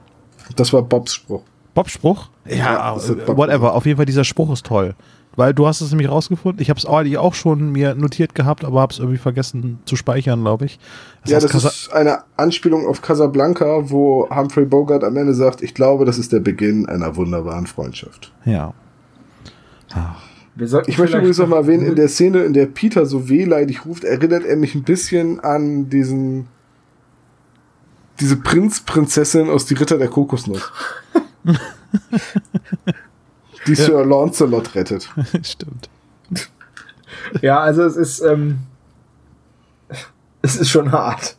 Das 0.56 0.72
war 0.72 0.82
Bobs 0.82 1.14
Spruch. 1.14 1.42
Bob-Spruch? 1.74 2.28
Ja, 2.46 2.56
Ja, 2.56 2.94
das 2.94 3.08
ist 3.08 3.10
äh, 3.10 3.24
Bob. 3.26 3.36
whatever. 3.36 3.74
Auf 3.74 3.86
jeden 3.86 3.96
Fall, 3.96 4.06
dieser 4.06 4.24
Spruch 4.24 4.52
ist 4.52 4.66
toll. 4.66 4.94
Weil 5.40 5.54
du 5.54 5.66
hast 5.66 5.80
es 5.80 5.88
nämlich 5.90 6.10
rausgefunden. 6.10 6.60
Ich 6.60 6.68
habe 6.68 6.76
es 6.78 6.84
eigentlich 6.84 7.16
auch 7.16 7.32
schon 7.32 7.72
mir 7.72 7.94
notiert 7.94 8.34
gehabt, 8.34 8.62
aber 8.62 8.82
habe 8.82 8.92
es 8.92 8.98
irgendwie 8.98 9.16
vergessen 9.16 9.78
zu 9.86 9.96
speichern, 9.96 10.42
glaube 10.42 10.66
ich. 10.66 10.78
ja, 11.24 11.36
heißt 11.36 11.44
das 11.46 11.52
Casa- 11.52 11.68
ist 11.68 11.92
eine 11.94 12.24
Anspielung 12.36 12.86
auf 12.86 13.00
Casablanca, 13.00 13.88
wo 13.90 14.28
Humphrey 14.28 14.66
Bogart 14.66 15.02
am 15.02 15.16
Ende 15.16 15.32
sagt, 15.32 15.62
ich 15.62 15.72
glaube, 15.72 16.04
das 16.04 16.18
ist 16.18 16.30
der 16.34 16.40
Beginn 16.40 16.86
einer 16.90 17.16
wunderbaren 17.16 17.66
Freundschaft. 17.66 18.34
ja. 18.44 18.74
Sollten 20.62 20.90
Ich 20.90 20.98
möchte 20.98 21.16
übrigens 21.16 21.38
noch 21.38 21.48
mal 21.48 21.56
erwähnen, 21.56 21.86
in 21.86 21.94
der 21.96 22.08
Szene, 22.08 22.40
in 22.40 22.52
der 22.52 22.66
Peter 22.66 23.06
so 23.06 23.30
wehleidig 23.30 23.86
ruft, 23.86 24.04
erinnert 24.04 24.44
er 24.44 24.56
mich 24.58 24.74
ein 24.74 24.82
bisschen 24.82 25.40
an 25.40 25.88
diesen 25.88 26.48
diese 28.20 28.36
Prinz, 28.36 28.82
Prinzessin 28.82 29.48
aus 29.48 29.64
Die 29.64 29.72
Ritter 29.72 29.96
der 29.96 30.08
Kokosnuss. 30.08 30.70
die 33.66 33.74
Sir 33.74 34.04
Lancelot 34.04 34.74
rettet. 34.74 35.08
Stimmt. 35.42 35.88
Ja, 37.42 37.60
also 37.60 37.82
es 37.82 37.96
ist, 37.96 38.20
ähm, 38.20 38.60
es 40.42 40.56
ist 40.56 40.70
schon 40.70 40.92
hart. 40.92 41.36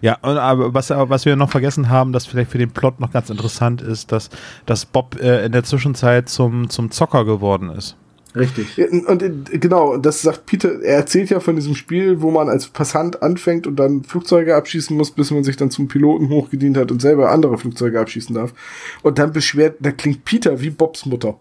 Ja, 0.00 0.18
und, 0.22 0.36
aber 0.36 0.74
was, 0.74 0.90
was 0.90 1.24
wir 1.24 1.36
noch 1.36 1.50
vergessen 1.50 1.88
haben, 1.88 2.12
das 2.12 2.26
vielleicht 2.26 2.50
für 2.50 2.58
den 2.58 2.70
Plot 2.70 3.00
noch 3.00 3.12
ganz 3.12 3.30
interessant 3.30 3.82
ist, 3.82 4.12
dass, 4.12 4.30
dass 4.66 4.86
Bob 4.86 5.20
äh, 5.20 5.44
in 5.46 5.52
der 5.52 5.64
Zwischenzeit 5.64 6.28
zum, 6.28 6.70
zum 6.70 6.90
Zocker 6.90 7.24
geworden 7.24 7.70
ist. 7.70 7.96
Richtig. 8.34 8.76
Ja, 8.76 8.86
Und 9.06 9.22
äh, 9.22 9.58
genau, 9.58 9.96
das 9.96 10.22
sagt 10.22 10.46
Peter, 10.46 10.80
er 10.82 10.96
erzählt 10.96 11.30
ja 11.30 11.40
von 11.40 11.56
diesem 11.56 11.74
Spiel, 11.74 12.20
wo 12.20 12.30
man 12.30 12.48
als 12.48 12.68
Passant 12.68 13.22
anfängt 13.22 13.66
und 13.66 13.76
dann 13.76 14.04
Flugzeuge 14.04 14.54
abschießen 14.54 14.96
muss, 14.96 15.10
bis 15.10 15.30
man 15.30 15.44
sich 15.44 15.56
dann 15.56 15.70
zum 15.70 15.88
Piloten 15.88 16.28
hochgedient 16.28 16.76
hat 16.76 16.90
und 16.90 17.00
selber 17.00 17.30
andere 17.30 17.58
Flugzeuge 17.58 17.98
abschießen 17.98 18.34
darf. 18.34 18.54
Und 19.02 19.18
dann 19.18 19.32
beschwert, 19.32 19.76
da 19.80 19.90
klingt 19.90 20.24
Peter 20.24 20.60
wie 20.60 20.70
Bobs 20.70 21.06
Mutter. 21.06 21.38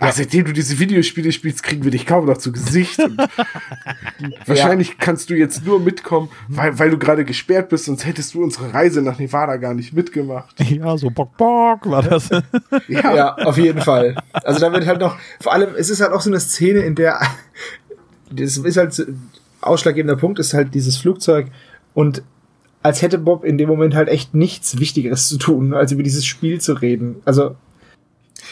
Ah, 0.00 0.10
seitdem 0.12 0.44
du 0.44 0.52
diese 0.52 0.78
Videospiele 0.78 1.32
spielst, 1.32 1.62
kriegen 1.62 1.84
wir 1.84 1.90
dich 1.90 2.04
kaum 2.06 2.26
noch 2.26 2.38
zu 2.38 2.50
Gesicht. 2.52 2.98
Wahrscheinlich 4.46 4.98
kannst 4.98 5.30
du 5.30 5.34
jetzt 5.34 5.64
nur 5.64 5.80
mitkommen, 5.80 6.28
weil, 6.48 6.78
weil 6.78 6.90
du 6.90 6.98
gerade 6.98 7.24
gesperrt 7.24 7.68
bist, 7.68 7.84
sonst 7.86 8.04
hättest 8.06 8.34
du 8.34 8.42
unsere 8.42 8.72
Reise 8.72 9.02
nach 9.02 9.18
Nevada 9.18 9.56
gar 9.56 9.74
nicht 9.74 9.92
mitgemacht. 9.92 10.54
Ja, 10.74 10.96
so 10.98 11.08
Bock, 11.10 11.36
Bock 11.36 11.88
war 11.88 12.02
das. 12.02 12.28
Ja, 12.88 13.14
Ja, 13.14 13.34
auf 13.36 13.56
jeden 13.58 13.80
Fall. 13.80 14.16
Also 14.32 14.60
da 14.60 14.72
wird 14.72 14.86
halt 14.86 15.00
noch, 15.00 15.16
vor 15.40 15.52
allem, 15.52 15.74
es 15.76 15.88
ist 15.90 16.00
halt 16.00 16.12
auch 16.12 16.20
so 16.20 16.30
eine 16.30 16.40
Szene, 16.40 16.80
in 16.80 16.94
der, 16.94 17.20
das 18.32 18.56
ist 18.56 18.76
halt, 18.76 18.92
so- 18.92 19.04
ausschlaggebender 19.60 20.16
Punkt 20.16 20.38
ist 20.38 20.52
halt 20.52 20.74
dieses 20.74 20.96
Flugzeug 20.96 21.46
und 21.94 22.22
als 22.82 23.00
hätte 23.02 23.18
Bob 23.18 23.44
in 23.44 23.56
dem 23.56 23.68
Moment 23.68 23.94
halt 23.94 24.08
echt 24.08 24.34
nichts 24.34 24.78
Wichtigeres 24.78 25.28
zu 25.28 25.38
tun, 25.38 25.72
als 25.72 25.92
über 25.92 26.02
dieses 26.02 26.26
Spiel 26.26 26.60
zu 26.60 26.74
reden. 26.74 27.16
Also, 27.24 27.56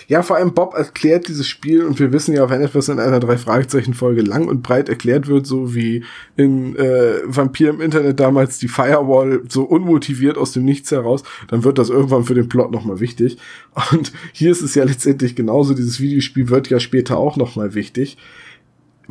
Ja, 0.09 0.23
vor 0.23 0.37
allem 0.37 0.55
Bob 0.55 0.75
erklärt 0.75 1.29
dieses 1.29 1.47
Spiel 1.47 1.85
und 1.85 1.99
wir 1.99 2.13
wissen 2.13 2.35
ja, 2.35 2.49
wenn 2.51 2.63
etwas 2.63 2.89
in 2.89 2.99
einer 2.99 3.21
drei 3.21 3.37
Fragezeichen 3.39 3.95
Folge 3.95 4.23
lang 4.23 4.49
und 4.49 4.63
breit 4.63 4.89
erklärt 4.89 5.29
wird, 5.29 5.47
so 5.47 5.75
wie 5.75 6.05
in 6.37 6.77
äh, 6.77 7.21
Vampir 7.25 7.71
im 7.71 7.81
Internet 7.81 8.21
damals 8.21 8.59
die 8.59 8.69
Firewall 8.69 9.43
so 9.49 9.65
unmotiviert 9.65 10.37
aus 10.39 10.53
dem 10.53 10.65
Nichts 10.65 10.91
heraus, 10.91 11.23
dann 11.49 11.65
wird 11.65 11.79
das 11.79 11.91
irgendwann 11.91 12.25
für 12.25 12.35
den 12.35 12.49
Plot 12.49 12.73
nochmal 12.73 13.01
wichtig. 13.01 13.39
Und 13.93 14.13
hier 14.33 14.51
ist 14.51 14.63
es 14.63 14.75
ja 14.75 14.85
letztendlich 14.85 15.35
genauso. 15.35 15.75
Dieses 15.75 16.01
Videospiel 16.01 16.49
wird 16.51 16.69
ja 16.69 16.81
später 16.81 17.19
auch 17.19 17.37
nochmal 17.37 17.75
wichtig 17.75 18.17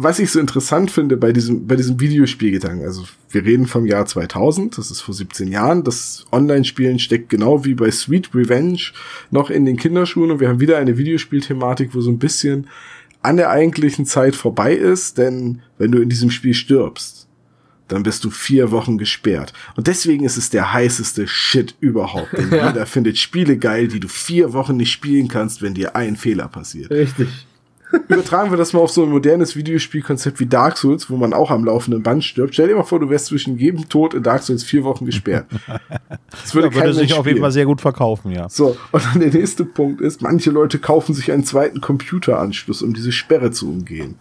was 0.04 0.20
ich 0.20 0.32
so 0.32 0.39
interessant 0.39 0.91
finde 0.91 1.18
bei 1.18 1.32
diesem, 1.32 1.68
bei 1.68 1.76
diesem 1.76 1.99
Videospielgedanken, 1.99 2.86
also 2.86 3.04
wir 3.30 3.45
reden 3.45 3.68
vom 3.68 3.86
Jahr 3.86 4.06
2000, 4.06 4.78
das 4.78 4.91
ist 4.91 5.02
vor 5.02 5.14
17 5.14 5.47
Jahren, 5.47 5.84
das 5.84 6.26
Online-Spielen 6.32 6.99
steckt 6.99 7.30
genau 7.30 7.66
wie 7.66 7.74
bei 7.74 7.91
Sweet 7.91 8.34
Revenge 8.34 8.80
noch 9.30 9.49
in 9.49 9.66
den 9.66 9.78
Kinderschuhen 9.78 10.32
und 10.32 10.39
wir 10.39 10.49
haben 10.49 10.60
wieder 10.60 10.78
eine 10.78 10.97
Videospielthematik, 10.97 11.93
wo 11.93 12.02
so 12.02 12.12
ein 12.12 12.20
bisschen 12.20 12.68
an 13.22 13.38
der 13.38 13.49
eigentlichen 13.49 14.06
Zeit 14.06 14.36
vorbei 14.36 14.74
ist, 14.74 15.18
denn 15.18 15.62
wenn 15.78 15.91
du 15.91 15.99
in 15.99 16.10
diesem 16.10 16.32
Spiel 16.32 16.54
stirbst, 16.54 17.28
dann 17.88 18.04
bist 18.04 18.24
du 18.24 18.30
vier 18.30 18.72
Wochen 18.72 18.97
gesperrt. 18.97 19.52
Und 19.76 19.88
deswegen 19.88 20.24
ist 20.24 20.38
es 20.38 20.49
der 20.49 20.72
heißeste 20.72 21.28
Shit 21.28 21.76
überhaupt. 21.82 22.32
Denn 22.38 22.49
jeder 22.52 22.86
findet 22.86 23.18
Spiele 23.18 23.58
geil, 23.58 23.89
die 23.89 23.99
du 23.99 24.08
vier 24.08 24.54
Wochen 24.54 24.78
nicht 24.78 24.91
spielen 24.91 25.28
kannst, 25.28 25.62
wenn 25.62 25.74
dir 25.74 25.95
ein 25.95 26.16
Fehler 26.16 26.47
passiert. 26.47 26.89
Richtig 26.89 27.28
übertragen 27.91 28.51
wir 28.51 28.57
das 28.57 28.73
mal 28.73 28.79
auf 28.79 28.91
so 28.91 29.03
ein 29.03 29.09
modernes 29.09 29.55
Videospielkonzept 29.55 30.39
wie 30.39 30.45
Dark 30.45 30.77
Souls, 30.77 31.09
wo 31.09 31.17
man 31.17 31.33
auch 31.33 31.51
am 31.51 31.65
laufenden 31.65 32.03
Band 32.03 32.23
stirbt. 32.23 32.53
Stell 32.53 32.67
dir 32.67 32.75
mal 32.75 32.83
vor, 32.83 32.99
du 32.99 33.09
wärst 33.09 33.27
zwischen 33.27 33.57
jedem 33.57 33.89
Tod 33.89 34.13
in 34.13 34.23
Dark 34.23 34.43
Souls 34.43 34.63
vier 34.63 34.83
Wochen 34.83 35.05
gesperrt. 35.05 35.45
Das 36.41 36.55
würde, 36.55 36.69
ja, 36.69 36.75
würde 36.75 36.93
sich 36.93 37.13
auf 37.13 37.25
jeden 37.25 37.41
Fall 37.41 37.51
sehr 37.51 37.65
gut 37.65 37.81
verkaufen, 37.81 38.31
ja. 38.31 38.47
So, 38.47 38.77
und 38.91 39.05
dann 39.05 39.19
der 39.19 39.33
nächste 39.33 39.65
Punkt 39.65 39.99
ist, 39.99 40.21
manche 40.21 40.49
Leute 40.49 40.79
kaufen 40.79 41.13
sich 41.13 41.31
einen 41.31 41.43
zweiten 41.43 41.81
Computeranschluss, 41.81 42.81
um 42.81 42.93
diese 42.93 43.11
Sperre 43.11 43.51
zu 43.51 43.69
umgehen. 43.69 44.15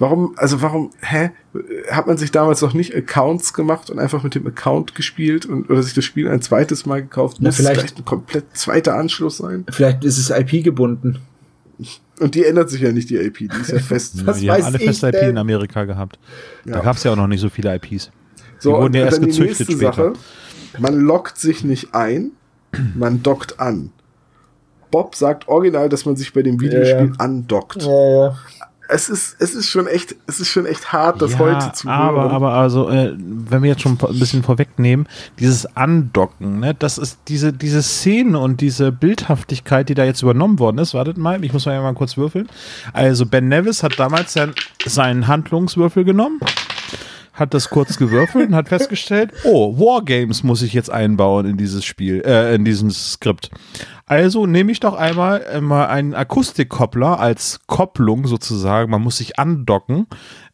Warum, 0.00 0.32
also 0.36 0.62
warum, 0.62 0.90
hä? 1.00 1.30
Hat 1.90 2.06
man 2.06 2.16
sich 2.16 2.32
damals 2.32 2.62
noch 2.62 2.72
nicht 2.72 2.96
Accounts 2.96 3.52
gemacht 3.52 3.90
und 3.90 3.98
einfach 3.98 4.22
mit 4.22 4.34
dem 4.34 4.46
Account 4.46 4.94
gespielt 4.94 5.44
und 5.44 5.68
oder 5.68 5.82
sich 5.82 5.92
das 5.92 6.06
Spiel 6.06 6.26
ein 6.26 6.40
zweites 6.40 6.86
Mal 6.86 7.02
gekauft? 7.02 7.36
Na, 7.40 7.50
Muss 7.50 7.56
vielleicht, 7.56 7.80
vielleicht 7.80 7.98
ein 7.98 8.04
komplett 8.06 8.56
zweiter 8.56 8.96
Anschluss 8.96 9.36
sein? 9.36 9.66
Vielleicht 9.70 10.02
ist 10.04 10.16
es 10.16 10.30
IP 10.30 10.64
gebunden. 10.64 11.18
Und 12.20 12.34
die 12.34 12.44
ändert 12.44 12.70
sich 12.70 12.82
ja 12.82 12.92
nicht, 12.92 13.10
die 13.10 13.16
IP, 13.16 13.38
die 13.38 13.60
ist 13.60 13.72
ja 13.72 13.78
fest. 13.80 14.26
Was 14.26 14.38
die 14.38 14.50
haben 14.50 14.62
alle 14.62 14.78
feste 14.78 15.08
IP 15.08 15.22
in 15.22 15.38
Amerika 15.38 15.84
gehabt. 15.84 16.18
Ja. 16.64 16.74
Da 16.74 16.80
gab 16.80 16.96
es 16.96 17.02
ja 17.02 17.12
auch 17.12 17.16
noch 17.16 17.26
nicht 17.26 17.40
so 17.40 17.48
viele 17.48 17.74
IPs. 17.74 18.10
So, 18.58 18.70
die 18.70 18.82
wurden 18.82 18.94
ja 18.94 19.04
erst 19.06 19.22
gezüchtet 19.22 19.68
die 19.68 19.72
später. 19.72 19.92
Sache, 19.92 20.12
man 20.78 21.00
lockt 21.00 21.38
sich 21.38 21.64
nicht 21.64 21.94
ein, 21.94 22.32
man 22.94 23.22
dockt 23.22 23.58
an. 23.58 23.90
Bob 24.90 25.14
sagt 25.14 25.48
original, 25.48 25.88
dass 25.88 26.04
man 26.04 26.16
sich 26.16 26.32
bei 26.32 26.42
dem 26.42 26.60
Videospiel 26.60 26.96
ja, 26.96 27.04
ja. 27.04 27.12
andockt. 27.18 27.82
Ja, 27.82 28.10
ja 28.10 28.38
es 28.90 29.08
ist, 29.08 29.36
es 29.38 29.54
ist 29.54 29.68
schon 29.68 29.86
echt, 29.86 30.16
es 30.26 30.40
ist 30.40 30.48
schon 30.48 30.66
echt 30.66 30.92
hart, 30.92 31.22
das 31.22 31.32
ja, 31.32 31.38
heute 31.38 31.72
zu 31.72 31.88
hören. 31.88 31.98
Aber, 31.98 32.30
aber 32.30 32.52
also, 32.54 32.88
äh, 32.88 33.14
wenn 33.16 33.62
wir 33.62 33.70
jetzt 33.70 33.82
schon 33.82 33.98
ein 34.00 34.18
bisschen 34.18 34.42
vorwegnehmen, 34.42 35.06
dieses 35.38 35.76
Andocken, 35.76 36.60
ne, 36.60 36.74
das 36.74 36.98
ist 36.98 37.18
diese, 37.28 37.52
diese 37.52 37.82
Szene 37.82 38.38
und 38.38 38.60
diese 38.60 38.92
Bildhaftigkeit, 38.92 39.88
die 39.88 39.94
da 39.94 40.04
jetzt 40.04 40.22
übernommen 40.22 40.58
worden 40.58 40.78
ist. 40.78 40.94
Wartet 40.94 41.18
mal, 41.18 41.42
ich 41.44 41.52
muss 41.52 41.66
mal, 41.66 41.80
mal 41.80 41.94
kurz 41.94 42.16
würfeln. 42.16 42.48
Also, 42.92 43.26
Ben 43.26 43.48
Nevis 43.48 43.82
hat 43.82 43.98
damals 43.98 44.32
sein, 44.32 44.52
seinen 44.84 45.26
Handlungswürfel 45.26 46.04
genommen 46.04 46.40
hat 47.32 47.54
das 47.54 47.70
kurz 47.70 47.96
gewürfelt 47.96 48.48
und 48.48 48.54
hat 48.54 48.68
festgestellt, 48.68 49.32
oh, 49.44 49.78
Wargames 49.78 50.42
muss 50.42 50.62
ich 50.62 50.72
jetzt 50.72 50.90
einbauen 50.90 51.46
in 51.46 51.56
dieses 51.56 51.84
Spiel, 51.84 52.22
äh, 52.24 52.54
in 52.54 52.64
diesem 52.64 52.90
Skript. 52.90 53.50
Also 54.06 54.46
nehme 54.46 54.72
ich 54.72 54.80
doch 54.80 54.94
einmal 54.94 55.38
immer 55.38 55.88
einen 55.88 56.14
Akustikkoppler 56.14 57.20
als 57.20 57.60
Kopplung 57.66 58.26
sozusagen, 58.26 58.90
man 58.90 59.02
muss 59.02 59.18
sich 59.18 59.38
andocken, 59.38 60.06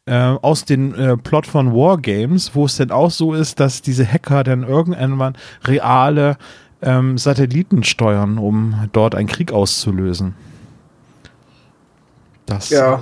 äh, 0.05 0.13
aus 0.15 0.65
dem 0.65 0.93
äh, 0.95 1.17
Plot 1.17 1.47
von 1.47 1.73
Wargames, 1.73 2.55
wo 2.55 2.65
es 2.65 2.77
denn 2.77 2.91
auch 2.91 3.11
so 3.11 3.33
ist, 3.33 3.59
dass 3.59 3.81
diese 3.81 4.05
Hacker 4.05 4.43
dann 4.43 4.63
irgendwann 4.63 5.35
reale 5.65 6.37
ähm, 6.81 7.17
Satelliten 7.17 7.83
steuern, 7.83 8.37
um 8.37 8.87
dort 8.93 9.15
einen 9.15 9.27
Krieg 9.27 9.51
auszulösen. 9.51 10.35
Das 12.45 12.69
ja. 12.69 13.01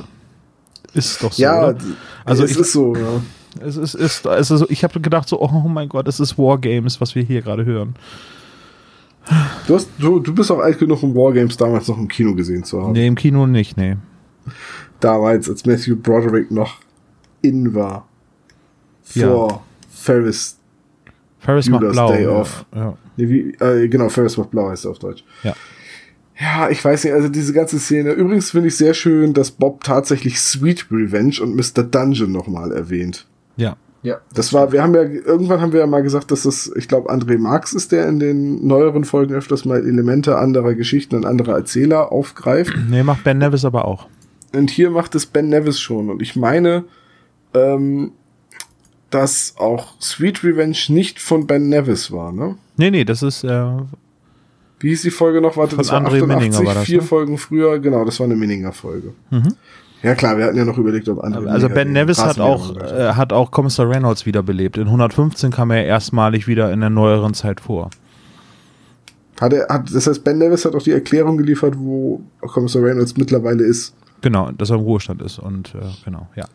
ist 0.93 1.21
doch 1.21 1.31
so. 1.31 1.41
Ja, 1.41 1.69
oder? 1.69 1.77
also 2.25 2.43
es 2.43 2.51
ich, 2.51 2.57
ist 2.57 2.71
so, 2.73 2.95
ja. 2.95 3.21
Es 3.61 3.77
ist, 3.77 3.93
ist, 3.93 4.25
ist 4.25 4.65
ich 4.69 4.83
habe 4.83 4.99
gedacht 4.99 5.29
so, 5.29 5.39
oh 5.39 5.67
mein 5.67 5.89
Gott, 5.89 6.07
es 6.07 6.19
ist 6.19 6.37
Wargames, 6.37 6.99
was 6.99 7.15
wir 7.15 7.23
hier 7.23 7.41
gerade 7.41 7.65
hören. 7.65 7.95
Du, 9.67 9.75
hast, 9.75 9.89
du, 9.97 10.19
du 10.19 10.33
bist 10.33 10.51
auch 10.51 10.59
alt 10.59 10.77
genug, 10.77 11.01
um 11.01 11.15
Wargames 11.15 11.57
damals 11.57 11.87
noch 11.87 11.97
im 11.97 12.07
Kino 12.07 12.35
gesehen 12.35 12.63
zu 12.63 12.81
haben. 12.81 12.93
Nee, 12.93 13.07
im 13.07 13.15
Kino 13.15 13.47
nicht, 13.47 13.77
nee. 13.77 13.95
Damals, 14.99 15.49
als 15.49 15.65
Matthew 15.65 15.95
Broderick 15.95 16.51
noch 16.51 16.79
in 17.41 17.73
war. 17.73 18.07
Vor 19.03 19.49
ja. 19.49 19.61
Ferris. 19.89 20.57
Ferris 21.39 21.69
macht 21.69 21.89
blau. 21.91 22.11
Day 22.11 22.27
Off. 22.27 22.65
Ja. 22.75 22.97
Nee, 23.17 23.29
wie, 23.29 23.39
äh, 23.63 23.87
genau, 23.87 24.09
Ferris 24.09 24.37
macht 24.37 24.51
blau 24.51 24.69
heißt 24.69 24.85
er 24.85 24.91
auf 24.91 24.99
Deutsch. 24.99 25.23
Ja. 25.43 25.55
Ja, 26.39 26.69
ich 26.69 26.83
weiß 26.83 27.05
nicht, 27.05 27.13
also 27.13 27.29
diese 27.29 27.53
ganze 27.53 27.79
Szene. 27.79 28.11
Übrigens 28.11 28.51
finde 28.51 28.67
ich 28.67 28.75
sehr 28.75 28.93
schön, 28.93 29.33
dass 29.33 29.51
Bob 29.51 29.83
tatsächlich 29.83 30.39
Sweet 30.39 30.87
Revenge 30.91 31.37
und 31.41 31.55
Mr. 31.55 31.83
Dungeon 31.83 32.31
nochmal 32.31 32.73
erwähnt. 32.73 33.25
Ja. 33.57 33.77
Ja. 34.05 34.19
Das 34.33 34.53
war, 34.53 34.71
wir 34.71 34.83
haben 34.83 34.93
ja, 34.93 35.01
irgendwann 35.01 35.61
haben 35.61 35.73
wir 35.73 35.79
ja 35.79 35.87
mal 35.87 36.03
gesagt, 36.03 36.29
dass 36.29 36.43
das, 36.43 36.71
ich 36.75 36.87
glaube, 36.87 37.11
André 37.11 37.39
Marx 37.39 37.73
ist, 37.73 37.91
der 37.91 38.07
in 38.07 38.19
den 38.19 38.65
neueren 38.67 39.03
Folgen 39.03 39.33
öfters 39.33 39.65
mal 39.65 39.79
Elemente 39.79 40.37
anderer 40.37 40.75
Geschichten 40.75 41.15
und 41.15 41.25
anderer 41.25 41.55
Erzähler 41.55 42.11
aufgreift. 42.11 42.73
Nee, 42.89 43.01
macht 43.01 43.23
Ben 43.23 43.39
Nevis 43.39 43.65
aber 43.65 43.85
auch. 43.85 44.07
Und 44.53 44.69
hier 44.69 44.91
macht 44.91 45.15
es 45.15 45.25
Ben 45.25 45.49
Nevis 45.49 45.79
schon. 45.79 46.11
Und 46.11 46.21
ich 46.21 46.35
meine, 46.35 46.85
ähm, 47.55 48.11
dass 49.09 49.55
auch 49.57 49.99
Sweet 49.99 50.43
Revenge 50.43 50.77
nicht 50.89 51.19
von 51.19 51.47
Ben 51.47 51.67
Nevis 51.67 52.11
war, 52.11 52.31
ne? 52.31 52.57
Nee, 52.77 52.91
nee, 52.91 53.05
das 53.05 53.23
ist, 53.23 53.43
äh, 53.43 53.65
Wie 54.79 54.89
hieß 54.89 55.01
die 55.01 55.11
Folge 55.11 55.41
noch? 55.41 55.57
Warte, 55.57 55.77
das 55.77 55.89
war 55.91 56.01
André 56.01 56.21
88, 56.21 56.27
Minninger 56.27 56.65
war 56.65 56.75
das, 56.75 56.83
vier 56.83 57.01
ne? 57.01 57.03
Folgen 57.03 57.37
früher. 57.37 57.79
Genau, 57.79 58.05
das 58.05 58.19
war 58.19 58.25
eine 58.25 58.35
Minninger 58.35 58.71
Folge. 58.71 59.13
Mhm. 59.31 59.55
Ja 60.03 60.13
klar, 60.13 60.37
wir 60.37 60.45
hatten 60.45 60.57
ja 60.57 60.65
noch 60.65 60.77
überlegt, 60.77 61.09
ob 61.09 61.23
andere. 61.23 61.49
Also 61.49 61.67
Ben 61.67 61.91
Nevis 61.91 62.23
hat 62.23 62.39
auch, 62.39 62.75
äh, 62.75 63.13
hat 63.13 63.33
auch 63.33 63.51
Kommissar 63.51 63.89
Reynolds 63.89 64.25
wiederbelebt. 64.25 64.77
In 64.77 64.85
115 64.85 65.51
kam 65.51 65.71
er 65.71 65.83
erstmalig 65.85 66.47
wieder 66.47 66.71
in 66.71 66.81
der 66.81 66.89
neueren 66.89 67.33
Zeit 67.33 67.59
vor. 67.59 67.89
Hat 69.39 69.51
er, 69.51 69.67
hat, 69.67 69.93
das 69.93 70.07
heißt, 70.07 70.23
Ben 70.23 70.37
Nevis 70.37 70.65
hat 70.65 70.75
auch 70.75 70.81
die 70.81 70.91
Erklärung 70.91 71.37
geliefert, 71.37 71.75
wo 71.77 72.21
Kommissar 72.41 72.83
Reynolds 72.83 73.17
mittlerweile 73.17 73.63
ist. 73.63 73.93
Genau, 74.21 74.51
dass 74.51 74.69
er 74.69 74.77
im 74.77 74.83
Ruhestand 74.83 75.21
ist 75.21 75.39
und 75.39 75.75
äh, 75.75 75.79
genau, 76.03 76.27
ja. 76.35 76.45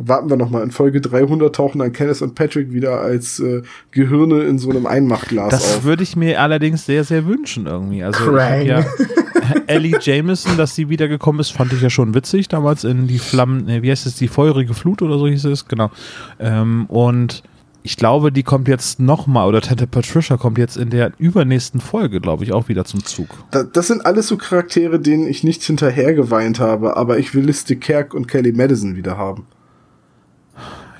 Warten 0.00 0.30
wir 0.30 0.36
nochmal. 0.36 0.62
In 0.62 0.70
Folge 0.70 1.00
300 1.00 1.54
tauchen 1.54 1.80
dann 1.80 1.92
Kenneth 1.92 2.22
und 2.22 2.36
Patrick 2.36 2.72
wieder 2.72 3.00
als 3.00 3.40
äh, 3.40 3.62
Gehirne 3.90 4.44
in 4.44 4.58
so 4.58 4.70
einem 4.70 4.86
Einmachglas 4.86 5.50
das 5.50 5.64
auf. 5.64 5.74
Das 5.74 5.84
würde 5.84 6.04
ich 6.04 6.14
mir 6.14 6.40
allerdings 6.40 6.86
sehr, 6.86 7.02
sehr 7.02 7.26
wünschen 7.26 7.66
irgendwie. 7.66 8.04
Also 8.04 8.24
Krang. 8.24 8.62
ja, 8.62 8.84
Ellie 9.66 9.98
Jameson, 10.00 10.56
dass 10.56 10.74
sie 10.74 10.88
wiedergekommen 10.88 11.40
ist, 11.40 11.50
fand 11.50 11.72
ich 11.72 11.80
ja 11.80 11.90
schon 11.90 12.14
witzig. 12.14 12.48
Damals 12.48 12.84
in 12.84 13.06
die 13.06 13.18
Flammen, 13.18 13.66
wie 13.66 13.90
heißt 13.90 14.06
es, 14.06 14.16
die 14.16 14.28
feurige 14.28 14.74
Flut 14.74 15.02
oder 15.02 15.18
so 15.18 15.26
hieß 15.26 15.44
es, 15.46 15.66
genau. 15.68 15.90
Ähm, 16.38 16.86
und 16.86 17.42
ich 17.82 17.96
glaube, 17.96 18.32
die 18.32 18.42
kommt 18.42 18.68
jetzt 18.68 19.00
nochmal, 19.00 19.48
oder 19.48 19.60
Tante 19.60 19.86
Patricia 19.86 20.36
kommt 20.36 20.58
jetzt 20.58 20.76
in 20.76 20.90
der 20.90 21.12
übernächsten 21.18 21.80
Folge, 21.80 22.20
glaube 22.20 22.44
ich, 22.44 22.52
auch 22.52 22.68
wieder 22.68 22.84
zum 22.84 23.04
Zug. 23.04 23.28
Das, 23.50 23.66
das 23.72 23.86
sind 23.86 24.04
alles 24.04 24.28
so 24.28 24.36
Charaktere, 24.36 25.00
denen 25.00 25.26
ich 25.26 25.44
nicht 25.44 25.62
hinterher 25.62 26.12
geweint 26.12 26.60
habe, 26.60 26.96
aber 26.96 27.18
ich 27.18 27.34
will 27.34 27.44
Liste 27.44 27.76
Kerk 27.76 28.14
und 28.14 28.28
Kelly 28.28 28.52
Madison 28.52 28.96
wieder 28.96 29.16
haben. 29.16 29.46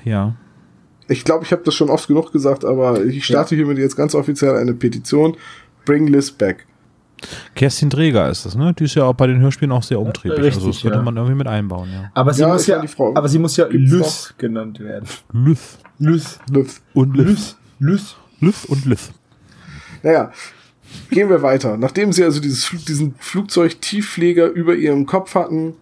Ja. 0.03 0.35
Ich 1.07 1.25
glaube, 1.25 1.43
ich 1.43 1.51
habe 1.51 1.63
das 1.63 1.75
schon 1.75 1.89
oft 1.89 2.07
genug 2.07 2.31
gesagt, 2.31 2.63
aber 2.63 3.03
ich 3.03 3.25
starte 3.25 3.55
ja. 3.55 3.57
hiermit 3.57 3.77
jetzt 3.77 3.95
ganz 3.95 4.15
offiziell 4.15 4.55
eine 4.55 4.73
Petition. 4.73 5.37
Bring 5.85 6.07
Liz 6.07 6.31
back. 6.31 6.65
Kerstin 7.55 7.89
Träger 7.89 8.29
ist 8.29 8.45
das, 8.45 8.55
ne? 8.55 8.73
Die 8.73 8.85
ist 8.85 8.95
ja 8.95 9.03
auch 9.05 9.13
bei 9.13 9.27
den 9.27 9.39
Hörspielen 9.39 9.71
auch 9.71 9.83
sehr 9.83 9.99
umtriebig. 9.99 10.39
Richtig, 10.39 10.55
also 10.55 10.67
das 10.67 10.81
könnte 10.81 10.97
ja. 10.97 11.03
man 11.03 11.15
irgendwie 11.17 11.35
mit 11.35 11.47
einbauen, 11.47 11.89
ja. 11.91 12.11
Aber 12.13 12.33
sie 12.33 12.41
ja, 12.41 12.47
muss 12.47 12.67
ja, 12.67 12.81
aber 13.15 13.27
sie 13.27 13.39
muss 13.39 13.57
ja 13.57 13.67
Lys 13.69 14.33
genannt 14.37 14.79
werden. 14.79 15.07
Lys. 15.33 15.77
Lys. 15.99 16.39
Lys. 16.49 16.81
Und 16.93 17.15
Lys. 17.17 17.57
Lys. 17.79 18.15
Lys 18.39 18.65
und 18.65 18.85
Lys. 18.85 19.11
Naja, 20.03 20.31
gehen 21.09 21.29
wir 21.29 21.41
weiter. 21.41 21.77
Nachdem 21.77 22.13
sie 22.13 22.23
also 22.23 22.39
dieses, 22.39 22.69
diesen 22.87 23.15
Flugzeugtieffleger 23.19 24.47
über 24.47 24.75
ihrem 24.75 25.05
Kopf 25.05 25.35
hatten 25.35 25.73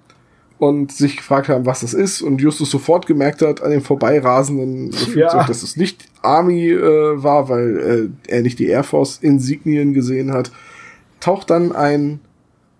und 0.58 0.92
sich 0.92 1.18
gefragt 1.18 1.50
haben, 1.50 1.68
was 1.68 1.82
das 1.82 1.94
ist 1.94 2.22
und 2.24 2.42
Justus 2.42 2.72
sofort 2.72 3.06
gemerkt 3.06 3.44
hat 3.44 3.62
an 3.62 3.70
dem 3.70 3.82
vorbeirasenden 3.82 4.92
Flugzeug, 4.92 5.34
ja. 5.34 5.44
dass 5.44 5.62
es 5.62 5.78
nicht 5.78 6.06
Army 6.24 6.72
äh, 6.72 7.24
war, 7.24 7.48
weil 7.48 8.12
äh, 8.28 8.32
er 8.32 8.42
nicht 8.42 8.58
die 8.58 8.66
Air 8.66 8.84
Force 8.84 9.20
Insignien 9.22 9.94
gesehen 9.94 10.32
hat 10.32 10.52
taucht 11.20 11.49
dann 11.49 11.72
ein 11.72 12.20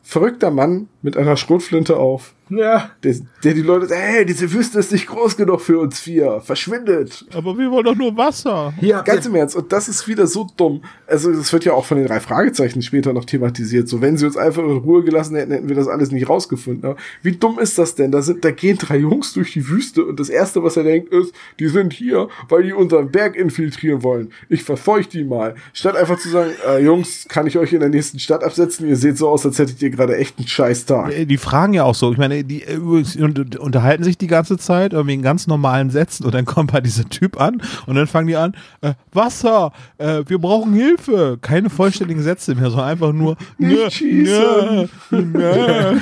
verrückter 0.04 0.52
Mann 0.52 0.88
mit 1.08 1.16
einer 1.16 1.38
Schrotflinte 1.38 1.96
auf. 1.96 2.34
Ja. 2.50 2.92
Der, 3.04 3.16
der 3.44 3.54
die 3.54 3.62
Leute 3.62 3.88
sagt, 3.88 4.02
hey, 4.02 4.26
diese 4.26 4.52
Wüste 4.52 4.80
ist 4.80 4.92
nicht 4.92 5.08
groß 5.08 5.38
genug 5.38 5.62
für 5.62 5.80
uns 5.80 6.00
vier. 6.00 6.42
Verschwindet. 6.42 7.26
Aber 7.34 7.58
wir 7.58 7.72
wollen 7.72 7.86
doch 7.86 7.96
nur 7.96 8.16
Wasser. 8.18 8.74
Habt 8.98 9.06
Ganz 9.06 9.26
im 9.26 9.36
Ernst. 9.36 9.56
Und 9.56 9.72
das 9.72 9.88
ist 9.88 10.08
wieder 10.08 10.28
so 10.28 10.48
dumm. 10.58 10.82
Also, 11.08 11.32
das 11.32 11.52
wird 11.54 11.66
ja 11.66 11.74
auch 11.74 11.86
von 11.86 11.98
den 11.98 12.08
drei 12.08 12.20
Fragezeichen 12.20 12.82
später 12.82 13.14
noch 13.14 13.26
thematisiert. 13.26 13.88
So, 13.88 14.02
wenn 14.02 14.18
sie 14.18 14.26
uns 14.26 14.38
einfach 14.38 14.64
in 14.64 14.78
Ruhe 14.78 15.04
gelassen 15.04 15.36
hätten, 15.36 15.52
hätten 15.52 15.70
wir 15.70 15.76
das 15.76 15.88
alles 15.88 16.12
nicht 16.12 16.28
rausgefunden. 16.28 16.86
Aber 16.86 17.00
wie 17.22 17.34
dumm 17.34 17.58
ist 17.60 17.78
das 17.78 17.96
denn? 17.96 18.12
Da 18.12 18.22
sind, 18.22 18.44
da 18.44 18.52
gehen 18.52 18.78
drei 18.78 18.98
Jungs 18.98 19.34
durch 19.34 19.54
die 19.54 19.68
Wüste 19.70 20.06
und 20.06 20.20
das 20.20 20.30
erste, 20.30 20.64
was 20.64 20.76
er 20.78 20.84
denkt, 20.84 21.14
ist, 21.14 21.34
die 21.60 21.68
sind 21.68 21.94
hier, 21.94 22.28
weil 22.50 22.64
die 22.64 22.74
unseren 22.74 23.12
Berg 23.12 23.36
infiltrieren 23.36 24.04
wollen. 24.04 24.32
Ich 24.50 24.64
verfolge 24.64 25.08
die 25.08 25.24
mal. 25.24 25.56
Statt 25.74 25.96
einfach 25.96 26.20
zu 26.20 26.30
sagen, 26.30 26.52
äh, 26.68 26.84
Jungs, 26.84 27.26
kann 27.28 27.48
ich 27.48 27.58
euch 27.58 27.74
in 27.74 27.80
der 27.80 27.90
nächsten 27.90 28.20
Stadt 28.20 28.44
absetzen? 28.44 28.88
Ihr 28.88 28.98
seht 28.98 29.18
so 29.18 29.30
aus, 29.30 29.46
als 29.46 29.60
hättet 29.60 29.82
ihr 29.82 29.90
gerade 29.90 30.16
echt 30.18 30.38
einen 30.38 30.48
scheiß 30.48 30.86
Tag. 30.86 30.97
Äh, 31.06 31.26
Die 31.26 31.38
fragen 31.38 31.74
ja 31.74 31.84
auch 31.84 31.96
so. 31.96 32.12
Ich 32.12 32.18
meine, 32.18 32.44
die 32.44 32.64
äh, 32.64 32.78
und- 32.78 33.56
unterhalten 33.58 34.04
sich 34.04 34.18
die 34.18 34.28
ganze 34.28 34.58
Zeit 34.58 34.94
irgendwie 34.94 35.14
in 35.16 35.22
ganz 35.22 35.48
normalen 35.48 35.90
Sätzen 35.90 36.26
und 36.26 36.34
dann 36.34 36.46
kommt 36.46 36.74
halt 36.74 36.86
dieser 36.86 37.08
Typ 37.10 37.40
an 37.40 37.62
und 37.86 37.96
dann 37.96 38.08
fangen 38.08 38.28
die 38.28 38.36
an, 38.36 38.56
äh, 38.82 38.94
Wasser, 39.14 39.72
äh, 39.98 40.24
wir 40.28 40.40
brauchen 40.40 40.74
Hilfe. 40.74 41.38
Keine 41.42 41.70
vollständigen 41.70 42.22
Sätze 42.24 42.56
mehr, 42.56 42.70
sondern 42.70 42.88
einfach 42.90 43.14
nur 43.14 43.38
Nicht 43.58 43.94
schießen. 43.94 44.90
nö, 45.12 45.22
nö. 45.22 45.98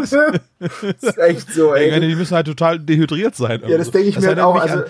ist 1.00 1.18
echt 1.18 1.52
so, 1.52 1.74
Ich 1.74 1.90
meine, 1.90 2.02
ey. 2.04 2.08
die 2.08 2.14
müssen 2.16 2.34
halt 2.34 2.46
total 2.46 2.78
dehydriert 2.78 3.34
sein. 3.36 3.60
Ja, 3.66 3.78
das 3.78 3.90
denke 3.90 4.08
ich 4.08 4.18
mir 4.20 4.26
halt 4.28 4.40
auch. 4.40 4.56
Also, 4.60 4.78
an- 4.78 4.84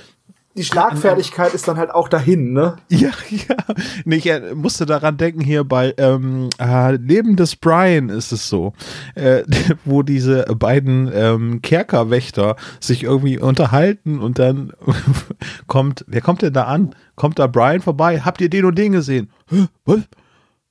die 0.56 0.64
Schlagfertigkeit 0.64 1.52
ist 1.52 1.66
dann 1.66 1.78
halt 1.78 1.90
auch 1.90 2.08
dahin, 2.08 2.52
ne? 2.52 2.76
Ja, 2.88 3.10
ja. 3.30 3.56
Nee, 4.04 4.16
ich 4.16 4.26
äh, 4.26 4.54
musste 4.54 4.86
daran 4.86 5.16
denken, 5.16 5.40
hier 5.40 5.64
bei 5.64 5.94
ähm, 5.98 6.48
äh, 6.60 6.92
Leben 6.96 7.36
des 7.36 7.56
Brian 7.56 8.08
ist 8.08 8.30
es 8.30 8.48
so, 8.48 8.72
äh, 9.16 9.42
wo 9.84 10.02
diese 10.02 10.44
beiden 10.44 11.10
ähm, 11.12 11.60
Kerkerwächter 11.60 12.56
sich 12.78 13.02
irgendwie 13.02 13.38
unterhalten 13.38 14.20
und 14.20 14.38
dann 14.38 14.72
kommt, 15.66 16.04
wer 16.06 16.20
kommt 16.20 16.42
denn 16.42 16.52
da 16.52 16.64
an? 16.64 16.94
Kommt 17.16 17.38
da 17.38 17.46
Brian 17.48 17.80
vorbei? 17.80 18.20
Habt 18.20 18.40
ihr 18.40 18.50
den 18.50 18.64
und 18.64 18.78
den 18.78 18.92
gesehen? 18.92 19.30
Hä? 19.48 19.66
Was? 19.84 20.00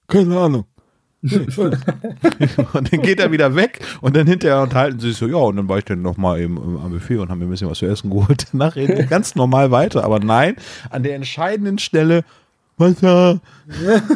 Keine 0.07 0.37
Ahnung. 0.39 0.65
und 2.73 2.91
dann 2.91 3.01
geht 3.01 3.19
er 3.19 3.31
wieder 3.31 3.55
weg 3.55 3.79
und 4.01 4.15
dann 4.15 4.27
hinterher 4.27 4.61
unterhalten 4.61 4.99
sie 4.99 5.09
sich 5.09 5.17
so, 5.17 5.27
ja, 5.27 5.37
und 5.37 5.55
dann 5.55 5.69
war 5.69 5.77
ich 5.77 5.85
dann 5.85 6.01
nochmal 6.01 6.41
eben 6.41 6.57
am 6.57 6.91
Buffet 6.91 7.17
und 7.17 7.29
haben 7.29 7.39
mir 7.39 7.45
ein 7.45 7.49
bisschen 7.49 7.69
was 7.69 7.79
zu 7.79 7.85
essen 7.85 8.09
geholt. 8.09 8.47
Danach 8.51 8.75
reden 8.75 8.97
wir 8.97 9.05
ganz 9.05 9.35
normal 9.35 9.71
weiter, 9.71 10.03
aber 10.03 10.19
nein, 10.19 10.55
an 10.89 11.03
der 11.03 11.15
entscheidenden 11.15 11.77
Stelle, 11.77 12.23
Wasser. 12.77 13.39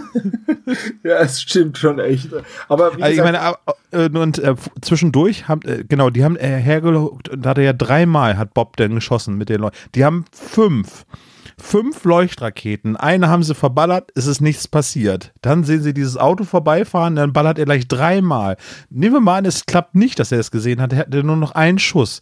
Ja, 1.03 1.19
es 1.19 1.41
stimmt 1.41 1.77
schon 1.77 1.99
echt. 1.99 2.29
Aber 2.67 2.97
wie 2.97 3.03
Also 3.03 3.15
ich 3.15 3.23
meine, 3.23 3.55
äh, 3.91 4.09
und 4.09 4.39
äh, 4.39 4.55
zwischendurch 4.81 5.47
haben, 5.47 5.61
äh, 5.61 5.85
genau, 5.87 6.09
die 6.09 6.25
haben 6.25 6.35
äh, 6.35 6.57
hergelogt 6.57 7.29
und 7.29 7.45
da 7.45 7.51
hat 7.51 7.57
er 7.57 7.63
ja 7.63 7.73
dreimal 7.73 8.37
hat 8.37 8.53
Bob 8.53 8.75
denn 8.75 8.95
geschossen 8.95 9.37
mit 9.37 9.47
den 9.47 9.61
Leuten. 9.61 9.77
Die 9.95 10.03
haben 10.03 10.25
fünf. 10.33 11.05
Fünf 11.59 12.03
Leuchtraketen. 12.05 12.95
Eine 12.95 13.29
haben 13.29 13.41
sie 13.41 13.55
verballert, 13.55 14.11
es 14.13 14.27
ist 14.27 14.41
nichts 14.41 14.67
passiert. 14.67 15.33
Dann 15.41 15.63
sehen 15.63 15.81
sie 15.81 15.93
dieses 15.93 16.15
Auto 16.15 16.43
vorbeifahren, 16.43 17.15
dann 17.15 17.33
ballert 17.33 17.57
er 17.57 17.65
gleich 17.65 17.87
dreimal. 17.87 18.57
Nehmen 18.89 19.15
wir 19.15 19.21
mal 19.21 19.39
an, 19.39 19.45
es 19.45 19.65
klappt 19.65 19.95
nicht, 19.95 20.19
dass 20.19 20.31
er 20.31 20.39
es 20.39 20.51
gesehen 20.51 20.79
hat. 20.81 20.93
Er 20.93 20.99
hatte 20.99 21.23
nur 21.23 21.35
noch 21.35 21.53
einen 21.53 21.79
Schuss. 21.79 22.21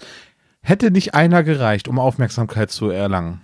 Hätte 0.61 0.89
nicht 0.89 1.13
einer 1.13 1.43
gereicht, 1.43 1.88
um 1.88 1.99
Aufmerksamkeit 1.99 2.71
zu 2.71 2.89
erlangen. 2.89 3.41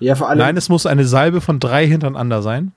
ja, 0.00 0.14
vor 0.14 0.28
allem, 0.28 0.38
Nein, 0.38 0.56
es 0.56 0.68
muss 0.68 0.84
eine 0.86 1.06
Salbe 1.06 1.40
von 1.40 1.60
drei 1.60 1.86
hintereinander 1.86 2.42
sein. 2.42 2.72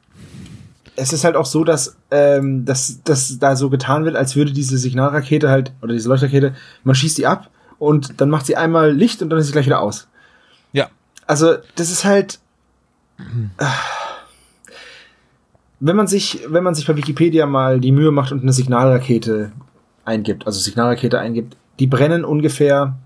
es 0.95 1.11
ist 1.11 1.24
halt 1.26 1.36
auch 1.36 1.45
so, 1.45 1.63
dass, 1.63 1.97
ähm, 2.09 2.63
dass, 2.65 3.03
dass 3.03 3.38
da 3.38 3.55
so 3.55 3.69
getan 3.69 4.05
wird, 4.05 4.15
als 4.15 4.36
würde 4.36 4.53
diese 4.53 4.78
Signalrakete 4.78 5.49
halt, 5.49 5.74
oder 5.82 5.93
diese 5.93 6.07
Leuchtrakete, 6.07 6.55
man 6.84 6.95
schießt 6.95 7.17
die 7.17 7.28
ab 7.28 7.49
und 7.80 8.21
dann 8.21 8.30
macht 8.30 8.45
sie 8.45 8.55
einmal 8.55 8.91
Licht 8.93 9.21
und 9.21 9.30
dann 9.30 9.39
ist 9.39 9.47
sie 9.47 9.51
gleich 9.51 9.65
wieder 9.65 9.82
aus. 9.82 10.07
Also, 11.28 11.55
das 11.76 11.89
ist 11.89 12.05
halt. 12.05 12.39
äh, 13.57 13.65
Wenn 15.80 15.95
man 15.95 16.07
sich, 16.07 16.39
wenn 16.47 16.63
man 16.63 16.76
sich 16.76 16.88
bei 16.88 16.95
Wikipedia 16.95 17.45
mal 17.45 17.80
die 17.80 17.91
Mühe 17.91 18.11
macht 18.11 18.32
und 18.32 18.41
eine 18.41 18.53
Signalrakete 18.53 19.51
eingibt, 20.05 20.45
also 20.47 20.59
Signalrakete 20.59 21.19
eingibt, 21.19 21.57
die 21.80 21.88
brennen 21.88 22.24
ungefähr, 22.24 22.97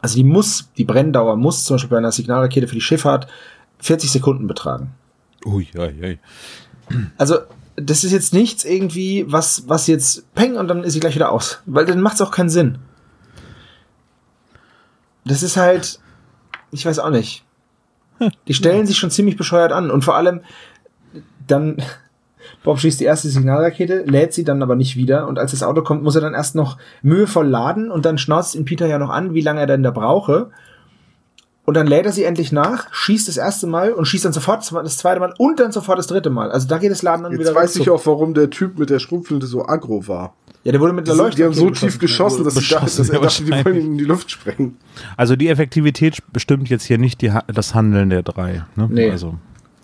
also 0.00 0.16
die 0.16 0.24
muss, 0.24 0.70
die 0.76 0.84
Brenndauer 0.84 1.36
muss 1.36 1.64
zum 1.64 1.74
Beispiel 1.74 1.90
bei 1.90 1.98
einer 1.98 2.12
Signalrakete 2.12 2.66
für 2.68 2.74
die 2.74 2.80
Schifffahrt 2.80 3.26
40 3.78 4.10
Sekunden 4.10 4.46
betragen. 4.46 4.92
Ui, 5.46 5.66
ui, 5.76 5.94
ui. 6.02 6.18
Also, 7.16 7.38
das 7.76 8.04
ist 8.04 8.12
jetzt 8.12 8.34
nichts 8.34 8.64
irgendwie, 8.64 9.24
was, 9.28 9.66
was 9.68 9.86
jetzt 9.86 10.32
peng 10.34 10.56
und 10.56 10.68
dann 10.68 10.84
ist 10.84 10.92
sie 10.92 11.00
gleich 11.00 11.14
wieder 11.14 11.32
aus. 11.32 11.62
Weil 11.64 11.86
dann 11.86 12.00
macht 12.02 12.14
es 12.16 12.20
auch 12.20 12.30
keinen 12.30 12.50
Sinn. 12.50 12.78
Das 15.24 15.42
ist 15.42 15.56
halt, 15.56 16.00
ich 16.72 16.84
weiß 16.84 16.98
auch 16.98 17.10
nicht. 17.10 17.44
Die 18.48 18.54
stellen 18.54 18.86
sich 18.86 18.98
schon 18.98 19.10
ziemlich 19.10 19.36
bescheuert 19.36 19.72
an 19.72 19.90
und 19.90 20.04
vor 20.04 20.16
allem 20.16 20.40
dann, 21.46 21.76
Bob 22.64 22.78
schießt 22.78 23.00
die 23.00 23.04
erste 23.04 23.28
Signalrakete, 23.28 24.04
lädt 24.06 24.32
sie 24.32 24.44
dann 24.44 24.62
aber 24.62 24.76
nicht 24.76 24.96
wieder 24.96 25.28
und 25.28 25.38
als 25.38 25.52
das 25.52 25.62
Auto 25.62 25.82
kommt, 25.82 26.02
muss 26.02 26.14
er 26.14 26.20
dann 26.20 26.34
erst 26.34 26.54
noch 26.54 26.78
mühevoll 27.02 27.46
laden 27.46 27.90
und 27.90 28.04
dann 28.04 28.18
schnauzt 28.18 28.54
ihn 28.54 28.64
Peter 28.64 28.86
ja 28.86 28.98
noch 28.98 29.10
an, 29.10 29.34
wie 29.34 29.40
lange 29.40 29.60
er 29.60 29.66
denn 29.66 29.82
da 29.82 29.90
brauche. 29.90 30.50
Und 31.64 31.76
dann 31.76 31.86
lädt 31.86 32.06
er 32.06 32.12
sie 32.12 32.24
endlich 32.24 32.50
nach, 32.50 32.92
schießt 32.92 33.28
das 33.28 33.36
erste 33.36 33.68
Mal 33.68 33.92
und 33.92 34.06
schießt 34.06 34.24
dann 34.24 34.32
sofort 34.32 34.68
das 34.72 34.96
zweite 34.96 35.20
Mal 35.20 35.32
und 35.38 35.60
dann 35.60 35.70
sofort 35.70 35.96
das 35.96 36.08
dritte 36.08 36.28
Mal. 36.28 36.50
Also 36.50 36.66
da 36.66 36.78
geht 36.78 36.90
das 36.90 37.02
Laden 37.02 37.22
dann 37.22 37.32
Jetzt 37.32 37.40
wieder 37.40 37.54
weiß 37.54 37.76
ich 37.76 37.88
auch, 37.88 38.04
warum 38.04 38.34
der 38.34 38.50
Typ 38.50 38.78
mit 38.78 38.90
der 38.90 38.98
Schrotflinte 38.98 39.46
so 39.46 39.64
aggro 39.64 40.08
war. 40.08 40.34
Ja, 40.64 40.72
der 40.72 40.80
wurde 40.80 40.92
mit 40.92 41.06
Die, 41.06 41.10
einer 41.12 41.24
sind, 41.24 41.38
die 41.38 41.44
haben 41.44 41.52
so 41.54 41.70
tief 41.70 41.98
geschossen, 41.98 42.44
dass, 42.44 42.54
sie 42.54 42.60
dachten, 42.68 42.84
dass 42.86 42.96
Beschossen, 42.96 43.10
er 43.14 43.20
ja, 43.20 43.26
dachte, 43.26 43.44
die 43.44 43.64
wollen 43.64 43.76
ihn 43.86 43.92
in 43.92 43.98
die 43.98 44.04
Luft 44.04 44.30
sprengen. 44.30 44.76
Also 45.16 45.34
die 45.34 45.48
Effektivität 45.48 46.18
bestimmt 46.32 46.68
jetzt 46.68 46.84
hier 46.84 46.98
nicht 46.98 47.20
die, 47.20 47.32
Ha- 47.32 47.44
das 47.48 47.74
Handeln 47.74 48.10
der 48.10 48.22
drei. 48.22 48.64
Ne? 48.76 48.88
Nee. 48.90 49.10
Also, 49.10 49.38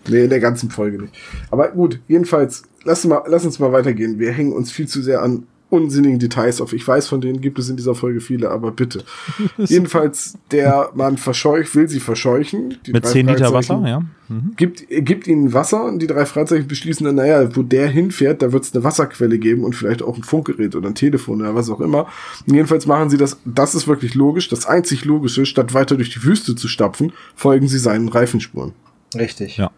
Nee, 0.07 0.23
in 0.23 0.29
der 0.29 0.39
ganzen 0.39 0.69
Folge 0.71 1.01
nicht. 1.01 1.13
Aber 1.51 1.67
gut, 1.71 1.99
jedenfalls, 2.07 2.63
lass, 2.85 3.03
mal, 3.05 3.21
lass 3.27 3.43
uns 3.45 3.59
mal 3.59 3.71
weitergehen. 3.73 4.17
Wir 4.17 4.31
hängen 4.31 4.53
uns 4.53 4.71
viel 4.71 4.87
zu 4.87 5.01
sehr 5.01 5.21
an 5.21 5.43
unsinnigen 5.69 6.19
Details 6.19 6.61
auf. 6.61 6.73
Ich 6.73 6.87
weiß, 6.87 7.07
von 7.07 7.21
denen 7.21 7.41
gibt 7.41 7.59
es 7.59 7.69
in 7.69 7.77
dieser 7.77 7.95
Folge 7.95 8.21
viele, 8.21 8.49
aber 8.49 8.71
bitte. 8.71 9.03
Jedenfalls, 9.57 10.37
der 10.51 10.89
Mann 10.95 11.17
verscheucht, 11.17 11.75
will 11.75 11.87
sie 11.87 11.99
verscheuchen. 11.99 12.77
Die 12.85 12.91
mit 12.91 13.05
drei 13.05 13.11
10 13.11 13.27
Liter 13.27 13.53
Wasser, 13.53 13.81
ja. 13.85 14.01
Mhm. 14.29 14.53
Gibt, 14.57 14.85
gibt 14.89 15.27
ihnen 15.27 15.53
Wasser 15.53 15.85
und 15.85 15.99
die 15.99 16.07
drei 16.07 16.25
Fragezeichen 16.25 16.67
beschließen 16.67 17.05
dann, 17.05 17.15
naja, 17.15 17.55
wo 17.55 17.63
der 17.63 17.87
hinfährt, 17.87 18.41
da 18.41 18.51
wird 18.51 18.63
es 18.63 18.73
eine 18.73 18.83
Wasserquelle 18.83 19.39
geben 19.39 19.63
und 19.63 19.75
vielleicht 19.75 20.01
auch 20.01 20.15
ein 20.15 20.23
Funkgerät 20.23 20.75
oder 20.75 20.89
ein 20.89 20.95
Telefon 20.95 21.41
oder 21.41 21.55
was 21.55 21.69
auch 21.69 21.81
immer. 21.81 22.07
Und 22.47 22.53
jedenfalls 22.53 22.85
machen 22.85 23.09
sie 23.09 23.17
das, 23.17 23.39
das 23.45 23.75
ist 23.75 23.87
wirklich 23.87 24.15
logisch, 24.15 24.49
das 24.49 24.65
einzig 24.65 25.05
Logische, 25.05 25.45
statt 25.45 25.73
weiter 25.73 25.95
durch 25.95 26.11
die 26.11 26.23
Wüste 26.23 26.55
zu 26.55 26.67
stapfen, 26.67 27.11
folgen 27.35 27.67
sie 27.67 27.79
seinen 27.79 28.09
Reifenspuren. 28.09 28.73
Richtig. 29.15 29.57
Ja. 29.57 29.71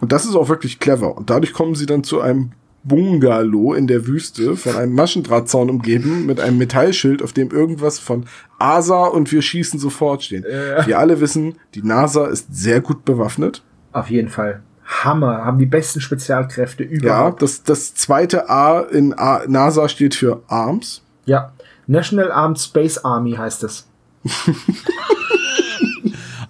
Und 0.00 0.12
das 0.12 0.24
ist 0.24 0.34
auch 0.34 0.48
wirklich 0.48 0.78
clever. 0.78 1.16
Und 1.16 1.30
dadurch 1.30 1.52
kommen 1.52 1.74
sie 1.74 1.86
dann 1.86 2.02
zu 2.02 2.20
einem 2.20 2.52
Bungalow 2.84 3.74
in 3.74 3.86
der 3.86 4.06
Wüste, 4.06 4.56
von 4.56 4.76
einem 4.76 4.94
Maschendrahtzaun 4.94 5.70
umgeben, 5.70 6.26
mit 6.26 6.40
einem 6.40 6.58
Metallschild, 6.58 7.22
auf 7.22 7.32
dem 7.32 7.50
irgendwas 7.50 7.98
von 7.98 8.26
ASA 8.58 9.06
und 9.06 9.30
wir 9.32 9.42
schießen 9.42 9.78
sofort 9.78 10.24
stehen. 10.24 10.44
Ja. 10.50 10.86
Wir 10.86 10.98
alle 10.98 11.20
wissen, 11.20 11.56
die 11.74 11.82
NASA 11.82 12.26
ist 12.26 12.54
sehr 12.54 12.80
gut 12.80 13.04
bewaffnet. 13.04 13.62
Auf 13.92 14.10
jeden 14.10 14.28
Fall. 14.28 14.62
Hammer. 14.84 15.44
Haben 15.44 15.58
die 15.58 15.66
besten 15.66 16.00
Spezialkräfte 16.00 16.84
Ja, 16.84 16.90
überhaupt. 16.90 17.42
das, 17.42 17.62
das 17.62 17.94
zweite 17.94 18.50
A 18.50 18.80
in 18.80 19.14
A, 19.16 19.42
NASA 19.46 19.88
steht 19.88 20.14
für 20.14 20.42
Arms. 20.48 21.02
Ja. 21.24 21.52
National 21.86 22.30
Armed 22.32 22.58
Space 22.58 22.98
Army 22.98 23.32
heißt 23.32 23.64
es. 23.64 23.86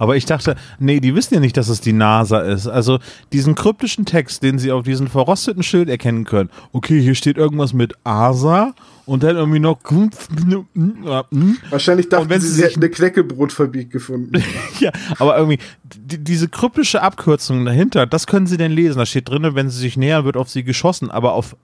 Aber 0.02 0.16
ich 0.16 0.24
dachte, 0.24 0.56
nee, 0.80 0.98
die 0.98 1.14
wissen 1.14 1.34
ja 1.34 1.38
nicht, 1.38 1.56
dass 1.56 1.68
es 1.68 1.80
die 1.80 1.92
NASA 1.92 2.40
ist. 2.40 2.66
Also 2.66 2.98
diesen 3.32 3.54
kryptischen 3.54 4.04
Text, 4.04 4.42
den 4.42 4.58
sie 4.58 4.72
auf 4.72 4.82
diesem 4.82 5.06
verrosteten 5.06 5.62
Schild 5.62 5.88
erkennen 5.88 6.24
können. 6.24 6.50
Okay, 6.72 7.00
hier 7.00 7.14
steht 7.14 7.36
irgendwas 7.36 7.72
mit 7.72 7.94
ASA 8.02 8.74
und 9.06 9.22
dann 9.22 9.36
irgendwie 9.36 9.60
noch. 9.60 9.78
Wahrscheinlich 11.70 12.08
dachten 12.08 12.24
Und 12.24 12.30
wenn 12.30 12.40
sie, 12.40 12.48
sie 12.48 12.64
hätten 12.64 12.80
eine 12.80 12.90
Knäckebrotfabrik 12.90 13.92
gefunden. 13.92 14.42
Ja, 14.80 14.90
aber 15.20 15.36
irgendwie 15.38 15.60
die, 15.84 16.18
diese 16.18 16.48
kryptische 16.48 17.00
Abkürzung 17.00 17.64
dahinter, 17.64 18.04
das 18.04 18.26
können 18.26 18.48
sie 18.48 18.56
denn 18.56 18.72
lesen. 18.72 18.98
Da 18.98 19.06
steht 19.06 19.28
drin, 19.28 19.48
wenn 19.54 19.70
sie 19.70 19.78
sich 19.78 19.96
nähern, 19.96 20.24
wird 20.24 20.36
auf 20.36 20.50
sie 20.50 20.64
geschossen. 20.64 21.12
Aber 21.12 21.34
auf 21.34 21.54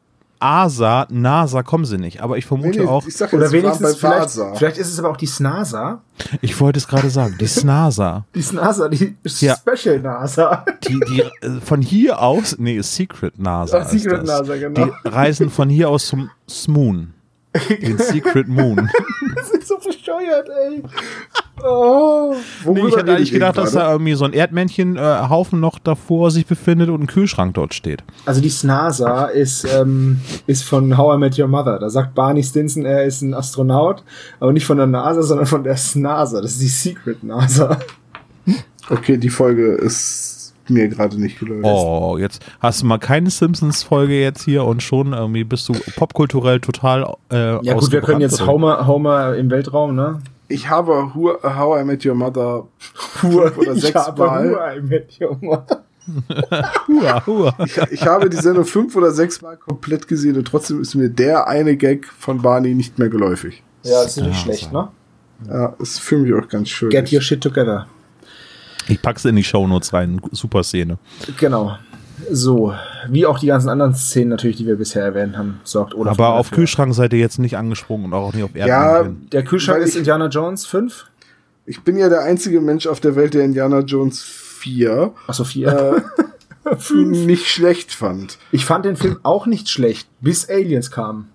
ASA, 0.41 1.07
NASA 1.11 1.62
kommen 1.62 1.84
sie 1.84 1.99
nicht. 1.99 2.20
Aber 2.22 2.39
ich 2.39 2.47
vermute 2.47 2.89
auch, 2.89 3.07
ich 3.07 3.16
sag 3.16 3.32
Oder 3.32 3.51
wenigstens 3.53 3.99
bei 4.01 4.09
vielleicht, 4.26 4.57
vielleicht 4.59 4.78
ist 4.78 4.89
es 4.93 4.99
aber 4.99 5.11
auch 5.11 5.16
die 5.16 5.26
SNASA. 5.26 6.01
ich 6.41 6.59
wollte 6.61 6.78
es 6.78 6.86
gerade 6.89 7.11
sagen, 7.11 7.36
die 7.41 7.47
SNASA. 7.47 8.24
Die 8.34 8.43
SNASA, 8.43 8.89
die 8.89 9.16
Ja. 9.24 9.57
Special 9.57 10.01
NASA. 10.01 10.64
Die, 10.86 11.01
die 11.01 11.20
äh, 11.45 11.61
von 11.64 11.80
hier 11.82 12.20
aus, 12.20 12.57
nee, 12.59 12.80
Secret 12.82 13.39
NASA. 13.39 13.80
Ach, 13.82 13.89
Secret 13.89 14.22
ist 14.22 14.28
das. 14.28 14.41
NASA, 14.41 14.57
genau. 14.57 14.86
Die 14.86 15.09
reisen 15.09 15.51
von 15.51 15.68
hier 15.68 15.89
aus 15.91 16.07
zum 16.07 16.30
Smoon. 16.49 17.14
Den 17.68 17.99
Secret 17.99 18.49
Moon. 18.49 18.91
Das 19.34 19.51
ist 19.51 19.68
so 19.68 19.76
bescheuert, 19.76 20.49
ey. 20.49 20.82
Oh, 21.65 22.35
Nee, 22.67 22.81
ich 22.87 22.97
hätte 22.97 23.15
eigentlich 23.15 23.33
gedacht, 23.33 23.57
dass 23.57 23.73
da 23.73 23.93
irgendwie 23.93 24.15
so 24.15 24.25
ein 24.25 24.33
Erdmännchen-Haufen 24.33 25.61
noch 25.61 25.79
davor 25.79 26.31
sich 26.31 26.47
befindet 26.47 26.89
und 26.89 27.03
ein 27.03 27.07
Kühlschrank 27.07 27.55
dort 27.55 27.75
steht. 27.75 28.03
Also 28.27 28.41
die 28.41 28.51
Snasa 28.51 29.27
ist, 29.27 29.65
ähm, 29.65 30.21
ist 30.47 30.65
von 30.65 30.97
How 30.97 31.17
I 31.17 31.19
Met 31.19 31.39
Your 31.39 31.49
Mother. 31.49 31.79
Da 31.79 31.91
sagt 31.91 32.15
Barney 32.15 32.43
Stinson, 32.43 32.85
er 32.85 33.05
ist 33.05 33.23
ein 33.23 33.35
Astronaut, 33.35 34.03
aber 34.41 34.53
nicht 34.53 34.67
von 34.67 34.77
der 34.77 34.87
NASA, 34.87 35.23
sondern 35.23 35.47
von 35.47 35.65
der 35.65 35.77
SNASA. 35.77 36.41
Das 36.41 36.53
ist 36.53 36.63
die 36.63 36.69
Secret 36.69 37.23
NASA. 37.23 37.79
Okay, 38.91 39.19
die 39.19 39.29
Folge 39.31 39.73
ist 39.75 40.55
mir 40.71 40.89
gerade 40.89 41.21
nicht 41.21 41.39
gelöst. 41.39 41.65
Oh, 41.65 42.17
jetzt 42.19 42.45
hast 42.61 42.83
du 42.83 42.87
mal 42.87 42.99
keine 42.99 43.31
Simpsons-Folge 43.31 44.21
jetzt 44.21 44.45
hier 44.45 44.65
und 44.65 44.83
schon 44.83 45.13
irgendwie 45.13 45.45
bist 45.45 45.69
du 45.69 45.75
popkulturell 45.97 46.61
total 46.61 47.15
äh, 47.33 47.65
Ja 47.65 47.75
gut, 47.75 47.91
wir 47.91 48.01
können 48.01 48.21
jetzt. 48.21 48.47
Homer, 48.47 48.87
Homer 48.87 49.35
im 49.35 49.51
Weltraum, 49.51 49.95
ne? 49.95 50.21
Ich 50.49 50.69
habe 50.69 51.15
Hu- 51.15 51.35
How 51.43 51.81
I 51.81 51.85
Met 51.85 52.05
Your 52.07 52.15
Mother 52.15 52.67
fünf 52.79 53.57
oder 53.59 53.73
ich 53.73 53.83
sechs 53.83 53.95
habe 54.07 54.25
Mal. 54.25 54.49
Hur 54.51 54.77
I 54.77 54.81
Met 54.81 55.19
Your 55.21 55.37
Mother. 55.41 55.85
Hua, 56.89 57.27
hua. 57.27 57.55
Ich, 57.67 57.77
ich 57.93 58.07
habe 58.07 58.31
die 58.31 58.39
Sendung 58.39 58.65
fünf 58.65 58.97
oder 58.97 59.11
sechs 59.11 59.43
Mal 59.43 59.59
komplett 59.59 60.09
gesehen 60.09 60.37
und 60.37 60.47
trotzdem 60.47 60.81
ist 60.81 60.95
mir 60.95 61.11
der 61.11 61.47
eine 61.49 61.77
Gag 61.77 62.07
von 62.07 62.41
Barney 62.41 62.75
nicht 62.75 62.99
mehr 62.99 63.11
geläufig. 63.11 63.63
Ja, 63.83 64.03
das 64.03 64.17
ist 64.17 64.25
nicht 64.25 64.41
schlecht, 64.41 64.73
ne? 64.73 64.89
Ja, 65.47 65.75
ist 65.79 66.01
für 66.01 66.17
mich 66.17 66.33
auch 66.33 66.49
ganz 66.49 66.69
schön. 66.71 66.89
Get 66.91 67.13
your 67.13 67.21
shit 67.21 67.43
together. 67.43 67.87
Ich 68.89 69.03
pack's 69.03 69.27
in 69.27 69.37
die 69.37 69.45
Shownotes 69.45 69.93
rein. 69.93 70.19
Super 70.33 70.63
Szene. 70.65 70.97
Genau. 71.39 71.77
So, 72.31 72.74
wie 73.09 73.26
auch 73.26 73.39
die 73.39 73.47
ganzen 73.47 73.68
anderen 73.68 73.95
Szenen 73.95 74.31
natürlich, 74.31 74.57
die 74.57 74.66
wir 74.66 74.76
bisher 74.76 75.03
erwähnt 75.05 75.37
haben, 75.37 75.61
sorgt 75.64 75.95
Olaf 75.95 76.12
Aber 76.18 76.31
auf 76.35 76.49
dafür. 76.49 76.62
Kühlschrank 76.62 76.95
seid 76.95 77.12
ihr 77.12 77.18
jetzt 77.18 77.39
nicht 77.39 77.57
angesprungen 77.57 78.07
und 78.07 78.14
auch 78.14 78.33
nicht 78.33 78.45
auf 78.45 78.51
Ja, 78.55 78.97
Erdmännchen. 78.99 79.31
Der 79.31 79.45
Kühlschrank 79.45 79.81
Weil 79.81 79.87
ist 79.89 79.97
Indiana 79.97 80.26
Jones 80.26 80.66
5. 80.66 81.07
Ich 81.66 81.83
bin 81.83 81.97
ja 81.97 82.09
der 82.09 82.22
einzige 82.22 82.61
Mensch 82.61 82.87
auf 82.87 83.01
der 83.01 83.14
Welt, 83.16 83.35
der 83.35 83.45
Indiana 83.45 83.81
Jones 83.81 84.22
4 84.22 85.12
Achso, 85.26 85.45
4. 85.45 86.03
äh, 86.64 86.74
nicht 86.95 87.47
schlecht 87.47 87.93
fand. 87.93 88.39
Ich 88.53 88.64
fand 88.64 88.85
den 88.85 88.97
Film 88.97 89.18
auch 89.22 89.47
nicht 89.47 89.68
schlecht, 89.68 90.09
bis 90.20 90.49
Aliens 90.49 90.91
kamen. 90.91 91.29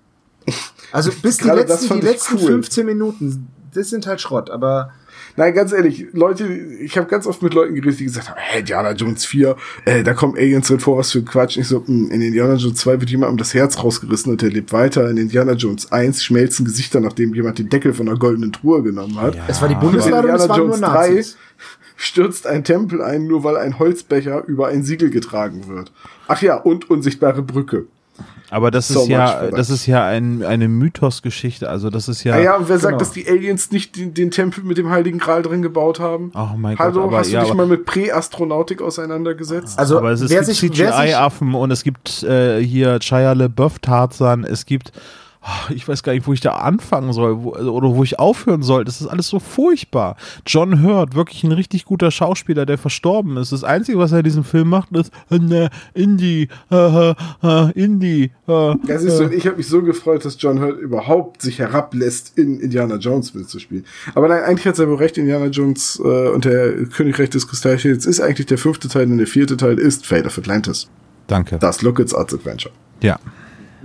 Also 0.91 1.11
bis 1.21 1.37
die 1.37 1.47
letzten, 1.47 1.99
die 1.99 2.05
letzten 2.05 2.35
cool. 2.37 2.47
15 2.47 2.85
Minuten, 2.85 3.47
das 3.73 3.89
sind 3.89 4.05
halt 4.05 4.21
Schrott, 4.21 4.49
aber 4.49 4.91
Nein, 5.35 5.53
ganz 5.53 5.71
ehrlich, 5.71 6.05
Leute, 6.13 6.45
ich 6.47 6.97
habe 6.97 7.07
ganz 7.07 7.25
oft 7.25 7.41
mit 7.41 7.53
Leuten 7.53 7.73
geredet, 7.73 7.99
die 7.99 8.03
gesagt 8.05 8.29
haben, 8.29 8.37
hey, 8.39 8.59
Indiana 8.59 8.91
Jones 8.91 9.25
4, 9.25 9.55
äh, 9.85 10.03
da 10.03 10.13
kommen 10.13 10.35
Aliens 10.37 10.67
drin 10.67 10.79
vor, 10.79 10.97
was 10.99 11.11
für 11.11 11.23
Quatsch. 11.23 11.57
Ich 11.57 11.67
so, 11.67 11.83
hm, 11.85 12.11
in 12.11 12.21
Indiana 12.21 12.53
Jones 12.55 12.79
2 12.79 12.99
wird 12.99 13.09
jemandem 13.09 13.37
das 13.37 13.53
Herz 13.53 13.83
rausgerissen 13.83 14.31
und 14.31 14.43
er 14.43 14.49
lebt 14.49 14.71
weiter. 14.71 15.09
In 15.09 15.17
Indiana 15.17 15.53
Jones 15.53 15.91
1 15.91 16.23
schmelzen 16.23 16.65
Gesichter, 16.65 16.99
nachdem 16.99 17.33
jemand 17.33 17.57
den 17.57 17.69
Deckel 17.69 17.93
von 17.93 18.07
einer 18.07 18.17
goldenen 18.17 18.51
Truhe 18.51 18.83
genommen 18.83 19.19
hat. 19.19 19.35
es 19.47 19.61
war 19.61 19.67
die 19.67 19.73
In 19.73 19.79
Bundesladung, 19.79 20.31
es 20.31 20.43
Indiana 20.43 20.61
Jones 20.63 20.79
Nazis. 20.81 21.37
stürzt 21.95 22.45
ein 22.45 22.63
Tempel 22.63 23.01
ein, 23.01 23.25
nur 23.25 23.43
weil 23.43 23.57
ein 23.57 23.79
Holzbecher 23.79 24.43
über 24.45 24.67
ein 24.67 24.83
Siegel 24.83 25.09
getragen 25.09 25.67
wird. 25.67 25.91
Ach 26.27 26.41
ja, 26.41 26.57
und 26.57 26.89
unsichtbare 26.89 27.41
Brücke. 27.41 27.85
Aber 28.53 28.69
das 28.69 28.87
So 28.87 29.01
ist 29.01 29.07
ja, 29.07 29.49
das 29.49 29.71
ist 29.71 29.87
ja 29.87 30.05
ein, 30.05 30.43
eine 30.43 30.67
Mythos-Geschichte. 30.67 31.67
Also 31.67 31.89
das 31.89 32.07
ist 32.07 32.23
ja. 32.23 32.37
Ja, 32.37 32.43
ja, 32.43 32.55
und 32.57 32.69
wer 32.69 32.77
sagt, 32.77 32.91
genau. 32.91 32.99
dass 32.99 33.11
die 33.11 33.27
Aliens 33.27 33.71
nicht 33.71 33.97
den, 33.97 34.13
den 34.13 34.29
Tempel 34.29 34.63
mit 34.63 34.77
dem 34.77 34.91
Heiligen 34.91 35.17
Gral 35.17 35.41
drin 35.41 35.63
gebaut 35.63 35.99
haben? 35.99 36.31
Oh 36.35 36.55
mein 36.55 36.75
Gott, 36.75 36.85
Hallo, 36.85 37.11
hast 37.11 37.31
du 37.31 37.33
ja, 37.33 37.43
dich 37.43 37.53
mal 37.55 37.65
mit 37.65 37.85
Präastronautik 37.85 38.83
auseinandergesetzt? 38.83 39.79
Also 39.79 39.97
aber 39.97 40.11
es 40.11 40.21
ist 40.21 40.29
wer 40.29 40.43
gibt 40.43 40.55
CGI-Affen 40.55 41.55
und 41.55 41.71
es 41.71 41.83
gibt 41.83 42.21
äh, 42.21 42.63
hier 42.63 42.99
Shia 43.01 43.33
LaBeouf 43.33 43.79
Tarzan, 43.79 44.43
es 44.43 44.67
gibt 44.67 44.91
ich 45.69 45.87
weiß 45.87 46.03
gar 46.03 46.13
nicht, 46.13 46.27
wo 46.27 46.33
ich 46.33 46.41
da 46.41 46.51
anfangen 46.51 47.13
soll 47.13 47.43
wo, 47.43 47.55
oder 47.55 47.95
wo 47.95 48.03
ich 48.03 48.19
aufhören 48.19 48.63
soll. 48.63 48.85
Das 48.85 49.01
ist 49.01 49.07
alles 49.07 49.27
so 49.27 49.39
furchtbar. 49.39 50.15
John 50.45 50.83
Hurt, 50.83 51.15
wirklich 51.15 51.43
ein 51.43 51.51
richtig 51.51 51.85
guter 51.85 52.11
Schauspieler, 52.11 52.65
der 52.65 52.77
verstorben 52.77 53.37
ist. 53.37 53.51
Das 53.51 53.63
Einzige, 53.63 53.97
was 53.97 54.11
er 54.11 54.19
in 54.19 54.23
diesem 54.23 54.43
Film 54.43 54.69
macht, 54.69 54.91
ist 54.95 55.11
äh, 55.29 55.39
ne, 55.39 55.69
Indie, 55.93 56.47
äh, 56.71 57.11
äh, 57.11 57.71
Indie. 57.71 58.31
Äh, 58.47 58.51
Ja, 58.87 58.97
siehst 58.97 59.19
du, 59.19 59.25
und 59.25 59.33
ich 59.33 59.45
habe 59.45 59.57
mich 59.57 59.67
so 59.67 59.81
gefreut, 59.81 60.25
dass 60.25 60.37
John 60.39 60.59
Hurt 60.59 60.79
überhaupt 60.79 61.41
sich 61.41 61.59
herablässt, 61.59 62.37
in 62.37 62.59
Indiana 62.59 62.95
Jones 62.95 63.33
mitzuspielen. 63.33 63.85
Aber 64.15 64.27
nein, 64.27 64.43
eigentlich 64.43 64.65
hat 64.65 64.79
er 64.79 64.87
wohl 64.87 64.95
recht, 64.95 65.17
Indiana 65.17 65.47
Jones 65.47 66.01
äh, 66.03 66.29
und 66.29 66.45
der 66.45 66.85
Königreich 66.85 67.29
des 67.29 67.47
Kristallschilds 67.47 68.05
ist 68.05 68.19
eigentlich 68.19 68.47
der 68.47 68.57
fünfte 68.57 68.87
Teil 68.87 69.11
und 69.11 69.17
der 69.17 69.27
vierte 69.27 69.57
Teil 69.57 69.77
ist 69.77 70.05
Fate 70.05 70.25
of 70.25 70.37
Atlantis. 70.37 70.89
Danke. 71.27 71.57
Das 71.59 71.81
Lookits 71.81 72.13
Arts 72.13 72.33
Adventure. 72.33 72.73
Ja, 73.01 73.19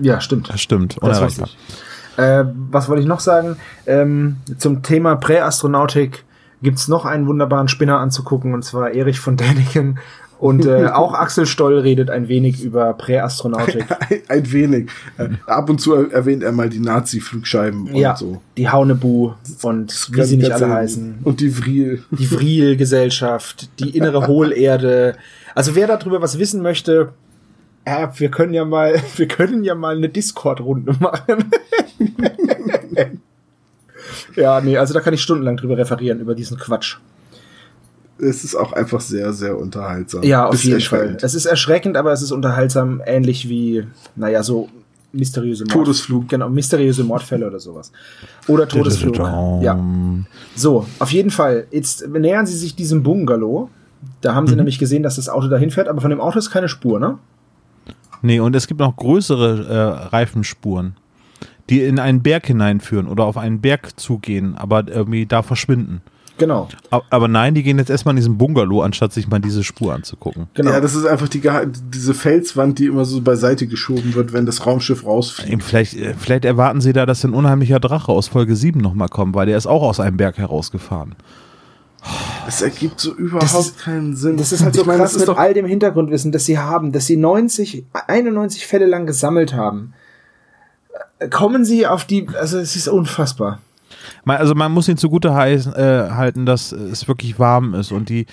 ja, 0.00 0.20
stimmt. 0.20 0.50
das 0.50 0.60
stimmt. 0.60 0.98
Unerreichbar. 0.98 1.48
ich. 1.48 2.18
Äh, 2.18 2.44
was 2.70 2.88
wollte 2.88 3.02
ich 3.02 3.08
noch 3.08 3.20
sagen? 3.20 3.56
Ähm, 3.86 4.38
zum 4.58 4.82
Thema 4.82 5.16
Präastronautik 5.16 6.24
gibt's 6.62 6.88
noch 6.88 7.04
einen 7.04 7.26
wunderbaren 7.26 7.68
Spinner 7.68 7.98
anzugucken, 7.98 8.54
und 8.54 8.64
zwar 8.64 8.90
Erich 8.92 9.20
von 9.20 9.36
Däniken. 9.36 9.98
Und 10.40 10.66
äh, 10.66 10.86
auch 10.92 11.14
Axel 11.14 11.46
Stoll 11.46 11.78
redet 11.78 12.10
ein 12.10 12.28
wenig 12.28 12.62
über 12.62 12.92
Präastronautik. 12.94 13.84
Ein, 14.08 14.20
ein 14.28 14.52
wenig. 14.52 14.90
Äh, 15.16 15.30
ab 15.46 15.68
und 15.68 15.80
zu 15.80 15.94
erwähnt 15.94 16.42
er 16.42 16.52
mal 16.52 16.68
die 16.68 16.78
Nazi-Flugscheiben 16.80 17.94
ja, 17.94 18.12
und 18.12 18.18
so. 18.18 18.42
die 18.56 18.68
Haunebu 18.68 19.32
und 19.62 20.08
wie 20.12 20.22
sie 20.22 20.36
nicht 20.36 20.52
alle 20.52 20.68
heißen. 20.68 21.20
Und 21.24 21.40
die 21.40 21.50
Vril. 21.50 22.04
Die 22.10 22.26
Vril-Gesellschaft, 22.26 23.68
die 23.80 23.96
innere 23.96 24.26
Hohlerde. 24.28 25.16
Also 25.54 25.74
wer 25.74 25.86
darüber 25.86 26.22
was 26.22 26.38
wissen 26.38 26.62
möchte, 26.62 27.12
ja, 27.88 28.12
wir 28.18 28.30
können 28.30 28.54
ja 28.54 28.64
mal, 28.64 28.94
wir 29.16 29.28
können 29.28 29.64
ja 29.64 29.74
mal 29.74 29.96
eine 29.96 30.08
Discord-Runde 30.08 30.94
machen. 31.00 31.50
ja, 34.36 34.60
nee, 34.60 34.76
also 34.76 34.94
da 34.94 35.00
kann 35.00 35.14
ich 35.14 35.22
stundenlang 35.22 35.56
drüber 35.56 35.76
referieren, 35.76 36.20
über 36.20 36.34
diesen 36.34 36.58
Quatsch. 36.58 36.96
Es 38.20 38.42
ist 38.42 38.56
auch 38.56 38.72
einfach 38.72 39.00
sehr, 39.00 39.32
sehr 39.32 39.56
unterhaltsam. 39.56 40.24
Ja, 40.24 40.46
auf 40.46 40.62
jeden. 40.64 40.80
Fall. 40.80 41.16
Es 41.22 41.34
ist 41.34 41.46
erschreckend, 41.46 41.96
aber 41.96 42.12
es 42.12 42.20
ist 42.22 42.32
unterhaltsam, 42.32 43.00
ähnlich 43.06 43.48
wie, 43.48 43.86
naja, 44.16 44.42
so 44.42 44.68
mysteriöse 45.12 45.64
Mord 45.64 45.72
Todesflug. 45.72 46.28
Genau, 46.28 46.48
mysteriöse 46.48 47.04
Mordfälle 47.04 47.46
oder 47.46 47.60
sowas. 47.60 47.92
Oder 48.48 48.66
Todesflug. 48.66 49.16
Ja. 49.18 49.78
So, 50.56 50.86
auf 50.98 51.10
jeden 51.12 51.30
Fall. 51.30 51.66
Jetzt 51.70 52.06
nähern 52.08 52.46
sie 52.46 52.56
sich 52.56 52.74
diesem 52.74 53.02
Bungalow. 53.04 53.70
Da 54.20 54.34
haben 54.34 54.46
sie 54.46 54.52
Mhm. 54.54 54.58
nämlich 54.58 54.78
gesehen, 54.80 55.02
dass 55.04 55.16
das 55.16 55.28
Auto 55.28 55.46
dahin 55.48 55.70
fährt, 55.70 55.88
aber 55.88 56.00
von 56.00 56.10
dem 56.10 56.20
Auto 56.20 56.38
ist 56.38 56.50
keine 56.50 56.68
Spur, 56.68 56.98
ne? 57.00 57.18
Nee, 58.22 58.40
und 58.40 58.54
es 58.56 58.66
gibt 58.66 58.80
noch 58.80 58.96
größere 58.96 59.66
äh, 59.66 60.08
Reifenspuren, 60.08 60.96
die 61.70 61.82
in 61.82 61.98
einen 61.98 62.22
Berg 62.22 62.46
hineinführen 62.46 63.06
oder 63.06 63.24
auf 63.24 63.36
einen 63.36 63.60
Berg 63.60 63.98
zugehen, 63.98 64.56
aber 64.56 64.88
irgendwie 64.88 65.26
da 65.26 65.42
verschwinden. 65.42 66.02
Genau. 66.38 66.68
Aber 67.10 67.28
nein, 67.28 67.54
die 67.54 67.64
gehen 67.64 67.78
jetzt 67.78 67.90
erstmal 67.90 68.12
in 68.12 68.16
diesen 68.16 68.38
Bungalow, 68.38 68.82
anstatt 68.82 69.12
sich 69.12 69.28
mal 69.28 69.40
diese 69.40 69.64
Spur 69.64 69.92
anzugucken. 69.92 70.46
Genau. 70.54 70.70
Ja, 70.70 70.80
das 70.80 70.94
ist 70.94 71.04
einfach 71.04 71.28
die, 71.28 71.42
diese 71.92 72.14
Felswand, 72.14 72.78
die 72.78 72.86
immer 72.86 73.04
so 73.04 73.20
beiseite 73.20 73.66
geschoben 73.66 74.14
wird, 74.14 74.32
wenn 74.32 74.46
das 74.46 74.64
Raumschiff 74.64 75.04
rausfliegt. 75.04 75.62
Vielleicht, 75.62 75.94
äh, 75.94 76.14
vielleicht 76.16 76.44
erwarten 76.44 76.80
sie 76.80 76.92
da, 76.92 77.06
dass 77.06 77.24
ein 77.24 77.34
unheimlicher 77.34 77.80
Drache 77.80 78.12
aus 78.12 78.28
Folge 78.28 78.54
7 78.54 78.80
nochmal 78.80 79.08
kommt, 79.08 79.34
weil 79.34 79.46
der 79.46 79.56
ist 79.56 79.66
auch 79.66 79.82
aus 79.82 79.98
einem 79.98 80.16
Berg 80.16 80.38
herausgefahren. 80.38 81.16
Das 82.46 82.62
ergibt 82.62 83.00
so 83.00 83.12
überhaupt 83.14 83.52
ist- 83.52 83.78
keinen 83.78 84.16
Sinn. 84.16 84.36
das 84.36 84.52
ist 84.52 84.62
halt 84.64 84.74
so 84.74 84.84
krass 84.84 85.18
mit 85.18 85.28
doch 85.28 85.36
all 85.36 85.52
dem 85.52 85.66
Hintergrundwissen, 85.66 86.32
das 86.32 86.46
sie 86.46 86.58
haben, 86.58 86.92
dass 86.92 87.06
sie 87.06 87.16
90, 87.16 87.84
91 88.06 88.66
Fälle 88.66 88.86
lang 88.86 89.06
gesammelt 89.06 89.52
haben. 89.54 89.92
Äh, 91.18 91.28
Kommen 91.28 91.64
sie 91.64 91.86
auf 91.86 92.04
die, 92.04 92.28
also 92.40 92.58
es 92.58 92.76
ist 92.76 92.88
unfassbar. 92.88 93.60
Also 94.24 94.54
man 94.54 94.72
muss 94.72 94.88
ihn 94.88 94.96
zugute 94.96 95.34
heißen, 95.34 95.74
äh, 95.74 96.08
halten, 96.10 96.46
dass 96.46 96.72
es 96.72 97.08
wirklich 97.08 97.38
warm 97.38 97.74
ist 97.74 97.92
und 97.92 98.08
die 98.08 98.26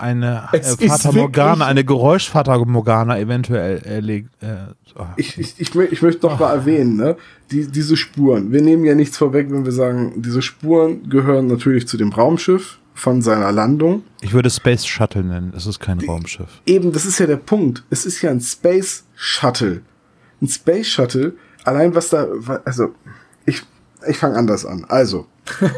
eine 0.00 0.48
äh, 0.52 0.60
Fata 0.62 1.12
Morgana, 1.12 1.66
eine 1.66 1.84
Geräuschfata 1.84 2.58
Morgana 2.58 3.18
eventuell 3.18 3.78
erlegt. 3.78 4.30
Äh, 4.42 4.56
oh. 4.98 5.04
ich, 5.16 5.38
ich, 5.38 5.54
ich, 5.58 5.74
ich 5.74 6.02
möchte 6.02 6.26
noch 6.26 6.38
mal 6.38 6.52
erwähnen, 6.52 6.96
ne? 6.96 7.16
Die, 7.50 7.66
diese 7.66 7.96
Spuren. 7.96 8.52
Wir 8.52 8.60
nehmen 8.60 8.84
ja 8.84 8.94
nichts 8.94 9.16
vorweg, 9.16 9.50
wenn 9.50 9.64
wir 9.64 9.72
sagen, 9.72 10.14
diese 10.16 10.42
Spuren 10.42 11.08
gehören 11.08 11.46
natürlich 11.46 11.86
zu 11.86 11.96
dem 11.96 12.10
Raumschiff 12.12 12.78
von 12.94 13.22
seiner 13.22 13.52
Landung. 13.52 14.02
Ich 14.20 14.32
würde 14.32 14.50
Space 14.50 14.86
Shuttle 14.86 15.24
nennen, 15.24 15.52
es 15.56 15.66
ist 15.66 15.80
kein 15.80 16.00
Raumschiff. 16.00 16.60
Eben, 16.66 16.92
das 16.92 17.04
ist 17.04 17.18
ja 17.18 17.26
der 17.26 17.36
Punkt. 17.36 17.84
Es 17.90 18.04
ist 18.04 18.22
ja 18.22 18.30
ein 18.30 18.40
Space 18.40 19.04
Shuttle. 19.14 19.82
Ein 20.40 20.48
Space 20.48 20.88
Shuttle, 20.88 21.34
allein 21.64 21.94
was 21.94 22.10
da, 22.10 22.26
also, 22.64 22.94
ich, 23.46 23.62
ich 24.08 24.18
fange 24.18 24.36
anders 24.36 24.66
an. 24.66 24.84
Also, 24.88 25.26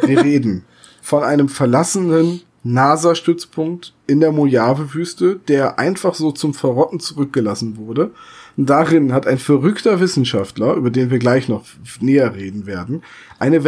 wir 0.03 0.21
reden 0.25 0.65
von 1.03 1.23
einem 1.23 1.49
verlassenen 1.49 2.41
NASA-Stützpunkt 2.65 3.93
in 4.07 4.21
der 4.21 4.33
Mojave-Wüste, 4.33 5.37
der 5.49 5.79
einfach 5.79 6.15
so 6.15 6.33
zum 6.33 6.55
Verrotten 6.55 6.99
zurückgelassen 6.99 7.77
wurde. 7.77 8.11
Und 8.57 8.71
darin 8.71 9.13
hat 9.13 9.27
ein 9.27 9.39
verrückter 9.39 10.01
Wissenschaftler, 10.01 10.75
über 10.75 10.91
den 10.91 11.11
wir 11.11 11.19
gleich 11.19 11.49
noch 11.49 11.65
näher 12.01 12.35
reden 12.35 12.67
werden, 12.67 13.03
eine 13.39 13.65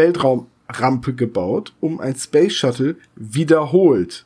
Weltraumrampe 0.68 1.14
gebaut, 1.14 1.72
um 1.80 2.00
ein 2.00 2.14
Space 2.16 2.54
Shuttle 2.54 2.96
wiederholt 3.14 4.24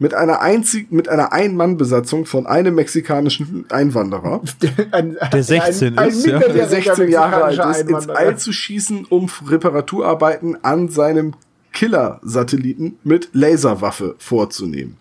mit 0.00 0.14
einer 0.14 0.40
einzigen, 0.40 0.94
mit 0.94 1.08
einer 1.08 1.32
Ein-Mann-Besatzung 1.32 2.24
von 2.24 2.46
einem 2.46 2.76
mexikanischen 2.76 3.64
Einwanderer, 3.68 4.42
Ein, 4.92 5.16
Der 5.32 5.42
16 5.42 5.96
ist, 5.96 6.26
ja. 6.26 6.38
der 6.38 6.68
16 6.68 7.08
Jahre 7.08 7.44
alt 7.44 7.58
ist, 7.58 7.90
ins. 7.90 8.08
All 8.08 8.38
zu 8.38 8.52
schießen, 8.52 9.06
um 9.08 9.28
Reparaturarbeiten 9.46 10.56
an 10.62 10.88
seinem 10.88 11.34
Killer-Satelliten 11.72 12.96
mit 13.02 13.30
Laserwaffe 13.32 14.14
vorzunehmen. 14.18 14.96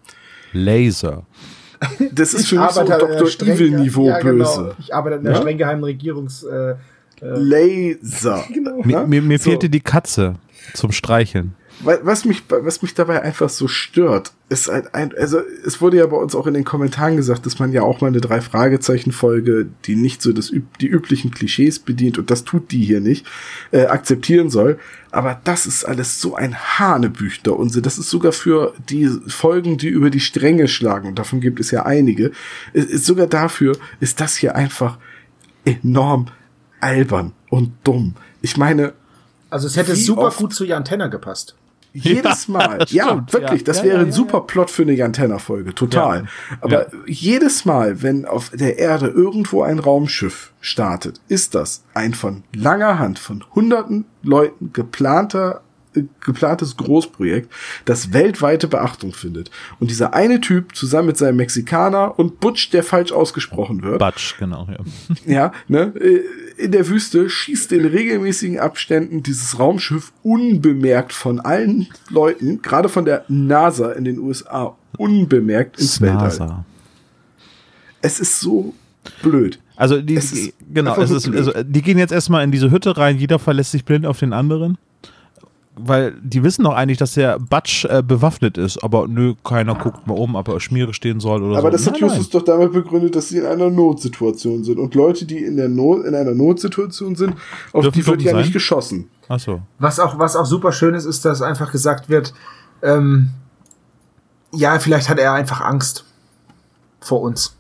Laser. 0.52 1.26
Das 2.12 2.34
ist 2.34 2.48
für 2.48 2.60
mich 2.60 2.72
so 2.72 2.84
Dr. 2.84 3.48
Evil-Niveau 3.48 4.08
ja, 4.08 4.20
genau. 4.20 4.46
böse. 4.46 4.76
Ich 4.80 4.96
arbeite 4.96 5.18
in 5.18 5.24
der 5.24 5.34
Ja? 5.34 5.40
streng 5.40 5.58
geheimen 5.58 5.84
Regierungs... 5.84 6.44
Äh, 6.44 6.76
Laser. 7.20 8.44
genau. 8.54 8.82
Mir, 8.84 9.08
mir, 9.08 9.22
mir 9.22 9.40
So. 9.40 9.50
fehlte 9.50 9.70
die 9.70 9.80
Katze 9.80 10.36
zum 10.74 10.92
Streicheln. 10.92 11.56
Wa- 11.82 12.00
Was 12.02 12.26
mich, 12.26 12.44
was 12.50 12.82
mich 12.82 12.96
dabei 12.96 13.22
einfach 13.22 13.50
so 13.50 13.68
stört, 13.68 14.32
ist 14.50 14.68
ein, 14.68 14.88
ein, 14.94 15.14
also 15.16 15.40
es 15.64 15.80
wurde 15.80 15.98
ja 15.98 16.08
bei 16.08 16.18
uns 16.18 16.34
auch 16.34 16.48
in 16.48 16.56
den 16.56 16.64
Kommentaren 16.64 17.18
gesagt, 17.18 17.46
dass 17.46 17.60
man 17.60 17.72
ja 17.72 17.84
auch 17.84 18.02
mal 18.02 18.08
eine 18.08 18.20
drei 18.22 18.42
Fragezeichen 18.42 19.12
Folge, 19.12 19.68
die 19.86 19.96
nicht 19.96 20.24
so 20.24 20.34
das 20.34 20.52
die 20.82 20.88
üblichen 20.88 21.30
Klischees 21.30 21.78
bedient 21.80 22.18
und 22.18 22.32
das 22.32 22.44
tut 22.46 22.72
die 22.72 22.84
hier 22.84 23.00
nicht, 23.00 23.28
äh, 23.72 23.86
akzeptieren 23.86 24.50
soll. 24.50 24.80
Aber 25.12 25.40
das 25.44 25.68
ist 25.68 25.84
alles 25.86 26.20
so 26.20 26.34
ein 26.36 26.56
Hanebüchter 26.58 27.56
Unsinn. 27.58 27.84
Das 27.84 28.00
ist 28.00 28.10
sogar 28.10 28.32
für 28.32 28.74
die 28.90 29.08
Folgen, 29.28 29.78
die 29.78 29.90
über 29.90 30.10
die 30.10 30.20
Stränge 30.20 30.68
schlagen, 30.68 31.08
und 31.10 31.20
davon 31.20 31.42
gibt 31.42 31.60
es 31.60 31.70
ja 31.70 31.86
einige, 31.86 32.32
ist, 32.74 32.90
ist 32.90 33.06
sogar 33.06 33.28
dafür 33.28 33.78
ist 34.00 34.20
das 34.20 34.36
hier 34.36 34.56
einfach 34.56 34.98
enorm 35.64 36.28
albern 36.80 37.34
und 37.50 37.72
dumm. 37.84 38.16
Ich 38.42 38.58
meine, 38.58 38.94
Also 39.50 39.68
es 39.68 39.78
hätte 39.78 39.96
super 39.96 40.32
gut 40.32 40.54
zu 40.54 40.66
Jan 40.66 40.86
Tenner 40.86 41.10
gepasst. 41.10 41.56
Jedes 41.94 42.48
Mal. 42.48 42.86
Ja, 42.90 43.06
stimmt, 43.06 43.34
wirklich. 43.34 43.62
ja. 43.62 43.66
Das 43.66 43.78
Ja, 43.78 43.84
wäre 43.86 43.96
ja, 43.96 44.02
ein 44.02 44.08
ja, 44.08 44.14
super 44.14 44.42
Plot 44.42 44.70
für 44.70 44.84
eine 44.84 44.94
Jantenna-Folge. 44.94 45.74
Total. 45.74 46.26
Aber 46.62 46.88
jedes 47.08 47.66
Mal, 47.66 48.02
wenn 48.04 48.26
auf 48.26 48.52
der 48.52 48.78
Erde 48.78 49.08
irgendwo 49.08 49.64
ein 49.64 49.80
Raumschiff 49.80 50.52
startet, 50.62 51.20
ist 51.28 51.56
das 51.56 51.84
ein 51.94 52.14
von 52.14 52.44
langer 52.54 53.00
Hand 53.00 53.20
von 53.20 53.44
hunderten 53.56 54.06
Leuten 54.22 54.72
geplanter 54.74 55.62
äh, 55.96 56.04
geplantes 56.20 56.78
Großprojekt, 56.78 57.52
das 57.86 58.14
weltweite 58.14 58.68
Beachtung 58.68 59.14
findet. 59.14 59.50
Und 59.80 59.90
dieser 59.90 60.14
eine 60.14 60.42
Typ 60.42 60.76
zusammen 60.76 61.08
mit 61.08 61.18
seinem 61.18 61.38
Mexikaner 61.38 62.20
und 62.20 62.40
Butch, 62.40 62.70
der 62.70 62.84
falsch 62.84 63.12
ausgesprochen 63.12 63.82
wird, 63.82 64.00
Batsch, 64.00 64.38
genau. 64.38 64.68
Ja. 65.26 65.32
ja, 65.34 65.52
ne, 65.68 65.94
äh, 66.00 66.24
in 66.58 66.72
der 66.72 66.88
Wüste 66.88 67.30
schießt 67.30 67.72
in 67.72 67.86
regelmäßigen 67.86 68.60
Abständen 68.60 69.24
dieses 69.24 69.60
Raumschiff 69.60 70.12
unbemerkt 70.24 71.14
von 71.14 71.40
allen 71.40 71.88
Leuten, 72.10 72.62
gerade 72.62 72.90
von 72.90 73.06
der 73.06 73.26
NASA 73.28 73.92
in 73.92 74.04
den 74.04 74.20
USA, 74.20 74.76
unbemerkt 74.98 75.80
ins 75.80 76.02
Weltall. 76.02 76.24
NASA. 76.24 76.66
Es 78.02 78.20
ist 78.20 78.40
so 78.40 78.74
blöd. 79.22 79.60
Also 79.76 80.02
die, 80.02 80.16
Es 80.16 80.52
genau, 80.74 80.96
es 80.98 81.12
ist, 81.12 81.30
blöd. 81.30 81.38
also 81.38 81.64
die 81.64 81.82
gehen 81.82 82.00
jetzt 82.00 82.12
erstmal 82.12 82.44
in 82.44 82.52
diese 82.52 82.72
Hütte 82.72 82.98
rein, 82.98 83.18
jeder 83.18 83.38
verlässt 83.38 83.72
sich 83.72 83.86
blind 83.86 84.06
auf 84.06 84.20
den 84.20 84.34
anderen. 84.34 84.78
Weil 85.80 86.16
die 86.22 86.44
wissen 86.44 86.64
doch 86.64 86.74
eigentlich, 86.74 86.98
dass 86.98 87.14
der 87.14 87.40
Batsch 87.40 87.86
äh, 87.86 88.02
bewaffnet 88.02 88.58
ist, 88.58 88.84
aber 88.84 89.08
nö, 89.08 89.36
keiner 89.44 89.76
guckt 89.76 90.08
mal 90.08 90.16
um, 90.16 90.36
ob 90.36 90.48
er 90.48 90.60
Schmiere 90.60 90.94
stehen 90.94 91.20
soll 91.20 91.44
oder 91.44 91.54
so. 91.54 91.60
Aber 91.60 91.72
das 91.72 91.86
hat 91.86 91.94
Nein, 91.94 92.10
Justus 92.10 92.30
doch 92.30 92.42
damit 92.44 92.74
begründet, 92.74 93.16
dass 93.16 93.30
sie 93.30 93.38
in 93.38 93.46
einer 93.46 93.70
Notsituation 93.70 94.64
sind. 94.64 94.80
Und 94.80 94.96
Leute, 94.96 95.26
die 95.26 95.38
in, 95.38 95.58
der 95.58 95.70
Not, 95.70 96.06
in 96.06 96.16
einer 96.16 96.34
Notsituation 96.34 97.16
sind, 97.16 97.36
auf 97.74 97.84
Dürfen 97.84 98.00
die 98.00 98.08
wird 98.08 98.22
ja 98.24 98.32
sein? 98.32 98.42
nicht 98.42 98.54
geschossen. 98.54 99.10
nein. 99.30 99.38
Ach 99.38 99.40
so. 99.40 99.62
Was 99.80 100.00
auch, 100.00 100.18
was 100.18 100.36
auch 100.36 100.46
super 100.46 100.72
schön 100.72 100.96
ist, 100.96 101.06
ist, 101.06 101.26
dass 101.26 101.42
einfach 101.42 101.72
gesagt 101.72 102.10
wird, 102.10 102.34
ähm, 102.82 103.30
ja, 104.52 104.80
vielleicht 104.80 105.10
hat 105.10 105.20
er 105.20 105.34
einfach 105.34 105.62
Angst 105.62 106.06
vor 107.00 107.22
uns. 107.22 107.58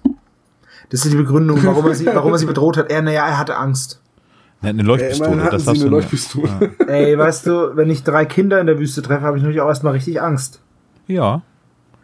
Das 0.89 1.03
ist 1.03 1.11
die 1.11 1.17
Begründung, 1.17 1.63
warum 1.63 1.85
er 1.85 1.95
sie, 1.95 2.05
warum 2.05 2.31
er 2.31 2.37
sie 2.37 2.45
bedroht 2.45 2.77
hat. 2.77 2.89
Er, 2.89 3.01
naja, 3.01 3.27
er 3.27 3.37
hatte 3.37 3.57
Angst. 3.57 4.01
Ja, 4.61 4.69
eine 4.69 4.81
Ja, 4.81 4.87
Leuchtpistole, 4.87 5.41
hatten 5.43 5.51
das 5.51 5.67
hast 5.67 5.75
eine 5.75 5.85
du. 5.85 5.89
Leuchtpistole. 5.89 6.71
Ey, 6.87 7.17
weißt 7.17 7.45
du, 7.47 7.75
wenn 7.75 7.89
ich 7.89 8.03
drei 8.03 8.25
Kinder 8.25 8.59
in 8.59 8.67
der 8.67 8.79
Wüste 8.79 9.01
treffe, 9.01 9.21
habe 9.23 9.37
ich 9.37 9.43
natürlich 9.43 9.61
auch 9.61 9.67
erstmal 9.67 9.93
richtig 9.93 10.21
Angst. 10.21 10.61
Ja. 11.07 11.41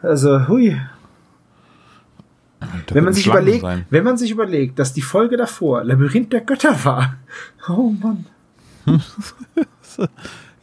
Also, 0.01 0.47
hui. 0.47 0.79
da 2.59 2.67
Wenn 2.95 3.03
man 3.05 3.13
sich 3.13 3.23
Schlangen 3.23 3.41
überlegt, 3.41 3.61
sein. 3.63 3.85
wenn 3.89 4.03
man 4.03 4.17
sich 4.17 4.31
überlegt, 4.31 4.77
dass 4.79 4.93
die 4.93 5.01
Folge 5.01 5.35
davor 5.37 5.83
Labyrinth 5.83 6.31
der 6.33 6.41
Götter 6.41 6.83
war. 6.85 7.15
Oh 7.69 7.93
Mann. 8.01 8.25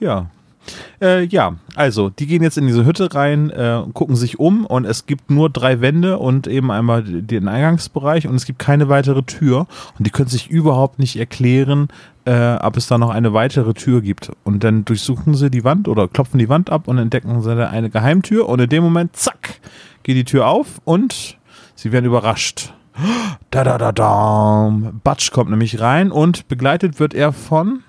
Ja. 0.00 0.30
Äh, 1.00 1.24
ja, 1.24 1.54
also, 1.74 2.10
die 2.10 2.26
gehen 2.26 2.42
jetzt 2.42 2.58
in 2.58 2.66
diese 2.66 2.84
Hütte 2.84 3.14
rein, 3.14 3.50
äh, 3.50 3.82
gucken 3.92 4.16
sich 4.16 4.38
um 4.38 4.66
und 4.66 4.84
es 4.84 5.06
gibt 5.06 5.30
nur 5.30 5.50
drei 5.50 5.80
Wände 5.80 6.18
und 6.18 6.46
eben 6.46 6.70
einmal 6.70 7.02
den 7.02 7.48
Eingangsbereich 7.48 8.26
und 8.26 8.34
es 8.34 8.44
gibt 8.44 8.58
keine 8.58 8.88
weitere 8.88 9.22
Tür 9.22 9.66
und 9.98 10.06
die 10.06 10.10
können 10.10 10.28
sich 10.28 10.50
überhaupt 10.50 10.98
nicht 10.98 11.16
erklären, 11.16 11.88
äh, 12.24 12.56
ob 12.56 12.76
es 12.76 12.86
da 12.86 12.98
noch 12.98 13.10
eine 13.10 13.32
weitere 13.32 13.74
Tür 13.74 14.02
gibt. 14.02 14.30
Und 14.44 14.64
dann 14.64 14.84
durchsuchen 14.84 15.34
sie 15.34 15.50
die 15.50 15.64
Wand 15.64 15.88
oder 15.88 16.08
klopfen 16.08 16.38
die 16.38 16.48
Wand 16.48 16.70
ab 16.70 16.88
und 16.88 16.98
entdecken 16.98 17.42
sie 17.42 17.54
da 17.54 17.68
eine 17.70 17.90
Geheimtür 17.90 18.48
und 18.48 18.60
in 18.60 18.68
dem 18.68 18.82
Moment, 18.82 19.16
zack, 19.16 19.60
geht 20.02 20.16
die 20.16 20.24
Tür 20.24 20.48
auf 20.48 20.80
und 20.84 21.38
sie 21.74 21.92
werden 21.92 22.06
überrascht. 22.06 22.72
Da 23.52 23.64
da 23.64 23.78
da 23.78 23.90
da. 23.90 24.72
Batsch 25.02 25.32
kommt 25.32 25.50
nämlich 25.50 25.80
rein 25.80 26.12
und 26.12 26.46
begleitet 26.46 27.00
wird 27.00 27.14
er 27.14 27.32
von 27.32 27.82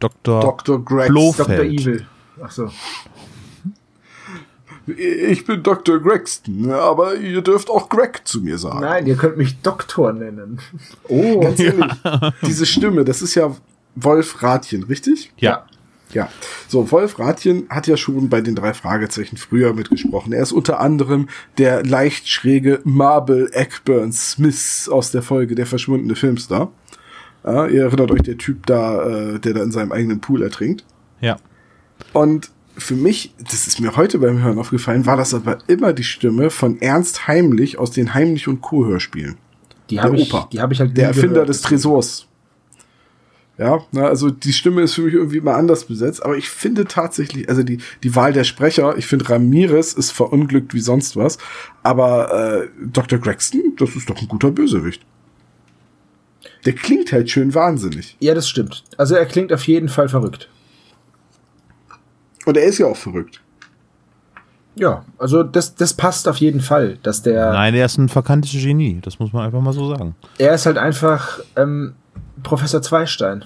Dr. 0.00 0.40
Dr. 0.40 0.84
Greg. 0.84 1.08
Blofeld. 1.08 1.48
Dr. 1.48 1.64
Evil. 1.64 2.06
Ach 2.42 2.50
so. 2.50 2.70
Ich 4.86 5.44
bin 5.44 5.62
Dr. 5.62 6.00
Gregston, 6.00 6.70
aber 6.72 7.14
ihr 7.14 7.42
dürft 7.42 7.70
auch 7.70 7.88
Greg 7.88 8.22
zu 8.24 8.40
mir 8.40 8.58
sagen. 8.58 8.80
Nein, 8.80 9.06
ihr 9.06 9.16
könnt 9.16 9.36
mich 9.36 9.60
Doktor 9.60 10.12
nennen. 10.12 10.58
Oh. 11.06 11.40
Ganz 11.42 11.60
ehrlich, 11.60 11.92
diese 12.42 12.66
Stimme, 12.66 13.04
das 13.04 13.22
ist 13.22 13.34
ja 13.34 13.54
Wolf 13.94 14.42
Rathjen, 14.42 14.82
richtig? 14.84 15.32
Ja. 15.36 15.66
Ja. 16.12 16.28
So, 16.66 16.90
Wolf 16.90 17.18
Rathjen 17.18 17.66
hat 17.68 17.86
ja 17.86 17.96
schon 17.96 18.28
bei 18.28 18.40
den 18.40 18.56
drei 18.56 18.74
Fragezeichen 18.74 19.36
früher 19.36 19.74
mitgesprochen. 19.74 20.32
Er 20.32 20.42
ist 20.42 20.52
unter 20.52 20.80
anderem 20.80 21.28
der 21.58 21.84
leicht 21.84 22.28
schräge 22.28 22.80
Marble 22.82 23.48
Eckburn 23.52 24.12
Smith 24.12 24.88
aus 24.90 25.12
der 25.12 25.22
Folge 25.22 25.54
Der 25.54 25.66
verschwundene 25.66 26.16
Filmstar. 26.16 26.72
Ja, 27.44 27.66
ihr 27.66 27.82
erinnert 27.84 28.10
euch, 28.10 28.22
der 28.22 28.36
Typ 28.38 28.66
da, 28.66 29.34
äh, 29.34 29.38
der 29.38 29.54
da 29.54 29.62
in 29.62 29.72
seinem 29.72 29.92
eigenen 29.92 30.20
Pool 30.20 30.42
ertrinkt. 30.42 30.84
Ja. 31.20 31.36
Und 32.12 32.50
für 32.76 32.94
mich, 32.94 33.34
das 33.38 33.66
ist 33.66 33.80
mir 33.80 33.96
heute 33.96 34.18
beim 34.18 34.42
Hören 34.42 34.58
aufgefallen, 34.58 35.06
war 35.06 35.16
das 35.16 35.34
aber 35.34 35.58
immer 35.66 35.92
die 35.92 36.04
Stimme 36.04 36.50
von 36.50 36.80
Ernst 36.80 37.26
Heimlich 37.28 37.78
aus 37.78 37.90
den 37.90 38.14
Heimlich 38.14 38.48
und 38.48 38.60
Co. 38.60 38.86
Hörspielen. 38.86 39.36
Die 39.90 39.96
Der 39.96 40.04
habe 40.04 40.16
ich, 40.16 40.32
Opa. 40.32 40.48
die 40.52 40.60
habe 40.60 40.72
ich 40.72 40.80
halt 40.80 40.96
Der 40.96 41.08
Erfinder 41.08 41.28
gehört. 41.30 41.48
des 41.48 41.62
Tresors. 41.62 42.26
Ja, 43.58 43.80
na, 43.92 44.06
also 44.06 44.30
die 44.30 44.54
Stimme 44.54 44.80
ist 44.80 44.94
für 44.94 45.02
mich 45.02 45.12
irgendwie 45.12 45.36
immer 45.36 45.54
anders 45.54 45.84
besetzt, 45.84 46.24
aber 46.24 46.34
ich 46.38 46.48
finde 46.48 46.86
tatsächlich, 46.86 47.46
also 47.50 47.62
die, 47.62 47.76
die 48.02 48.16
Wahl 48.16 48.32
der 48.32 48.44
Sprecher, 48.44 48.96
ich 48.96 49.06
finde 49.06 49.28
Ramirez 49.28 49.92
ist 49.92 50.12
verunglückt 50.12 50.72
wie 50.72 50.80
sonst 50.80 51.14
was, 51.16 51.36
aber 51.82 52.62
äh, 52.62 52.68
Dr. 52.90 53.18
Gregston, 53.18 53.74
das 53.76 53.94
ist 53.96 54.08
doch 54.08 54.18
ein 54.18 54.28
guter 54.28 54.50
Bösewicht. 54.50 55.02
Der 56.66 56.74
klingt 56.74 57.12
halt 57.12 57.30
schön 57.30 57.54
wahnsinnig. 57.54 58.16
Ja, 58.20 58.34
das 58.34 58.48
stimmt. 58.48 58.84
Also 58.96 59.14
er 59.14 59.26
klingt 59.26 59.52
auf 59.52 59.66
jeden 59.66 59.88
Fall 59.88 60.08
verrückt. 60.08 60.48
Und 62.46 62.56
er 62.56 62.64
ist 62.64 62.78
ja 62.78 62.86
auch 62.86 62.96
verrückt. 62.96 63.40
Ja, 64.76 65.04
also 65.18 65.42
das, 65.42 65.74
das 65.74 65.94
passt 65.94 66.28
auf 66.28 66.36
jeden 66.36 66.60
Fall, 66.60 66.96
dass 67.02 67.22
der. 67.22 67.52
Nein, 67.52 67.74
er 67.74 67.86
ist 67.86 67.98
ein 67.98 68.08
verkanntes 68.08 68.52
Genie, 68.52 69.00
das 69.02 69.18
muss 69.18 69.32
man 69.32 69.44
einfach 69.44 69.60
mal 69.60 69.72
so 69.72 69.88
sagen. 69.94 70.14
Er 70.38 70.54
ist 70.54 70.64
halt 70.64 70.78
einfach 70.78 71.40
ähm, 71.56 71.94
Professor 72.42 72.80
Zweistein. 72.80 73.44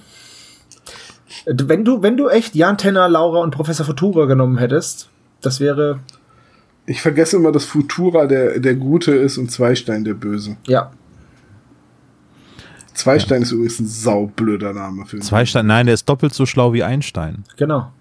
Äh, 1.45 1.53
Wenn 1.63 1.83
du, 1.83 2.01
wenn 2.03 2.15
du 2.15 2.29
echt 2.29 2.55
Jan 2.55 2.77
Tenner, 2.77 3.09
Laura 3.09 3.39
und 3.39 3.51
Professor 3.51 3.85
Futura 3.85 4.25
genommen 4.25 4.57
hättest, 4.59 5.09
das 5.41 5.59
wäre, 5.59 5.99
Ich 6.85 7.01
vergesse 7.01 7.37
immer, 7.37 7.51
dass 7.51 7.65
Futura 7.65 8.27
der, 8.27 8.59
der 8.59 8.75
Gute 8.75 9.11
ist 9.15 9.37
und 9.37 9.51
Zweistein 9.51 10.03
der 10.05 10.13
Böse. 10.13 10.57
ja, 10.67 10.91
Zweistein 12.95 13.41
ist 13.43 13.51
übrigens 13.51 13.79
ein 13.79 13.87
saublöder 13.87 14.73
Name 14.73 15.05
für 15.05 15.17
ihn. 15.17 15.21
Zweistein, 15.21 15.67
nein, 15.67 15.85
der 15.85 15.93
ist 15.93 16.07
doppelt 16.09 16.33
so 16.33 16.45
schlau 16.45 16.73
wie 16.73 16.83
Einstein. 16.83 17.43
genau. 17.57 17.91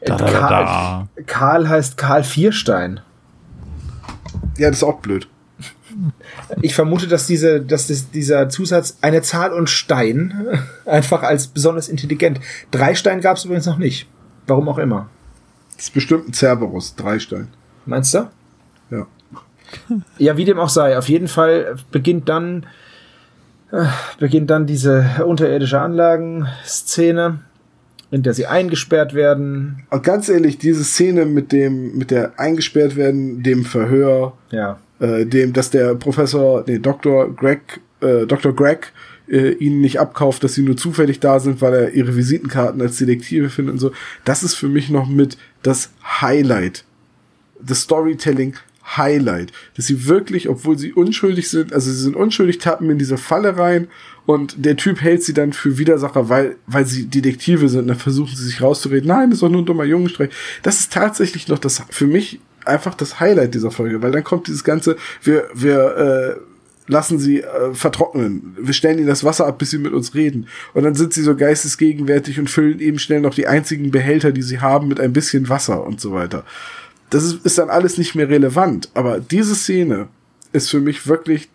Äh, 0.00 0.06
Da, 0.08 0.16
da, 0.16 0.26
da, 0.26 0.38
Karl. 0.38 1.24
Karl 1.26 1.68
heißt 1.68 1.96
Karl 1.96 2.24
Vierstein. 2.24 3.00
Ja, 4.58 4.68
das 4.68 4.78
ist 4.78 4.82
auch 4.84 4.98
blöd. 5.00 5.28
Ich 6.62 6.74
vermute, 6.74 7.06
dass 7.06 7.26
diese, 7.26 7.60
dass 7.60 7.86
das, 7.88 8.10
dieser 8.10 8.48
Zusatz 8.48 8.96
eine 9.02 9.20
Zahl 9.22 9.52
und 9.52 9.68
Stein 9.68 10.58
einfach 10.86 11.22
als 11.22 11.46
besonders 11.48 11.88
intelligent. 11.88 12.40
Drei 12.70 12.94
Stein 12.94 13.20
gab 13.20 13.36
es 13.36 13.44
übrigens 13.44 13.66
noch 13.66 13.78
nicht. 13.78 14.08
Warum 14.46 14.68
auch 14.68 14.78
immer. 14.78 15.08
Das 15.76 15.86
ist 15.86 15.94
bestimmt 15.94 16.28
ein 16.28 16.32
Cerberus, 16.32 16.96
Dreistein. 16.96 17.48
Meinst 17.86 18.14
du? 18.14 18.28
Ja. 18.90 19.06
Ja, 20.18 20.36
wie 20.36 20.44
dem 20.44 20.58
auch 20.58 20.68
sei. 20.68 20.96
Auf 20.98 21.08
jeden 21.08 21.28
Fall 21.28 21.76
beginnt 21.92 22.28
dann 22.28 22.66
äh, 23.72 23.86
beginnt 24.18 24.50
dann 24.50 24.66
diese 24.66 25.24
unterirdische 25.26 25.80
Anlagenszene, 25.80 27.40
in 28.10 28.22
der 28.22 28.34
sie 28.34 28.46
eingesperrt 28.46 29.14
werden. 29.14 29.82
Und 29.90 30.02
ganz 30.02 30.28
ehrlich, 30.28 30.58
diese 30.58 30.84
Szene 30.84 31.24
mit 31.24 31.52
dem, 31.52 31.96
mit 31.96 32.10
der 32.10 32.38
eingesperrt 32.38 32.96
werden, 32.96 33.42
dem 33.42 33.64
Verhör, 33.64 34.34
Ja, 34.50 34.78
äh, 35.00 35.26
dem, 35.26 35.52
dass 35.52 35.70
der 35.70 35.94
Professor, 35.94 36.64
nee, 36.66 36.78
Dr. 36.78 37.34
Greg, 37.34 37.80
äh, 38.00 38.26
Dr. 38.26 38.54
Greg 38.54 38.92
äh, 39.28 39.52
ihnen 39.52 39.80
nicht 39.80 39.98
abkauft, 39.98 40.44
dass 40.44 40.54
sie 40.54 40.62
nur 40.62 40.76
zufällig 40.76 41.18
da 41.18 41.40
sind, 41.40 41.60
weil 41.62 41.74
er 41.74 41.92
ihre 41.92 42.14
Visitenkarten 42.14 42.80
als 42.80 42.98
Detektive 42.98 43.48
findet 43.48 43.72
und 43.74 43.78
so. 43.78 43.92
Das 44.24 44.42
ist 44.42 44.54
für 44.54 44.68
mich 44.68 44.90
noch 44.90 45.08
mit 45.08 45.38
das 45.62 45.90
Highlight. 46.20 46.84
Das 47.60 47.80
Storytelling 47.80 48.54
Highlight. 48.96 49.52
Dass 49.76 49.86
sie 49.86 50.06
wirklich, 50.06 50.48
obwohl 50.48 50.78
sie 50.78 50.92
unschuldig 50.92 51.48
sind, 51.48 51.72
also 51.72 51.90
sie 51.90 52.00
sind 52.00 52.16
unschuldig, 52.16 52.58
tappen 52.58 52.90
in 52.90 52.98
diese 52.98 53.18
Falle 53.18 53.56
rein 53.56 53.88
und 54.26 54.64
der 54.64 54.76
Typ 54.76 55.00
hält 55.00 55.22
sie 55.22 55.34
dann 55.34 55.52
für 55.52 55.78
Widersacher, 55.78 56.28
weil, 56.28 56.56
weil 56.66 56.86
sie 56.86 57.06
Detektive 57.06 57.68
sind. 57.68 57.88
Dann 57.88 57.98
versuchen 57.98 58.34
sie 58.34 58.44
sich 58.44 58.60
rauszureden. 58.62 59.08
Nein, 59.08 59.30
das 59.30 59.36
ist 59.36 59.42
doch 59.42 59.50
nur 59.50 59.62
ein 59.62 59.66
dummer 59.66 59.84
Jungenstreich. 59.84 60.30
Das 60.62 60.80
ist 60.80 60.92
tatsächlich 60.92 61.48
noch 61.48 61.58
das, 61.58 61.82
für 61.90 62.06
mich 62.06 62.40
einfach 62.64 62.94
das 62.94 63.18
Highlight 63.18 63.54
dieser 63.54 63.70
Folge, 63.70 64.02
weil 64.02 64.12
dann 64.12 64.22
kommt 64.22 64.46
dieses 64.46 64.62
ganze, 64.62 64.96
wir, 65.22 65.48
wir, 65.54 66.38
äh, 66.38 66.52
lassen 66.86 67.18
sie 67.18 67.40
äh, 67.40 67.74
vertrocknen. 67.74 68.56
Wir 68.60 68.74
stellen 68.74 68.98
ihnen 68.98 69.06
das 69.06 69.24
Wasser 69.24 69.46
ab, 69.46 69.58
bis 69.58 69.70
sie 69.70 69.78
mit 69.78 69.92
uns 69.92 70.14
reden. 70.14 70.46
Und 70.74 70.84
dann 70.84 70.94
sind 70.94 71.12
sie 71.12 71.22
so 71.22 71.36
geistesgegenwärtig 71.36 72.38
und 72.38 72.50
füllen 72.50 72.80
eben 72.80 72.98
schnell 72.98 73.20
noch 73.20 73.34
die 73.34 73.46
einzigen 73.46 73.90
Behälter, 73.90 74.32
die 74.32 74.42
sie 74.42 74.60
haben, 74.60 74.88
mit 74.88 75.00
ein 75.00 75.12
bisschen 75.12 75.48
Wasser 75.48 75.84
und 75.84 76.00
so 76.00 76.12
weiter. 76.12 76.44
Das 77.12 77.24
ist, 77.24 77.44
ist 77.44 77.58
dann 77.58 77.68
alles 77.70 77.98
nicht 77.98 78.14
mehr 78.14 78.28
relevant. 78.28 78.88
Aber 78.94 79.20
diese 79.20 79.54
Szene 79.54 80.08
ist 80.52 80.70
für 80.70 80.80
mich 80.80 81.06
wirklich, 81.06 81.48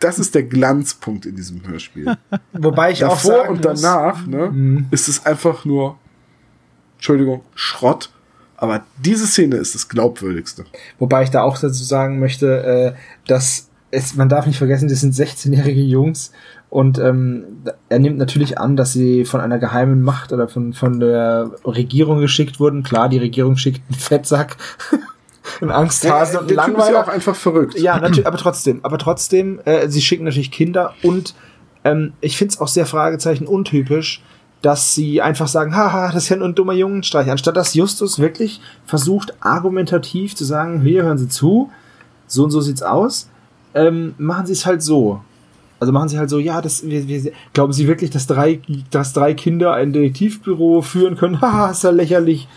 das 0.00 0.18
ist 0.18 0.34
der 0.34 0.42
Glanzpunkt 0.44 1.26
in 1.26 1.36
diesem 1.36 1.66
Hörspiel. 1.66 2.16
Wobei 2.52 2.92
ich 2.92 3.04
auch 3.04 3.10
Davor 3.14 3.32
sagen 3.32 3.48
und 3.50 3.64
danach 3.64 4.26
ne, 4.26 4.50
Mhm. 4.50 4.86
ist 4.90 5.08
es 5.08 5.26
einfach 5.26 5.64
nur, 5.64 5.98
Entschuldigung, 6.96 7.42
Schrott. 7.54 8.10
Aber 8.56 8.84
diese 8.98 9.26
Szene 9.26 9.56
ist 9.56 9.74
das 9.74 9.88
glaubwürdigste. 9.88 10.64
Wobei 10.98 11.22
ich 11.22 11.30
da 11.30 11.42
auch 11.42 11.58
dazu 11.58 11.84
sagen 11.84 12.18
möchte, 12.18 12.94
äh, 12.96 12.98
dass 13.28 13.68
es, 13.90 14.16
man 14.16 14.28
darf 14.28 14.46
nicht 14.46 14.58
vergessen, 14.58 14.88
das 14.88 15.00
sind 15.00 15.14
16-jährige 15.14 15.82
Jungs 15.82 16.32
und 16.70 16.98
ähm, 16.98 17.44
er 17.88 17.98
nimmt 17.98 18.18
natürlich 18.18 18.58
an, 18.58 18.76
dass 18.76 18.92
sie 18.92 19.24
von 19.24 19.40
einer 19.40 19.58
geheimen 19.58 20.02
Macht 20.02 20.32
oder 20.32 20.48
von, 20.48 20.74
von 20.74 21.00
der 21.00 21.50
Regierung 21.64 22.20
geschickt 22.20 22.60
wurden. 22.60 22.82
Klar, 22.82 23.08
die 23.08 23.18
Regierung 23.18 23.56
schickt 23.56 23.80
einen 23.88 23.98
Fettsack, 23.98 24.56
einen 25.60 25.70
Angsthase 25.70 26.38
und 26.38 26.48
einen 26.48 26.56
der 26.56 26.64
Typ 26.66 26.78
ist 26.78 26.78
ja 26.78 26.92
Langweiler. 26.92 27.04
auch 27.04 27.08
einfach 27.08 27.34
verrückt. 27.34 27.78
Ja, 27.78 27.98
natürlich, 27.98 28.26
aber 28.26 28.36
trotzdem, 28.36 28.80
aber 28.82 28.98
trotzdem, 28.98 29.60
äh, 29.64 29.88
sie 29.88 30.02
schicken 30.02 30.24
natürlich 30.24 30.50
Kinder 30.50 30.92
und 31.02 31.34
ähm, 31.84 32.12
ich 32.20 32.36
find's 32.36 32.60
auch 32.60 32.68
sehr 32.68 32.84
Fragezeichen 32.84 33.46
untypisch, 33.46 34.22
dass 34.60 34.94
sie 34.94 35.22
einfach 35.22 35.48
sagen, 35.48 35.74
haha, 35.74 36.08
das 36.12 36.24
ist 36.24 36.28
ja 36.28 36.36
nur 36.36 36.48
ein 36.48 36.54
dummer 36.54 36.72
Jungenstreich, 36.74 37.30
anstatt 37.30 37.56
dass 37.56 37.74
Justus 37.74 38.18
wirklich 38.18 38.60
versucht, 38.84 39.34
argumentativ 39.40 40.34
zu 40.34 40.44
sagen, 40.44 40.82
hier 40.82 41.04
hören 41.04 41.16
Sie 41.16 41.28
zu, 41.28 41.70
so 42.26 42.44
und 42.44 42.50
so 42.50 42.60
sieht's 42.60 42.82
aus, 42.82 43.30
ähm, 43.74 44.14
machen 44.18 44.46
Sie 44.46 44.52
es 44.52 44.66
halt 44.66 44.82
so. 44.82 45.22
Also 45.80 45.92
machen 45.92 46.08
sie 46.08 46.18
halt 46.18 46.30
so, 46.30 46.38
ja, 46.38 46.60
das, 46.60 46.86
wir, 46.86 47.06
wir, 47.06 47.32
glauben 47.52 47.72
Sie 47.72 47.86
wirklich, 47.86 48.10
dass 48.10 48.26
drei, 48.26 48.60
dass 48.90 49.12
drei 49.12 49.34
Kinder 49.34 49.74
ein 49.74 49.92
Detektivbüro 49.92 50.82
führen 50.82 51.16
können? 51.16 51.40
Haha, 51.40 51.70
ist 51.70 51.84
ja 51.84 51.90
lächerlich. 51.90 52.48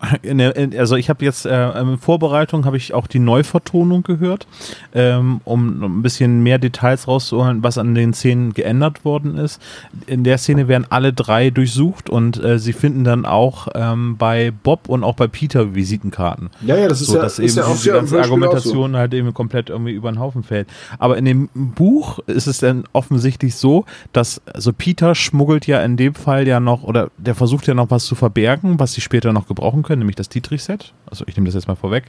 Also 0.76 0.96
ich 0.96 1.08
habe 1.08 1.24
jetzt 1.24 1.46
äh, 1.46 1.80
in 1.80 1.98
Vorbereitung 1.98 2.64
habe 2.64 2.76
ich 2.76 2.92
auch 2.94 3.06
die 3.06 3.18
Neuvertonung 3.18 4.02
gehört, 4.02 4.46
ähm, 4.94 5.40
um 5.44 5.82
ein 5.82 6.02
bisschen 6.02 6.42
mehr 6.42 6.58
Details 6.58 7.08
rauszuholen, 7.08 7.62
was 7.62 7.78
an 7.78 7.94
den 7.94 8.12
Szenen 8.12 8.52
geändert 8.52 9.04
worden 9.04 9.38
ist. 9.38 9.60
In 10.06 10.24
der 10.24 10.38
Szene 10.38 10.68
werden 10.68 10.86
alle 10.90 11.12
drei 11.12 11.50
durchsucht 11.50 12.10
und 12.10 12.42
äh, 12.42 12.58
sie 12.58 12.72
finden 12.72 13.04
dann 13.04 13.24
auch 13.24 13.68
ähm, 13.74 14.16
bei 14.16 14.52
Bob 14.62 14.88
und 14.88 15.04
auch 15.04 15.14
bei 15.14 15.26
Peter 15.28 15.74
Visitenkarten. 15.74 16.50
Ja, 16.62 16.76
ja, 16.76 16.88
das 16.88 17.00
ist 17.00 17.08
so, 17.08 17.16
ja, 17.16 17.22
dass 17.22 17.38
ist 17.38 17.56
eben 17.56 17.66
ja 17.66 17.72
auch 17.72 17.76
diese 17.76 17.92
ganze 17.92 18.20
Argumentation 18.20 18.96
halt 18.96 19.14
eben 19.14 19.32
komplett 19.34 19.70
irgendwie 19.70 19.92
über 19.92 20.10
den 20.10 20.18
Haufen 20.18 20.42
fällt. 20.42 20.68
Aber 20.98 21.16
in 21.16 21.24
dem 21.24 21.48
Buch 21.54 22.18
ist 22.26 22.46
es 22.46 22.58
dann 22.58 22.84
offensichtlich 22.92 23.56
so, 23.56 23.84
dass 24.12 24.40
also 24.52 24.72
Peter 24.72 25.14
schmuggelt 25.14 25.66
ja 25.66 25.82
in 25.82 25.96
dem 25.96 26.14
Fall 26.14 26.46
ja 26.46 26.60
noch 26.60 26.82
oder 26.82 27.10
der 27.16 27.34
versucht 27.34 27.66
ja 27.66 27.74
noch 27.74 27.90
was 27.90 28.04
zu 28.04 28.14
verbergen, 28.14 28.78
was 28.78 28.92
sie 28.92 29.00
später 29.00 29.32
noch 29.32 29.46
gebrauchen 29.46 29.82
können, 29.86 30.00
nämlich 30.00 30.16
das 30.16 30.28
Dietrich-Set. 30.28 30.92
Also 31.08 31.24
ich 31.26 31.34
nehme 31.36 31.46
das 31.46 31.54
jetzt 31.54 31.66
mal 31.68 31.74
vorweg. 31.76 32.04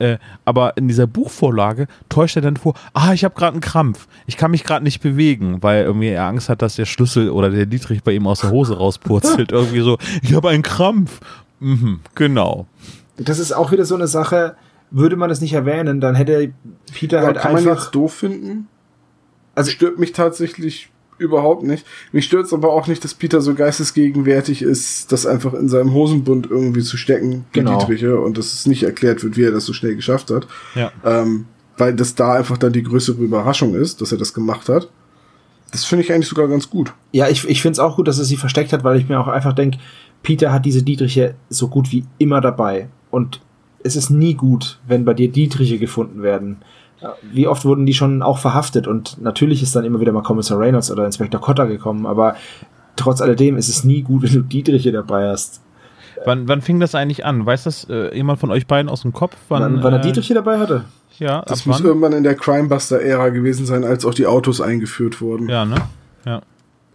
Äh, 0.00 0.18
aber 0.44 0.76
in 0.76 0.88
dieser 0.88 1.06
Buchvorlage 1.06 1.86
täuscht 2.08 2.34
er 2.34 2.42
dann 2.42 2.56
vor, 2.56 2.74
ah, 2.94 3.12
ich 3.12 3.22
habe 3.24 3.34
gerade 3.36 3.52
einen 3.52 3.60
Krampf. 3.60 4.08
Ich 4.26 4.36
kann 4.36 4.50
mich 4.50 4.64
gerade 4.64 4.82
nicht 4.82 5.00
bewegen, 5.00 5.62
weil 5.62 5.84
irgendwie 5.84 6.08
er 6.08 6.24
Angst 6.24 6.48
hat, 6.48 6.62
dass 6.62 6.74
der 6.76 6.86
Schlüssel 6.86 7.30
oder 7.30 7.50
der 7.50 7.66
Dietrich 7.66 8.02
bei 8.02 8.12
ihm 8.12 8.26
aus 8.26 8.40
der 8.40 8.50
Hose 8.50 8.76
rauspurzelt. 8.76 9.52
irgendwie 9.52 9.80
so, 9.80 9.98
ich 10.22 10.34
habe 10.34 10.48
einen 10.48 10.62
Krampf. 10.64 11.20
Mhm, 11.60 12.00
genau. 12.16 12.66
das 13.16 13.38
ist 13.38 13.52
auch 13.52 13.70
wieder 13.70 13.84
so 13.84 13.94
eine 13.94 14.08
Sache, 14.08 14.56
würde 14.90 15.16
man 15.16 15.28
das 15.28 15.40
nicht 15.40 15.52
erwähnen, 15.52 16.00
dann 16.00 16.14
hätte 16.14 16.52
Peter 16.92 17.20
Ja, 17.20 17.26
halt 17.26 17.36
kann 17.38 17.52
man 17.52 17.62
einfach. 17.68 17.84
jetzt 17.84 17.94
doof 17.94 18.12
finden? 18.14 18.66
Also- 19.54 19.68
Also 19.68 19.70
stört 19.70 19.98
mich 20.00 20.12
tatsächlich 20.12 20.90
überhaupt 21.18 21.62
nicht. 21.62 21.86
Mich 22.12 22.24
stört 22.24 22.46
es 22.46 22.52
aber 22.52 22.72
auch 22.72 22.86
nicht, 22.86 23.04
dass 23.04 23.14
Peter 23.14 23.40
so 23.40 23.54
geistesgegenwärtig 23.54 24.62
ist, 24.62 25.12
das 25.12 25.26
einfach 25.26 25.54
in 25.54 25.68
seinem 25.68 25.92
Hosenbund 25.92 26.48
irgendwie 26.50 26.82
zu 26.82 26.96
stecken, 26.96 27.44
Genau. 27.52 27.78
Dietriche, 27.78 28.18
und 28.18 28.38
dass 28.38 28.52
es 28.52 28.66
nicht 28.66 28.82
erklärt 28.82 29.22
wird, 29.22 29.36
wie 29.36 29.44
er 29.44 29.52
das 29.52 29.64
so 29.64 29.72
schnell 29.72 29.94
geschafft 29.96 30.30
hat. 30.30 30.46
Ja. 30.74 30.92
Ähm, 31.04 31.46
weil 31.76 31.94
das 31.94 32.14
da 32.14 32.34
einfach 32.34 32.58
dann 32.58 32.72
die 32.72 32.82
größere 32.82 33.20
Überraschung 33.22 33.74
ist, 33.74 34.00
dass 34.00 34.12
er 34.12 34.18
das 34.18 34.32
gemacht 34.34 34.68
hat. 34.68 34.88
Das 35.72 35.84
finde 35.84 36.04
ich 36.04 36.12
eigentlich 36.12 36.28
sogar 36.28 36.46
ganz 36.46 36.70
gut. 36.70 36.92
Ja, 37.10 37.28
ich, 37.28 37.48
ich 37.48 37.60
finde 37.60 37.72
es 37.72 37.78
auch 37.80 37.96
gut, 37.96 38.06
dass 38.06 38.18
er 38.18 38.24
sie 38.24 38.36
versteckt 38.36 38.72
hat, 38.72 38.84
weil 38.84 38.96
ich 38.96 39.08
mir 39.08 39.18
auch 39.18 39.26
einfach 39.26 39.52
denke, 39.52 39.78
Peter 40.22 40.52
hat 40.52 40.64
diese 40.64 40.82
Dietriche 40.84 41.34
so 41.48 41.68
gut 41.68 41.90
wie 41.90 42.04
immer 42.18 42.40
dabei. 42.40 42.88
Und 43.10 43.40
es 43.82 43.96
ist 43.96 44.10
nie 44.10 44.34
gut, 44.34 44.78
wenn 44.86 45.04
bei 45.04 45.14
dir 45.14 45.30
Dietriche 45.30 45.78
gefunden 45.78 46.22
werden. 46.22 46.58
Wie 47.22 47.46
oft 47.46 47.64
wurden 47.64 47.84
die 47.86 47.94
schon 47.94 48.22
auch 48.22 48.38
verhaftet? 48.38 48.86
Und 48.86 49.20
natürlich 49.20 49.62
ist 49.62 49.76
dann 49.76 49.84
immer 49.84 50.00
wieder 50.00 50.12
mal 50.12 50.22
Kommissar 50.22 50.58
Reynolds 50.58 50.90
oder 50.90 51.04
Inspektor 51.04 51.40
Cotter 51.40 51.66
gekommen, 51.66 52.06
aber 52.06 52.36
trotz 52.96 53.20
alledem 53.20 53.56
ist 53.56 53.68
es 53.68 53.84
nie 53.84 54.02
gut, 54.02 54.22
wenn 54.24 54.32
du 54.32 54.40
Dietriche 54.42 54.92
dabei 54.92 55.28
hast. 55.28 55.60
Wann, 56.24 56.48
wann 56.48 56.62
fing 56.62 56.80
das 56.80 56.94
eigentlich 56.94 57.24
an? 57.26 57.44
Weiß 57.44 57.64
das 57.64 57.86
äh, 57.90 58.16
jemand 58.16 58.38
von 58.40 58.50
euch 58.50 58.66
beiden 58.66 58.88
aus 58.88 59.02
dem 59.02 59.12
Kopf? 59.12 59.36
Wann, 59.48 59.82
wann 59.82 59.92
er 59.92 59.98
äh, 59.98 60.02
Dietriche 60.02 60.32
dabei 60.32 60.58
hatte? 60.58 60.84
Ja, 61.18 61.40
ab 61.40 61.46
Das 61.46 61.66
muss 61.66 61.80
wann? 61.80 61.86
irgendwann 61.86 62.12
in 62.12 62.22
der 62.22 62.34
Crimebuster-Ära 62.34 63.28
gewesen 63.28 63.66
sein, 63.66 63.84
als 63.84 64.04
auch 64.04 64.14
die 64.14 64.26
Autos 64.26 64.60
eingeführt 64.60 65.20
wurden, 65.20 65.48
Ja, 65.48 65.64
ne? 65.64 65.76
Ja. 66.24 66.40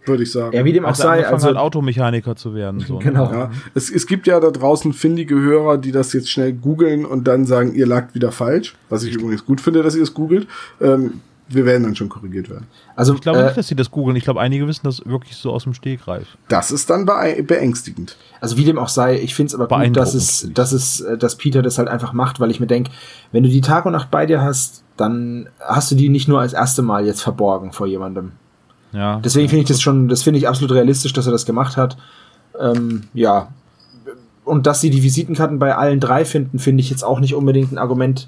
Würde 0.06 0.22
ich 0.22 0.32
sagen. 0.32 0.56
Ja, 0.56 0.64
wie 0.64 0.72
dem 0.72 0.84
auch 0.84 0.94
sei, 0.94 1.08
angefangen 1.10 1.34
also 1.34 1.48
hat, 1.48 1.56
Automechaniker 1.56 2.36
zu 2.36 2.54
werden. 2.54 2.80
So, 2.80 2.98
ne? 2.98 3.04
Genau. 3.04 3.30
Ja, 3.30 3.50
es, 3.74 3.90
es 3.90 4.06
gibt 4.06 4.26
ja 4.26 4.40
da 4.40 4.50
draußen 4.50 4.92
findige 4.92 5.36
Hörer, 5.36 5.78
die 5.78 5.92
das 5.92 6.12
jetzt 6.12 6.30
schnell 6.30 6.52
googeln 6.52 7.04
und 7.04 7.28
dann 7.28 7.46
sagen, 7.46 7.74
ihr 7.74 7.86
lagt 7.86 8.14
wieder 8.14 8.32
falsch. 8.32 8.74
Was 8.88 9.02
ich 9.02 9.14
übrigens 9.14 9.44
gut 9.44 9.60
finde, 9.60 9.82
dass 9.82 9.94
ihr 9.94 10.02
es 10.02 10.14
googelt. 10.14 10.46
Ähm, 10.80 11.20
wir 11.52 11.66
werden 11.66 11.82
dann 11.82 11.96
schon 11.96 12.08
korrigiert 12.08 12.48
werden. 12.48 12.66
also 12.94 13.14
Ich 13.14 13.20
glaube 13.20 13.40
äh, 13.40 13.44
nicht, 13.44 13.56
dass 13.56 13.66
sie 13.66 13.74
das 13.74 13.90
googeln. 13.90 14.16
Ich 14.16 14.24
glaube, 14.24 14.40
einige 14.40 14.66
wissen 14.66 14.82
das 14.84 15.04
wirklich 15.04 15.36
so 15.36 15.50
aus 15.50 15.64
dem 15.64 15.74
Stegreif. 15.74 16.26
Das 16.48 16.70
ist 16.70 16.88
dann 16.90 17.06
beängstigend. 17.06 18.16
Also 18.40 18.56
wie 18.56 18.64
dem 18.64 18.78
auch 18.78 18.88
sei, 18.88 19.18
ich 19.18 19.34
finde 19.34 19.48
es 19.48 19.54
aber 19.54 19.64
gut, 19.64 19.70
Beeindruckend, 19.70 19.96
dass 19.96 20.14
es, 20.14 20.48
dass 20.54 20.72
es, 20.72 21.00
äh, 21.00 21.18
dass 21.18 21.36
Peter 21.36 21.62
das 21.62 21.78
halt 21.78 21.88
einfach 21.88 22.12
macht, 22.12 22.40
weil 22.40 22.50
ich 22.50 22.60
mir 22.60 22.66
denke, 22.66 22.92
wenn 23.32 23.42
du 23.42 23.48
die 23.48 23.60
Tag 23.60 23.84
und 23.84 23.92
Nacht 23.92 24.10
bei 24.10 24.26
dir 24.26 24.40
hast, 24.40 24.84
dann 24.96 25.48
hast 25.58 25.90
du 25.90 25.96
die 25.96 26.08
nicht 26.08 26.28
nur 26.28 26.40
als 26.40 26.52
erste 26.52 26.82
Mal 26.82 27.06
jetzt 27.06 27.22
verborgen 27.22 27.72
vor 27.72 27.86
jemandem. 27.86 28.32
Ja. 28.92 29.20
Deswegen 29.20 29.48
finde 29.48 29.62
ich 29.62 29.68
das 29.68 29.80
schon, 29.80 30.08
das 30.08 30.22
finde 30.22 30.38
ich 30.38 30.48
absolut 30.48 30.72
realistisch, 30.74 31.12
dass 31.12 31.26
er 31.26 31.32
das 31.32 31.46
gemacht 31.46 31.76
hat. 31.76 31.96
Ähm, 32.58 33.04
ja. 33.14 33.48
Und 34.44 34.66
dass 34.66 34.80
sie 34.80 34.90
die 34.90 35.02
Visitenkarten 35.02 35.58
bei 35.58 35.76
allen 35.76 36.00
drei 36.00 36.24
finden, 36.24 36.58
finde 36.58 36.80
ich 36.80 36.90
jetzt 36.90 37.04
auch 37.04 37.20
nicht 37.20 37.34
unbedingt 37.34 37.72
ein 37.72 37.78
Argument 37.78 38.26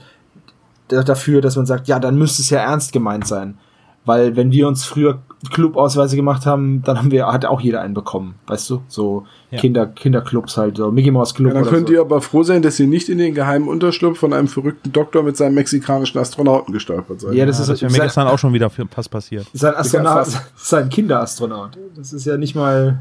da- 0.88 1.02
dafür, 1.02 1.40
dass 1.40 1.56
man 1.56 1.66
sagt, 1.66 1.88
ja, 1.88 1.98
dann 1.98 2.16
müsste 2.16 2.42
es 2.42 2.50
ja 2.50 2.60
ernst 2.60 2.92
gemeint 2.92 3.26
sein. 3.26 3.58
Weil 4.04 4.36
wenn 4.36 4.52
wir 4.52 4.68
uns 4.68 4.84
früher 4.84 5.20
Clubausweise 5.51 6.14
gemacht 6.16 6.47
haben, 6.47 6.82
dann 6.84 6.99
haben 6.99 7.11
wir, 7.11 7.26
hat 7.26 7.45
auch 7.45 7.61
jeder 7.61 7.80
einen 7.80 7.95
bekommen, 7.95 8.34
weißt 8.47 8.70
du? 8.70 8.82
So 8.88 9.26
Ja. 9.51 9.59
Kinder, 9.59 9.86
Kinderclubs 9.86 10.57
halt, 10.57 10.76
so 10.76 10.90
Mickey 10.93 11.11
Mouse 11.11 11.34
Club 11.34 11.49
Ja, 11.49 11.55
dann 11.55 11.62
oder 11.64 11.70
könnt 11.72 11.88
so. 11.88 11.95
ihr 11.95 12.01
aber 12.01 12.20
froh 12.20 12.43
sein, 12.43 12.62
dass 12.62 12.78
ihr 12.78 12.86
nicht 12.86 13.09
in 13.09 13.18
den 13.18 13.34
geheimen 13.34 13.66
Unterschlupf 13.68 14.18
von 14.18 14.32
einem 14.32 14.47
verrückten 14.49 14.93
Doktor 14.93 15.22
mit 15.22 15.36
seinem 15.36 15.55
mexikanischen 15.55 16.18
Astronauten 16.18 16.72
gestolpert 16.72 17.20
seid. 17.20 17.34
Ja, 17.34 17.45
das 17.45 17.57
ja, 17.59 17.62
ist 17.62 17.68
das 17.70 17.82
wäre 17.82 17.90
mir 17.90 17.97
sein, 17.99 18.07
gestern 18.07 18.28
auch 18.28 18.38
schon 18.38 18.53
wieder 18.53 18.70
für- 18.70 18.86
fast 18.88 19.11
passiert. 19.11 19.47
sein 19.53 19.74
Astronaut, 19.74 20.28
sein 20.57 20.88
Kinderastronaut. 20.88 21.70
Das 21.97 22.12
ist 22.12 22.24
ja 22.24 22.36
nicht 22.36 22.55
mal. 22.55 23.01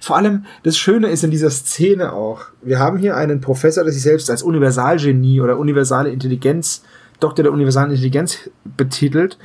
Vor 0.00 0.16
allem, 0.16 0.46
das 0.64 0.76
Schöne 0.76 1.06
ist 1.08 1.22
in 1.22 1.30
dieser 1.30 1.50
Szene 1.50 2.12
auch, 2.12 2.40
wir 2.60 2.80
haben 2.80 2.98
hier 2.98 3.16
einen 3.16 3.40
Professor, 3.40 3.84
der 3.84 3.92
sich 3.92 4.02
selbst 4.02 4.28
als 4.30 4.42
Universalgenie 4.42 5.40
oder 5.40 5.56
universale 5.58 6.10
Intelligenz, 6.10 6.82
Doktor 7.20 7.44
der 7.44 7.52
universalen 7.52 7.90
Intelligenz 7.92 8.50
betitelt. 8.64 9.38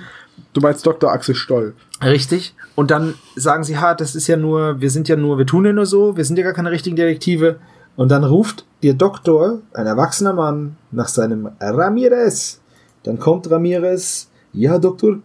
Du 0.58 0.62
meinst 0.62 0.84
Dr. 0.88 1.12
Axel 1.12 1.36
Stoll. 1.36 1.76
Richtig. 2.03 2.55
Und 2.74 2.89
dann 2.89 3.14
sagen 3.36 3.64
sie, 3.64 3.78
ha, 3.78 3.93
das 3.93 4.16
ist 4.16 4.26
ja 4.26 4.38
nur, 4.38 4.82
wir 4.82 4.89
sind 4.89 5.08
ja 5.08 5.16
nur, 5.16 5.38
wir 5.38 5.45
tun 5.45 5.66
ja 5.66 5.72
nur 5.72 5.86
so, 5.86 6.18
wir 6.18 6.26
sind 6.26 6.36
ja 6.39 6.43
gar 6.43 6.53
keine 6.53 6.72
richtigen 6.72 6.95
Detektive. 6.95 7.58
Und 7.95 8.10
dann 8.10 8.24
ruft 8.24 8.66
der 8.82 8.95
Doktor, 8.95 9.60
ein 9.76 9.86
erwachsener 9.86 10.34
Mann, 10.34 10.76
nach 10.89 11.10
seinem 11.10 11.51
Ramirez. 11.60 12.60
Dann 13.03 13.20
kommt 13.20 13.51
Ramirez, 13.51 14.32
ja, 14.51 14.80
Doktor, 14.80 15.20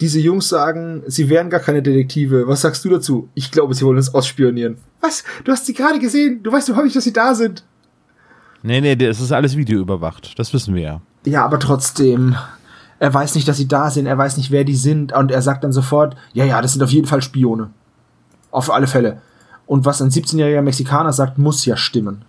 diese 0.00 0.20
Jungs 0.20 0.48
sagen, 0.48 1.02
sie 1.08 1.28
wären 1.28 1.50
gar 1.50 1.58
keine 1.58 1.82
Detektive. 1.82 2.46
Was 2.46 2.60
sagst 2.60 2.84
du 2.84 2.88
dazu? 2.88 3.28
Ich 3.34 3.50
glaube, 3.50 3.74
sie 3.74 3.84
wollen 3.84 3.96
uns 3.96 4.14
ausspionieren. 4.14 4.76
Was? 5.00 5.24
Du 5.42 5.50
hast 5.50 5.66
sie 5.66 5.74
gerade 5.74 5.98
gesehen. 5.98 6.40
Du 6.44 6.52
weißt 6.52 6.68
überhaupt 6.68 6.84
nicht, 6.84 6.94
dass 6.94 7.02
sie 7.02 7.12
da 7.12 7.34
sind. 7.34 7.64
Nee, 8.62 8.80
nee, 8.80 8.94
das 8.94 9.20
ist 9.20 9.32
alles 9.32 9.56
videoüberwacht. 9.56 10.38
Das 10.38 10.54
wissen 10.54 10.76
wir 10.76 10.82
ja. 10.82 11.00
Ja, 11.24 11.44
aber 11.44 11.58
trotzdem. 11.58 12.36
Er 13.00 13.12
weiß 13.12 13.34
nicht, 13.34 13.48
dass 13.48 13.56
sie 13.56 13.66
da 13.66 13.90
sind, 13.90 14.06
er 14.06 14.18
weiß 14.18 14.36
nicht, 14.36 14.50
wer 14.50 14.62
die 14.62 14.76
sind 14.76 15.12
und 15.12 15.32
er 15.32 15.42
sagt 15.42 15.64
dann 15.64 15.72
sofort, 15.72 16.16
ja, 16.34 16.44
ja, 16.44 16.60
das 16.62 16.74
sind 16.74 16.82
auf 16.82 16.90
jeden 16.90 17.06
Fall 17.08 17.22
Spione. 17.22 17.70
Auf 18.50 18.70
alle 18.70 18.86
Fälle. 18.86 19.20
Und 19.66 19.84
was 19.86 20.02
ein 20.02 20.10
17-jähriger 20.10 20.62
Mexikaner 20.62 21.12
sagt, 21.12 21.38
muss 21.38 21.64
ja 21.64 21.76
stimmen. 21.76 22.22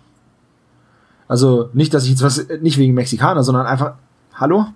Also 1.28 1.70
nicht, 1.72 1.92
dass 1.92 2.04
ich 2.04 2.10
jetzt 2.10 2.22
was, 2.22 2.46
nicht 2.60 2.78
wegen 2.78 2.94
Mexikaner, 2.94 3.42
sondern 3.42 3.66
einfach, 3.66 3.94
hallo? 4.34 4.66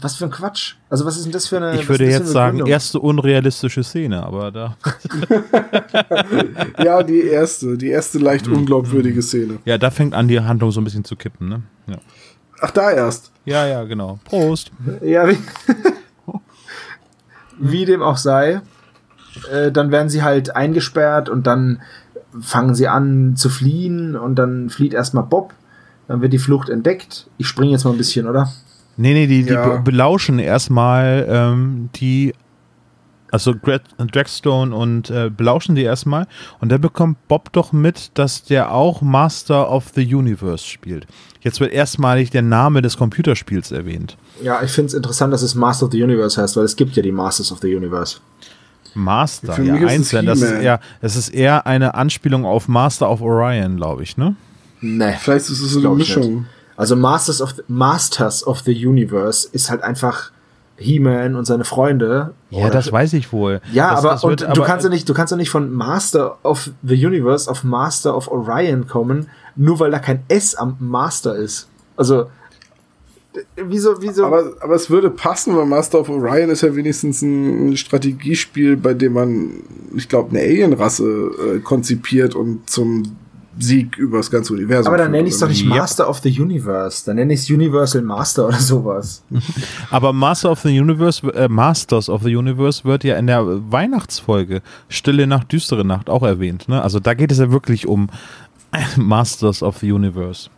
Was 0.00 0.16
für 0.16 0.24
ein 0.24 0.30
Quatsch. 0.30 0.74
Also 0.90 1.06
was 1.06 1.16
ist 1.16 1.24
denn 1.24 1.32
das 1.32 1.46
für 1.46 1.56
eine 1.56 1.80
Ich 1.80 1.88
würde 1.88 2.04
jetzt 2.04 2.28
sagen, 2.28 2.58
Begründung? 2.58 2.72
erste 2.72 3.00
unrealistische 3.00 3.82
Szene, 3.82 4.22
aber 4.22 4.50
da. 4.50 4.76
Ja, 6.82 7.02
die 7.02 7.22
erste, 7.22 7.78
die 7.78 7.88
erste 7.88 8.18
leicht 8.18 8.48
unglaubwürdige 8.48 9.22
Szene. 9.22 9.58
Ja, 9.64 9.78
da 9.78 9.90
fängt 9.90 10.14
an, 10.14 10.28
die 10.28 10.40
Handlung 10.40 10.70
so 10.70 10.80
ein 10.80 10.84
bisschen 10.84 11.04
zu 11.04 11.16
kippen, 11.16 11.48
ne? 11.48 11.62
Ja, 11.86 11.96
Ach, 12.60 12.70
da 12.70 12.90
erst. 12.90 13.30
ja, 13.44 13.66
ja 13.66 13.84
genau. 13.84 14.18
Prost. 14.24 14.70
Ja, 15.02 15.28
wie, 15.28 15.38
wie 17.58 17.84
dem 17.84 18.02
auch 18.02 18.16
sei, 18.16 18.60
äh, 19.52 19.70
dann 19.72 19.90
werden 19.90 20.08
sie 20.08 20.22
halt 20.22 20.54
eingesperrt 20.56 21.28
und 21.28 21.46
dann 21.46 21.82
fangen 22.40 22.74
sie 22.74 22.88
an 22.88 23.34
zu 23.36 23.48
fliehen 23.48 24.16
und 24.16 24.36
dann 24.36 24.68
flieht 24.70 24.94
erstmal 24.94 25.24
Bob, 25.24 25.54
dann 26.08 26.20
wird 26.20 26.32
die 26.32 26.38
Flucht 26.38 26.68
entdeckt. 26.68 27.26
Ich 27.38 27.46
springe 27.48 27.72
jetzt 27.72 27.84
mal 27.84 27.92
ein 27.92 27.98
bisschen, 27.98 28.28
oder? 28.28 28.52
Nee, 28.98 29.12
nee, 29.14 29.26
die, 29.26 29.42
die 29.44 29.52
Ja. 29.54 29.76
be- 29.76 29.82
belauschen 29.82 30.38
erstmal 30.38 31.26
ähm, 31.28 31.88
die, 31.96 32.34
also 33.30 33.54
Dragstone 33.54 34.74
und 34.74 35.10
äh, 35.10 35.30
belauschen 35.30 35.74
die 35.74 35.82
erstmal 35.82 36.26
und 36.60 36.70
dann 36.70 36.80
bekommt 36.80 37.28
Bob 37.28 37.52
doch 37.52 37.72
mit, 37.72 38.10
dass 38.14 38.44
der 38.44 38.72
auch 38.72 39.02
Master 39.02 39.70
of 39.70 39.90
the 39.94 40.14
Universe 40.14 40.64
spielt. 40.64 41.06
Jetzt 41.40 41.60
wird 41.60 41.72
erstmalig 41.72 42.30
der 42.30 42.42
Name 42.42 42.82
des 42.82 42.96
Computerspiels 42.96 43.72
erwähnt. 43.72 44.16
Ja, 44.42 44.62
ich 44.62 44.70
finde 44.70 44.88
es 44.88 44.94
interessant, 44.94 45.32
dass 45.32 45.42
es 45.42 45.54
Master 45.54 45.86
of 45.86 45.92
the 45.92 46.02
Universe 46.02 46.40
heißt, 46.40 46.56
weil 46.56 46.64
es 46.64 46.76
gibt 46.76 46.96
ja 46.96 47.02
die 47.02 47.12
Masters 47.12 47.52
of 47.52 47.58
the 47.60 47.74
Universe. 47.74 48.18
Master, 48.94 49.52
Für 49.52 49.62
ja, 49.62 49.74
mich 49.74 49.82
ist 49.82 49.88
es 49.88 49.94
einzeln. 49.94 50.26
Das 50.26 50.40
ist, 50.40 50.48
He-Man. 50.48 50.62
eher, 50.62 50.80
das 51.02 51.16
ist 51.16 51.28
eher 51.28 51.66
eine 51.66 51.94
Anspielung 51.94 52.44
auf 52.44 52.66
Master 52.66 53.10
of 53.10 53.20
Orion, 53.20 53.76
glaube 53.76 54.02
ich, 54.02 54.16
ne? 54.16 54.34
Nee. 54.80 55.14
Vielleicht 55.20 55.50
ist 55.50 55.60
es 55.60 55.70
so 55.70 55.80
eine 55.80 55.90
Mischung. 55.90 56.46
Also 56.76 56.96
Masters 56.96 57.40
of 57.40 57.52
the, 57.52 57.62
Masters 57.68 58.46
of 58.46 58.60
the 58.60 58.86
Universe 58.86 59.48
ist 59.52 59.70
halt 59.70 59.82
einfach 59.82 60.30
He-Man 60.78 61.36
und 61.36 61.44
seine 61.44 61.64
Freunde. 61.64 62.34
Ja, 62.50 62.66
Oder- 62.66 62.70
das 62.70 62.92
weiß 62.92 63.14
ich 63.14 63.32
wohl. 63.32 63.60
Ja, 63.72 63.92
das, 63.92 64.00
aber, 64.00 64.10
das 64.10 64.22
wird, 64.24 64.42
und 64.42 64.56
du 64.56 64.62
kannst 64.62 64.84
ja 64.84 64.90
nicht, 64.90 65.08
du 65.08 65.14
kannst 65.14 65.30
ja 65.30 65.36
nicht 65.36 65.50
von 65.50 65.72
Master 65.72 66.38
of 66.44 66.70
the 66.82 67.06
Universe 67.06 67.50
auf 67.50 67.64
Master 67.64 68.16
of 68.16 68.28
Orion 68.28 68.86
kommen, 68.86 69.28
nur 69.56 69.80
weil 69.80 69.90
da 69.90 69.98
kein 69.98 70.22
S 70.28 70.54
am 70.54 70.76
Master 70.78 71.34
ist. 71.34 71.68
Also 71.96 72.26
wieso, 73.56 74.00
wieso? 74.00 74.24
Aber, 74.26 74.52
aber 74.60 74.74
es 74.74 74.90
würde 74.90 75.10
passen, 75.10 75.56
weil 75.56 75.66
Master 75.66 76.00
of 76.00 76.08
Orion 76.08 76.50
ist 76.50 76.62
ja 76.62 76.74
wenigstens 76.74 77.22
ein 77.22 77.76
Strategiespiel, 77.76 78.76
bei 78.76 78.94
dem 78.94 79.14
man, 79.14 79.50
ich 79.94 80.08
glaube, 80.08 80.30
eine 80.30 80.40
Alienrasse 80.40 81.04
äh, 81.04 81.58
konzipiert 81.60 82.34
und 82.34 82.68
zum 82.68 83.16
Sieg 83.58 83.96
über 83.96 84.18
das 84.18 84.30
ganze 84.30 84.52
Universum. 84.52 84.88
aber 84.88 84.98
dann 84.98 85.10
nenne 85.10 85.28
ich 85.28 85.34
es 85.34 85.40
doch 85.40 85.48
nicht. 85.48 85.64
Master 85.64 86.08
of 86.08 86.18
the 86.18 86.40
Universe, 86.40 87.04
dann 87.06 87.16
nenne 87.16 87.32
ich 87.32 87.40
es 87.40 87.50
Universal 87.50 88.02
Master 88.02 88.48
oder 88.48 88.58
sowas. 88.58 89.22
Aber 89.90 90.12
Master 90.12 90.50
of 90.50 90.60
the 90.60 90.80
Universe, 90.80 91.26
äh, 91.32 91.48
Masters 91.48 92.08
of 92.08 92.22
the 92.22 92.34
Universe 92.36 92.84
wird 92.84 93.04
ja 93.04 93.16
in 93.16 93.26
der 93.26 93.44
Weihnachtsfolge 93.70 94.62
Stille 94.88 95.26
Nacht, 95.26 95.52
düstere 95.52 95.84
Nacht 95.84 96.10
auch 96.10 96.22
erwähnt. 96.22 96.68
Ne? 96.68 96.82
Also 96.82 97.00
da 97.00 97.14
geht 97.14 97.32
es 97.32 97.38
ja 97.38 97.50
wirklich 97.50 97.86
um 97.86 98.08
Masters 98.96 99.62
of 99.62 99.78
the 99.78 99.90
Universe. 99.92 100.50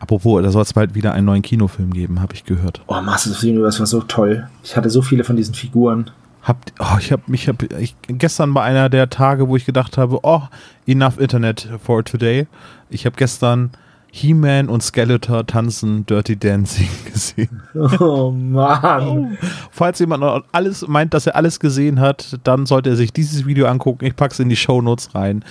Apropos, 0.00 0.42
da 0.42 0.50
soll 0.50 0.62
es 0.62 0.72
bald 0.74 0.94
wieder 0.94 1.14
einen 1.14 1.26
neuen 1.26 1.42
Kinofilm 1.42 1.92
geben, 1.92 2.20
habe 2.20 2.34
ich 2.34 2.44
gehört. 2.44 2.82
Oh, 2.88 3.00
Masters 3.00 3.32
of 3.32 3.38
the 3.38 3.50
Universe 3.50 3.78
war 3.78 3.86
so 3.86 4.02
toll. 4.02 4.48
Ich 4.62 4.76
hatte 4.76 4.90
so 4.90 5.00
viele 5.00 5.24
von 5.24 5.36
diesen 5.36 5.54
Figuren. 5.54 6.10
Habt, 6.44 6.74
oh, 6.78 6.98
ich 7.00 7.10
habe 7.10 7.22
mich 7.26 7.48
hab, 7.48 7.62
ich, 7.62 7.96
gestern 8.06 8.52
bei 8.52 8.62
einer 8.62 8.90
der 8.90 9.08
Tage, 9.08 9.48
wo 9.48 9.56
ich 9.56 9.64
gedacht 9.64 9.96
habe, 9.96 10.20
oh, 10.22 10.42
enough 10.86 11.18
Internet 11.18 11.68
for 11.82 12.04
today. 12.04 12.46
Ich 12.90 13.06
habe 13.06 13.16
gestern 13.16 13.70
He-Man 14.12 14.68
und 14.68 14.82
Skeletor 14.82 15.46
tanzen 15.46 16.04
Dirty 16.04 16.36
Dancing 16.36 16.88
gesehen. 17.12 17.62
Oh 17.98 18.30
Mann. 18.30 19.38
Falls 19.72 19.98
jemand 19.98 20.20
noch 20.20 20.44
alles 20.52 20.86
meint, 20.86 21.14
dass 21.14 21.26
er 21.26 21.34
alles 21.34 21.58
gesehen 21.58 21.98
hat, 21.98 22.38
dann 22.44 22.66
sollte 22.66 22.90
er 22.90 22.96
sich 22.96 23.12
dieses 23.12 23.46
Video 23.46 23.66
angucken. 23.66 24.04
Ich 24.04 24.14
packe 24.14 24.34
es 24.34 24.38
in 24.38 24.50
die 24.50 24.56
Shownotes 24.56 25.14
rein. 25.14 25.44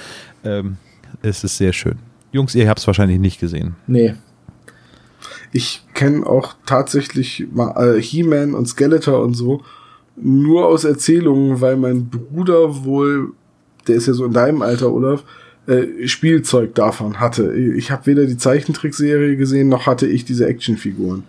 Ähm, 0.45 0.77
es 1.23 1.43
ist 1.43 1.57
sehr 1.57 1.73
schön. 1.73 1.97
Jungs, 2.31 2.53
ihr 2.53 2.69
habt 2.69 2.79
es 2.79 2.87
wahrscheinlich 2.87 3.19
nicht 3.19 3.39
gesehen. 3.39 3.75
Nee. 3.87 4.13
Ich 5.51 5.83
kenne 5.95 6.25
auch 6.25 6.53
tatsächlich 6.65 7.47
mal 7.51 7.95
äh, 7.97 8.01
He-Man 8.01 8.53
und 8.53 8.67
Skeletor 8.67 9.23
und 9.23 9.33
so 9.33 9.63
nur 10.15 10.67
aus 10.67 10.83
Erzählungen, 10.83 11.61
weil 11.61 11.75
mein 11.75 12.09
Bruder 12.09 12.83
wohl, 12.83 13.31
der 13.87 13.95
ist 13.95 14.07
ja 14.07 14.13
so 14.13 14.25
in 14.25 14.33
deinem 14.33 14.61
Alter, 14.61 14.91
Olaf, 14.91 15.23
äh, 15.67 16.07
Spielzeug 16.07 16.75
davon 16.75 17.19
hatte. 17.19 17.53
Ich 17.53 17.91
habe 17.91 18.05
weder 18.05 18.25
die 18.25 18.37
Zeichentrickserie 18.37 19.37
gesehen, 19.37 19.69
noch 19.69 19.87
hatte 19.87 20.07
ich 20.07 20.25
diese 20.25 20.45
Actionfiguren. 20.45 21.23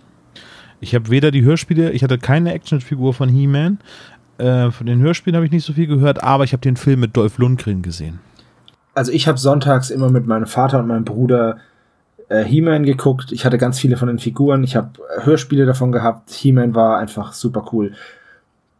Ich 0.81 0.93
habe 0.93 1.09
weder 1.09 1.31
die 1.31 1.43
Hörspiele, 1.43 1.91
ich 1.91 2.03
hatte 2.03 2.17
keine 2.17 2.53
Actionfigur 2.53 3.13
von 3.13 3.29
He-Man. 3.29 3.79
Äh, 4.37 4.71
von 4.71 4.85
den 4.85 4.99
Hörspielen 4.99 5.35
habe 5.35 5.45
ich 5.45 5.51
nicht 5.51 5.65
so 5.65 5.73
viel 5.73 5.87
gehört, 5.87 6.21
aber 6.21 6.43
ich 6.43 6.51
habe 6.51 6.61
den 6.61 6.75
Film 6.75 6.99
mit 6.99 7.15
Dolph 7.15 7.37
Lundgren 7.37 7.81
gesehen. 7.81 8.19
Also 8.93 9.11
ich 9.11 9.27
habe 9.27 9.37
sonntags 9.37 9.89
immer 9.89 10.09
mit 10.09 10.27
meinem 10.27 10.45
Vater 10.45 10.79
und 10.79 10.87
meinem 10.87 11.05
Bruder 11.05 11.57
äh, 12.29 12.43
He-Man 12.43 12.83
geguckt. 12.83 13.31
Ich 13.31 13.45
hatte 13.45 13.57
ganz 13.57 13.79
viele 13.79 13.97
von 13.97 14.07
den 14.07 14.19
Figuren. 14.19 14.63
Ich 14.63 14.75
habe 14.75 14.91
Hörspiele 15.21 15.65
davon 15.65 15.91
gehabt. 15.91 16.31
He-Man 16.31 16.75
war 16.75 16.99
einfach 16.99 17.33
super 17.33 17.65
cool. 17.71 17.93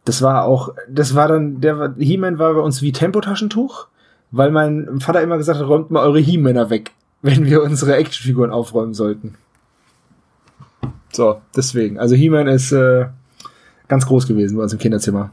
Das 0.06 0.22
war 0.22 0.44
auch, 0.44 0.72
das 0.88 1.16
war 1.16 1.26
dann, 1.26 1.60
der 1.60 1.94
He-Man 1.98 2.38
war 2.38 2.54
bei 2.54 2.60
uns 2.60 2.80
wie 2.80 2.92
Tempotaschentuch, 2.92 3.88
weil 4.30 4.52
mein 4.52 5.00
Vater 5.00 5.20
immer 5.20 5.36
gesagt 5.36 5.58
hat, 5.58 5.66
räumt 5.66 5.90
mal 5.90 6.04
eure 6.04 6.20
He-Männer 6.20 6.70
weg, 6.70 6.92
wenn 7.22 7.44
wir 7.44 7.62
unsere 7.62 7.96
Actionfiguren 7.96 8.52
aufräumen 8.52 8.94
sollten. 8.94 9.34
So, 11.12 11.40
deswegen. 11.56 11.98
Also 11.98 12.14
He-Man 12.14 12.46
ist 12.46 12.70
äh, 12.70 13.06
ganz 13.88 14.06
groß 14.06 14.28
gewesen 14.28 14.56
bei 14.56 14.62
uns 14.62 14.72
im 14.72 14.78
Kinderzimmer. 14.78 15.32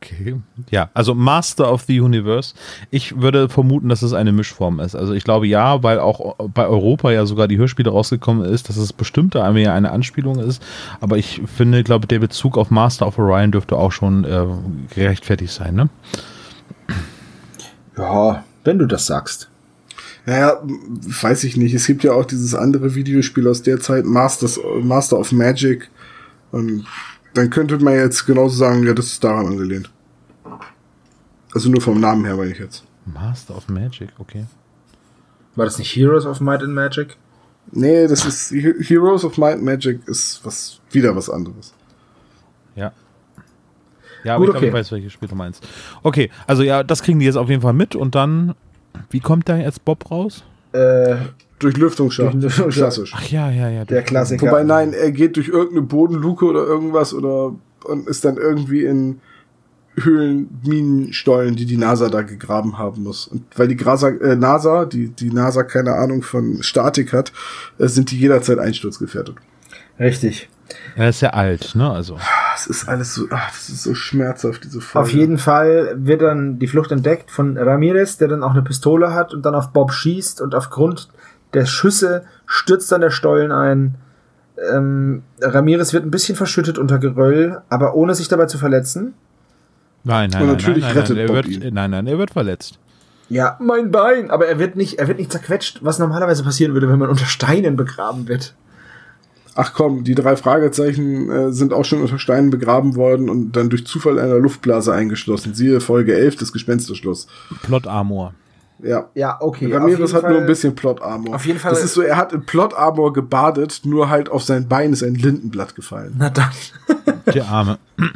Okay. 0.00 0.36
Ja, 0.70 0.90
also 0.94 1.14
Master 1.14 1.72
of 1.72 1.82
the 1.82 2.00
Universe. 2.00 2.54
Ich 2.90 3.20
würde 3.20 3.48
vermuten, 3.48 3.88
dass 3.88 4.02
es 4.02 4.12
eine 4.12 4.30
Mischform 4.30 4.78
ist. 4.78 4.94
Also 4.94 5.12
ich 5.12 5.24
glaube 5.24 5.48
ja, 5.48 5.82
weil 5.82 5.98
auch 5.98 6.36
bei 6.54 6.66
Europa 6.66 7.10
ja 7.10 7.26
sogar 7.26 7.48
die 7.48 7.58
Hörspiele 7.58 7.90
rausgekommen 7.90 8.44
ist, 8.44 8.68
dass 8.68 8.76
es 8.76 8.92
bestimmt 8.92 9.34
da 9.34 9.44
eine 9.44 9.90
Anspielung 9.90 10.38
ist. 10.38 10.62
Aber 11.00 11.18
ich 11.18 11.42
finde, 11.56 11.82
glaube 11.82 12.06
der 12.06 12.20
Bezug 12.20 12.56
auf 12.56 12.70
Master 12.70 13.08
of 13.08 13.18
Orion 13.18 13.50
dürfte 13.50 13.76
auch 13.76 13.90
schon 13.90 14.24
äh, 14.24 14.46
gerechtfertigt 14.94 15.52
sein, 15.52 15.74
ne? 15.74 15.88
Ja, 17.96 18.44
wenn 18.62 18.78
du 18.78 18.86
das 18.86 19.06
sagst. 19.06 19.50
Naja, 20.26 20.62
weiß 20.62 21.42
ich 21.44 21.56
nicht. 21.56 21.74
Es 21.74 21.86
gibt 21.86 22.04
ja 22.04 22.12
auch 22.12 22.24
dieses 22.24 22.54
andere 22.54 22.94
Videospiel 22.94 23.48
aus 23.48 23.62
der 23.62 23.80
Zeit, 23.80 24.04
Masters, 24.04 24.60
Master 24.80 25.18
of 25.18 25.32
Magic. 25.32 25.90
Und 26.52 26.84
dann 27.34 27.50
könnte 27.50 27.78
man 27.78 27.94
jetzt 27.94 28.26
genauso 28.26 28.56
sagen, 28.56 28.84
ja, 28.84 28.94
das 28.94 29.06
ist 29.06 29.22
daran 29.24 29.46
angelehnt. 29.46 29.90
Also 31.54 31.70
nur 31.70 31.80
vom 31.80 32.00
Namen 32.00 32.24
her, 32.24 32.36
meine 32.36 32.50
ich 32.52 32.58
jetzt. 32.58 32.84
Master 33.06 33.56
of 33.56 33.68
Magic, 33.68 34.10
okay. 34.18 34.44
War 35.56 35.64
das 35.64 35.78
nicht 35.78 35.94
Heroes 35.96 36.26
of 36.26 36.40
Might 36.40 36.62
and 36.62 36.74
Magic? 36.74 37.16
Nee, 37.72 38.06
das 38.06 38.24
ist 38.24 38.50
He- 38.50 38.74
Heroes 38.82 39.24
of 39.24 39.36
Might 39.38 39.54
and 39.54 39.64
Magic 39.64 40.06
ist 40.06 40.40
was 40.44 40.80
wieder 40.90 41.14
was 41.16 41.28
anderes. 41.30 41.74
Ja. 42.76 42.92
Ja, 44.24 44.34
aber 44.34 44.46
Gut, 44.46 44.54
ich 44.56 44.60
glaube, 44.60 44.66
okay. 44.66 44.66
ich 44.68 44.72
weiß, 44.74 44.92
welches 44.92 45.12
Spiel 45.12 45.28
du 45.28 45.34
meinst. 45.34 45.66
Okay, 46.02 46.30
also 46.46 46.62
ja, 46.62 46.82
das 46.82 47.02
kriegen 47.02 47.18
die 47.18 47.26
jetzt 47.26 47.36
auf 47.36 47.48
jeden 47.48 47.62
Fall 47.62 47.72
mit 47.72 47.94
und 47.96 48.14
dann, 48.14 48.54
wie 49.10 49.20
kommt 49.20 49.48
da 49.48 49.56
jetzt 49.56 49.84
Bob 49.84 50.10
raus? 50.10 50.44
Äh, 50.72 51.16
Durch 51.58 51.76
Lüftungsschacht. 51.76 52.34
Durch 52.34 52.44
Lüftungsschacht. 52.44 52.94
Klassisch. 52.94 53.12
Ach 53.16 53.28
ja, 53.28 53.50
ja, 53.50 53.68
ja. 53.68 53.84
der 53.84 54.02
Klassiker. 54.02 54.46
Wobei, 54.46 54.62
nein, 54.64 54.92
er 54.92 55.10
geht 55.10 55.36
durch 55.36 55.48
irgendeine 55.48 55.82
Bodenluke 55.82 56.44
oder 56.44 56.64
irgendwas 56.64 57.12
oder 57.14 57.54
und 57.84 58.08
ist 58.08 58.24
dann 58.24 58.36
irgendwie 58.36 58.84
in 58.84 59.20
Höhlen, 59.96 60.60
Minenstollen, 60.64 61.56
die 61.56 61.66
die 61.66 61.76
NASA 61.76 62.08
da 62.08 62.22
gegraben 62.22 62.78
haben 62.78 63.02
muss. 63.02 63.26
Und 63.26 63.44
weil 63.56 63.68
die 63.68 63.76
Grasa, 63.76 64.10
äh, 64.10 64.36
NASA, 64.36 64.84
die, 64.84 65.08
die 65.08 65.30
NASA 65.30 65.64
keine 65.64 65.94
Ahnung 65.94 66.22
von 66.22 66.62
Statik 66.62 67.12
hat, 67.12 67.32
äh, 67.78 67.88
sind 67.88 68.10
die 68.10 68.18
jederzeit 68.18 68.58
einsturzgefährdet. 68.58 69.36
Richtig. 69.98 70.48
Er 70.96 71.08
ist 71.08 71.22
ja 71.22 71.30
alt, 71.30 71.74
ne? 71.74 71.90
Also. 71.90 72.18
Das 72.52 72.66
ist 72.66 72.88
alles 72.88 73.14
so, 73.14 73.26
ach, 73.30 73.50
das 73.50 73.68
ist 73.68 73.82
so 73.82 73.94
schmerzhaft, 73.94 74.64
diese 74.64 74.80
Folge. 74.80 75.08
Auf 75.08 75.12
jeden 75.12 75.38
Fall 75.38 75.94
wird 75.96 76.22
dann 76.22 76.58
die 76.58 76.66
Flucht 76.66 76.92
entdeckt 76.92 77.30
von 77.30 77.56
Ramirez, 77.56 78.18
der 78.18 78.28
dann 78.28 78.42
auch 78.42 78.50
eine 78.50 78.62
Pistole 78.62 79.14
hat 79.14 79.32
und 79.32 79.46
dann 79.46 79.54
auf 79.54 79.72
Bob 79.72 79.92
schießt 79.92 80.40
und 80.40 80.54
aufgrund 80.54 81.08
der 81.54 81.66
Schüsse 81.66 82.24
stürzt 82.46 82.90
dann 82.92 83.00
der 83.00 83.10
Stollen 83.10 83.52
ein. 83.52 83.94
Ähm, 84.72 85.22
Ramirez 85.40 85.92
wird 85.92 86.04
ein 86.04 86.10
bisschen 86.10 86.36
verschüttet 86.36 86.78
unter 86.78 86.98
Geröll, 86.98 87.62
aber 87.68 87.94
ohne 87.94 88.14
sich 88.14 88.28
dabei 88.28 88.46
zu 88.46 88.58
verletzen. 88.58 89.14
Nein, 90.04 90.30
nein, 90.30 90.42
Und 90.42 90.48
nein, 90.48 90.56
natürlich 90.56 90.82
nein, 90.84 90.94
nein, 90.94 91.02
rettet 91.02 91.16
nein, 91.16 91.28
er 91.28 91.34
wird, 91.34 91.46
ihn. 91.46 91.74
nein, 91.74 91.90
nein, 91.90 92.06
er 92.06 92.18
wird 92.18 92.30
verletzt. 92.30 92.78
Ja, 93.28 93.56
mein 93.60 93.90
Bein! 93.90 94.30
Aber 94.30 94.46
er 94.46 94.58
wird 94.58 94.74
nicht, 94.74 94.98
er 94.98 95.06
wird 95.06 95.18
nicht 95.18 95.30
zerquetscht, 95.30 95.80
was 95.82 95.98
normalerweise 95.98 96.42
passieren 96.44 96.72
würde, 96.72 96.88
wenn 96.88 96.98
man 96.98 97.10
unter 97.10 97.26
Steinen 97.26 97.76
begraben 97.76 98.26
wird. 98.26 98.54
ach 99.54 99.74
komm, 99.74 100.02
die 100.04 100.14
drei 100.14 100.36
Fragezeichen 100.36 101.30
äh, 101.30 101.52
sind 101.52 101.72
auch 101.72 101.84
schon 101.84 102.00
unter 102.00 102.18
Steinen 102.18 102.48
begraben 102.50 102.96
worden 102.96 103.28
und 103.28 103.52
dann 103.52 103.68
durch 103.70 103.86
Zufall 103.86 104.14
in 104.14 104.24
einer 104.24 104.38
Luftblase 104.38 104.92
eingeschlossen. 104.94 105.52
Siehe 105.52 105.80
Folge 105.80 106.14
11, 106.16 106.36
das 106.36 106.52
Gespensterschloss. 106.52 107.26
Plot 107.62 107.86
Armor. 107.86 108.32
Ja. 108.80 109.08
Ja, 109.14 109.38
okay. 109.40 109.72
Ramirez 109.74 110.14
hat 110.14 110.20
Fall, 110.22 110.30
nur 110.30 110.40
ein 110.40 110.46
bisschen 110.46 110.74
Plot 110.74 111.02
Armor. 111.02 111.34
Auf 111.34 111.44
jeden 111.46 111.58
Fall- 111.58 111.70
Das 111.72 111.82
ist 111.82 111.94
so, 111.94 112.02
er 112.02 112.16
hat 112.16 112.32
in 112.32 112.46
Plot 112.46 112.74
Armor 112.74 113.12
gebadet, 113.12 113.80
nur 113.84 114.08
halt 114.08 114.28
auf 114.30 114.42
sein 114.44 114.68
Bein 114.68 114.92
ist 114.92 115.02
ein 115.02 115.14
Lindenblatt 115.16 115.74
gefallen. 115.74 116.14
Na 116.16 116.30
dann. 116.30 116.50
Der 117.34 117.44
Arme. 117.46 117.78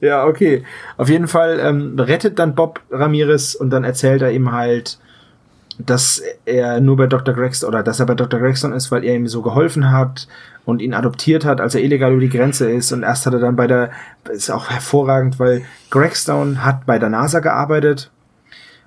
Ja, 0.00 0.26
okay. 0.26 0.62
Auf 0.96 1.08
jeden 1.08 1.26
Fall 1.26 1.58
ähm, 1.60 1.98
rettet 1.98 2.38
dann 2.38 2.54
Bob 2.54 2.80
Ramirez 2.90 3.54
und 3.56 3.70
dann 3.70 3.82
erzählt 3.84 4.22
er 4.22 4.30
ihm 4.30 4.52
halt, 4.52 4.98
dass 5.78 6.22
er 6.44 6.80
nur 6.80 6.96
bei 6.96 7.06
Dr. 7.06 7.34
Gregson 7.34 7.68
oder 7.68 7.82
dass 7.82 8.00
er 8.00 8.06
bei 8.06 8.14
Dr. 8.14 8.38
Gregson 8.40 8.72
ist, 8.72 8.90
weil 8.92 9.04
er 9.04 9.14
ihm 9.16 9.26
so 9.28 9.42
geholfen 9.42 9.90
hat 9.92 10.26
und 10.64 10.82
ihn 10.82 10.94
adoptiert 10.94 11.44
hat, 11.44 11.60
als 11.60 11.74
er 11.74 11.82
illegal 11.82 12.12
über 12.12 12.20
die 12.20 12.28
Grenze 12.28 12.70
ist. 12.70 12.92
Und 12.92 13.02
erst 13.02 13.26
hat 13.26 13.32
er 13.32 13.38
dann 13.40 13.56
bei 13.56 13.66
der, 13.66 13.90
ist 14.30 14.50
auch 14.50 14.70
hervorragend, 14.70 15.38
weil 15.38 15.62
Gregstone 15.90 16.64
hat 16.64 16.84
bei 16.86 16.98
der 16.98 17.08
NASA 17.10 17.40
gearbeitet. 17.40 18.10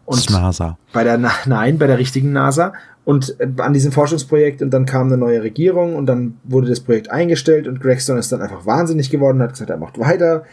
Und 0.06 0.20
Snasa. 0.20 0.78
bei 0.94 1.04
der, 1.04 1.18
nein, 1.46 1.78
bei 1.78 1.88
der 1.88 1.98
richtigen 1.98 2.34
NASA 2.34 2.74
und 3.06 3.36
äh, 3.40 3.48
an 3.58 3.74
diesem 3.74 3.92
Forschungsprojekt 3.92 4.62
und 4.62 4.72
dann 4.72 4.86
kam 4.86 5.08
eine 5.08 5.18
neue 5.18 5.42
Regierung 5.42 5.96
und 5.96 6.06
dann 6.06 6.38
wurde 6.44 6.68
das 6.68 6.80
Projekt 6.80 7.10
eingestellt 7.10 7.68
und 7.68 7.82
Gregson 7.82 8.18
ist 8.18 8.32
dann 8.32 8.42
einfach 8.42 8.66
wahnsinnig 8.66 9.10
geworden 9.10 9.38
und 9.38 9.44
hat 9.44 9.54
gesagt, 9.54 9.70
er 9.70 9.78
macht 9.78 10.00
weiter 10.00 10.44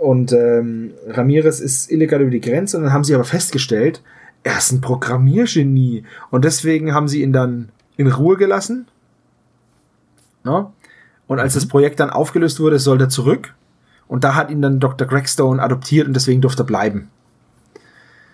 und 0.00 0.32
ähm, 0.32 0.92
Ramirez 1.08 1.60
ist 1.60 1.90
illegal 1.90 2.20
über 2.20 2.30
die 2.30 2.40
Grenze 2.40 2.76
und 2.76 2.84
dann 2.84 2.92
haben 2.92 3.04
sie 3.04 3.14
aber 3.14 3.24
festgestellt, 3.24 4.02
er 4.42 4.58
ist 4.58 4.72
ein 4.72 4.80
Programmiergenie 4.80 6.04
und 6.30 6.44
deswegen 6.44 6.92
haben 6.92 7.08
sie 7.08 7.22
ihn 7.22 7.32
dann 7.32 7.70
in 7.96 8.08
Ruhe 8.08 8.36
gelassen. 8.36 8.86
No? 10.42 10.72
Und 11.26 11.38
als 11.38 11.54
das 11.54 11.66
Projekt 11.66 12.00
dann 12.00 12.10
aufgelöst 12.10 12.60
wurde, 12.60 12.78
sollte 12.78 13.04
er 13.04 13.08
zurück 13.08 13.54
und 14.08 14.24
da 14.24 14.34
hat 14.34 14.50
ihn 14.50 14.60
dann 14.60 14.80
Dr. 14.80 15.06
Gregstone 15.06 15.62
adoptiert 15.62 16.06
und 16.06 16.14
deswegen 16.14 16.40
durfte 16.40 16.62
er 16.62 16.66
bleiben. 16.66 17.08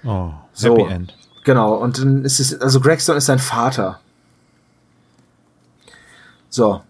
Oh, 0.04 0.30
So. 0.52 0.76
Happy 0.76 0.92
End. 0.92 1.16
Genau, 1.44 1.74
und 1.74 1.98
dann 1.98 2.24
ist 2.24 2.38
es, 2.40 2.60
also 2.60 2.80
Gregstone 2.80 3.18
ist 3.18 3.26
sein 3.26 3.38
Vater. 3.38 4.00
So, 6.48 6.82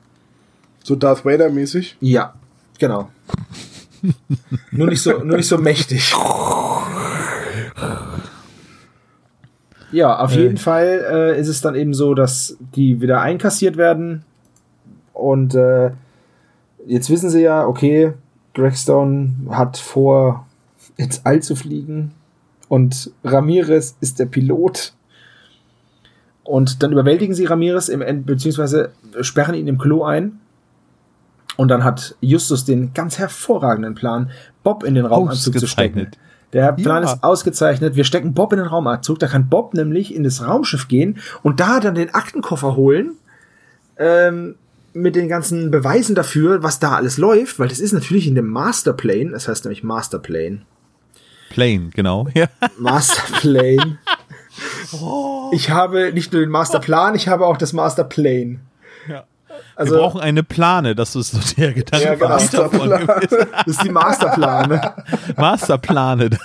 So 0.83 0.97
Darth 0.97 1.25
Vader 1.25 1.51
mäßig. 1.51 1.97
ja, 2.01 2.35
genau. 2.79 3.11
nur 4.71 4.87
nicht 4.89 5.03
so, 5.03 5.19
nur 5.19 5.37
nicht 5.37 5.47
so 5.49 5.59
mächtig. 5.59 6.15
Ja, 9.93 10.19
auf 10.21 10.33
jeden 10.33 10.57
Fall 10.57 11.05
äh, 11.11 11.41
ist 11.41 11.49
es 11.49 11.61
dann 11.61 11.75
eben 11.75 11.95
so, 11.95 12.15
dass 12.15 12.57
die 12.77 13.01
wieder 13.01 13.21
einkassiert 13.21 13.77
werden. 13.77 14.25
Und 15.13 15.55
äh, 15.55 15.91
jetzt 16.87 17.11
wissen 17.11 17.29
sie 17.29 17.43
ja, 17.43 17.67
okay, 17.67 18.13
Gregstone 18.55 19.35
hat 19.51 19.77
vor, 19.77 20.47
ins 20.97 21.25
All 21.27 21.43
zu 21.43 21.57
fliegen. 21.57 22.13
Und 22.71 23.11
Ramirez 23.25 23.97
ist 24.01 24.21
der 24.21 24.27
Pilot. 24.27 24.93
Und 26.45 26.85
dann 26.85 26.93
überwältigen 26.93 27.35
sie 27.35 27.45
Ramirez 27.47 27.89
im 27.89 28.01
End, 28.01 28.27
beziehungsweise 28.27 28.93
sperren 29.23 29.57
ihn 29.57 29.67
im 29.67 29.77
Klo 29.77 30.05
ein. 30.05 30.39
Und 31.57 31.67
dann 31.67 31.83
hat 31.83 32.15
Justus 32.21 32.65
den 32.65 32.95
ganz 32.95 33.19
hervorragenden 33.19 33.97
Plan, 33.97 34.31
Bob 34.63 34.85
in 34.85 34.95
den 34.95 35.05
Raumanzug 35.05 35.59
zu 35.59 35.67
stecken. 35.67 36.13
Der 36.53 36.73
Plan 36.73 37.03
Ja. 37.03 37.13
ist 37.13 37.25
ausgezeichnet. 37.25 37.97
Wir 37.97 38.05
stecken 38.05 38.35
Bob 38.35 38.53
in 38.53 38.61
den 38.61 38.69
Raumanzug. 38.69 39.19
Da 39.19 39.27
kann 39.27 39.49
Bob 39.49 39.75
nämlich 39.75 40.15
in 40.15 40.23
das 40.23 40.47
Raumschiff 40.47 40.87
gehen 40.87 41.19
und 41.43 41.59
da 41.59 41.81
dann 41.81 41.97
den 41.97 42.15
Aktenkoffer 42.15 42.77
holen. 42.77 43.17
Ähm, 43.99 44.55
mit 44.93 45.17
den 45.17 45.29
ganzen 45.29 45.73
Beweisen 45.73 46.15
dafür, 46.15 46.63
was 46.63 46.79
da 46.79 46.93
alles 46.95 47.19
läuft, 47.19 47.59
weil 47.59 47.69
das 47.69 47.81
ist 47.81 47.93
natürlich 47.93 48.29
in 48.29 48.37
dem 48.37 48.47
Masterplane, 48.47 49.31
das 49.31 49.49
heißt 49.49 49.65
nämlich 49.65 49.83
Masterplane. 49.83 50.63
Plane, 51.51 51.91
genau. 51.95 52.27
Ja. 52.35 52.47
Masterplane. 52.79 53.99
Ich 55.53 55.71
habe 55.71 56.13
nicht 56.13 56.33
nur 56.33 56.41
den 56.41 56.51
Masterplan, 56.51 57.15
ich 57.15 57.29
habe 57.29 57.47
auch 57.47 57.57
das 57.59 57.73
Masterplane. 57.73 58.61
Ja. 59.09 59.25
Also, 59.77 59.95
Wir 59.95 60.01
brauchen 60.01 60.21
eine 60.21 60.43
Plane, 60.43 60.95
das 60.95 61.15
ist 61.17 61.31
so 61.33 61.39
der 61.57 61.73
Gedanke 61.73 62.07
Ja, 62.07 62.15
genau. 62.15 62.37
gewesen. 62.37 63.09
das 63.67 63.67
ist 63.67 63.85
die 63.85 63.91
Masterplane. 63.91 64.95
Masterplane. 65.37 66.31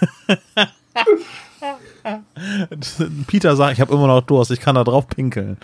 Peter 3.28 3.56
sagt, 3.56 3.74
ich 3.74 3.82
habe 3.82 3.94
immer 3.94 4.08
noch 4.08 4.22
Durst, 4.22 4.52
ich 4.52 4.60
kann 4.60 4.76
da 4.76 4.84
drauf 4.84 5.08
pinkeln. 5.08 5.58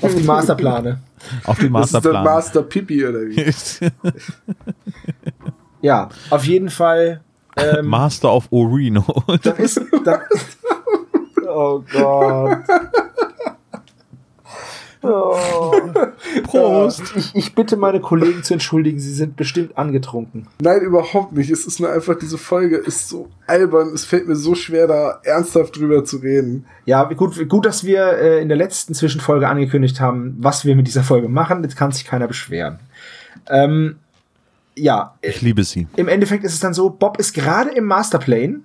Auf 0.00 0.14
die 0.14 0.22
Masterplane. 0.24 1.00
Auf 1.44 1.58
die 1.58 1.70
Das 1.70 1.86
ist 1.86 2.04
der 2.04 2.12
Masterplane. 2.12 2.24
Master 2.24 2.62
Pipi 2.62 3.06
oder 3.06 3.20
wie? 3.20 3.52
Ja, 5.80 6.08
auf 6.30 6.44
jeden 6.44 6.70
Fall. 6.70 7.20
Ähm, 7.56 7.86
Master 7.86 8.32
of 8.32 8.48
Orino. 8.50 9.04
dann 9.42 9.56
ist. 9.56 9.80
Dann, 10.04 10.20
oh 11.48 11.82
Gott. 11.92 12.58
Oh. 15.02 15.74
Prost. 16.44 17.02
Ich, 17.16 17.34
ich 17.34 17.54
bitte 17.54 17.76
meine 17.76 18.00
Kollegen 18.00 18.44
zu 18.44 18.54
entschuldigen, 18.54 19.00
sie 19.00 19.12
sind 19.12 19.36
bestimmt 19.36 19.76
angetrunken. 19.76 20.46
Nein, 20.60 20.80
überhaupt 20.80 21.32
nicht. 21.32 21.50
Es 21.50 21.66
ist 21.66 21.80
nur 21.80 21.90
einfach, 21.90 22.16
diese 22.16 22.38
Folge 22.38 22.76
ist 22.76 23.08
so 23.08 23.28
albern. 23.46 23.88
Es 23.94 24.04
fällt 24.04 24.28
mir 24.28 24.36
so 24.36 24.54
schwer, 24.54 24.86
da 24.86 25.20
ernsthaft 25.24 25.76
drüber 25.76 26.04
zu 26.04 26.18
reden. 26.18 26.66
Ja, 26.84 27.02
gut, 27.04 27.48
gut, 27.48 27.66
dass 27.66 27.84
wir 27.84 28.12
äh, 28.12 28.40
in 28.40 28.48
der 28.48 28.56
letzten 28.56 28.94
Zwischenfolge 28.94 29.48
angekündigt 29.48 30.00
haben, 30.00 30.36
was 30.38 30.64
wir 30.64 30.76
mit 30.76 30.86
dieser 30.86 31.02
Folge 31.02 31.28
machen. 31.28 31.64
Jetzt 31.64 31.76
kann 31.76 31.90
sich 31.90 32.04
keiner 32.04 32.28
beschweren. 32.28 32.78
Ähm, 33.50 33.96
ja, 34.76 35.14
äh, 35.22 35.30
Ich 35.30 35.42
liebe 35.42 35.64
sie. 35.64 35.86
im 35.96 36.08
Endeffekt 36.08 36.44
ist 36.44 36.54
es 36.54 36.60
dann 36.60 36.74
so, 36.74 36.90
Bob 36.90 37.18
ist 37.18 37.34
gerade 37.34 37.70
im 37.70 37.84
Masterplane, 37.84 38.60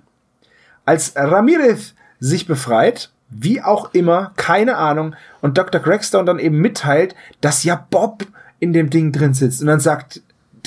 als 0.84 1.12
Ramirez 1.16 1.94
sich 2.20 2.46
befreit, 2.46 3.10
wie 3.30 3.62
auch 3.62 3.92
immer, 3.92 4.32
keine 4.36 4.76
Ahnung, 4.76 5.14
und 5.42 5.58
Dr. 5.58 5.80
Gregstone 5.80 6.24
dann 6.24 6.38
eben 6.38 6.58
mitteilt, 6.58 7.14
dass 7.40 7.62
ja 7.64 7.86
Bob 7.90 8.26
in 8.58 8.72
dem 8.72 8.90
Ding 8.90 9.12
drin 9.12 9.34
sitzt. 9.34 9.60
Und 9.60 9.66
dann 9.66 9.80
sagt 9.80 10.22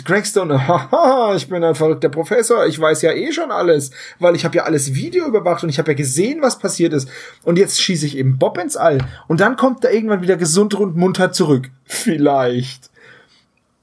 Gregstone, 0.06 0.68
haha, 0.68 1.36
ich 1.36 1.50
bin 1.50 1.64
ein 1.64 1.76
verrückter 1.76 2.10
Professor, 2.10 2.66
ich 2.66 2.80
weiß 2.80 3.02
ja 3.02 3.12
eh 3.12 3.32
schon 3.32 3.52
alles, 3.52 3.92
weil 4.20 4.36
ich 4.36 4.46
habe 4.46 4.56
ja 4.56 4.64
alles 4.64 4.94
Video 4.94 5.28
überwacht 5.28 5.64
und 5.64 5.70
ich 5.70 5.80
habe 5.80 5.92
ja 5.92 5.98
gesehen, 5.98 6.42
was 6.42 6.60
passiert 6.60 6.94
ist. 6.94 7.10
Und 7.44 7.58
jetzt 7.58 7.82
schieße 7.82 8.06
ich 8.06 8.18
eben 8.18 8.38
Bob 8.38 8.58
ins 8.58 8.78
All. 8.78 9.00
Und 9.28 9.42
dann 9.42 9.58
kommt 9.58 9.84
er 9.84 9.92
irgendwann 9.94 10.22
wieder 10.22 10.38
gesund 10.38 10.74
und 10.76 10.96
munter 10.96 11.32
zurück. 11.32 11.70
Vielleicht. 11.84 12.90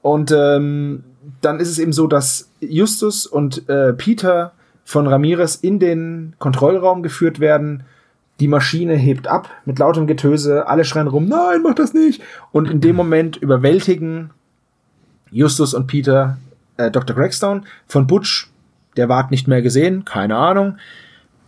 Und 0.01 0.31
ähm, 0.31 1.03
dann 1.41 1.59
ist 1.59 1.69
es 1.69 1.79
eben 1.79 1.93
so, 1.93 2.07
dass 2.07 2.49
Justus 2.59 3.25
und 3.25 3.67
äh, 3.69 3.93
Peter 3.93 4.53
von 4.83 5.07
Ramirez 5.07 5.55
in 5.55 5.79
den 5.79 6.35
Kontrollraum 6.39 7.03
geführt 7.03 7.39
werden. 7.39 7.83
Die 8.39 8.47
Maschine 8.47 8.95
hebt 8.95 9.27
ab 9.27 9.49
mit 9.65 9.79
lautem 9.79 10.07
Getöse. 10.07 10.67
Alle 10.67 10.85
schreien 10.85 11.07
rum, 11.07 11.27
nein, 11.27 11.61
mach 11.61 11.75
das 11.75 11.93
nicht. 11.93 12.21
Und 12.51 12.69
in 12.69 12.81
dem 12.81 12.95
Moment 12.95 13.37
überwältigen 13.37 14.31
Justus 15.29 15.73
und 15.73 15.87
Peter 15.87 16.37
äh, 16.77 16.89
Dr. 16.89 17.15
Gregstone 17.15 17.61
von 17.85 18.07
Butch. 18.07 18.49
Der 18.97 19.09
ward 19.09 19.31
nicht 19.31 19.47
mehr 19.47 19.61
gesehen, 19.61 20.05
keine 20.05 20.35
Ahnung. 20.35 20.77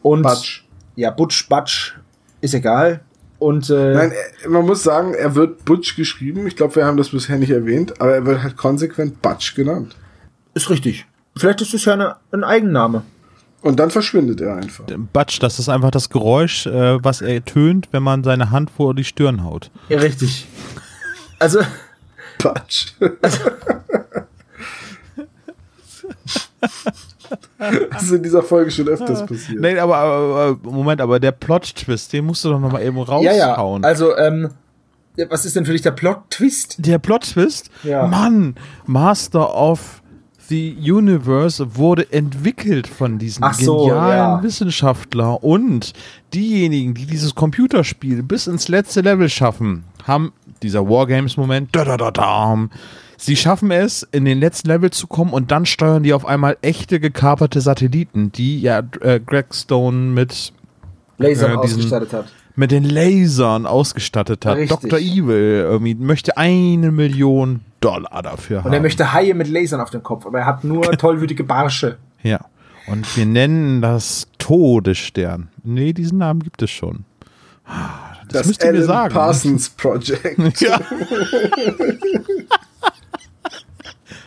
Und 0.01 0.21
Batsch. 0.21 0.63
ja, 0.95 1.09
Butch, 1.09 1.49
Batsch, 1.49 1.95
ist 2.41 2.53
egal. 2.53 3.01
Und 3.41 3.71
äh, 3.71 3.93
Nein, 3.95 4.11
er, 4.43 4.49
man 4.51 4.67
muss 4.67 4.83
sagen, 4.83 5.15
er 5.15 5.33
wird 5.33 5.65
Butch 5.65 5.95
geschrieben. 5.95 6.45
Ich 6.45 6.55
glaube, 6.55 6.75
wir 6.75 6.85
haben 6.85 6.97
das 6.97 7.09
bisher 7.09 7.39
nicht 7.39 7.49
erwähnt, 7.49 7.99
aber 7.99 8.13
er 8.13 8.23
wird 8.23 8.43
halt 8.43 8.55
konsequent 8.55 9.19
Butch 9.23 9.55
genannt. 9.55 9.95
ist 10.53 10.69
richtig. 10.69 11.07
Vielleicht 11.35 11.59
ist 11.61 11.73
es 11.73 11.85
ja 11.85 11.93
eine, 11.93 12.17
ein 12.31 12.43
Eigenname. 12.43 13.01
Und 13.63 13.79
dann 13.79 13.89
verschwindet 13.89 14.41
er 14.41 14.57
einfach. 14.57 14.85
Batsch, 15.11 15.41
das 15.41 15.57
ist 15.57 15.69
einfach 15.69 15.89
das 15.89 16.11
Geräusch, 16.11 16.67
äh, 16.67 17.03
was 17.03 17.21
er 17.21 17.43
tönt, 17.43 17.87
wenn 17.91 18.03
man 18.03 18.23
seine 18.23 18.51
Hand 18.51 18.69
vor 18.69 18.93
die 18.93 19.03
Stirn 19.03 19.43
haut. 19.43 19.71
Ja, 19.89 19.97
richtig. 19.97 20.45
Also, 21.39 21.61
Butch. 22.37 22.93
das 27.91 28.03
ist 28.03 28.11
in 28.11 28.23
dieser 28.23 28.43
Folge 28.43 28.71
schon 28.71 28.87
öfters 28.87 29.25
passiert. 29.25 29.59
Nein, 29.59 29.77
aber, 29.79 29.97
aber 29.97 30.57
Moment, 30.63 31.01
aber 31.01 31.19
der 31.19 31.31
Plot-Twist, 31.31 32.13
den 32.13 32.25
musst 32.25 32.43
du 32.45 32.49
doch 32.49 32.59
noch 32.59 32.71
mal 32.71 32.81
eben 32.81 32.97
raushauen. 32.97 33.23
ja, 33.23 33.33
ja. 33.35 33.55
Also, 33.83 34.15
ähm, 34.17 34.49
was 35.29 35.45
ist 35.45 35.55
denn 35.55 35.65
für 35.65 35.73
dich 35.73 35.81
der 35.81 35.91
Plot-Twist? 35.91 36.77
der 36.79 36.99
Plot-Twist, 36.99 37.69
Ja. 37.83 38.07
Mann, 38.07 38.55
Master 38.85 39.55
of 39.55 40.01
the 40.47 40.75
Universe 40.79 41.75
wurde 41.77 42.11
entwickelt 42.11 42.87
von 42.87 43.17
diesem 43.19 43.43
Ach 43.43 43.53
so, 43.53 43.85
genialen 43.85 44.37
ja. 44.37 44.43
Wissenschaftler 44.43 45.43
und 45.43 45.93
diejenigen, 46.33 46.93
die 46.93 47.05
dieses 47.05 47.35
Computerspiel 47.35 48.21
bis 48.23 48.47
ins 48.47 48.67
letzte 48.67 49.01
Level 49.01 49.29
schaffen, 49.29 49.83
haben 50.05 50.33
dieser 50.61 50.87
Wargames-Moment, 50.89 51.69
da 51.75 51.85
da 51.85 51.95
da 51.97 52.11
da. 52.11 52.57
Sie 53.23 53.35
schaffen 53.35 53.69
es, 53.69 54.01
in 54.11 54.25
den 54.25 54.39
letzten 54.39 54.67
Level 54.69 54.89
zu 54.89 55.05
kommen 55.05 55.31
und 55.31 55.51
dann 55.51 55.67
steuern 55.67 56.01
die 56.01 56.11
auf 56.13 56.25
einmal 56.25 56.57
echte 56.63 56.99
gekaperte 56.99 57.61
Satelliten, 57.61 58.31
die 58.31 58.59
ja 58.59 58.81
äh, 59.01 59.19
Gregstone 59.19 59.95
mit 60.11 60.53
Laser 61.19 61.53
Äh, 61.53 61.61
diesen- 61.61 61.77
ausgestattet 61.77 62.13
hat. 62.13 62.25
mit 62.55 62.71
den 62.71 62.83
Lasern 62.83 63.67
ausgestattet 63.67 64.43
hat. 64.47 64.57
Richtig. 64.57 64.79
Dr. 64.89 64.97
Evil 64.97 65.35
irgendwie 65.65 65.93
möchte 65.93 66.35
eine 66.35 66.91
Million 66.91 67.59
Dollar 67.79 68.23
dafür 68.23 68.59
haben. 68.59 68.67
Und 68.69 68.73
er 68.73 68.81
möchte 68.81 69.13
Haie 69.13 69.35
mit 69.35 69.47
Lasern 69.47 69.81
auf 69.81 69.91
dem 69.91 70.01
Kopf, 70.01 70.25
aber 70.25 70.39
er 70.39 70.45
hat 70.47 70.63
nur 70.63 70.81
tollwütige 70.97 71.43
Barsche. 71.43 71.97
Ja. 72.23 72.39
Und 72.87 73.15
wir 73.15 73.27
nennen 73.27 73.83
das 73.83 74.27
Todesstern. 74.39 75.49
Nee, 75.63 75.93
diesen 75.93 76.17
Namen 76.17 76.41
gibt 76.41 76.63
es 76.63 76.71
schon. 76.71 77.05
Das, 77.67 78.39
Das, 78.41 78.47
müsst 78.47 78.63
ihr 78.63 78.71
mir 78.71 78.77
Alan 78.79 78.87
sagen. 78.87 79.13
Parsons 79.13 79.69
Project. 79.69 80.39
Ja. 80.61 80.79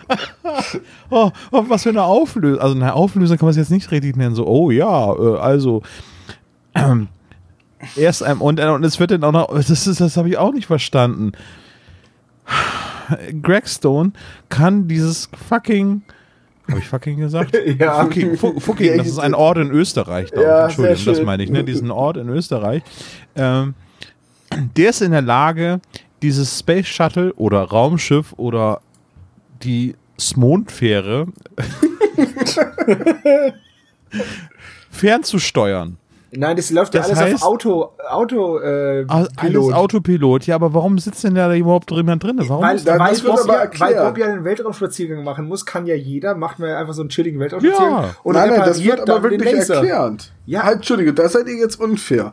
oh, 1.11 1.31
oh, 1.53 1.65
was 1.69 1.83
für 1.83 1.91
eine 1.91 2.03
Auflösung. 2.03 2.61
Also 2.61 2.75
eine 2.75 2.95
Auflösung 2.95 3.39
kann 3.39 3.47
man 3.47 3.51
es 3.51 3.57
jetzt 3.57 3.71
nicht 3.71 3.91
richtig 3.91 4.17
nennen. 4.17 4.35
So, 4.35 4.47
oh 4.47 4.71
ja, 4.71 5.13
äh, 5.13 5.39
also 5.39 5.83
ähm, 6.75 7.09
erst 7.97 8.23
ein 8.23 8.39
und, 8.39 8.59
äh, 8.61 8.67
und 8.69 8.85
es 8.85 8.99
wird 9.01 9.11
dann 9.11 9.25
auch 9.25 9.33
noch, 9.33 9.49
das 9.55 9.87
ist, 9.87 10.01
das 10.01 10.17
habe 10.17 10.29
ich 10.29 10.37
auch 10.37 10.53
nicht 10.53 10.67
verstanden. 10.67 11.33
Greg 13.43 13.69
Stone 13.69 14.13
kann 14.49 14.89
dieses 14.89 15.29
fucking 15.49 16.03
habe 16.69 16.79
ich 16.79 16.89
fucking 16.89 17.19
gesagt? 17.19 17.57
Ja. 17.79 18.03
Fucking, 18.03 18.37
Fu- 18.37 18.59
fucking, 18.59 18.97
das 18.97 19.07
ist 19.07 19.19
ein 19.19 19.35
Ort 19.35 19.59
in 19.59 19.71
Österreich. 19.71 20.31
Ja, 20.35 20.65
Entschuldigung, 20.65 21.05
das 21.05 21.23
meine 21.23 21.43
ich, 21.43 21.51
ne? 21.51 21.65
Diesen 21.65 21.91
Ort 21.91 22.17
in 22.17 22.29
Österreich. 22.29 22.83
Ähm, 23.37 23.75
der 24.77 24.91
ist 24.91 25.03
in 25.03 25.11
der 25.11 25.23
Lage, 25.23 25.81
dieses 26.23 26.59
Space 26.59 26.87
Shuttle 26.87 27.35
oder 27.35 27.63
Raumschiff 27.65 28.33
oder 28.39 28.81
die 29.65 29.97
Smondfähre 30.21 31.27
fernzusteuern. 34.91 35.99
Nein, 36.37 36.57
das 36.57 36.71
läuft 36.71 36.95
ja 36.95 37.01
Das 37.01 37.11
alles 37.19 37.35
heißt- 37.35 37.35
auf 37.37 37.43
Auto, 37.43 37.91
Auto, 38.09 38.59
äh, 38.59 39.05
Alles 39.09 39.29
Pilot. 39.37 39.73
Autopilot. 39.75 40.47
Ja, 40.47 40.55
aber 40.57 40.75
warum 40.75 40.99
sitzt 40.99 41.25
denn 41.25 41.35
da 41.35 41.55
überhaupt 41.55 41.91
jemand 41.91 42.23
drin? 42.23 42.37
Warum? 42.47 42.63
Weil, 42.63 42.77
ist- 42.77 42.87
das 42.87 42.99
weil, 42.99 43.23
wird 43.23 43.41
aber 43.41 43.65
ja, 43.65 43.71
weil 43.81 43.95
Bob 43.95 44.19
ja 44.19 44.27
einen 44.27 44.45
Weltraumspaziergang 44.45 45.23
machen 45.25 45.47
muss, 45.47 45.65
kann 45.67 45.87
ja 45.87 45.95
jeder, 45.95 46.35
macht 46.35 46.59
man 46.59 46.69
ja 46.71 46.79
einfach 46.79 46.95
so 46.95 47.03
einen 47.03 47.09
chilligen 47.11 47.41
Weltraumspaziergang 47.41 48.03
Ja. 48.05 48.17
und 48.23 48.35
nein, 48.35 48.51
nein, 48.51 48.61
das 48.65 48.83
wird 48.83 49.01
aber 49.09 49.23
wirklich 49.31 49.53
erklärt. 49.69 50.33
Ja. 50.47 50.63
Halt, 50.65 50.77
Entschuldige, 50.77 51.15
da 51.15 51.29
seid 51.29 51.49
ihr 51.49 51.57
jetzt 51.57 51.81
unfair. 51.81 52.33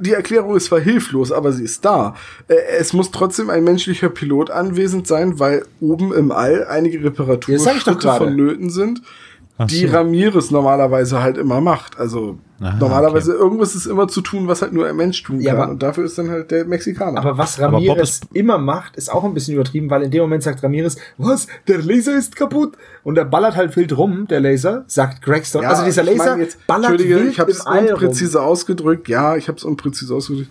Die 0.00 0.12
Erklärung 0.12 0.56
ist 0.56 0.66
zwar 0.66 0.80
hilflos, 0.80 1.30
aber 1.32 1.52
sie 1.52 1.64
ist 1.64 1.84
da. 1.84 2.14
Äh, 2.48 2.54
Es 2.78 2.92
muss 2.92 3.10
trotzdem 3.10 3.50
ein 3.50 3.64
menschlicher 3.64 4.08
Pilot 4.08 4.50
anwesend 4.50 5.06
sein, 5.06 5.38
weil 5.38 5.64
oben 5.80 6.12
im 6.14 6.32
All 6.32 6.66
einige 6.66 6.98
Ja, 6.98 7.10
gerade. 7.10 8.24
vonnöten 8.24 8.70
sind, 8.70 9.02
Ach 9.58 9.66
die 9.66 9.86
so. 9.86 9.94
Ramirez 9.94 10.50
normalerweise 10.50 11.22
halt 11.22 11.36
immer 11.36 11.60
macht. 11.60 11.98
Also 11.98 12.38
Aha, 12.60 12.76
normalerweise 12.78 13.32
irgendwas 13.32 13.74
ist 13.74 13.86
immer 13.86 14.06
zu 14.08 14.20
tun, 14.20 14.46
was 14.46 14.60
halt 14.62 14.72
nur 14.72 14.86
ein 14.86 14.94
Mensch 14.96 15.22
tun 15.22 15.40
Ja, 15.40 15.52
kann. 15.54 15.62
aber- 15.62 15.70
und 15.72 15.82
dafür 15.82 16.04
ist 16.04 16.18
dann 16.18 16.28
halt 16.30 16.50
der 16.50 16.66
Mexikaner. 16.66 17.18
Aber 17.18 17.38
was 17.38 17.58
Aber 17.58 17.78
Ramirez 17.78 18.10
ist- 18.10 18.24
immer 18.34 18.58
macht, 18.58 18.96
ist 18.96 19.10
auch 19.10 19.24
ein 19.24 19.32
bisschen 19.34 19.54
übertrieben, 19.54 19.88
weil 19.90 20.02
in 20.02 20.10
dem 20.10 20.20
Moment 20.22 20.42
sagt 20.42 20.62
Ramirez, 20.62 20.96
was, 21.16 21.46
der 21.68 21.78
Laser 21.78 22.16
ist 22.16 22.36
kaputt. 22.36 22.76
Und 23.02 23.16
er 23.16 23.24
ballert 23.24 23.56
halt 23.56 23.74
wild 23.76 23.96
rum, 23.96 24.26
der 24.28 24.40
Laser, 24.40 24.84
sagt 24.86 25.22
Gregstone. 25.22 25.66
also 25.66 25.84
dieser 25.84 26.02
ich 26.02 26.18
Laser 26.18 26.32
mein 26.32 26.40
jetzt, 26.40 26.66
ballert 26.66 26.90
Entschuldige, 26.90 27.16
wild 27.20 27.30
ich 27.32 27.40
habe 27.40 27.50
es 27.50 27.66
All 27.66 27.78
rum. 27.78 27.88
unpräzise 27.94 28.42
ausgedrückt. 28.42 29.08
Ja, 29.08 29.36
ich 29.36 29.48
habe 29.48 29.56
es 29.56 29.64
unpräzise 29.64 30.14
ausgedrückt. 30.14 30.50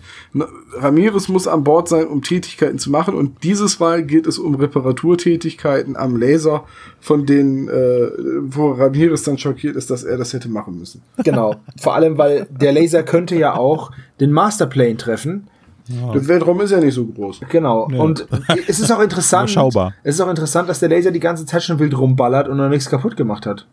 Ramirez 0.74 1.28
muss 1.28 1.46
an 1.46 1.62
Bord 1.62 1.88
sein, 1.88 2.06
um 2.08 2.22
Tätigkeiten 2.22 2.78
zu 2.78 2.90
machen. 2.90 3.14
Und 3.14 3.44
dieses 3.44 3.78
Mal 3.78 4.02
geht 4.04 4.26
es 4.26 4.38
um 4.38 4.56
Reparaturtätigkeiten 4.56 5.96
am 5.96 6.16
Laser, 6.16 6.64
von 7.00 7.24
denen, 7.26 7.68
äh, 7.68 8.10
wo 8.42 8.72
Ramirez 8.72 9.22
dann 9.22 9.38
schockiert 9.38 9.76
ist, 9.76 9.90
dass 9.90 10.02
er 10.04 10.16
das 10.18 10.32
hätte 10.32 10.48
machen 10.48 10.78
müssen. 10.78 11.02
Genau. 11.24 11.54
Vor 11.80 11.94
allem, 11.94 11.99
weil 12.18 12.46
der 12.50 12.72
Laser 12.72 13.02
könnte 13.02 13.36
ja 13.36 13.54
auch 13.54 13.90
den 14.20 14.32
Masterplane 14.32 14.96
treffen. 14.96 15.48
Der 15.88 16.28
Weltraum 16.28 16.60
ist 16.60 16.70
ja 16.70 16.78
nicht 16.78 16.94
so 16.94 17.04
groß. 17.04 17.40
Genau. 17.48 17.88
Und 17.96 18.26
es 18.68 18.78
ist 18.78 18.92
auch 18.92 19.00
interessant. 19.00 19.50
Überschaubar. 19.50 19.94
Es 20.04 20.14
ist 20.14 20.20
auch 20.20 20.30
interessant, 20.30 20.68
dass 20.68 20.78
der 20.78 20.88
Laser 20.88 21.10
die 21.10 21.20
ganze 21.20 21.46
Zeit 21.46 21.62
schon 21.64 21.78
wild 21.78 21.98
rumballert 21.98 22.48
und 22.48 22.58
noch 22.58 22.68
nichts 22.68 22.88
kaputt 22.88 23.16
gemacht 23.16 23.44
hat. 23.46 23.66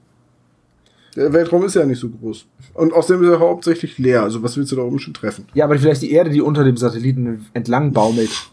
Der 1.15 1.33
Weltraum 1.33 1.63
ist 1.65 1.75
ja 1.75 1.85
nicht 1.85 1.99
so 1.99 2.09
groß. 2.09 2.45
Und 2.75 2.93
außerdem 2.93 3.23
ist 3.23 3.29
er 3.29 3.39
hauptsächlich 3.39 3.97
leer. 3.97 4.23
Also 4.23 4.41
was 4.43 4.55
willst 4.57 4.71
du 4.71 4.75
da 4.75 4.83
oben 4.83 4.99
schon 4.99 5.13
treffen? 5.13 5.45
Ja, 5.53 5.65
aber 5.65 5.77
vielleicht 5.77 6.01
die 6.01 6.11
Erde, 6.11 6.29
die 6.29 6.41
unter 6.41 6.63
dem 6.63 6.77
Satelliten 6.77 7.45
entlang 7.53 7.91
baumelt. 7.91 8.49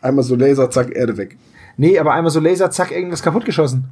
Einmal 0.00 0.24
so 0.24 0.34
Laser, 0.34 0.70
zack, 0.70 0.94
Erde 0.94 1.16
weg. 1.16 1.36
Nee, 1.76 1.98
aber 1.98 2.12
einmal 2.12 2.30
so 2.30 2.40
Laser, 2.40 2.70
zack, 2.70 2.90
irgendwas 2.90 3.22
kaputtgeschossen. 3.22 3.84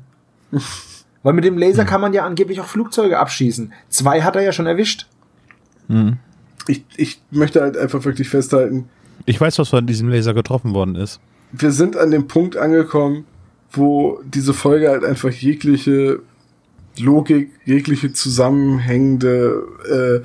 Weil 1.26 1.32
mit 1.32 1.44
dem 1.44 1.58
Laser 1.58 1.84
kann 1.84 2.00
man 2.00 2.12
ja 2.12 2.24
angeblich 2.24 2.60
auch 2.60 2.68
Flugzeuge 2.68 3.18
abschießen. 3.18 3.72
Zwei 3.88 4.22
hat 4.22 4.36
er 4.36 4.42
ja 4.42 4.52
schon 4.52 4.66
erwischt. 4.66 5.08
Ich, 6.68 6.84
ich 6.96 7.20
möchte 7.32 7.62
halt 7.62 7.76
einfach 7.76 8.04
wirklich 8.04 8.28
festhalten, 8.28 8.88
Ich 9.24 9.40
weiß, 9.40 9.58
was 9.58 9.70
von 9.70 9.88
diesem 9.88 10.08
Laser 10.08 10.34
getroffen 10.34 10.72
worden 10.72 10.94
ist. 10.94 11.18
wir 11.50 11.72
sind 11.72 11.96
an 11.96 12.12
dem 12.12 12.28
Punkt 12.28 12.56
angekommen, 12.56 13.24
wo 13.72 14.20
diese 14.24 14.54
Folge 14.54 14.88
halt 14.88 15.02
einfach 15.02 15.30
jegliche 15.30 16.20
Logik, 16.96 17.50
jegliche 17.64 18.12
zusammenhängende, 18.12 19.64
äh, 19.90 20.20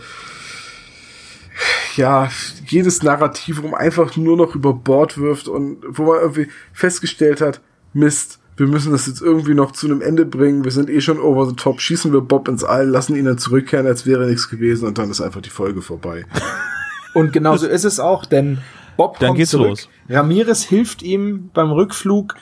ja, 1.99 2.29
jedes 2.67 3.01
Narrativ 3.01 3.63
um 3.63 3.73
einfach 3.73 4.17
nur 4.17 4.37
noch 4.37 4.53
über 4.53 4.75
Bord 4.75 5.17
wirft 5.17 5.47
und 5.47 5.77
wo 5.87 6.03
man 6.03 6.21
irgendwie 6.21 6.47
festgestellt 6.73 7.41
hat, 7.41 7.59
Mist, 7.93 8.40
wir 8.57 8.67
müssen 8.67 8.91
das 8.91 9.07
jetzt 9.07 9.21
irgendwie 9.21 9.53
noch 9.53 9.71
zu 9.71 9.87
einem 9.87 10.01
Ende 10.01 10.25
bringen, 10.25 10.63
wir 10.63 10.71
sind 10.71 10.89
eh 10.89 11.01
schon 11.01 11.19
over 11.19 11.47
the 11.47 11.55
top, 11.55 11.81
schießen 11.81 12.11
wir 12.13 12.21
Bob 12.21 12.47
ins 12.47 12.63
All, 12.63 12.87
lassen 12.87 13.15
ihn 13.15 13.25
dann 13.25 13.37
zurückkehren, 13.37 13.87
als 13.87 14.05
wäre 14.05 14.27
nichts 14.27 14.49
gewesen 14.49 14.87
und 14.87 14.97
dann 14.97 15.09
ist 15.09 15.21
einfach 15.21 15.41
die 15.41 15.49
Folge 15.49 15.81
vorbei. 15.81 16.25
Und 17.13 17.33
genauso 17.33 17.67
ist 17.67 17.83
es 17.83 17.99
auch, 17.99 18.23
denn 18.25 18.59
Bob 18.95 19.19
Dann 19.19 19.29
kommt 19.29 19.39
geht's 19.39 19.51
zurück. 19.51 19.67
los. 19.67 19.89
Ramirez 20.09 20.63
hilft 20.63 21.01
ihm 21.03 21.49
beim 21.53 21.71
Rückflug. 21.71 22.35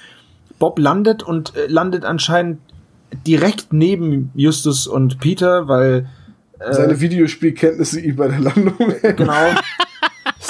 Bob 0.60 0.78
landet 0.78 1.24
und 1.24 1.56
äh, 1.56 1.66
landet 1.66 2.06
anscheinend 2.06 2.60
direkt 3.26 3.74
neben 3.74 4.30
Justus 4.36 4.86
und 4.86 5.20
Peter, 5.20 5.68
weil 5.68 6.08
Seine 6.70 7.00
Videospielkenntnisse 7.00 8.02
ihm 8.02 8.18
bei 8.18 8.28
der 8.28 8.40
Landung 8.40 8.76
genau 9.02 9.34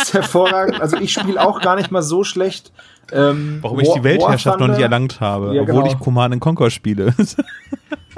ist 0.01 0.13
hervorragend. 0.13 0.81
Also 0.81 0.97
ich 0.97 1.13
spiele 1.13 1.41
auch 1.41 1.61
gar 1.61 1.75
nicht 1.75 1.91
mal 1.91 2.01
so 2.01 2.23
schlecht. 2.23 2.71
Ähm, 3.11 3.59
Warum 3.61 3.79
ich 3.79 3.91
die 3.91 4.03
Weltherrschaft 4.03 4.59
noch 4.59 4.67
nicht 4.67 4.79
erlangt 4.79 5.19
habe, 5.19 5.55
Ja, 5.55 5.63
obwohl 5.63 5.83
genau. 5.83 5.87
ich 5.87 5.99
Command 5.99 6.39
Conquer 6.39 6.69
spiele. 6.69 7.13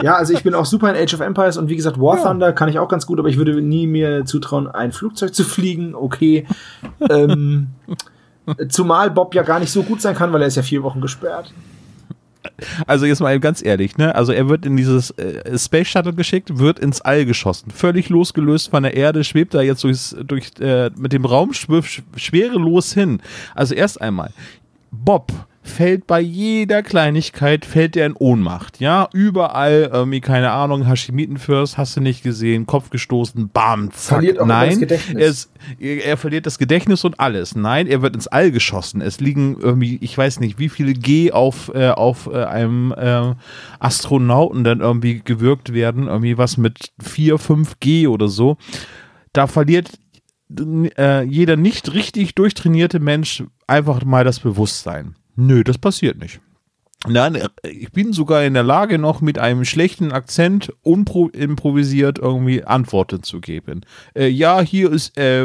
Ja, 0.02 0.16
also 0.16 0.34
ich 0.34 0.42
bin 0.42 0.56
auch 0.56 0.66
super 0.66 0.90
in 0.90 0.96
Age 0.96 1.14
of 1.14 1.20
Empires 1.20 1.58
und 1.58 1.70
wie 1.70 1.76
gesagt, 1.76 2.00
War 2.00 2.22
Thunder 2.22 2.54
kann 2.54 2.70
ich 2.70 2.80
auch 2.80 2.88
ganz 2.88 3.06
gut, 3.06 3.20
aber 3.20 3.30
ich 3.30 3.38
würde 3.38 3.62
nie 3.62 3.86
mir 3.86 4.26
zutrauen, 4.26 4.68
ein 4.68 4.92
Flugzeug 4.92 5.36
zu 5.36 5.44
fliegen. 5.44 5.94
Okay. 5.94 6.48
ähm, 7.10 7.68
zumal 8.70 9.12
Bob 9.12 9.36
ja 9.36 9.44
gar 9.44 9.60
nicht 9.60 9.72
so 9.72 9.84
gut 9.84 10.02
sein 10.02 10.16
kann, 10.16 10.34
weil 10.34 10.42
er 10.42 10.48
ist 10.48 10.56
ja 10.56 10.64
vier 10.64 10.82
Wochen 10.82 11.02
gesperrt. 11.02 11.54
Also 12.88 13.06
jetzt 13.06 13.20
mal 13.20 13.40
ganz 13.40 13.64
ehrlich, 13.64 13.98
ne? 13.98 14.16
Also 14.16 14.32
er 14.32 14.50
wird 14.50 14.66
in 14.66 14.76
dieses 14.78 15.12
äh, 15.12 15.58
Space 15.58 15.88
Shuttle 15.88 16.14
geschickt, 16.14 16.58
wird 16.58 16.80
ins 16.80 17.02
All 17.02 17.26
geschossen, 17.26 17.72
völlig 17.72 18.10
losgelöst 18.10 18.70
von 18.72 18.84
der 18.84 18.96
Erde, 18.96 19.24
schwebt 19.24 19.54
da 19.54 19.62
jetzt 19.62 19.84
durchs, 19.84 20.16
durch, 20.26 20.52
äh, 20.60 20.90
mit 20.98 21.14
dem 21.14 21.26
sch- 21.86 22.02
schwerelos 22.16 22.94
hin. 22.94 23.22
Also 23.54 23.76
erst 23.76 24.02
einmal, 24.02 24.32
Bob 24.92 25.32
fällt 25.64 26.08
bei 26.08 26.20
jeder 26.20 26.82
Kleinigkeit, 26.82 27.66
fällt 27.66 27.96
er 27.96 28.08
in 28.08 28.16
Ohnmacht, 28.18 28.80
ja, 28.80 29.08
überall, 29.14 29.90
irgendwie, 29.94 30.20
keine 30.20 30.52
Ahnung, 30.52 30.88
Hashimitenfürst, 30.88 31.78
hast 31.78 31.96
du 31.96 32.02
nicht 32.02 32.24
gesehen, 32.24 32.66
Kopf 32.66 32.90
gestoßen, 32.90 33.50
bam, 33.50 33.92
zack, 33.92 34.18
Verliert 34.18 34.40
auch 34.40 34.48
nein, 34.48 34.70
das 34.72 34.80
Gedächtnis. 34.80 35.22
Er, 35.22 35.30
ist, 35.30 35.52
er, 35.80 36.06
er 36.06 36.18
verliert 36.18 36.46
das 36.48 36.58
Gedächtnis 36.58 37.04
und 37.04 37.20
alles, 37.20 37.56
nein, 37.56 37.86
er 37.86 38.02
wird 38.02 38.16
ins 38.16 38.28
All 38.28 38.52
geschossen, 38.52 39.02
es 39.02 39.20
liegen 39.20 39.58
irgendwie, 39.60 40.00
ich 40.02 40.18
weiß 40.18 40.40
nicht, 40.40 40.58
wie 40.58 40.70
viele 40.70 40.94
G 40.94 41.32
auf, 41.32 41.72
äh, 41.76 41.90
auf 41.90 42.28
äh, 42.28 42.44
einem 42.44 42.92
äh, 42.98 43.36
Astronauten 43.80 44.64
dann 44.64 44.80
irgendwie 44.80 45.22
gewirkt 45.24 45.74
werden, 45.74 46.08
irgendwie 46.08 46.40
was 46.40 46.58
mit 46.58 46.92
4, 47.04 47.38
5 47.38 47.80
G 47.80 48.08
oder 48.08 48.30
so, 48.30 48.58
da 49.32 49.46
verliert 49.46 49.92
äh, 50.98 51.24
jeder 51.24 51.56
nicht 51.56 51.94
richtig 51.94 52.36
durchtrainierte 52.36 53.00
Mensch 53.00 53.44
einfach 53.68 54.04
mal 54.04 54.24
das 54.24 54.40
Bewusstsein. 54.40 55.16
Nö, 55.36 55.64
das 55.64 55.78
passiert 55.78 56.20
nicht. 56.20 56.42
Nein, 57.08 57.42
ich 57.64 57.92
bin 57.92 58.14
sogar 58.14 58.44
in 58.44 58.54
der 58.54 58.64
Lage, 58.64 59.00
noch 59.00 59.22
mit 59.22 59.40
einem 59.40 59.66
schlechten 59.66 60.12
Akzent 60.12 60.72
unimprovisiert 60.84 62.20
irgendwie 62.20 62.64
Antworten 62.64 63.24
zu 63.24 63.42
geben. 63.42 63.82
Äh, 64.14 64.28
ja, 64.28 64.62
hier 64.62 64.92
ist, 64.92 65.18
äh, 65.18 65.44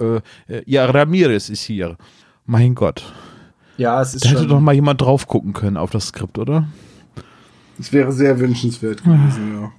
äh, 0.00 0.20
ja, 0.64 0.86
Ramirez 0.86 1.48
ist 1.48 1.62
hier. 1.62 1.96
Mein 2.44 2.74
Gott. 2.74 3.04
Ja, 3.76 4.00
es 4.02 4.14
ist 4.14 4.24
Da 4.24 4.30
hätte 4.30 4.46
doch 4.46 4.60
mal 4.60 4.74
jemand 4.74 5.00
drauf 5.00 5.28
gucken 5.28 5.52
können 5.52 5.76
auf 5.76 5.90
das 5.90 6.08
Skript, 6.08 6.38
oder? 6.38 6.66
Das 7.78 7.92
wäre 7.92 8.10
sehr 8.10 8.38
wünschenswert 8.40 9.04
gewesen, 9.04 9.70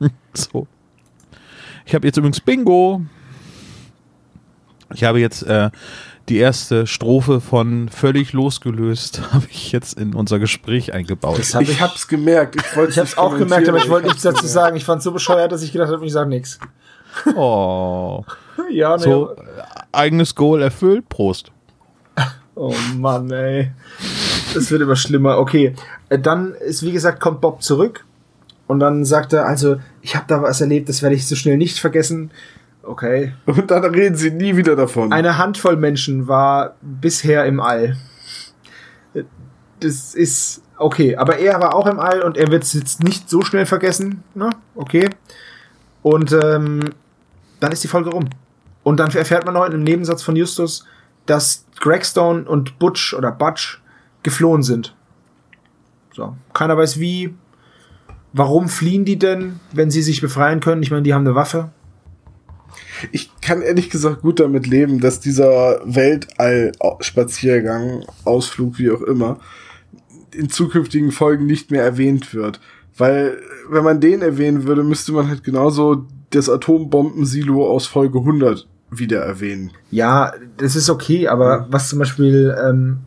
ja. 0.00 0.08
So. 0.34 0.66
Ich 1.84 1.94
habe 1.94 2.06
jetzt 2.06 2.16
übrigens 2.16 2.40
Bingo. 2.40 3.02
Ich 4.94 5.04
habe 5.04 5.20
jetzt 5.20 5.42
äh, 5.42 5.70
die 6.28 6.38
erste 6.38 6.86
Strophe 6.86 7.40
von 7.40 7.88
völlig 7.88 8.32
losgelöst, 8.32 9.22
habe 9.32 9.46
ich 9.50 9.72
jetzt 9.72 9.98
in 9.98 10.14
unser 10.14 10.38
Gespräch 10.38 10.92
eingebaut. 10.94 11.40
Hab 11.54 11.62
Ich 11.62 11.70
ich 11.70 11.80
hab's 11.80 12.08
gemerkt. 12.08 12.56
Ich, 12.56 12.88
ich 12.88 12.98
hab's 12.98 13.18
auch 13.18 13.36
gemerkt, 13.36 13.68
aber 13.68 13.78
ich 13.78 13.88
wollte 13.88 14.08
nichts 14.08 14.22
dazu 14.22 14.46
sagen. 14.46 14.76
Ich 14.76 14.84
fand's 14.84 15.04
so 15.04 15.12
bescheuert, 15.12 15.52
dass 15.52 15.62
ich 15.62 15.72
gedacht 15.72 15.90
habe, 15.90 16.04
ich 16.06 16.12
sag 16.12 16.28
nichts. 16.28 16.58
Oh, 17.36 18.24
Ja, 18.70 18.96
ne. 18.96 19.02
so 19.02 19.30
äh, 19.30 19.34
eigenes 19.92 20.34
Goal 20.34 20.62
erfüllt. 20.62 21.08
Prost. 21.08 21.50
Oh 22.54 22.74
Mann, 22.96 23.30
ey. 23.30 23.72
Es 24.54 24.70
wird 24.70 24.82
immer 24.82 24.96
schlimmer. 24.96 25.38
Okay, 25.38 25.74
Äh, 26.10 26.18
dann 26.18 26.52
ist 26.54 26.82
wie 26.82 26.92
gesagt 26.92 27.20
kommt 27.20 27.40
Bob 27.40 27.62
zurück 27.62 28.04
und 28.66 28.80
dann 28.80 29.04
sagt 29.04 29.32
er 29.32 29.46
also 29.46 29.76
ich 30.02 30.14
habe 30.16 30.26
da 30.28 30.42
was 30.42 30.60
erlebt, 30.60 30.88
das 30.88 31.02
werde 31.02 31.16
ich 31.16 31.26
so 31.26 31.34
schnell 31.34 31.56
nicht 31.56 31.78
vergessen. 31.78 32.30
Okay. 32.82 33.34
Und 33.46 33.70
dann 33.70 33.84
reden 33.84 34.16
sie 34.16 34.30
nie 34.30 34.56
wieder 34.56 34.76
davon. 34.76 35.12
Eine 35.12 35.38
Handvoll 35.38 35.76
Menschen 35.76 36.26
war 36.28 36.76
bisher 36.80 37.44
im 37.46 37.60
All. 37.60 37.96
Das 39.80 40.14
ist 40.14 40.62
okay, 40.78 41.16
aber 41.16 41.38
er 41.38 41.60
war 41.60 41.74
auch 41.74 41.86
im 41.86 41.98
All 41.98 42.22
und 42.22 42.36
er 42.36 42.50
wird 42.50 42.64
es 42.64 42.72
jetzt 42.72 43.02
nicht 43.02 43.28
so 43.28 43.42
schnell 43.42 43.66
vergessen. 43.66 44.22
Ne? 44.34 44.50
Okay. 44.74 45.10
Und 46.02 46.32
ähm, 46.32 46.90
dann 47.60 47.72
ist 47.72 47.84
die 47.84 47.88
Folge 47.88 48.10
rum. 48.10 48.28
Und 48.82 48.98
dann 48.98 49.10
erfährt 49.10 49.44
man 49.44 49.54
noch 49.54 49.64
in 49.64 49.72
einem 49.72 49.84
Nebensatz 49.84 50.22
von 50.22 50.34
Justus, 50.34 50.84
dass 51.26 51.66
Gregstone 51.78 52.44
und 52.44 52.78
Butch 52.80 53.14
oder 53.14 53.30
Butch 53.30 53.80
geflohen 54.24 54.62
sind. 54.62 54.94
So. 56.12 56.36
Keiner 56.52 56.76
weiß 56.76 56.98
wie. 56.98 57.34
Warum 58.32 58.68
fliehen 58.68 59.04
die 59.04 59.18
denn, 59.18 59.60
wenn 59.72 59.90
sie 59.90 60.02
sich 60.02 60.20
befreien 60.20 60.60
können? 60.60 60.82
Ich 60.82 60.90
meine, 60.90 61.02
die 61.02 61.12
haben 61.12 61.26
eine 61.26 61.34
Waffe. 61.34 61.70
Ich 63.12 63.30
kann 63.40 63.62
ehrlich 63.62 63.90
gesagt 63.90 64.22
gut 64.22 64.40
damit 64.40 64.66
leben, 64.66 65.00
dass 65.00 65.20
dieser 65.20 65.80
Weltall-Spaziergang, 65.84 68.04
Ausflug, 68.24 68.78
wie 68.78 68.90
auch 68.90 69.02
immer, 69.02 69.38
in 70.32 70.48
zukünftigen 70.48 71.12
Folgen 71.12 71.46
nicht 71.46 71.70
mehr 71.70 71.82
erwähnt 71.82 72.34
wird. 72.34 72.60
Weil, 72.96 73.38
wenn 73.70 73.84
man 73.84 74.00
den 74.00 74.22
erwähnen 74.22 74.64
würde, 74.64 74.82
müsste 74.82 75.12
man 75.12 75.28
halt 75.28 75.44
genauso 75.44 76.06
das 76.30 76.48
Atombombensilo 76.48 77.68
aus 77.68 77.86
Folge 77.86 78.18
100 78.18 78.66
wieder 78.90 79.20
erwähnen. 79.20 79.72
Ja, 79.90 80.32
das 80.58 80.76
ist 80.76 80.90
okay, 80.90 81.28
aber 81.28 81.66
was 81.70 81.88
zum 81.88 81.98
Beispiel, 81.98 82.54
ähm, 82.62 82.98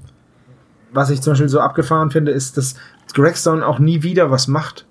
was 0.91 1.09
ich 1.09 1.21
zum 1.21 1.33
Beispiel 1.33 1.49
so 1.49 1.59
abgefahren 1.59 2.11
finde, 2.11 2.31
ist, 2.31 2.57
dass 2.57 2.75
Gregstone 3.13 3.65
auch 3.65 3.79
nie 3.79 4.03
wieder 4.03 4.31
was 4.31 4.47
macht. 4.47 4.85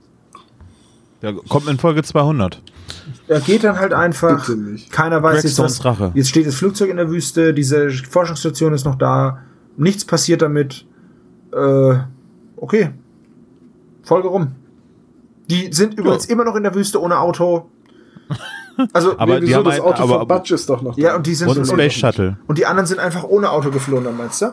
Der 1.22 1.34
kommt 1.48 1.68
in 1.68 1.78
Folge 1.78 2.02
200. 2.02 2.62
Er 3.26 3.40
geht 3.40 3.64
dann 3.64 3.78
halt 3.78 3.92
einfach. 3.94 4.46
Bitte 4.46 4.58
nicht. 4.58 4.90
Keiner 4.92 5.22
weiß 5.22 5.36
jetzt 5.42 5.56
Gregstones 5.56 5.78
was. 5.78 5.84
Rache. 5.84 6.12
Jetzt 6.14 6.28
steht 6.28 6.46
das 6.46 6.54
Flugzeug 6.56 6.90
in 6.90 6.96
der 6.98 7.10
Wüste, 7.10 7.54
diese 7.54 7.90
Forschungsstation 7.90 8.72
ist 8.74 8.84
noch 8.84 8.96
da, 8.96 9.38
nichts 9.76 10.04
passiert 10.04 10.42
damit. 10.42 10.86
Äh, 11.52 11.94
okay. 12.56 12.90
Folge 14.02 14.28
rum. 14.28 14.48
Die 15.50 15.72
sind 15.72 15.94
übrigens 15.98 16.26
immer 16.26 16.44
noch 16.44 16.56
in 16.56 16.62
der 16.64 16.74
Wüste 16.74 17.00
ohne 17.00 17.18
Auto. 17.18 17.70
Also, 18.92 19.16
Aber 19.18 19.38
die 19.38 19.46
Wieso, 19.46 19.58
haben 19.58 19.64
das 19.66 19.74
ein- 19.76 19.82
Auto 19.82 20.02
aber- 20.02 20.18
von 20.18 20.26
Butch 20.28 20.50
ist 20.50 20.68
doch 20.68 20.82
noch 20.82 20.98
ja, 20.98 21.10
da. 21.10 21.16
und 21.16 21.26
die 21.28 21.34
sind 21.36 21.46
Und 21.48 21.58
ein 21.58 21.64
Space 21.64 21.92
Shuttle. 21.94 22.38
Und 22.48 22.58
die 22.58 22.66
anderen 22.66 22.88
sind 22.88 22.98
einfach 22.98 23.22
ohne 23.22 23.48
Auto 23.50 23.70
geflohen, 23.70 24.02
dann 24.02 24.16
meinst 24.16 24.42
du? 24.42 24.46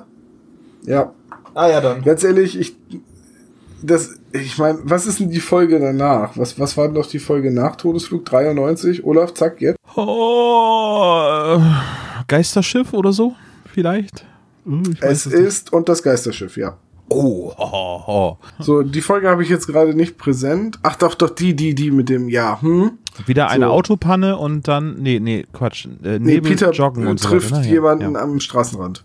Ja, 0.83 1.11
Ah 1.55 1.67
ja, 1.67 1.81
dann. 1.81 2.03
ganz 2.03 2.23
ehrlich, 2.23 2.59
ich, 2.59 2.77
das, 3.83 4.19
ich 4.31 4.57
meine, 4.57 4.79
was 4.83 5.05
ist 5.05 5.19
denn 5.19 5.29
die 5.29 5.39
Folge 5.39 5.79
danach? 5.79 6.37
Was, 6.37 6.59
was 6.59 6.77
war 6.77 6.87
denn 6.87 6.95
noch 6.95 7.05
die 7.07 7.19
Folge 7.19 7.51
nach 7.51 7.75
Todesflug 7.75 8.25
93? 8.25 9.03
Olaf, 9.03 9.33
zack, 9.33 9.61
jetzt. 9.61 9.77
Oh, 9.95 11.57
äh, 11.57 12.23
Geisterschiff 12.27 12.93
oder 12.93 13.11
so? 13.11 13.33
Vielleicht? 13.73 14.25
Ich 14.65 15.01
Es 15.01 15.25
ist 15.25 15.73
und 15.73 15.89
das 15.89 16.03
Geisterschiff, 16.03 16.57
ja. 16.57 16.77
Oh, 17.09 17.51
ho, 17.57 18.03
ho. 18.07 18.37
So, 18.59 18.83
die 18.83 19.01
Folge 19.01 19.27
habe 19.29 19.43
ich 19.43 19.49
jetzt 19.49 19.67
gerade 19.67 19.93
nicht 19.93 20.17
präsent. 20.17 20.79
Ach 20.81 20.95
doch, 20.95 21.13
doch, 21.15 21.29
die, 21.29 21.53
die, 21.53 21.75
die 21.75 21.91
mit 21.91 22.07
dem, 22.07 22.29
ja, 22.29 22.61
hm. 22.61 22.91
Wieder 23.25 23.49
eine 23.49 23.65
So. 23.65 23.71
Autopanne 23.71 24.37
und 24.37 24.67
dann, 24.69 24.95
nee, 24.99 25.19
nee, 25.19 25.45
Quatsch. 25.51 25.87
Äh, 26.03 26.19
Nee, 26.19 26.39
Peter 26.39 26.71
Joggen 26.71 27.05
äh, 27.05 27.09
und 27.09 27.19
so 27.19 27.27
trifft 27.27 27.51
weiter, 27.51 27.63
ne? 27.63 27.69
jemanden 27.69 28.13
Ja, 28.13 28.21
am 28.21 28.39
Straßenrand. 28.39 29.03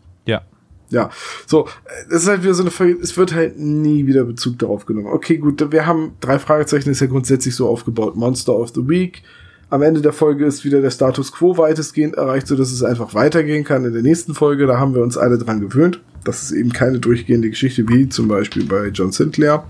Ja. 0.91 1.11
So, 1.47 1.67
äh, 1.67 2.11
das 2.11 2.23
ist 2.23 2.29
halt 2.29 2.43
wieder 2.43 2.55
so 2.55 2.63
eine 2.63 2.71
Folge, 2.71 2.99
es 3.03 3.17
wird 3.17 3.35
halt 3.35 3.59
nie 3.59 4.07
wieder 4.07 4.25
Bezug 4.25 4.59
darauf 4.59 4.87
genommen. 4.87 5.09
Okay, 5.09 5.39
gut, 5.39 5.73
wir 5.73 5.87
haben 5.87 6.13
drei 6.21 6.39
Fragezeichen, 6.39 6.91
ist 6.91 7.01
ja 7.01 7.07
grundsätzlich 7.07 7.55
so 7.55 7.69
aufgebaut. 7.69 8.17
Monster 8.17 8.55
of 8.57 8.71
the 8.75 8.89
Week. 8.89 9.23
Am 9.69 9.83
Ende 9.83 10.01
der 10.01 10.13
Folge 10.13 10.45
ist 10.45 10.65
wieder 10.65 10.81
der 10.81 10.93
Status 10.93 11.33
Quo 11.33 11.59
weitestgehend 11.59 12.15
erreicht, 12.15 12.47
so 12.47 12.55
dass 12.55 12.71
es 12.71 12.85
einfach 12.85 13.15
weitergehen 13.15 13.65
kann 13.65 13.85
in 13.85 13.93
der 13.93 14.03
nächsten 14.03 14.35
Folge. 14.35 14.67
Da 14.67 14.79
haben 14.79 14.95
wir 14.95 15.03
uns 15.03 15.19
alle 15.19 15.39
dran 15.39 15.61
gewöhnt. 15.61 16.01
Das 16.23 16.43
ist 16.43 16.53
eben 16.53 16.73
keine 16.73 17.01
durchgehende 17.01 17.51
Geschichte, 17.51 17.89
wie 17.89 18.09
zum 18.09 18.29
Beispiel 18.29 18.65
bei 18.65 18.89
John 18.89 19.11
Sinclair. 19.11 19.65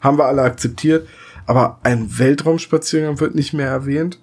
Haben 0.00 0.18
wir 0.18 0.26
alle 0.26 0.42
akzeptiert. 0.42 1.06
Aber 1.46 1.78
ein 1.82 2.18
Weltraumspaziergang 2.18 3.20
wird 3.20 3.34
nicht 3.34 3.52
mehr 3.54 3.68
erwähnt. 3.68 4.18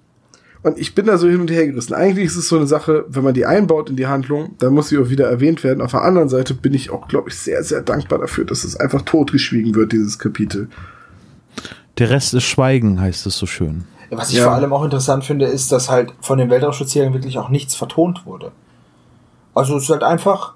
Und 0.62 0.78
ich 0.78 0.94
bin 0.94 1.06
da 1.06 1.16
so 1.16 1.26
hin 1.28 1.40
und 1.40 1.50
her 1.50 1.66
gerissen. 1.66 1.94
Eigentlich 1.94 2.26
ist 2.26 2.36
es 2.36 2.48
so 2.48 2.56
eine 2.56 2.66
Sache, 2.66 3.06
wenn 3.08 3.24
man 3.24 3.32
die 3.32 3.46
einbaut 3.46 3.88
in 3.88 3.96
die 3.96 4.06
Handlung, 4.06 4.56
dann 4.58 4.74
muss 4.74 4.88
sie 4.88 4.98
auch 4.98 5.08
wieder 5.08 5.26
erwähnt 5.26 5.64
werden. 5.64 5.80
Auf 5.80 5.92
der 5.92 6.02
anderen 6.02 6.28
Seite 6.28 6.52
bin 6.52 6.74
ich 6.74 6.90
auch, 6.90 7.08
glaube 7.08 7.30
ich, 7.30 7.36
sehr, 7.36 7.62
sehr 7.64 7.80
dankbar 7.80 8.18
dafür, 8.18 8.44
dass 8.44 8.64
es 8.64 8.76
einfach 8.76 9.00
totgeschwiegen 9.02 9.74
wird, 9.74 9.92
dieses 9.92 10.18
Kapitel. 10.18 10.68
Der 11.96 12.10
Rest 12.10 12.34
ist 12.34 12.44
Schweigen, 12.44 13.00
heißt 13.00 13.26
es 13.26 13.36
so 13.38 13.46
schön. 13.46 13.84
Was 14.10 14.30
ich 14.30 14.36
Ja. 14.38 14.44
vor 14.44 14.52
allem 14.52 14.72
auch 14.72 14.84
interessant 14.84 15.24
finde, 15.24 15.46
ist, 15.46 15.72
dass 15.72 15.88
halt 15.88 16.12
von 16.20 16.36
den 16.38 16.50
Weltraumspaziergängen 16.50 17.14
wirklich 17.14 17.38
auch 17.38 17.48
nichts 17.48 17.74
vertont 17.74 18.26
wurde. 18.26 18.52
Also 19.54 19.76
es 19.76 19.84
ist 19.84 19.90
halt 19.90 20.02
einfach, 20.02 20.54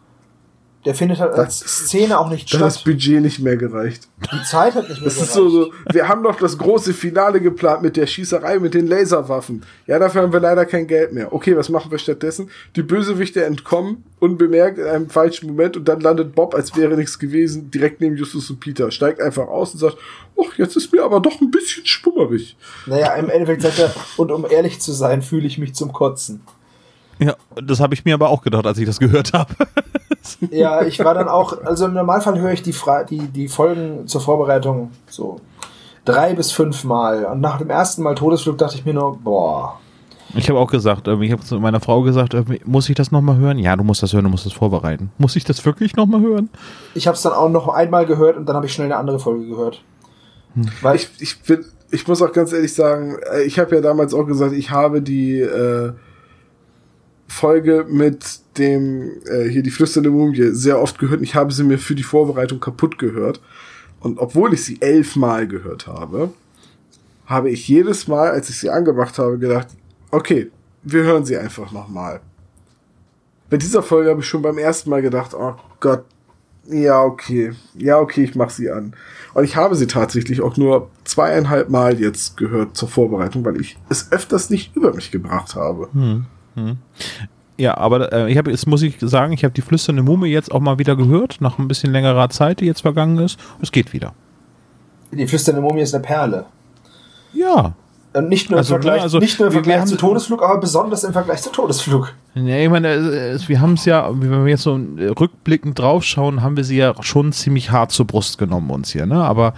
der 0.85 0.94
findet 0.94 1.19
halt 1.19 1.32
als 1.32 1.61
Szene 1.61 2.19
auch 2.19 2.28
nicht 2.28 2.52
Da 2.52 2.59
hat 2.59 2.66
das 2.66 2.81
statt. 2.81 2.93
Budget 2.93 3.23
nicht 3.23 3.40
mehr 3.40 3.56
gereicht. 3.56 4.09
Die 4.32 4.43
Zeit 4.44 4.74
hat 4.74 4.89
nicht 4.89 5.01
mehr 5.01 5.09
Das 5.09 5.20
ist 5.20 5.32
so, 5.32 5.48
so, 5.48 5.73
wir 5.90 6.09
haben 6.09 6.23
doch 6.23 6.36
das 6.36 6.59
große 6.59 6.93
Finale 6.93 7.40
geplant 7.40 7.82
mit 7.82 7.97
der 7.97 8.06
Schießerei, 8.06 8.59
mit 8.59 8.74
den 8.74 8.86
Laserwaffen. 8.86 9.65
Ja, 9.86 9.98
dafür 9.98 10.23
haben 10.23 10.32
wir 10.32 10.40
leider 10.40 10.66
kein 10.66 10.86
Geld 10.86 11.12
mehr. 11.12 11.32
Okay, 11.32 11.56
was 11.56 11.70
machen 11.70 11.90
wir 11.90 11.98
stattdessen? 11.98 12.51
Die 12.77 12.82
Bösewichte 12.82 13.44
entkommen, 13.44 14.05
unbemerkt 14.19 14.78
in 14.78 14.86
einem 14.86 15.09
falschen 15.09 15.48
Moment 15.48 15.77
und 15.77 15.89
dann 15.89 16.01
landet 16.01 16.35
Bob, 16.35 16.55
als 16.55 16.77
wäre 16.77 16.97
nichts 16.97 17.19
gewesen, 17.19 17.70
direkt 17.70 18.01
neben 18.01 18.16
Justus 18.16 18.51
und 18.51 18.61
Peter. 18.61 18.90
Steigt 18.90 19.20
einfach 19.20 19.48
aus 19.48 19.73
und 19.73 19.81
sagt, 19.81 19.97
ach, 20.39 20.59
jetzt 20.59 20.77
ist 20.77 20.93
mir 20.93 21.02
aber 21.02 21.20
doch 21.20 21.40
ein 21.40 21.51
bisschen 21.51 21.86
schwummerig. 21.86 22.56
Naja, 22.86 23.15
im 23.15 23.31
Endeffekt 23.31 23.62
sagt 23.62 23.78
er, 23.78 23.94
und 24.19 24.31
um 24.31 24.47
ehrlich 24.51 24.81
zu 24.81 24.93
sein, 24.93 25.23
fühle 25.23 25.47
ich 25.47 25.59
mich 25.59 25.74
zum 25.74 25.93
Kotzen. 25.93 26.43
Ja, 27.18 27.34
das 27.62 27.80
habe 27.80 27.94
ich 27.94 28.04
mir 28.04 28.14
aber 28.14 28.28
auch 28.28 28.42
gedacht, 28.42 28.66
als 28.66 28.78
ich 28.78 28.86
das 28.86 28.98
gehört 28.98 29.32
habe. 29.32 29.54
Ja, 30.50 30.82
ich 30.82 30.98
war 31.00 31.12
dann 31.12 31.28
auch, 31.28 31.64
also 31.64 31.84
im 31.84 31.92
Normalfall 31.92 32.40
höre 32.40 32.52
ich 32.52 32.62
die, 32.62 32.72
Fra 32.72 33.04
die, 33.04 33.28
die 33.28 33.46
Folgen 33.46 34.06
zur 34.06 34.22
Vorbereitung 34.22 34.90
so 35.06 35.38
drei 36.06 36.32
bis 36.34 36.50
fünf 36.50 36.82
Mal. 36.84 37.26
Und 37.26 37.40
nach 37.40 37.58
dem 37.58 37.68
ersten 37.68 38.02
Mal 38.02 38.14
Todesflug 38.14 38.56
dachte 38.56 38.76
ich 38.76 38.86
mir 38.86 38.94
nur, 38.94 39.18
boah. 39.18 39.78
Ich 40.34 40.48
habe 40.48 40.58
auch 40.58 40.70
gesagt, 40.70 41.06
ich 41.06 41.32
habe 41.32 41.42
zu 41.42 41.60
meiner 41.60 41.80
Frau 41.80 42.02
gesagt, 42.02 42.34
muss 42.64 42.88
ich 42.88 42.96
das 42.96 43.12
nochmal 43.12 43.36
hören? 43.36 43.58
Ja, 43.58 43.76
du 43.76 43.84
musst 43.84 44.02
das 44.02 44.12
hören, 44.14 44.24
du 44.24 44.30
musst 44.30 44.46
das 44.46 44.54
vorbereiten. 44.54 45.12
Muss 45.18 45.36
ich 45.36 45.44
das 45.44 45.64
wirklich 45.64 45.94
nochmal 45.94 46.22
hören? 46.22 46.48
Ich 46.94 47.06
habe 47.06 47.16
es 47.16 47.22
dann 47.22 47.34
auch 47.34 47.50
noch 47.50 47.68
einmal 47.68 48.06
gehört 48.06 48.36
und 48.36 48.46
dann 48.46 48.56
habe 48.56 48.66
ich 48.66 48.72
schnell 48.72 48.86
eine 48.86 48.96
andere 48.96 49.18
Folge 49.18 49.46
gehört. 49.46 49.82
Weil 50.82 50.96
Ich, 50.96 51.10
ich 51.20 51.42
bin, 51.42 51.64
ich 51.90 52.08
muss 52.08 52.22
auch 52.22 52.32
ganz 52.32 52.52
ehrlich 52.52 52.74
sagen, 52.74 53.16
äh, 53.32 53.42
ich 53.42 53.58
habe 53.58 53.74
ja 53.74 53.80
damals 53.80 54.14
auch 54.14 54.24
gesagt, 54.24 54.52
ich 54.52 54.70
habe 54.70 55.02
die 55.02 55.40
äh, 55.40 55.92
Folge 57.35 57.85
mit 57.89 58.40
dem 58.59 59.11
äh, 59.27 59.48
hier 59.48 59.62
die 59.62 59.70
flüsternde 59.70 60.11
Mumie 60.11 60.51
sehr 60.52 60.81
oft 60.81 60.98
gehört. 60.98 61.19
und 61.19 61.24
Ich 61.24 61.35
habe 61.35 61.52
sie 61.52 61.65
mir 61.65 61.78
für 61.78 61.94
die 61.94 62.02
Vorbereitung 62.02 62.61
kaputt 62.61 62.98
gehört. 62.98 63.40
Und 64.01 64.19
obwohl 64.19 64.55
ich 64.55 64.65
sie 64.65 64.81
elfmal 64.81 65.48
gehört 65.48 65.86
habe, 65.86 66.32
habe 67.27 67.51
ich 67.51 67.66
jedes 67.66 68.06
Mal, 68.06 68.31
als 68.31 68.51
ich 68.51 68.59
sie 68.59 68.70
angemacht 68.70 69.19
habe, 69.19 69.39
gedacht, 69.39 69.69
okay, 70.11 70.51
wir 70.82 71.02
hören 71.02 71.24
sie 71.24 71.36
einfach 71.36 71.73
nochmal. 71.73 72.20
Bei 73.51 73.56
dieser 73.56 73.82
Folge 73.82 74.11
habe 74.11 74.20
ich 74.20 74.27
schon 74.27 74.43
beim 74.43 74.59
ersten 74.59 74.90
Mal 74.90 75.02
gedacht, 75.02 75.35
oh 75.35 75.55
Gott, 75.81 76.05
ja, 76.66 77.02
okay. 77.02 77.52
Ja, 77.74 77.98
okay, 77.98 78.24
ich 78.24 78.35
mache 78.35 78.52
sie 78.52 78.70
an. 78.70 78.94
Und 79.35 79.44
ich 79.44 79.56
habe 79.56 79.74
sie 79.74 79.86
tatsächlich 79.86 80.40
auch 80.40 80.56
nur 80.56 80.90
zweieinhalb 81.05 81.69
Mal 81.69 82.01
jetzt 82.01 82.36
gehört 82.36 82.77
zur 82.77 82.89
Vorbereitung, 82.89 83.44
weil 83.44 83.61
ich 83.61 83.77
es 83.89 84.12
öfters 84.12 84.51
nicht 84.51 84.77
über 84.77 84.94
mich 84.94 85.11
gebracht 85.11 85.56
habe. 85.56 85.89
Ja, 87.56 87.76
aber 87.76 88.12
äh, 88.12 88.31
ich 88.32 88.36
habe, 88.36 88.51
jetzt 88.51 88.66
muss 88.66 88.82
ich 88.82 88.97
sagen, 89.01 89.32
ich 89.32 89.44
habe 89.44 89.55
die 89.55 89.60
flüsternde 89.62 90.02
Mumme 90.02 90.26
jetzt 90.26 90.51
auch 90.51 90.60
mal 90.60 90.78
wieder 90.78 90.97
gehört, 90.97 91.40
nach 91.40 91.59
ein 91.59 91.68
bisschen 91.68 91.93
längerer 91.93 92.28
Zeit, 92.31 92.60
die 92.60 92.66
jetzt 92.66 92.81
vergangen 92.81 93.18
ist. 93.18 93.39
Es 93.62 93.70
geht 93.70 93.93
wieder. 93.93 94.12
die 95.12 95.26
flüsternde 95.26 95.60
Mumie 95.60 95.82
ist 95.82 95.94
eine 95.94 96.02
Perle. 96.02 96.47
Ja. 97.32 97.74
Und 98.12 98.28
nicht 98.28 98.48
nur 98.48 98.59
im 98.59 98.60
Also, 98.60 98.74
Vergleich, 98.74 98.97
ne, 98.98 99.02
also, 99.02 99.18
nicht 99.18 99.39
nur 99.39 99.48
im 99.48 99.52
Vergleich 99.52 99.85
zu 99.86 99.97
Todesflug, 99.97 100.43
aber 100.43 100.59
besonders 100.59 101.02
im 101.05 101.12
Vergleich 101.12 101.43
zu 101.43 101.51
Todesflug. 101.51 102.12
Ja, 102.35 102.56
ich 102.56 102.68
meine, 102.70 103.39
wir 103.47 103.60
haben 103.60 103.74
es 103.74 103.85
ja, 103.85 104.09
wenn 104.12 104.44
wir 104.44 104.51
jetzt 104.51 104.62
so 104.62 104.78
äh, 104.98 105.06
rückblickend 105.09 105.78
draufschauen, 105.78 106.43
haben 106.43 106.56
wir 106.56 106.64
sie 106.64 106.76
ja 106.76 106.94
schon 107.02 107.32
ziemlich 107.32 107.70
hart 107.70 107.90
zur 107.93 108.06
Brust 108.06 108.39
genommen 108.39 108.70
uns 108.70 108.90
hier, 108.93 109.06
ne? 109.06 109.22
Aber, 109.22 109.55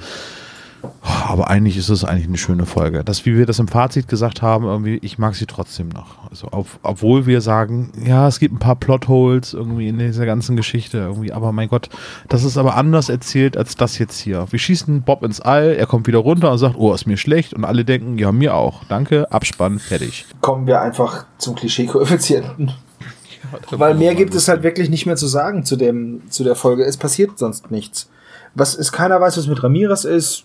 aber 1.03 1.49
eigentlich 1.49 1.77
ist 1.77 1.89
es 1.89 2.05
eigentlich 2.05 2.29
eine 2.29 2.39
schöne 2.39 2.67
Folge. 2.67 3.03
Das, 3.05 3.27
wie 3.27 3.37
wir 3.37 3.47
das 3.47 3.59
im 3.59 3.69
Fazit 3.69 4.09
gesagt 4.09 4.43
haben, 4.43 4.65
irgendwie, 4.65 4.99
ich 5.03 5.19
mag 5.19 5.35
sie 5.35 5.47
trotzdem 5.47 5.89
noch. 5.89 6.31
Also, 6.31 6.49
auf, 6.49 6.79
obwohl 6.83 7.27
wir 7.27 7.41
sagen, 7.41 7.93
ja, 8.05 8.29
es 8.29 8.39
gibt 8.39 8.55
ein 8.55 8.59
paar 8.59 8.77
Plotholes 8.77 9.55
irgendwie 9.55 9.89
in 9.89 9.99
dieser 9.99 10.27
ganzen 10.27 10.57
Geschichte 10.57 10.99
irgendwie, 10.99 11.33
aber 11.33 11.53
mein 11.53 11.69
Gott, 11.69 11.89
das 12.29 12.45
ist 12.45 12.57
aber 12.57 12.77
anders 12.77 13.09
erzählt 13.09 13.57
als 13.57 13.77
das 13.77 13.99
jetzt 13.99 14.19
hier. 14.19 14.47
Wir 14.51 14.59
schießen 14.59 15.03
Bob 15.03 15.23
ins 15.23 15.41
All, 15.41 15.75
er 15.75 15.87
kommt 15.87 16.07
wieder 16.07 16.19
runter 16.19 16.53
und 16.53 16.59
sagt, 16.59 16.77
oh, 16.77 16.93
ist 16.95 17.07
mir 17.07 17.17
schlecht 17.17 17.55
und 17.55 17.65
alle 17.65 17.85
denken, 17.85 18.19
ja, 18.19 18.33
mir 18.33 18.55
auch. 18.55 18.85
Danke, 18.89 19.31
Abspann, 19.33 19.79
fertig. 19.79 20.27
Kommen 20.41 20.67
wir 20.67 20.81
einfach 20.81 21.27
zum 21.39 21.55
Klischee-Koeffizienten. 21.55 22.73
Weil 23.71 23.95
mehr 23.95 24.15
gibt 24.15 24.35
es 24.35 24.49
halt 24.49 24.63
wirklich 24.63 24.91
nicht 24.91 25.07
mehr 25.07 25.17
zu 25.17 25.27
sagen 25.27 25.65
zu 25.65 25.77
dem, 25.77 26.23
zu 26.31 26.45
der 26.45 26.57
Folge. 26.57 26.85
Es 26.85 26.97
passiert 26.97 27.39
sonst 27.39 27.71
nichts. 27.71 28.09
Was 28.55 28.75
ist, 28.75 28.93
keiner 28.93 29.21
weiß, 29.21 29.37
was 29.37 29.47
mit 29.47 29.63
Ramirez 29.63 30.05
ist. 30.05 30.45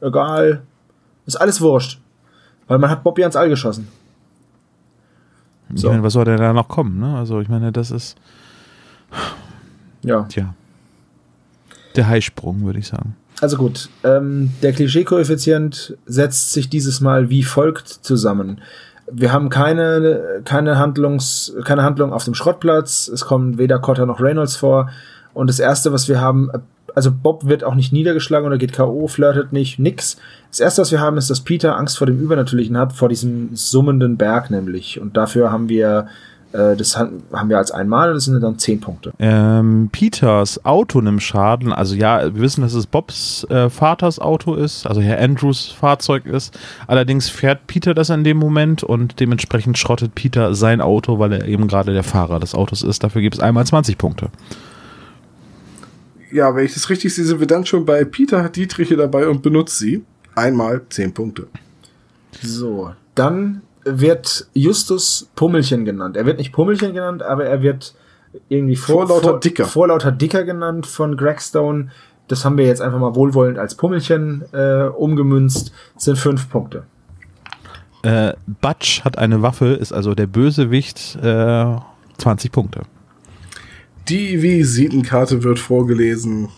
Egal. 0.00 0.62
Ist 1.26 1.36
alles 1.36 1.60
wurscht. 1.60 2.00
Weil 2.68 2.78
man 2.78 2.90
hat 2.90 3.02
Bobby 3.02 3.22
ans 3.22 3.36
All 3.36 3.48
geschossen. 3.48 3.88
Ich 5.74 5.80
So. 5.80 5.88
meine, 5.90 6.02
was 6.02 6.12
soll 6.12 6.24
denn 6.24 6.36
da 6.38 6.52
noch 6.52 6.68
kommen, 6.68 6.98
ne? 7.00 7.16
Also, 7.16 7.40
ich 7.40 7.48
meine, 7.48 7.72
das 7.72 7.90
ist, 7.90 8.16
Ja. 10.02 10.22
tja, 10.28 10.54
der 11.96 12.06
Highsprung, 12.08 12.64
würde 12.64 12.78
ich 12.78 12.86
sagen. 12.86 13.16
Also 13.40 13.56
gut, 13.56 13.88
ähm, 14.04 14.52
der 14.62 14.72
Klischee-Koeffizient 14.72 15.96
setzt 16.06 16.52
sich 16.52 16.70
dieses 16.70 17.00
Mal 17.00 17.28
wie 17.28 17.42
folgt 17.42 17.88
zusammen. 17.88 18.60
Wir 19.10 19.32
haben 19.32 19.50
keine, 19.50 20.40
keine, 20.44 20.78
Handlungs, 20.78 21.52
keine 21.64 21.82
Handlung 21.82 22.12
auf 22.12 22.24
dem 22.24 22.34
Schrottplatz, 22.34 23.08
es 23.08 23.24
kommen 23.26 23.58
weder 23.58 23.78
Cotter 23.78 24.06
noch 24.06 24.20
Reynolds 24.20 24.56
vor. 24.56 24.90
Und 25.34 25.48
das 25.48 25.58
Erste, 25.60 25.92
was 25.92 26.08
wir 26.08 26.20
haben, 26.20 26.50
also 26.96 27.12
Bob 27.12 27.46
wird 27.46 27.62
auch 27.62 27.74
nicht 27.74 27.92
niedergeschlagen 27.92 28.46
oder 28.46 28.56
geht 28.56 28.72
K.O., 28.72 29.06
flirtet 29.06 29.52
nicht, 29.52 29.78
nix. 29.78 30.16
Das 30.50 30.60
Erste, 30.60 30.80
was 30.80 30.90
wir 30.90 31.00
haben, 31.00 31.18
ist, 31.18 31.28
dass 31.28 31.42
Peter 31.42 31.76
Angst 31.76 31.98
vor 31.98 32.06
dem 32.06 32.18
Übernatürlichen 32.18 32.78
hat, 32.78 32.94
vor 32.94 33.10
diesem 33.10 33.50
summenden 33.54 34.16
Berg 34.16 34.50
nämlich. 34.50 34.98
Und 34.98 35.14
dafür 35.14 35.52
haben 35.52 35.68
wir, 35.68 36.06
äh, 36.52 36.74
das 36.74 36.96
haben 36.96 37.22
wir 37.48 37.58
als 37.58 37.70
einmal 37.70 38.08
und 38.08 38.14
das 38.14 38.24
sind 38.24 38.40
dann 38.40 38.58
zehn 38.58 38.80
Punkte. 38.80 39.12
Ähm, 39.18 39.90
Peters 39.92 40.64
Auto 40.64 41.02
nimmt 41.02 41.22
Schaden. 41.22 41.70
Also 41.70 41.94
ja, 41.96 42.34
wir 42.34 42.40
wissen, 42.40 42.62
dass 42.62 42.72
es 42.72 42.86
Bobs 42.86 43.44
äh, 43.50 43.68
Vaters 43.68 44.18
Auto 44.18 44.54
ist, 44.54 44.86
also 44.86 45.02
Herr 45.02 45.20
Andrews 45.20 45.66
Fahrzeug 45.66 46.24
ist. 46.24 46.58
Allerdings 46.86 47.28
fährt 47.28 47.66
Peter 47.66 47.92
das 47.92 48.08
in 48.08 48.24
dem 48.24 48.38
Moment 48.38 48.84
und 48.84 49.20
dementsprechend 49.20 49.76
schrottet 49.76 50.14
Peter 50.14 50.54
sein 50.54 50.80
Auto, 50.80 51.18
weil 51.18 51.34
er 51.34 51.46
eben 51.46 51.68
gerade 51.68 51.92
der 51.92 52.04
Fahrer 52.04 52.40
des 52.40 52.54
Autos 52.54 52.82
ist. 52.82 53.04
Dafür 53.04 53.20
gibt 53.20 53.34
es 53.34 53.42
einmal 53.42 53.66
20 53.66 53.98
Punkte. 53.98 54.30
Ja, 56.32 56.54
wenn 56.54 56.64
ich 56.64 56.74
das 56.74 56.90
richtig 56.90 57.14
sehe, 57.14 57.24
sind 57.24 57.40
wir 57.40 57.46
dann 57.46 57.64
schon 57.66 57.84
bei 57.84 58.04
Peter 58.04 58.42
hat 58.42 58.56
Dietriche 58.56 58.96
dabei 58.96 59.28
und 59.28 59.42
benutzt 59.42 59.78
sie. 59.78 60.04
Einmal 60.34 60.82
zehn 60.90 61.14
Punkte. 61.14 61.46
So, 62.42 62.92
dann 63.14 63.62
wird 63.84 64.48
Justus 64.52 65.30
Pummelchen 65.36 65.84
genannt. 65.84 66.16
Er 66.16 66.26
wird 66.26 66.38
nicht 66.38 66.52
Pummelchen 66.52 66.92
genannt, 66.92 67.22
aber 67.22 67.46
er 67.46 67.62
wird 67.62 67.94
irgendwie 68.48 68.76
vor, 68.76 69.06
Vorlauter 69.06 69.30
vor, 69.30 69.40
Dicker. 69.40 69.64
Vorlauter 69.64 70.12
Dicker 70.12 70.44
genannt 70.44 70.86
von 70.86 71.16
Greg 71.16 71.40
Stone. 71.40 71.90
Das 72.28 72.44
haben 72.44 72.58
wir 72.58 72.66
jetzt 72.66 72.82
einfach 72.82 72.98
mal 72.98 73.14
wohlwollend 73.14 73.58
als 73.58 73.76
Pummelchen 73.76 74.44
äh, 74.52 74.84
umgemünzt. 74.84 75.72
Das 75.94 76.04
sind 76.04 76.18
fünf 76.18 76.50
Punkte. 76.50 76.84
Äh, 78.02 78.34
Butch 78.60 79.04
hat 79.04 79.18
eine 79.18 79.42
Waffe, 79.42 79.66
ist 79.66 79.92
also 79.92 80.14
der 80.14 80.26
Bösewicht, 80.26 81.16
äh, 81.22 81.76
20 82.18 82.52
Punkte. 82.52 82.82
Die 84.08 84.40
Visitenkarte 84.40 85.42
wird 85.42 85.58
vorgelesen. 85.58 86.48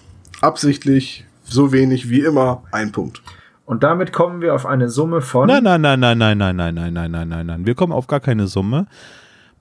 Absichtlich, 0.42 1.24
so 1.44 1.72
wenig 1.72 2.10
wie 2.10 2.20
immer, 2.20 2.62
ein 2.72 2.92
Punkt. 2.92 3.22
Und 3.64 3.82
damit 3.82 4.12
kommen 4.12 4.42
wir 4.42 4.54
auf 4.54 4.66
eine 4.66 4.90
Summe 4.90 5.22
von. 5.22 5.46
Nein, 5.46 5.62
nein, 5.62 5.80
nein, 5.80 5.98
nein, 5.98 6.18
nein, 6.18 6.36
nein, 6.36 6.56
nein, 6.56 6.74
nein, 6.74 6.92
nein, 6.92 7.10
nein, 7.10 7.28
nein, 7.28 7.46
nein. 7.46 7.66
Wir 7.66 7.74
kommen 7.74 7.94
auf 7.94 8.06
gar 8.06 8.20
keine 8.20 8.48
Summe. 8.48 8.86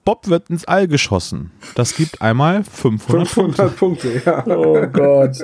Bob 0.04 0.28
wird 0.28 0.50
ins 0.50 0.66
All 0.66 0.90
geschossen. 0.90 1.52
Das 1.76 1.96
gibt 1.96 2.22
einmal 2.22 2.66
500, 2.66 3.26
500 3.26 3.78
Punkte, 3.78 4.22
ja. 4.26 4.46
Oh 4.48 4.86
Gott. 4.88 5.38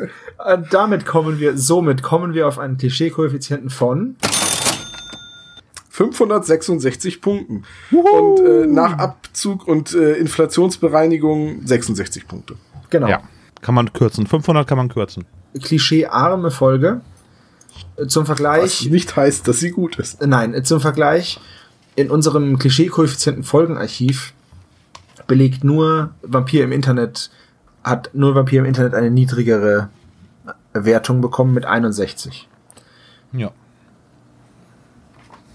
Und 0.54 0.74
damit 0.74 1.06
kommen 1.06 1.40
wir, 1.40 1.58
somit 1.58 2.04
kommen 2.04 2.34
wir 2.34 2.50
auf 2.50 2.60
einen 2.60 2.78
Klischee-Koeffizienten 2.78 3.70
von. 3.70 4.18
566 5.94 7.22
Punkten. 7.22 7.66
Und 7.92 8.40
äh, 8.40 8.66
nach 8.66 8.98
Abzug 8.98 9.68
und 9.68 9.94
äh, 9.94 10.14
Inflationsbereinigung 10.14 11.68
66 11.68 12.28
Punkte. 12.28 12.56
Genau. 12.90 13.08
Ja, 13.08 13.22
kann 13.62 13.76
man 13.76 13.94
kürzen. 13.94 14.26
500 14.26 14.68
kann 14.68 14.78
man 14.80 14.90
kürzen. 14.90 15.26
Klischee-arme 15.62 16.50
Folge. 16.50 17.02
Äh, 17.96 18.08
Zum 18.08 18.24
Was 18.24 18.28
Vergleich. 18.28 18.90
nicht 18.90 19.16
heißt, 19.16 19.48
dass 19.48 19.60
sie 19.60 19.70
gut 19.70 20.00
ist. 20.00 20.20
Nein, 20.26 20.56
äh, 20.56 20.64
zum 20.64 20.80
Vergleich. 20.82 21.40
In 21.96 22.10
unserem 22.10 22.58
Klischee-Koeffizienten-Folgenarchiv 22.58 24.34
belegt 25.28 25.64
nur 25.64 26.10
Vampir 26.24 26.64
im 26.64 26.72
Internet, 26.72 27.30
hat 27.84 28.10
nur 28.14 28.34
Vampir 28.34 28.62
im 28.62 28.66
Internet 28.66 28.96
eine 28.96 29.12
niedrigere 29.12 29.90
Wertung 30.74 31.22
bekommen 31.22 31.54
mit 31.54 31.66
61. 31.66 32.50
Ja. 33.32 33.52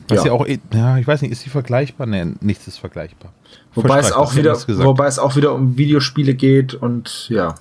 Was 0.09 0.19
Ja. 0.21 0.27
ja. 0.27 0.33
auch, 0.33 0.47
eh- 0.47 0.59
ja, 0.73 0.97
ich 0.99 1.07
weiß 1.07 1.23
nicht, 1.23 1.33
ist 1.33 1.45
die 1.45 1.51
vergleichbar? 1.51 2.07
Nee, 2.07 2.27
nichts 2.41 2.67
ist 2.67 2.79
vergleichbar. 2.79 3.33
Wobei 3.75 3.99
es 3.99 4.13
auch 4.13 4.35
wieder, 4.37 4.55
wobei 4.85 5.07
es 5.07 5.19
auch 5.19 5.37
wieder 5.37 5.55
um 5.55 5.77
Videospiele 5.77 6.35
geht 6.35 6.75
und 6.75 7.29
ja. 7.29 7.55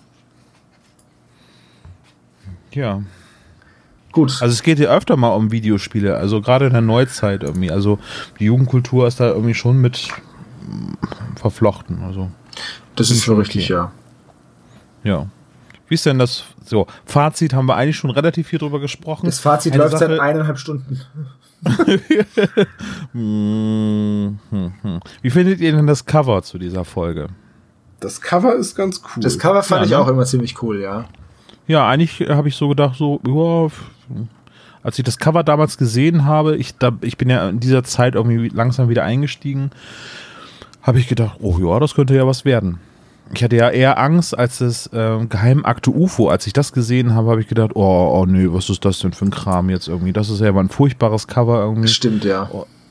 Ja. 2.74 3.02
Gut. 4.12 4.38
Also 4.42 4.54
es 4.54 4.64
geht 4.64 4.80
ja 4.80 4.90
öfter 4.96 5.16
mal 5.18 5.30
um 5.30 5.52
Videospiele, 5.52 6.16
also 6.16 6.42
gerade 6.42 6.68
in 6.68 6.74
der 6.74 6.82
Neuzeit 6.82 7.44
irgendwie. 7.44 7.72
Also 7.72 8.00
die 8.40 8.46
Jugendkultur 8.46 9.08
ist 9.08 9.20
da 9.20 9.28
irgendwie 9.30 9.54
schon 9.54 9.78
mit 9.80 10.08
mm, 10.66 10.94
verflochten. 11.38 12.02
Also, 12.04 12.32
das 12.96 13.12
ist 13.12 13.24
schon 13.24 13.38
richtig, 13.38 13.68
ja. 13.68 13.92
ja. 15.04 15.28
Wie 15.88 15.94
ist 15.96 16.06
denn 16.06 16.20
das? 16.20 16.46
So, 16.66 16.88
Fazit 17.06 17.54
haben 17.54 17.68
wir 17.68 17.76
eigentlich 17.76 17.96
schon 17.98 18.10
relativ 18.10 18.48
viel 18.48 18.60
drüber 18.60 18.80
gesprochen. 18.80 19.26
Das 19.28 19.40
Fazit 19.40 19.74
Eine 19.74 19.84
läuft 19.84 19.98
seit 20.00 20.10
Sache- 20.10 20.22
eineinhalb 20.22 20.58
Stunden. 20.58 21.02
Wie 25.22 25.30
findet 25.30 25.60
ihr 25.60 25.72
denn 25.72 25.88
das 25.88 26.06
Cover 26.06 26.44
zu 26.44 26.58
dieser 26.58 26.86
Folge? 26.86 27.28
Das 28.00 28.22
Cover 28.22 28.56
ist 28.56 28.76
ganz 28.76 29.02
cool. 29.04 29.24
Das 29.24 29.40
Cover 29.40 29.64
fand 29.64 29.82
Ja, 29.82 29.86
ich 29.86 29.92
ne? 29.92 30.00
auch 30.00 30.08
immer 30.08 30.26
ziemlich 30.26 30.62
cool, 30.62 30.80
ja. 30.82 31.06
Ja, 31.68 31.88
eigentlich 31.88 32.30
habe 32.30 32.48
ich 32.48 32.56
so 32.56 32.70
gedacht, 32.70 32.96
so, 32.98 33.20
ja, 33.28 33.70
als 34.84 34.98
ich 35.00 35.04
das 35.06 35.18
Cover 35.18 35.44
damals 35.44 35.78
gesehen 35.78 36.26
habe, 36.26 36.56
ich, 36.56 36.78
da, 36.78 36.92
ich 37.02 37.18
bin 37.18 37.30
ja 37.30 37.50
in 37.50 37.60
dieser 37.60 37.84
Zeit 37.84 38.16
irgendwie 38.16 38.50
langsam 38.50 38.88
wieder 38.90 39.04
eingestiegen, 39.04 39.72
habe 40.82 41.00
ich 41.00 41.08
gedacht, 41.08 41.38
oh 41.42 41.58
ja, 41.60 41.80
das 41.80 41.96
könnte 41.96 42.16
ja 42.16 42.26
was 42.26 42.46
werden. 42.46 42.80
Ich 43.34 43.44
hatte 43.44 43.56
ja 43.56 43.70
eher 43.70 44.00
Angst 44.00 44.38
als 44.38 44.60
das 44.60 44.90
ähm, 44.94 45.30
Geheimakte 45.30 45.92
UFO. 45.92 46.30
Als 46.30 46.48
ich 46.48 46.54
das 46.54 46.72
gesehen 46.72 47.14
habe, 47.14 47.32
habe 47.32 47.42
ich 47.42 47.48
gedacht, 47.48 47.72
oh, 47.76 48.22
oh 48.22 48.26
nee, 48.26 48.48
was 48.50 48.70
ist 48.70 48.86
das 48.86 49.00
denn 49.00 49.14
für 49.14 49.26
ein 49.26 49.32
Kram 49.32 49.70
jetzt 49.70 49.88
irgendwie? 49.88 50.14
Das 50.14 50.30
ist 50.30 50.40
ja 50.40 50.52
mal 50.52 50.62
ein 50.62 50.70
furchtbares 50.70 51.28
Cover 51.28 51.62
irgendwie. 51.62 51.90
Stimmt, 51.90 52.24
ja. 52.24 52.50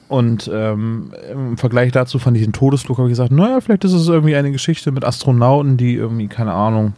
Und 0.08 0.48
ähm, 0.52 1.12
im 1.32 1.56
Vergleich 1.56 1.90
dazu 1.92 2.18
fand 2.18 2.36
ich 2.36 2.44
den 2.44 2.52
Todesflug, 2.52 2.98
habe 2.98 3.08
ich 3.08 3.12
gesagt, 3.12 3.32
naja, 3.32 3.60
vielleicht 3.60 3.84
ist 3.84 3.92
es 3.92 4.06
irgendwie 4.08 4.36
eine 4.36 4.52
Geschichte 4.52 4.92
mit 4.92 5.04
Astronauten, 5.04 5.76
die 5.76 5.94
irgendwie, 5.94 6.28
keine 6.28 6.52
Ahnung, 6.52 6.92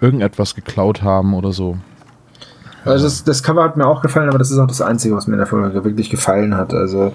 irgendetwas 0.00 0.54
geklaut 0.54 1.02
haben 1.02 1.34
oder 1.34 1.52
so. 1.52 1.76
Also 2.84 3.04
das, 3.04 3.24
das 3.24 3.42
Cover 3.42 3.62
hat 3.62 3.76
mir 3.76 3.86
auch 3.86 4.00
gefallen, 4.00 4.30
aber 4.30 4.38
das 4.38 4.50
ist 4.50 4.58
auch 4.58 4.66
das 4.66 4.80
Einzige, 4.80 5.14
was 5.14 5.26
mir 5.26 5.34
in 5.34 5.40
der 5.40 5.46
Folge 5.46 5.84
wirklich 5.84 6.08
gefallen 6.08 6.56
hat. 6.56 6.72
Also 6.72 7.12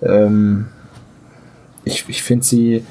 ähm, 0.00 0.66
ich, 1.84 2.04
ich 2.08 2.22
finde 2.22 2.44
sie 2.44 2.84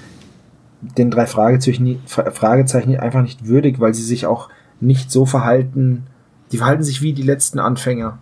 den 0.82 1.12
drei 1.12 1.26
Fragezeichen, 1.28 2.02
Fra- 2.06 2.32
Fragezeichen 2.32 2.98
einfach 3.00 3.22
nicht 3.22 3.48
würdig, 3.48 3.80
weil 3.80 3.94
sie 3.94 4.04
sich 4.04 4.26
auch 4.26 4.50
nicht 4.80 5.12
so 5.12 5.26
verhalten. 5.26 6.04
Die 6.52 6.58
verhalten 6.58 6.84
sich 6.84 7.02
wie 7.02 7.14
die 7.14 7.22
letzten 7.24 7.60
Anfänger. 7.60 8.18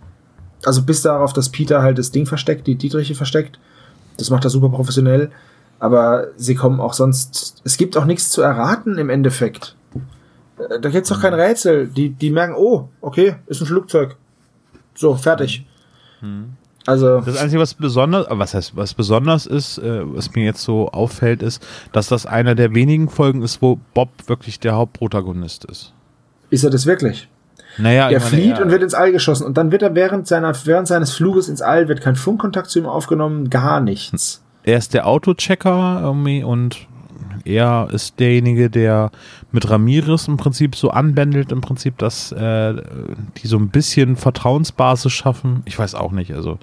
Also 0.64 0.82
bis 0.82 1.02
darauf, 1.02 1.32
dass 1.32 1.48
Peter 1.48 1.82
halt 1.82 1.98
das 1.98 2.10
Ding 2.10 2.26
versteckt, 2.26 2.66
die 2.66 2.74
Dietriche 2.76 3.14
versteckt. 3.14 3.58
Das 4.18 4.28
macht 4.30 4.44
er 4.44 4.50
super 4.50 4.68
professionell. 4.68 5.30
Aber 5.78 6.28
sie 6.36 6.54
kommen 6.54 6.78
auch 6.80 6.92
sonst. 6.92 7.62
Es 7.64 7.78
gibt 7.78 7.96
auch 7.96 8.04
nichts 8.04 8.28
zu 8.28 8.42
erraten 8.42 8.98
im 8.98 9.08
Endeffekt. 9.08 9.74
Äh, 10.58 10.78
Da 10.80 10.90
gibt's 10.90 11.08
doch 11.08 11.22
kein 11.22 11.32
Rätsel. 11.32 11.88
Die, 11.88 12.10
die 12.10 12.30
merken, 12.30 12.54
oh, 12.54 12.90
okay, 13.00 13.36
ist 13.46 13.62
ein 13.62 13.66
Flugzeug. 13.66 14.16
So, 14.94 15.14
fertig. 15.14 15.64
Also, 16.86 17.20
Das 17.20 17.36
Einzige, 17.36 17.60
was 17.60 17.74
besonders, 17.74 18.26
was 18.30 18.54
heißt, 18.54 18.74
was 18.74 18.94
besonders 18.94 19.46
ist, 19.46 19.78
äh, 19.78 20.00
was 20.04 20.34
mir 20.34 20.44
jetzt 20.44 20.62
so 20.62 20.88
auffällt, 20.90 21.42
ist, 21.42 21.64
dass 21.92 22.08
das 22.08 22.24
einer 22.26 22.54
der 22.54 22.74
wenigen 22.74 23.08
Folgen 23.08 23.42
ist, 23.42 23.60
wo 23.60 23.78
Bob 23.94 24.08
wirklich 24.26 24.60
der 24.60 24.74
Hauptprotagonist 24.76 25.64
ist. 25.66 25.92
ist 26.48 26.64
er 26.64 26.70
das 26.70 26.86
wirklich? 26.86 27.28
Naja, 27.78 28.10
Er 28.10 28.20
flieht 28.20 28.58
er- 28.58 28.64
und 28.64 28.70
wird 28.72 28.82
ins 28.82 28.94
All 28.94 29.12
geschossen 29.12 29.44
und 29.46 29.56
dann 29.56 29.70
wird 29.70 29.82
er 29.82 29.94
während 29.94 30.26
seiner 30.26 30.52
während 30.64 30.88
seines 30.88 31.12
Fluges 31.12 31.48
ins 31.48 31.62
All 31.62 31.86
wird 31.86 32.00
kein 32.00 32.16
Funkkontakt 32.16 32.68
zu 32.70 32.80
ihm 32.80 32.86
aufgenommen, 32.86 33.48
gar 33.50 33.80
nichts. 33.80 34.42
er 34.64 34.78
ist 34.78 34.92
der 34.94 35.06
Autochecker 35.06 36.00
irgendwie 36.02 36.42
und 36.42 36.88
er 37.44 37.88
ist 37.92 38.18
derjenige, 38.18 38.68
der 38.70 39.10
mit 39.52 39.68
Ramirez 39.68 40.28
im 40.28 40.36
Prinzip 40.36 40.76
so 40.76 40.90
anbändelt, 40.90 41.50
im 41.52 41.60
Prinzip, 41.60 41.98
dass 41.98 42.32
äh, 42.32 42.74
die 43.42 43.46
so 43.46 43.56
ein 43.56 43.68
bisschen 43.68 44.16
Vertrauensbasis 44.16 45.12
schaffen. 45.12 45.62
Ich 45.64 45.78
weiß 45.78 45.94
auch 45.94 46.12
nicht, 46.12 46.32
also 46.32 46.58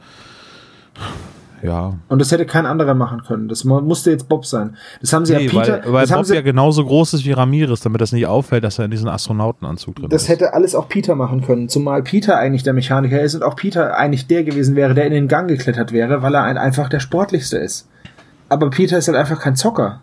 ja. 1.63 1.95
Und 2.07 2.19
das 2.19 2.31
hätte 2.31 2.45
kein 2.45 2.67
anderer 2.67 2.93
machen 2.93 3.23
können. 3.27 3.47
Das 3.47 3.63
mu- 3.63 3.81
musste 3.81 4.11
jetzt 4.11 4.29
Bob 4.29 4.45
sein. 4.45 4.77
Das 5.01 5.11
haben 5.11 5.25
sie 5.25 5.35
Nee, 5.35 5.45
ja 5.45 5.49
Peter, 5.49 5.81
weil, 5.85 5.93
weil 5.93 6.01
das 6.03 6.11
haben 6.11 6.19
Bob 6.19 6.25
sie, 6.27 6.35
ja 6.35 6.41
genauso 6.41 6.85
groß 6.85 7.15
ist 7.15 7.25
wie 7.25 7.31
Ramirez, 7.31 7.81
damit 7.81 7.99
das 7.99 8.11
nicht 8.11 8.27
auffällt, 8.27 8.63
dass 8.63 8.77
er 8.77 8.85
in 8.85 8.91
diesen 8.91 9.09
Astronautenanzug 9.09 9.95
drin 9.95 10.09
das 10.09 10.23
ist. 10.23 10.29
hätte 10.29 10.53
alles 10.53 10.75
auch 10.75 10.87
Peter 10.87 11.15
machen 11.15 11.41
können, 11.41 11.67
zumal 11.67 12.03
Peter 12.03 12.37
eigentlich 12.37 12.61
der 12.61 12.73
Mechaniker 12.73 13.19
ist 13.21 13.33
und 13.33 13.43
auch 13.43 13.55
Peter 13.55 13.97
eigentlich 13.97 14.27
der 14.27 14.43
gewesen 14.43 14.75
wäre, 14.75 14.93
der 14.93 15.05
in 15.07 15.13
den 15.13 15.27
Gang 15.27 15.47
geklettert 15.47 15.91
wäre, 15.91 16.21
weil 16.21 16.35
er 16.35 16.43
ein, 16.43 16.57
einfach 16.59 16.89
der 16.89 16.99
sportlichste 16.99 17.57
ist. 17.57 17.87
Aber 18.49 18.69
Peter 18.69 18.97
ist 18.99 19.07
halt 19.07 19.17
einfach 19.17 19.39
kein 19.39 19.55
Zocker. 19.55 20.01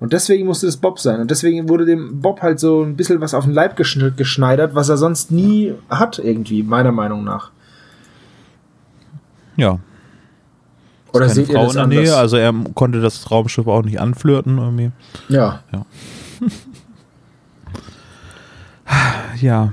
Und 0.00 0.12
deswegen 0.12 0.46
musste 0.46 0.66
es 0.66 0.76
Bob 0.76 1.00
sein. 1.00 1.20
Und 1.20 1.30
deswegen 1.30 1.68
wurde 1.68 1.84
dem 1.84 2.20
Bob 2.20 2.40
halt 2.40 2.60
so 2.60 2.82
ein 2.82 2.96
bisschen 2.96 3.20
was 3.20 3.34
auf 3.34 3.44
den 3.44 3.52
Leib 3.52 3.76
geschneidert, 3.76 4.74
was 4.74 4.88
er 4.88 4.96
sonst 4.96 5.32
nie 5.32 5.74
hat, 5.90 6.18
irgendwie, 6.18 6.62
meiner 6.62 6.92
Meinung 6.92 7.24
nach. 7.24 7.50
Ja. 9.56 9.80
Oder 11.12 11.22
Keine 11.22 11.34
seht 11.34 11.48
ihr 11.48 11.54
Frau 11.54 11.64
das 11.64 11.72
in 11.72 11.76
der 11.76 11.84
anders? 11.84 11.98
Nähe, 12.00 12.16
also 12.16 12.36
er 12.36 12.54
konnte 12.74 13.00
das 13.00 13.28
Raumschiff 13.30 13.66
auch 13.66 13.82
nicht 13.82 14.00
anflirten 14.00 14.58
irgendwie. 14.58 14.90
ja. 15.28 15.62
Ja. 19.40 19.72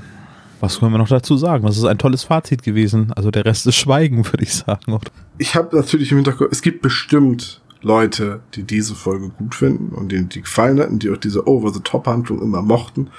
Was 0.59 0.79
können 0.79 0.91
wir 0.93 0.97
noch 0.97 1.07
dazu 1.07 1.37
sagen? 1.37 1.65
Das 1.65 1.77
ist 1.77 1.85
ein 1.85 1.97
tolles 1.97 2.23
Fazit 2.23 2.63
gewesen. 2.63 3.11
Also 3.15 3.31
der 3.31 3.45
Rest 3.45 3.67
ist 3.67 3.75
Schweigen, 3.75 4.25
würde 4.31 4.43
ich 4.43 4.53
sagen. 4.53 4.93
Oder? 4.93 5.11
Ich 5.37 5.55
habe 5.55 5.75
natürlich 5.75 6.11
im 6.11 6.17
Hinterkopf, 6.17 6.49
es 6.51 6.61
gibt 6.61 6.81
bestimmt 6.81 7.61
Leute, 7.85 8.39
die 8.55 8.63
diese 8.63 8.95
Folge 8.95 9.29
gut 9.29 9.53
finden 9.53 9.93
und 9.93 10.11
denen 10.11 10.27
die 10.27 10.41
gefallen 10.41 10.79
hatten, 10.79 10.97
die 10.97 11.11
auch 11.11 11.17
diese 11.17 11.47
Over-the-Top-Handlung 11.47 12.41
immer 12.41 12.63
mochten. 12.63 13.09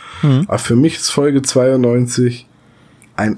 Aber 0.48 0.58
für 0.58 0.74
mich 0.74 0.96
ist 0.96 1.10
Folge 1.10 1.40
92 1.40 2.48
ein 3.14 3.36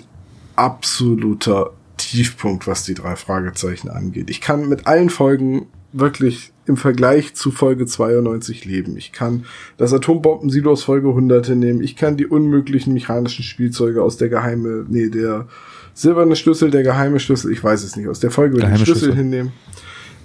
absoluter 0.57 1.73
Tiefpunkt, 1.99 2.67
was 2.67 2.85
die 2.85 2.95
drei 2.95 3.15
Fragezeichen 3.15 3.91
angeht. 3.91 4.31
Ich 4.31 4.41
kann 4.41 4.71
mit 4.71 4.87
allen 4.87 5.11
Folgen 5.11 5.67
wirklich 5.93 6.53
im 6.65 6.79
Vergleich 6.79 7.35
zu 7.35 7.51
Folge 7.51 7.85
92 7.85 8.65
leben. 8.65 8.97
Ich 8.97 9.13
kann 9.13 9.45
das 9.77 9.93
Atombomben-Silo 9.93 10.73
aus 10.73 10.85
Folge 10.85 11.09
100 11.09 11.51
nehmen. 11.51 11.83
Ich 11.83 11.97
kann 11.97 12.17
die 12.17 12.27
unmöglichen 12.27 12.95
mechanischen 12.95 13.43
Spielzeuge 13.43 14.03
aus 14.03 14.17
der 14.17 14.31
geheime, 14.31 14.87
nee, 14.89 15.11
der 15.11 15.47
silberne 15.93 16.37
Schlüssel, 16.37 16.71
der 16.71 16.85
geheime 16.85 17.21
Schlüssel, 17.21 17.53
ich 17.53 17.63
weiß 17.63 17.85
es 17.85 17.97
nicht, 17.97 18.09
aus 18.09 18.21
der 18.21 18.31
Folge 18.31 18.57
den 18.57 18.61
Geheime 18.63 18.79
Schlüssel 18.79 19.05
Schlüssel. 19.05 19.17
hinnehmen. 19.17 19.53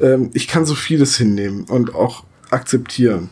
Ähm, 0.04 0.30
ich 0.34 0.48
kann 0.48 0.66
so 0.66 0.76
vieles 0.76 1.18
hinnehmen 1.18 1.64
und 1.64 1.96
auch 1.96 2.24
akzeptieren. 2.52 3.30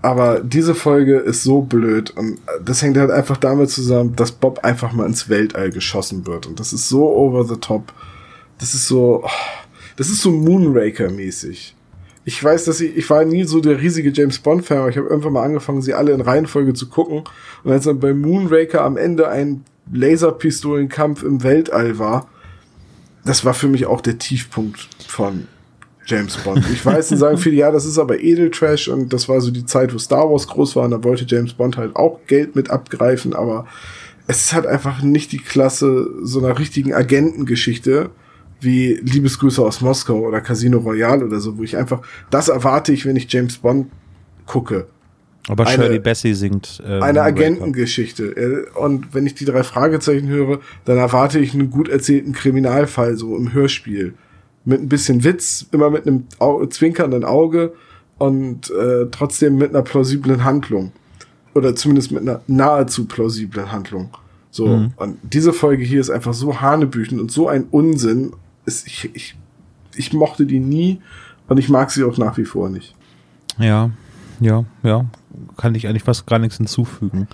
Aber 0.00 0.40
diese 0.40 0.76
Folge 0.76 1.16
ist 1.16 1.42
so 1.42 1.62
blöd 1.62 2.10
und 2.10 2.38
das 2.64 2.82
hängt 2.82 2.96
halt 2.96 3.10
einfach 3.10 3.36
damit 3.36 3.70
zusammen, 3.70 4.14
dass 4.14 4.30
Bob 4.30 4.60
einfach 4.62 4.92
mal 4.92 5.06
ins 5.06 5.28
Weltall 5.28 5.70
geschossen 5.70 6.24
wird 6.24 6.46
und 6.46 6.60
das 6.60 6.72
ist 6.72 6.88
so 6.88 7.08
over 7.08 7.44
the 7.44 7.56
top. 7.56 7.92
Das 8.58 8.74
ist 8.74 8.86
so, 8.86 9.22
oh, 9.24 9.30
das 9.96 10.08
ist 10.08 10.22
so 10.22 10.30
Moonraker-mäßig. 10.30 11.74
Ich 12.24 12.44
weiß, 12.44 12.66
dass 12.66 12.80
ich, 12.80 12.96
ich 12.96 13.08
war 13.10 13.24
nie 13.24 13.44
so 13.44 13.60
der 13.60 13.80
riesige 13.80 14.10
James 14.10 14.38
Bond-Fan, 14.38 14.78
aber 14.78 14.88
ich 14.90 14.98
habe 14.98 15.08
irgendwann 15.08 15.32
mal 15.32 15.44
angefangen, 15.44 15.82
sie 15.82 15.94
alle 15.94 16.12
in 16.12 16.20
Reihenfolge 16.20 16.74
zu 16.74 16.88
gucken. 16.88 17.24
Und 17.64 17.72
als 17.72 17.84
dann 17.84 18.00
bei 18.00 18.12
Moonraker 18.12 18.84
am 18.84 18.96
Ende 18.96 19.28
ein 19.28 19.64
Laserpistolenkampf 19.90 21.22
im 21.22 21.42
Weltall 21.42 21.98
war, 21.98 22.28
das 23.28 23.44
war 23.44 23.52
für 23.52 23.68
mich 23.68 23.84
auch 23.84 24.00
der 24.00 24.18
Tiefpunkt 24.18 24.88
von 25.06 25.46
James 26.06 26.38
Bond. 26.38 26.64
Ich 26.72 26.84
weiß, 26.84 27.08
dann 27.08 27.18
sagen 27.18 27.36
viele, 27.36 27.56
ja, 27.56 27.70
das 27.70 27.84
ist 27.84 27.98
aber 27.98 28.20
Edeltrash 28.20 28.88
und 28.88 29.12
das 29.12 29.28
war 29.28 29.42
so 29.42 29.50
die 29.50 29.66
Zeit, 29.66 29.92
wo 29.92 29.98
Star 29.98 30.30
Wars 30.30 30.48
groß 30.48 30.76
war 30.76 30.86
und 30.86 30.92
da 30.92 31.04
wollte 31.04 31.26
James 31.26 31.52
Bond 31.52 31.76
halt 31.76 31.94
auch 31.94 32.20
Geld 32.26 32.56
mit 32.56 32.70
abgreifen, 32.70 33.34
aber 33.34 33.66
es 34.26 34.54
halt 34.54 34.66
einfach 34.66 35.02
nicht 35.02 35.32
die 35.32 35.38
Klasse 35.38 36.08
so 36.22 36.38
einer 36.38 36.58
richtigen 36.58 36.94
Agentengeschichte 36.94 38.10
wie 38.60 38.94
Liebesgrüße 38.94 39.62
aus 39.62 39.82
Moskau 39.82 40.20
oder 40.20 40.40
Casino 40.40 40.78
Royale 40.78 41.26
oder 41.26 41.38
so, 41.38 41.58
wo 41.58 41.62
ich 41.62 41.76
einfach, 41.76 42.00
das 42.30 42.48
erwarte 42.48 42.92
ich, 42.92 43.04
wenn 43.04 43.16
ich 43.16 43.30
James 43.30 43.58
Bond 43.58 43.88
gucke. 44.46 44.86
Aber 45.48 45.66
Eine- 45.66 45.82
Shirley 45.84 45.98
Bassey 45.98 46.34
singt. 46.34 46.82
Äh, 46.86 47.00
Eine. 47.00 47.22
Agentengeschichte. 47.22 48.24
Äh, 48.36 48.78
Und 48.78 49.14
wenn 49.14 49.26
ich 49.26 49.34
die 49.34 49.44
drei 49.46 49.62
Fragezeichen 49.62 50.28
höre, 50.28 50.60
dann 50.84 50.98
erwarte 50.98 51.38
ich 51.38 51.54
einen 51.54 51.70
gut 51.70 51.88
erzählten 51.88 52.32
Kriminalfall, 52.32 53.16
so 53.16 53.34
im 53.36 53.52
Hörspiel. 53.52 54.14
Mit 54.64 54.80
ein 54.82 54.88
bisschen 54.88 55.24
Witz, 55.24 55.66
immer 55.72 55.88
mit 55.90 56.06
einem 56.06 56.24
Au 56.38 56.64
zwinkernden 56.66 57.24
Auge 57.24 57.72
und 58.18 58.70
äh, 58.70 59.06
trotzdem 59.10 59.56
mit 59.56 59.70
einer 59.70 59.82
plausiblen 59.82 60.44
Handlung. 60.44 60.92
Oder 61.54 61.74
zumindest 61.74 62.12
mit 62.12 62.22
einer 62.22 62.42
nahezu 62.46 63.06
plausiblen 63.06 63.72
Handlung. 63.72 64.10
So, 64.50 64.66
Mhm. 64.66 64.92
und 64.96 65.16
diese 65.22 65.52
Folge 65.52 65.82
hier 65.84 66.00
ist 66.00 66.10
einfach 66.10 66.34
so 66.34 66.60
hanebüchend 66.60 67.20
und 67.20 67.30
so 67.30 67.48
ein 67.48 67.64
Unsinn. 67.70 68.32
Ist, 68.66 68.86
ich, 68.86 69.10
ich, 69.14 69.36
ich 69.96 70.12
mochte 70.12 70.44
die 70.44 70.60
nie 70.60 71.00
und 71.48 71.58
ich 71.58 71.68
mag 71.70 71.90
sie 71.90 72.04
auch 72.04 72.18
nach 72.18 72.36
wie 72.36 72.44
vor 72.44 72.68
nicht. 72.68 72.94
Ja, 73.58 73.90
ja, 74.40 74.64
ja. 74.82 75.06
Kann 75.56 75.74
ich 75.74 75.88
eigentlich 75.88 76.02
fast 76.02 76.26
gar 76.26 76.38
nichts 76.38 76.56
hinzufügen. 76.56 77.28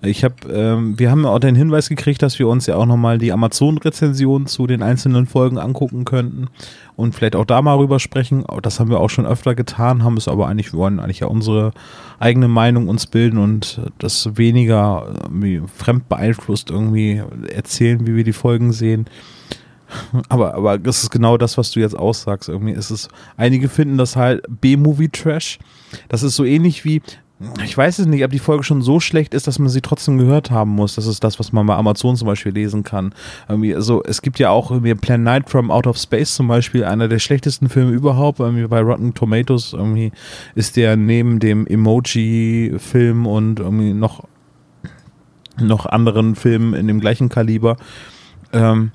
Ich 0.00 0.22
habe, 0.22 0.34
ähm, 0.52 0.96
wir 0.96 1.10
haben 1.10 1.26
auch 1.26 1.40
den 1.40 1.56
Hinweis 1.56 1.88
gekriegt, 1.88 2.22
dass 2.22 2.38
wir 2.38 2.46
uns 2.46 2.66
ja 2.66 2.76
auch 2.76 2.86
nochmal 2.86 3.18
die 3.18 3.32
Amazon-Rezension 3.32 4.46
zu 4.46 4.68
den 4.68 4.80
einzelnen 4.80 5.26
Folgen 5.26 5.58
angucken 5.58 6.04
könnten 6.04 6.46
und 6.94 7.16
vielleicht 7.16 7.34
auch 7.34 7.44
da 7.44 7.62
mal 7.62 7.76
rüber 7.76 7.98
sprechen. 7.98 8.44
Das 8.62 8.78
haben 8.78 8.90
wir 8.90 9.00
auch 9.00 9.10
schon 9.10 9.26
öfter 9.26 9.56
getan, 9.56 10.04
haben 10.04 10.16
es 10.16 10.28
aber 10.28 10.46
eigentlich, 10.46 10.72
wir 10.72 10.78
wollen 10.78 11.00
eigentlich 11.00 11.20
ja 11.20 11.26
unsere 11.26 11.72
eigene 12.20 12.46
Meinung 12.46 12.86
uns 12.86 13.06
bilden 13.06 13.38
und 13.38 13.80
das 13.98 14.36
weniger 14.36 15.12
fremd 15.74 16.08
beeinflusst 16.08 16.70
irgendwie 16.70 17.20
erzählen, 17.52 18.06
wie 18.06 18.14
wir 18.14 18.24
die 18.24 18.32
Folgen 18.32 18.72
sehen. 18.72 19.06
Aber, 20.28 20.52
aber 20.52 20.78
das 20.78 21.02
ist 21.02 21.10
genau 21.10 21.38
das, 21.38 21.56
was 21.56 21.70
du 21.70 21.80
jetzt 21.80 21.98
aussagst. 21.98 22.50
Irgendwie 22.50 22.74
ist 22.74 22.90
es, 22.90 23.08
einige 23.38 23.70
finden 23.70 23.96
das 23.96 24.16
halt 24.16 24.44
B-Movie-Trash. 24.60 25.58
Das 26.08 26.22
ist 26.22 26.36
so 26.36 26.44
ähnlich 26.44 26.84
wie, 26.84 27.02
ich 27.64 27.76
weiß 27.76 28.00
es 28.00 28.06
nicht, 28.06 28.24
ob 28.24 28.32
die 28.32 28.40
Folge 28.40 28.64
schon 28.64 28.82
so 28.82 28.98
schlecht 28.98 29.32
ist, 29.32 29.46
dass 29.46 29.60
man 29.60 29.68
sie 29.68 29.80
trotzdem 29.80 30.18
gehört 30.18 30.50
haben 30.50 30.70
muss. 30.70 30.96
Das 30.96 31.06
ist 31.06 31.22
das, 31.22 31.38
was 31.38 31.52
man 31.52 31.66
bei 31.66 31.76
Amazon 31.76 32.16
zum 32.16 32.26
Beispiel 32.26 32.52
lesen 32.52 32.82
kann. 32.82 33.14
Irgendwie, 33.48 33.74
also, 33.74 34.02
es 34.02 34.22
gibt 34.22 34.40
ja 34.40 34.50
auch 34.50 34.72
irgendwie 34.72 34.94
Plan 34.94 35.22
Night 35.22 35.48
from 35.48 35.70
Out 35.70 35.86
of 35.86 35.98
Space 35.98 36.34
zum 36.34 36.48
Beispiel, 36.48 36.84
einer 36.84 37.06
der 37.06 37.20
schlechtesten 37.20 37.68
Filme 37.68 37.92
überhaupt. 37.92 38.40
Irgendwie 38.40 38.66
bei 38.66 38.80
Rotten 38.80 39.14
Tomatoes 39.14 39.72
irgendwie 39.72 40.10
ist 40.56 40.76
der 40.76 40.96
neben 40.96 41.38
dem 41.38 41.66
Emoji-Film 41.66 43.26
und 43.26 43.60
irgendwie 43.60 43.92
noch, 43.92 44.24
noch 45.60 45.86
anderen 45.86 46.34
Filmen 46.34 46.74
in 46.74 46.88
dem 46.88 46.98
gleichen 46.98 47.28
Kaliber. 47.28 47.76
Ähm, 48.52 48.90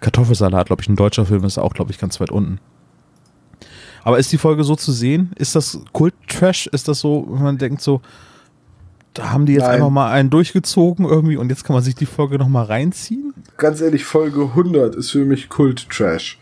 Kartoffelsalat, 0.00 0.66
glaube 0.66 0.82
ich, 0.82 0.88
ein 0.88 0.96
deutscher 0.96 1.26
Film 1.26 1.44
ist 1.44 1.58
auch, 1.58 1.74
glaube 1.74 1.90
ich, 1.90 1.98
ganz 1.98 2.20
weit 2.20 2.30
unten. 2.30 2.60
Aber 4.04 4.18
ist 4.18 4.32
die 4.32 4.38
Folge 4.38 4.64
so 4.64 4.76
zu 4.76 4.92
sehen? 4.92 5.30
Ist 5.36 5.54
das 5.54 5.80
Kult-Trash? 5.92 6.66
Ist 6.68 6.88
das 6.88 7.00
so, 7.00 7.26
wenn 7.30 7.42
man 7.42 7.58
denkt 7.58 7.82
so, 7.82 8.00
da 9.14 9.30
haben 9.30 9.46
die 9.46 9.52
jetzt 9.52 9.62
Nein. 9.62 9.72
einfach 9.76 9.90
mal 9.90 10.10
einen 10.10 10.30
durchgezogen 10.30 11.04
irgendwie 11.04 11.36
und 11.36 11.50
jetzt 11.50 11.64
kann 11.64 11.74
man 11.74 11.82
sich 11.82 11.94
die 11.94 12.06
Folge 12.06 12.38
nochmal 12.38 12.64
reinziehen? 12.64 13.34
ganz 13.56 13.80
ehrlich, 13.80 14.04
Folge 14.04 14.42
100 14.42 14.94
ist 14.96 15.10
für 15.10 15.24
mich 15.24 15.48
Kult-Trash. 15.48 16.38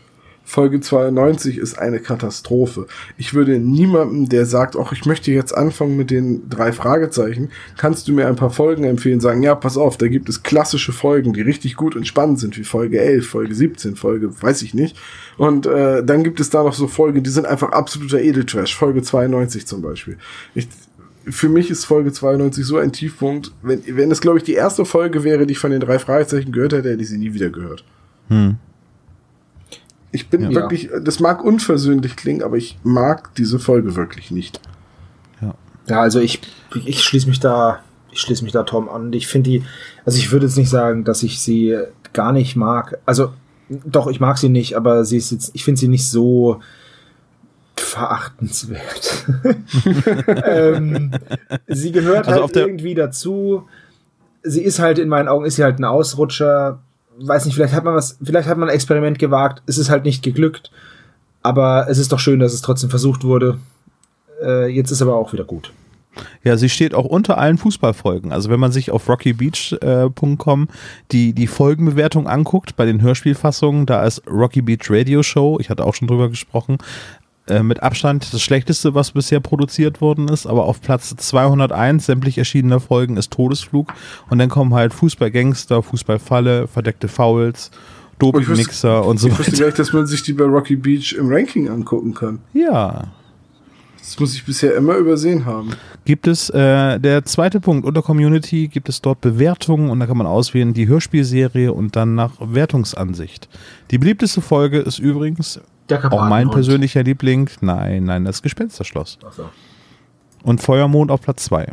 Folge 0.51 0.81
92 0.81 1.57
ist 1.57 1.79
eine 1.79 2.01
Katastrophe. 2.01 2.85
Ich 3.17 3.33
würde 3.33 3.57
niemandem, 3.57 4.27
der 4.27 4.45
sagt, 4.45 4.75
ach, 4.75 4.91
ich 4.91 5.05
möchte 5.05 5.31
jetzt 5.31 5.55
anfangen 5.55 5.95
mit 5.95 6.11
den 6.11 6.49
drei 6.49 6.73
Fragezeichen, 6.73 7.51
kannst 7.77 8.09
du 8.09 8.11
mir 8.11 8.27
ein 8.27 8.35
paar 8.35 8.49
Folgen 8.49 8.83
empfehlen, 8.83 9.21
sagen, 9.21 9.43
ja, 9.43 9.55
pass 9.55 9.77
auf, 9.77 9.95
da 9.95 10.09
gibt 10.09 10.27
es 10.27 10.43
klassische 10.43 10.91
Folgen, 10.91 11.31
die 11.31 11.39
richtig 11.39 11.77
gut 11.77 11.95
und 11.95 12.05
spannend 12.05 12.39
sind, 12.39 12.57
wie 12.57 12.65
Folge 12.65 12.99
11, 12.99 13.29
Folge 13.29 13.55
17, 13.55 13.95
Folge, 13.95 14.29
weiß 14.41 14.63
ich 14.63 14.73
nicht. 14.73 14.97
Und 15.37 15.67
äh, 15.67 16.03
dann 16.03 16.21
gibt 16.21 16.41
es 16.41 16.49
da 16.49 16.63
noch 16.63 16.73
so 16.73 16.87
Folgen, 16.87 17.23
die 17.23 17.29
sind 17.29 17.47
einfach 17.47 17.71
absoluter 17.71 18.19
Edeltrash, 18.19 18.75
Folge 18.75 19.03
92 19.03 19.65
zum 19.65 19.81
Beispiel. 19.81 20.17
Ich, 20.53 20.67
für 21.29 21.47
mich 21.47 21.71
ist 21.71 21.85
Folge 21.85 22.11
92 22.11 22.65
so 22.65 22.75
ein 22.75 22.91
Tiefpunkt. 22.91 23.53
Wenn, 23.61 23.83
wenn 23.87 24.11
es, 24.11 24.19
glaube 24.19 24.39
ich, 24.39 24.43
die 24.43 24.55
erste 24.55 24.83
Folge 24.83 25.23
wäre, 25.23 25.47
die 25.47 25.53
ich 25.53 25.59
von 25.59 25.71
den 25.71 25.79
drei 25.79 25.97
Fragezeichen 25.97 26.51
gehört 26.51 26.73
hätte, 26.73 26.89
hätte 26.89 27.03
ich 27.03 27.07
sie 27.07 27.19
nie 27.19 27.33
wieder 27.33 27.49
gehört. 27.49 27.85
Hm. 28.27 28.57
Ich 30.11 30.29
bin 30.29 30.41
Ja. 30.41 30.51
wirklich, 30.51 30.89
das 31.03 31.19
mag 31.19 31.43
unversöhnlich 31.43 32.15
klingen, 32.15 32.43
aber 32.43 32.57
ich 32.57 32.77
mag 32.83 33.33
diese 33.35 33.59
Folge 33.59 33.95
wirklich 33.95 34.31
nicht. 34.31 34.59
Ja, 35.87 35.99
also 35.99 36.19
ich, 36.19 36.41
ich 36.85 37.01
schließe 37.01 37.27
mich 37.27 37.39
da, 37.39 37.79
ich 38.11 38.19
schließe 38.19 38.43
mich 38.43 38.53
da 38.53 38.63
Tom 38.63 38.87
an. 38.87 39.07
Und 39.07 39.15
Ich 39.15 39.27
finde 39.27 39.49
die, 39.49 39.63
also 40.05 40.17
ich 40.19 40.31
würde 40.31 40.45
jetzt 40.45 40.55
nicht 40.57 40.69
sagen, 40.69 41.03
dass 41.03 41.23
ich 41.23 41.39
sie 41.41 41.75
gar 42.13 42.31
nicht 42.31 42.55
mag. 42.55 42.99
Also 43.05 43.33
doch, 43.69 44.07
ich 44.07 44.19
mag 44.19 44.37
sie 44.37 44.49
nicht, 44.49 44.75
aber 44.75 45.05
sie 45.05 45.17
ist 45.17 45.31
jetzt, 45.31 45.51
ich 45.53 45.63
finde 45.63 45.79
sie 45.79 45.87
nicht 45.87 46.07
so 46.07 46.59
verachtenswert. 47.75 49.25
ähm, 50.45 51.11
sie 51.67 51.91
gehört 51.91 52.27
Also 52.27 52.41
halt 52.41 52.55
irgendwie 52.55 52.95
dazu. 52.95 53.67
Sie 54.43 54.61
ist 54.61 54.79
halt 54.79 54.99
in 54.99 55.09
meinen 55.09 55.27
Augen 55.27 55.45
ist 55.45 55.55
sie 55.55 55.63
halt 55.63 55.79
ein 55.79 55.85
Ausrutscher. 55.85 56.79
Weiß 57.19 57.45
nicht, 57.45 57.55
vielleicht 57.55 57.73
hat 57.73 57.83
man 57.83 57.95
was, 57.95 58.17
vielleicht 58.23 58.47
hat 58.47 58.57
man 58.57 58.69
ein 58.69 58.75
Experiment 58.75 59.19
gewagt. 59.19 59.61
Es 59.65 59.77
ist 59.77 59.89
halt 59.89 60.05
nicht 60.05 60.23
geglückt. 60.23 60.71
Aber 61.43 61.87
es 61.89 61.97
ist 61.97 62.11
doch 62.11 62.19
schön, 62.19 62.39
dass 62.39 62.53
es 62.53 62.61
trotzdem 62.61 62.89
versucht 62.89 63.23
wurde. 63.23 63.57
Äh, 64.43 64.67
jetzt 64.67 64.91
ist 64.91 65.01
aber 65.01 65.15
auch 65.15 65.33
wieder 65.33 65.43
gut. 65.43 65.71
Ja, 66.43 66.57
sie 66.57 66.69
steht 66.69 66.93
auch 66.93 67.05
unter 67.05 67.37
allen 67.37 67.57
Fußballfolgen. 67.57 68.31
Also 68.31 68.49
wenn 68.49 68.59
man 68.59 68.71
sich 68.71 68.91
auf 68.91 69.07
rockybeach.com 69.07 70.67
die, 71.11 71.33
die 71.33 71.47
Folgenbewertung 71.47 72.27
anguckt, 72.27 72.75
bei 72.75 72.85
den 72.85 73.01
Hörspielfassungen, 73.01 73.85
da 73.85 74.03
ist 74.03 74.21
Rocky 74.27 74.61
Beach 74.61 74.89
Radio 74.89 75.23
Show, 75.23 75.57
ich 75.59 75.69
hatte 75.69 75.85
auch 75.85 75.95
schon 75.95 76.07
drüber 76.07 76.29
gesprochen, 76.29 76.79
äh, 77.51 77.63
mit 77.63 77.83
Abstand 77.83 78.33
das 78.33 78.41
schlechteste, 78.41 78.95
was 78.95 79.11
bisher 79.11 79.39
produziert 79.39 80.01
worden 80.01 80.27
ist, 80.29 80.47
aber 80.47 80.65
auf 80.65 80.81
Platz 80.81 81.13
201 81.15 82.05
sämtlich 82.05 82.37
erschienener 82.37 82.79
Folgen 82.79 83.17
ist 83.17 83.31
Todesflug 83.31 83.93
und 84.29 84.39
dann 84.39 84.49
kommen 84.49 84.73
halt 84.73 84.93
Fußballgangster, 84.93 85.83
Fußballfalle, 85.83 86.67
verdeckte 86.67 87.07
Fouls, 87.07 87.71
Dopingmixer 88.19 89.05
und 89.05 89.19
so 89.19 89.27
ich 89.27 89.37
wusste 89.37 89.53
weiter. 89.53 89.65
nicht, 89.65 89.79
dass 89.79 89.93
man 89.93 90.07
sich 90.07 90.23
die 90.23 90.33
bei 90.33 90.45
Rocky 90.45 90.75
Beach 90.75 91.13
im 91.13 91.27
Ranking 91.29 91.69
angucken 91.69 92.13
kann. 92.13 92.39
Ja, 92.53 93.05
Das 93.99 94.19
muss 94.19 94.33
ich 94.33 94.45
bisher 94.45 94.75
immer 94.75 94.95
übersehen 94.95 95.45
haben. 95.45 95.71
Gibt 96.05 96.27
es, 96.27 96.49
äh, 96.49 96.99
der 96.99 97.25
zweite 97.25 97.59
Punkt, 97.59 97.85
unter 97.85 98.01
Community 98.01 98.67
gibt 98.67 98.89
es 98.89 99.01
dort 99.01 99.21
Bewertungen 99.21 99.89
und 99.89 99.99
da 99.99 100.07
kann 100.07 100.17
man 100.17 100.27
auswählen 100.27 100.73
die 100.73 100.87
Hörspielserie 100.87 101.71
und 101.73 101.95
dann 101.95 102.15
nach 102.15 102.33
Wertungsansicht. 102.39 103.47
Die 103.91 103.97
beliebteste 103.99 104.41
Folge 104.41 104.79
ist 104.79 104.97
übrigens 104.99 105.59
auch 105.89 106.27
mein 106.29 106.49
persönlicher 106.49 107.03
Liebling. 107.03 107.49
Nein, 107.61 108.05
nein, 108.05 108.25
das 108.25 108.41
Gespensterschloss. 108.41 109.17
Ach 109.27 109.33
so. 109.33 109.49
Und 110.43 110.61
Feuermond 110.61 111.11
auf 111.11 111.21
Platz 111.21 111.45
2. 111.45 111.67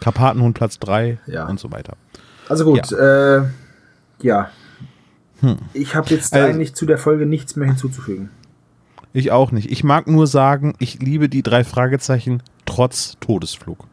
Karpatenhund 0.00 0.54
Platz 0.56 0.78
3 0.78 1.18
Ja. 1.26 1.46
und 1.46 1.58
so 1.58 1.72
weiter. 1.72 1.96
Also 2.48 2.64
gut, 2.64 2.90
ja. 2.90 3.36
Äh, 3.38 3.44
ja. 4.20 4.50
Hm. 5.40 5.56
Ich 5.72 5.94
habe 5.94 6.10
jetzt 6.10 6.32
Also- 6.34 6.46
eigentlich 6.46 6.74
zu 6.74 6.86
der 6.86 6.98
Folge 6.98 7.26
nichts 7.26 7.56
mehr 7.56 7.68
hinzuzufügen. 7.68 8.30
Ich 9.12 9.30
auch 9.30 9.52
nicht. 9.52 9.70
Ich 9.70 9.84
mag 9.84 10.06
nur 10.08 10.26
sagen, 10.26 10.74
ich 10.78 11.00
liebe 11.00 11.28
die 11.28 11.42
drei 11.42 11.64
Fragezeichen 11.64 12.42
trotz 12.66 13.16
Todesflug. 13.20 13.86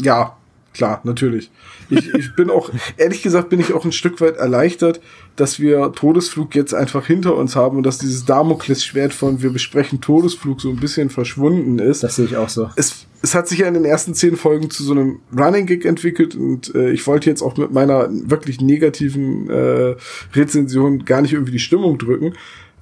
Ja, 0.00 0.36
klar, 0.76 1.00
natürlich. 1.04 1.50
Ich, 1.90 2.12
ich 2.14 2.34
bin 2.34 2.50
auch, 2.50 2.70
ehrlich 2.96 3.22
gesagt, 3.22 3.48
bin 3.48 3.60
ich 3.60 3.72
auch 3.72 3.84
ein 3.84 3.92
Stück 3.92 4.20
weit 4.20 4.36
erleichtert, 4.36 5.00
dass 5.36 5.58
wir 5.58 5.92
Todesflug 5.92 6.54
jetzt 6.54 6.74
einfach 6.74 7.06
hinter 7.06 7.36
uns 7.36 7.56
haben 7.56 7.76
und 7.76 7.82
dass 7.84 7.98
dieses 7.98 8.24
Damoklesschwert 8.24 9.12
von 9.12 9.42
wir 9.42 9.50
besprechen 9.50 10.00
Todesflug 10.00 10.60
so 10.60 10.70
ein 10.70 10.76
bisschen 10.76 11.10
verschwunden 11.10 11.78
ist. 11.78 12.02
Das 12.02 12.16
sehe 12.16 12.26
ich 12.26 12.36
auch 12.36 12.48
so. 12.48 12.70
es, 12.76 13.06
es 13.22 13.34
hat 13.34 13.48
sich 13.48 13.60
ja 13.60 13.68
in 13.68 13.74
den 13.74 13.84
ersten 13.84 14.14
zehn 14.14 14.36
Folgen 14.36 14.70
zu 14.70 14.84
so 14.84 14.92
einem 14.92 15.20
Running 15.36 15.66
Gig 15.66 15.84
entwickelt 15.84 16.34
und 16.34 16.74
äh, 16.74 16.90
ich 16.90 17.06
wollte 17.06 17.28
jetzt 17.28 17.42
auch 17.42 17.56
mit 17.56 17.72
meiner 17.72 18.08
wirklich 18.10 18.60
negativen 18.60 19.50
äh, 19.50 19.96
Rezension 20.34 21.04
gar 21.04 21.22
nicht 21.22 21.32
irgendwie 21.32 21.52
die 21.52 21.58
Stimmung 21.58 21.98
drücken. 21.98 22.34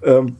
Ähm, 0.02 0.36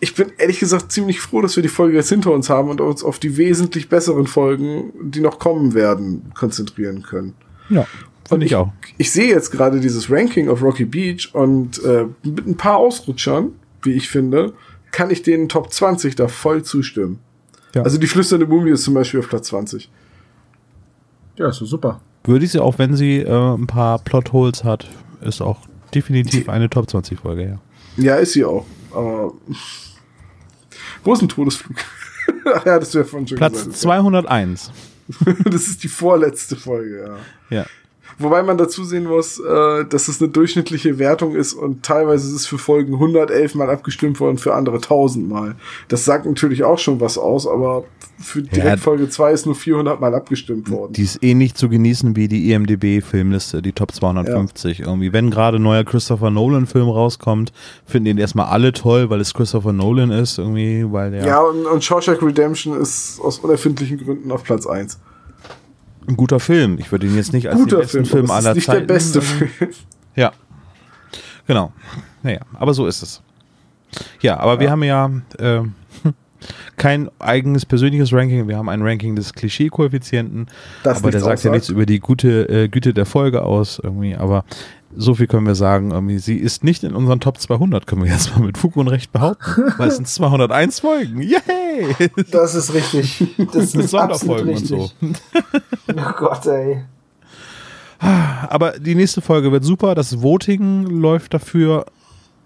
ich 0.00 0.14
bin 0.14 0.32
ehrlich 0.38 0.58
gesagt 0.58 0.90
ziemlich 0.90 1.20
froh, 1.20 1.42
dass 1.42 1.56
wir 1.56 1.62
die 1.62 1.68
Folge 1.68 1.96
jetzt 1.96 2.08
hinter 2.08 2.32
uns 2.32 2.48
haben 2.48 2.70
und 2.70 2.80
uns 2.80 3.04
auf 3.04 3.18
die 3.18 3.36
wesentlich 3.36 3.88
besseren 3.88 4.26
Folgen, 4.26 4.92
die 5.00 5.20
noch 5.20 5.38
kommen 5.38 5.74
werden, 5.74 6.32
konzentrieren 6.34 7.02
können. 7.02 7.34
Ja, 7.68 7.86
finde 8.26 8.46
ich 8.46 8.56
auch. 8.56 8.72
Ich 8.96 9.12
sehe 9.12 9.28
jetzt 9.28 9.50
gerade 9.50 9.78
dieses 9.80 10.10
Ranking 10.10 10.48
auf 10.48 10.62
Rocky 10.62 10.86
Beach 10.86 11.30
und 11.34 11.82
äh, 11.84 12.06
mit 12.24 12.46
ein 12.46 12.56
paar 12.56 12.78
Ausrutschern, 12.78 13.52
wie 13.82 13.92
ich 13.92 14.08
finde, 14.08 14.54
kann 14.90 15.10
ich 15.10 15.22
den 15.22 15.48
Top 15.48 15.72
20 15.72 16.16
da 16.16 16.28
voll 16.28 16.62
zustimmen. 16.62 17.18
Ja. 17.74 17.82
Also 17.82 17.98
die 17.98 18.06
flüsternde 18.06 18.46
Mumie 18.46 18.70
ist 18.70 18.82
zum 18.82 18.94
Beispiel 18.94 19.20
auf 19.20 19.28
Platz 19.28 19.48
20. 19.48 19.90
Ja, 21.36 21.48
ist 21.48 21.56
so 21.56 21.66
super. 21.66 22.00
Würde 22.24 22.44
ich 22.44 22.52
sie 22.52 22.60
auch, 22.60 22.78
wenn 22.78 22.96
sie 22.96 23.18
äh, 23.18 23.54
ein 23.54 23.66
paar 23.66 23.98
Plotholes 23.98 24.64
hat, 24.64 24.88
ist 25.20 25.40
auch 25.40 25.58
definitiv 25.94 26.48
eine 26.48 26.68
Top 26.70 26.88
20 26.90 27.20
Folge, 27.20 27.44
ja. 27.46 27.60
Ja, 27.96 28.16
ist 28.16 28.32
sie 28.32 28.44
auch. 28.44 28.66
Aber 28.92 29.32
wo 31.04 31.12
ist 31.12 31.22
ein 31.22 31.28
Todesflug? 31.28 31.76
Ach 32.54 32.64
ja, 32.64 32.78
das 32.78 32.94
wäre 32.94 33.04
von 33.04 33.26
schon 33.26 33.38
Platz 33.38 33.54
gesagt. 33.58 33.76
201. 33.76 34.70
Das 35.44 35.66
ist 35.66 35.82
die 35.82 35.88
vorletzte 35.88 36.54
Folge, 36.54 37.18
ja. 37.50 37.56
Ja. 37.56 37.66
Wobei 38.20 38.42
man 38.42 38.58
dazu 38.58 38.84
sehen 38.84 39.04
muss, 39.04 39.38
äh, 39.38 39.84
dass 39.86 40.08
es 40.08 40.20
eine 40.20 40.30
durchschnittliche 40.30 40.98
Wertung 40.98 41.34
ist 41.34 41.54
und 41.54 41.82
teilweise 41.82 42.28
ist 42.28 42.34
es 42.34 42.46
für 42.46 42.58
Folgen 42.58 42.92
111 42.94 43.54
mal 43.54 43.70
abgestimmt 43.70 44.20
worden, 44.20 44.36
für 44.36 44.54
andere 44.54 44.76
1000 44.76 45.26
mal. 45.26 45.54
Das 45.88 46.04
sagt 46.04 46.26
natürlich 46.26 46.62
auch 46.62 46.78
schon 46.78 47.00
was 47.00 47.16
aus, 47.16 47.46
aber 47.46 47.84
für 48.18 48.42
direkt 48.42 48.66
Ja. 48.66 48.76
Folge 48.76 49.08
2 49.08 49.32
ist 49.32 49.46
nur 49.46 49.54
400 49.54 49.98
mal 49.98 50.14
abgestimmt 50.14 50.70
worden. 50.70 50.92
Die 50.92 51.02
ist 51.02 51.22
ähnlich 51.22 51.54
zu 51.54 51.70
genießen 51.70 52.14
wie 52.16 52.28
die 52.28 52.52
IMDB-Filmliste, 52.52 53.62
die 53.62 53.72
Top 53.72 53.92
250. 53.92 54.80
Irgendwie, 54.80 55.14
wenn 55.14 55.30
gerade 55.30 55.56
ein 55.56 55.62
neuer 55.62 55.84
Christopher 55.84 56.30
Nolan-Film 56.30 56.90
rauskommt, 56.90 57.52
finden 57.86 58.04
den 58.04 58.18
erstmal 58.18 58.46
alle 58.46 58.72
toll, 58.72 59.08
weil 59.08 59.20
es 59.20 59.32
Christopher 59.32 59.72
Nolan 59.72 60.10
ist, 60.10 60.38
irgendwie, 60.38 60.84
weil 60.92 61.10
der 61.12 61.24
ja, 61.24 61.40
und, 61.40 61.64
und 61.64 61.82
Shawshank 61.82 62.22
Redemption 62.22 62.78
ist 62.78 63.18
aus 63.22 63.38
unerfindlichen 63.38 63.96
Gründen 64.04 64.30
auf 64.30 64.44
Platz 64.44 64.66
1. 64.66 64.98
ein 66.10 66.16
guter 66.16 66.40
Film. 66.40 66.76
Ich 66.78 66.92
würde 66.92 67.06
ihn 67.06 67.16
jetzt 67.16 67.32
nicht 67.32 67.48
als 67.48 67.56
den 67.56 67.64
Guter 67.64 67.78
besten 67.78 68.04
Film, 68.04 68.26
Film, 68.26 68.30
aller 68.30 68.50
ist 68.50 68.56
nicht 68.56 68.66
Zeiten. 68.66 68.86
der 68.86 68.94
beste 68.94 69.18
irgendwie- 69.20 69.46
Film. 69.46 69.70
Ja. 70.16 70.32
Genau. 71.46 71.72
Naja, 72.22 72.40
aber 72.54 72.74
so 72.74 72.86
ist 72.86 73.02
es. 73.02 73.22
Ja, 74.20 74.38
aber 74.38 74.60
wir 74.60 74.70
haben 74.70 74.82
ja 74.84 75.10
äh, 75.38 75.62
kein 76.76 77.10
eigenes 77.18 77.66
persönliches 77.66 78.12
Ranking, 78.12 78.46
wir 78.46 78.56
haben 78.56 78.68
ein 78.68 78.82
Ranking 78.82 79.16
des 79.16 79.32
Klischee-Koeffizienten, 79.32 80.46
Das 80.84 80.98
aber 80.98 81.10
der 81.10 81.20
sagt 81.20 81.42
ja 81.44 81.50
nichts 81.50 81.68
über 81.70 81.86
die 81.86 81.98
gute 81.98 82.48
äh, 82.48 82.68
Güte 82.68 82.94
der 82.94 83.06
Folge 83.06 83.42
aus 83.42 83.80
irgendwie, 83.82 84.14
aber 84.14 84.44
so 84.96 85.14
viel 85.14 85.26
können 85.28 85.46
wir 85.46 85.54
sagen, 85.54 85.90
irgendwie, 85.92 86.18
sie 86.18 86.36
ist 86.36 86.62
nicht 86.64 86.82
in 86.84 86.94
unseren 86.94 87.20
Top 87.20 87.38
200, 87.38 87.86
können 87.86 88.04
wir 88.04 88.10
jetzt 88.10 88.36
mal 88.36 88.44
mit 88.44 88.58
Fug 88.58 88.76
und 88.76 88.88
Recht 88.88 89.12
behaupten, 89.12 89.72
weil 89.76 89.88
es 89.88 89.96
sind 89.96 90.08
201 90.08 90.80
Folgen. 90.80 91.20
Yay! 91.22 91.38
Das 92.30 92.54
ist 92.54 92.74
richtig. 92.74 93.24
Das 93.52 93.74
ist 93.74 93.94
absolut 93.94 94.42
und 94.42 94.48
richtig. 94.48 94.68
so. 94.68 94.90
Oh 95.88 96.12
Gott, 96.16 96.46
ey. 96.46 96.84
Aber 97.98 98.78
die 98.78 98.94
nächste 98.94 99.20
Folge 99.20 99.52
wird 99.52 99.64
super. 99.64 99.94
Das 99.94 100.22
Voting 100.22 100.86
läuft 100.86 101.34
dafür 101.34 101.84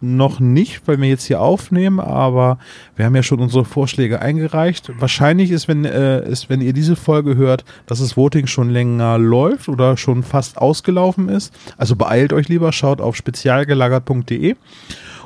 noch 0.05 0.39
nicht, 0.39 0.87
weil 0.87 1.01
wir 1.01 1.09
jetzt 1.09 1.25
hier 1.25 1.41
aufnehmen, 1.41 1.99
aber 1.99 2.59
wir 2.95 3.07
haben 3.07 3.17
ja 3.17 3.23
schon 3.23 3.41
unsere 3.41 3.65
Vorschläge 3.65 4.21
eingereicht. 4.21 4.91
Wahrscheinlich 4.99 5.51
ist, 5.51 5.67
wenn, 5.67 5.85
äh, 5.85 6.29
ist, 6.29 6.51
wenn 6.51 6.61
ihr 6.61 6.73
diese 6.73 6.97
Folge 6.97 7.37
hört, 7.37 7.65
dass 7.87 8.01
das 8.01 8.17
Voting 8.17 8.47
schon 8.47 8.71
länger 8.71 9.19
läuft 9.19 9.69
oder 9.69 9.97
schon 9.97 10.23
fast 10.23 10.59
ausgelaufen 10.59 11.29
ist. 11.29 11.55
Also 11.79 11.97
beeilt 11.97 12.33
euch 12.33 12.49
lieber, 12.49 12.73
schaut 12.73 13.01
auf 13.01 13.17
spezialgelagert.de 13.17 14.57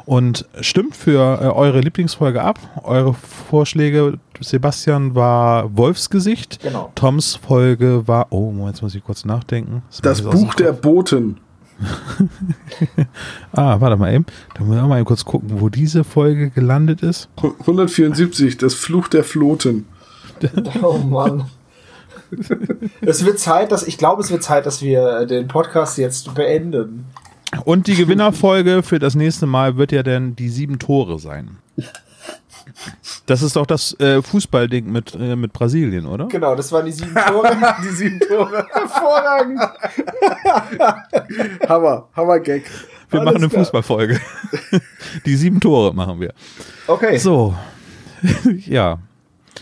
und 0.09 0.47
stimmt 0.63 0.97
für 0.97 1.39
äh, 1.43 1.47
eure 1.49 1.81
Lieblingsfolge 1.81 2.43
ab. 2.43 2.59
Eure 2.83 3.13
Vorschläge, 3.13 4.19
Sebastian, 4.41 5.15
war 5.15 5.77
Wolfsgesicht. 5.77 6.61
Genau. 6.63 6.91
Toms 6.95 7.37
Folge 7.37 8.09
war, 8.09 8.29
oh, 8.31 8.51
Moment, 8.51 8.77
jetzt 8.77 8.83
muss 8.83 8.95
ich 8.95 9.05
kurz 9.05 9.27
nachdenken. 9.27 9.83
Das 10.01 10.25
aus 10.25 10.33
Buch 10.33 10.55
der 10.55 10.73
Boten. 10.73 11.37
Ah, 13.53 13.81
warte 13.81 13.97
mal 13.97 14.13
eben. 14.13 14.25
Da 14.55 14.65
müssen 14.65 14.81
wir 14.81 14.89
mal 14.89 14.97
eben 14.97 15.07
kurz 15.07 15.25
gucken, 15.25 15.61
wo 15.61 15.69
diese 15.69 16.05
Folge 16.05 16.51
gelandet 16.51 17.03
ist. 17.03 17.29
174, 17.37 18.57
das 18.57 18.75
Fluch 18.75 19.09
der 19.09 19.25
Floten. 19.25 19.87
Oh 20.83 20.99
Mann. 20.99 21.45
Es 23.01 23.25
wird 23.25 23.39
Zeit, 23.39 23.73
dass 23.73 23.87
ich 23.87 23.99
glaube, 23.99 24.23
es 24.23 24.31
wird 24.31 24.43
Zeit, 24.43 24.67
dass 24.67 24.81
wir 24.83 25.27
den 25.27 25.49
Podcast 25.49 25.99
jetzt 25.99 26.35
beenden. 26.35 27.07
Und 27.65 27.87
die 27.87 27.95
Gewinnerfolge 27.95 28.83
für 28.83 28.99
das 28.99 29.15
nächste 29.15 29.47
Mal 29.47 29.77
wird 29.77 29.93
ja 29.93 30.03
dann 30.03 30.37
die 30.37 30.49
sieben 30.49 30.79
Tore 30.79 31.19
sein. 31.19 31.59
Das 33.27 33.43
ist 33.43 33.57
doch 33.57 33.67
das 33.67 33.99
äh, 34.01 34.23
Fußballding 34.23 34.91
mit, 34.91 35.15
äh, 35.15 35.37
mit 35.37 35.53
Brasilien, 35.53 36.07
oder? 36.07 36.27
Genau, 36.27 36.55
das 36.55 36.71
waren 36.73 36.87
die 36.87 36.93
sieben 36.93 37.15
Tore. 37.15 37.57
Die 37.83 37.89
sieben 37.89 38.21
Tore. 38.21 38.67
Hervorragend. 38.73 39.61
Hammer, 41.69 42.09
Hammer 42.15 42.41
Gag. 42.41 42.65
Wir 43.11 43.21
Alles 43.21 43.33
machen 43.33 43.43
eine 43.43 43.49
klar. 43.49 43.65
Fußballfolge. 43.65 44.21
die 45.27 45.37
sieben 45.37 45.61
Tore 45.61 45.95
machen 45.95 46.21
wir. 46.21 46.35
Okay. 46.87 47.17
So. 47.17 47.55
ja. 48.67 48.99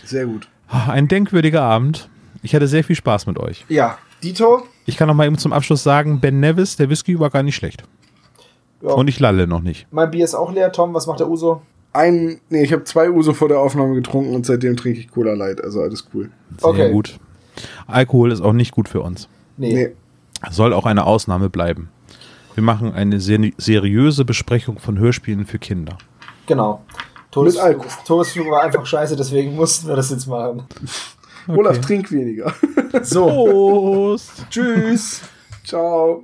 Sehr 0.03 0.25
gut. 0.25 0.49
Ein 0.67 1.07
denkwürdiger 1.07 1.61
Abend. 1.61 2.09
Ich 2.43 2.53
hatte 2.53 2.67
sehr 2.67 2.83
viel 2.83 2.95
Spaß 2.95 3.25
mit 3.27 3.39
euch. 3.39 3.65
Ja, 3.69 3.97
Dito. 4.21 4.67
Ich 4.87 4.95
kann 4.97 5.07
noch 5.07 5.13
mal 5.13 5.27
eben 5.27 5.37
zum 5.37 5.53
Abschluss 5.53 5.83
sagen, 5.83 6.19
Ben 6.21 6.39
Nevis, 6.39 6.77
der 6.77 6.89
Whisky 6.89 7.19
war 7.19 7.29
gar 7.29 7.43
nicht 7.43 7.55
schlecht. 7.55 7.83
Ja. 8.81 8.91
Und 8.93 9.07
ich 9.09 9.19
lalle 9.19 9.45
noch 9.45 9.61
nicht. 9.61 9.85
Mein 9.91 10.09
Bier 10.09 10.23
ist 10.23 10.33
auch 10.33 10.51
leer. 10.51 10.71
Tom, 10.71 10.93
was 10.93 11.05
macht 11.07 11.19
der 11.19 11.29
Uso? 11.29 11.61
Ein, 11.93 12.39
nee, 12.49 12.63
ich 12.63 12.71
habe 12.73 12.83
zwei 12.85 13.09
Uso 13.11 13.33
vor 13.33 13.49
der 13.49 13.59
Aufnahme 13.59 13.95
getrunken 13.95 14.33
und 14.33 14.45
seitdem 14.45 14.77
trinke 14.77 14.99
ich 14.99 15.09
Cola 15.11 15.33
Light, 15.33 15.63
also 15.63 15.81
alles 15.81 16.07
cool. 16.13 16.29
Sehr 16.57 16.69
Okay. 16.69 16.91
gut. 16.91 17.19
Alkohol 17.85 18.31
ist 18.31 18.41
auch 18.41 18.53
nicht 18.53 18.71
gut 18.71 18.87
für 18.87 19.01
uns. 19.01 19.27
Nee. 19.57 19.73
Nee, 19.73 19.95
Soll 20.51 20.73
auch 20.73 20.85
eine 20.85 21.05
Ausnahme 21.05 21.49
bleiben. 21.49 21.89
Wir 22.53 22.63
machen 22.63 22.93
eine 22.93 23.19
seri 23.19 23.53
seriöse 23.57 24.25
Besprechung 24.25 24.79
von 24.79 24.97
Hörspielen 24.99 25.45
für 25.45 25.59
Kinder. 25.59 25.97
Genau. 26.45 26.81
Mit 27.35 27.57
Alkohol. 27.57 27.85
Todesflug, 27.87 28.05
Todesflug 28.05 28.51
war 28.51 28.61
einfach 28.63 28.85
scheiße, 28.85 29.15
deswegen 29.15 29.55
mussten 29.55 29.87
wir 29.87 29.95
das 29.95 30.09
jetzt 30.11 30.27
machen. 30.27 30.63
Olaf, 31.47 31.79
trink 31.81 32.11
weniger. 32.11 32.53
So. 33.03 33.27
Prost! 34.17 34.45
Tschüss. 34.49 35.21
Ciao. 35.63 36.23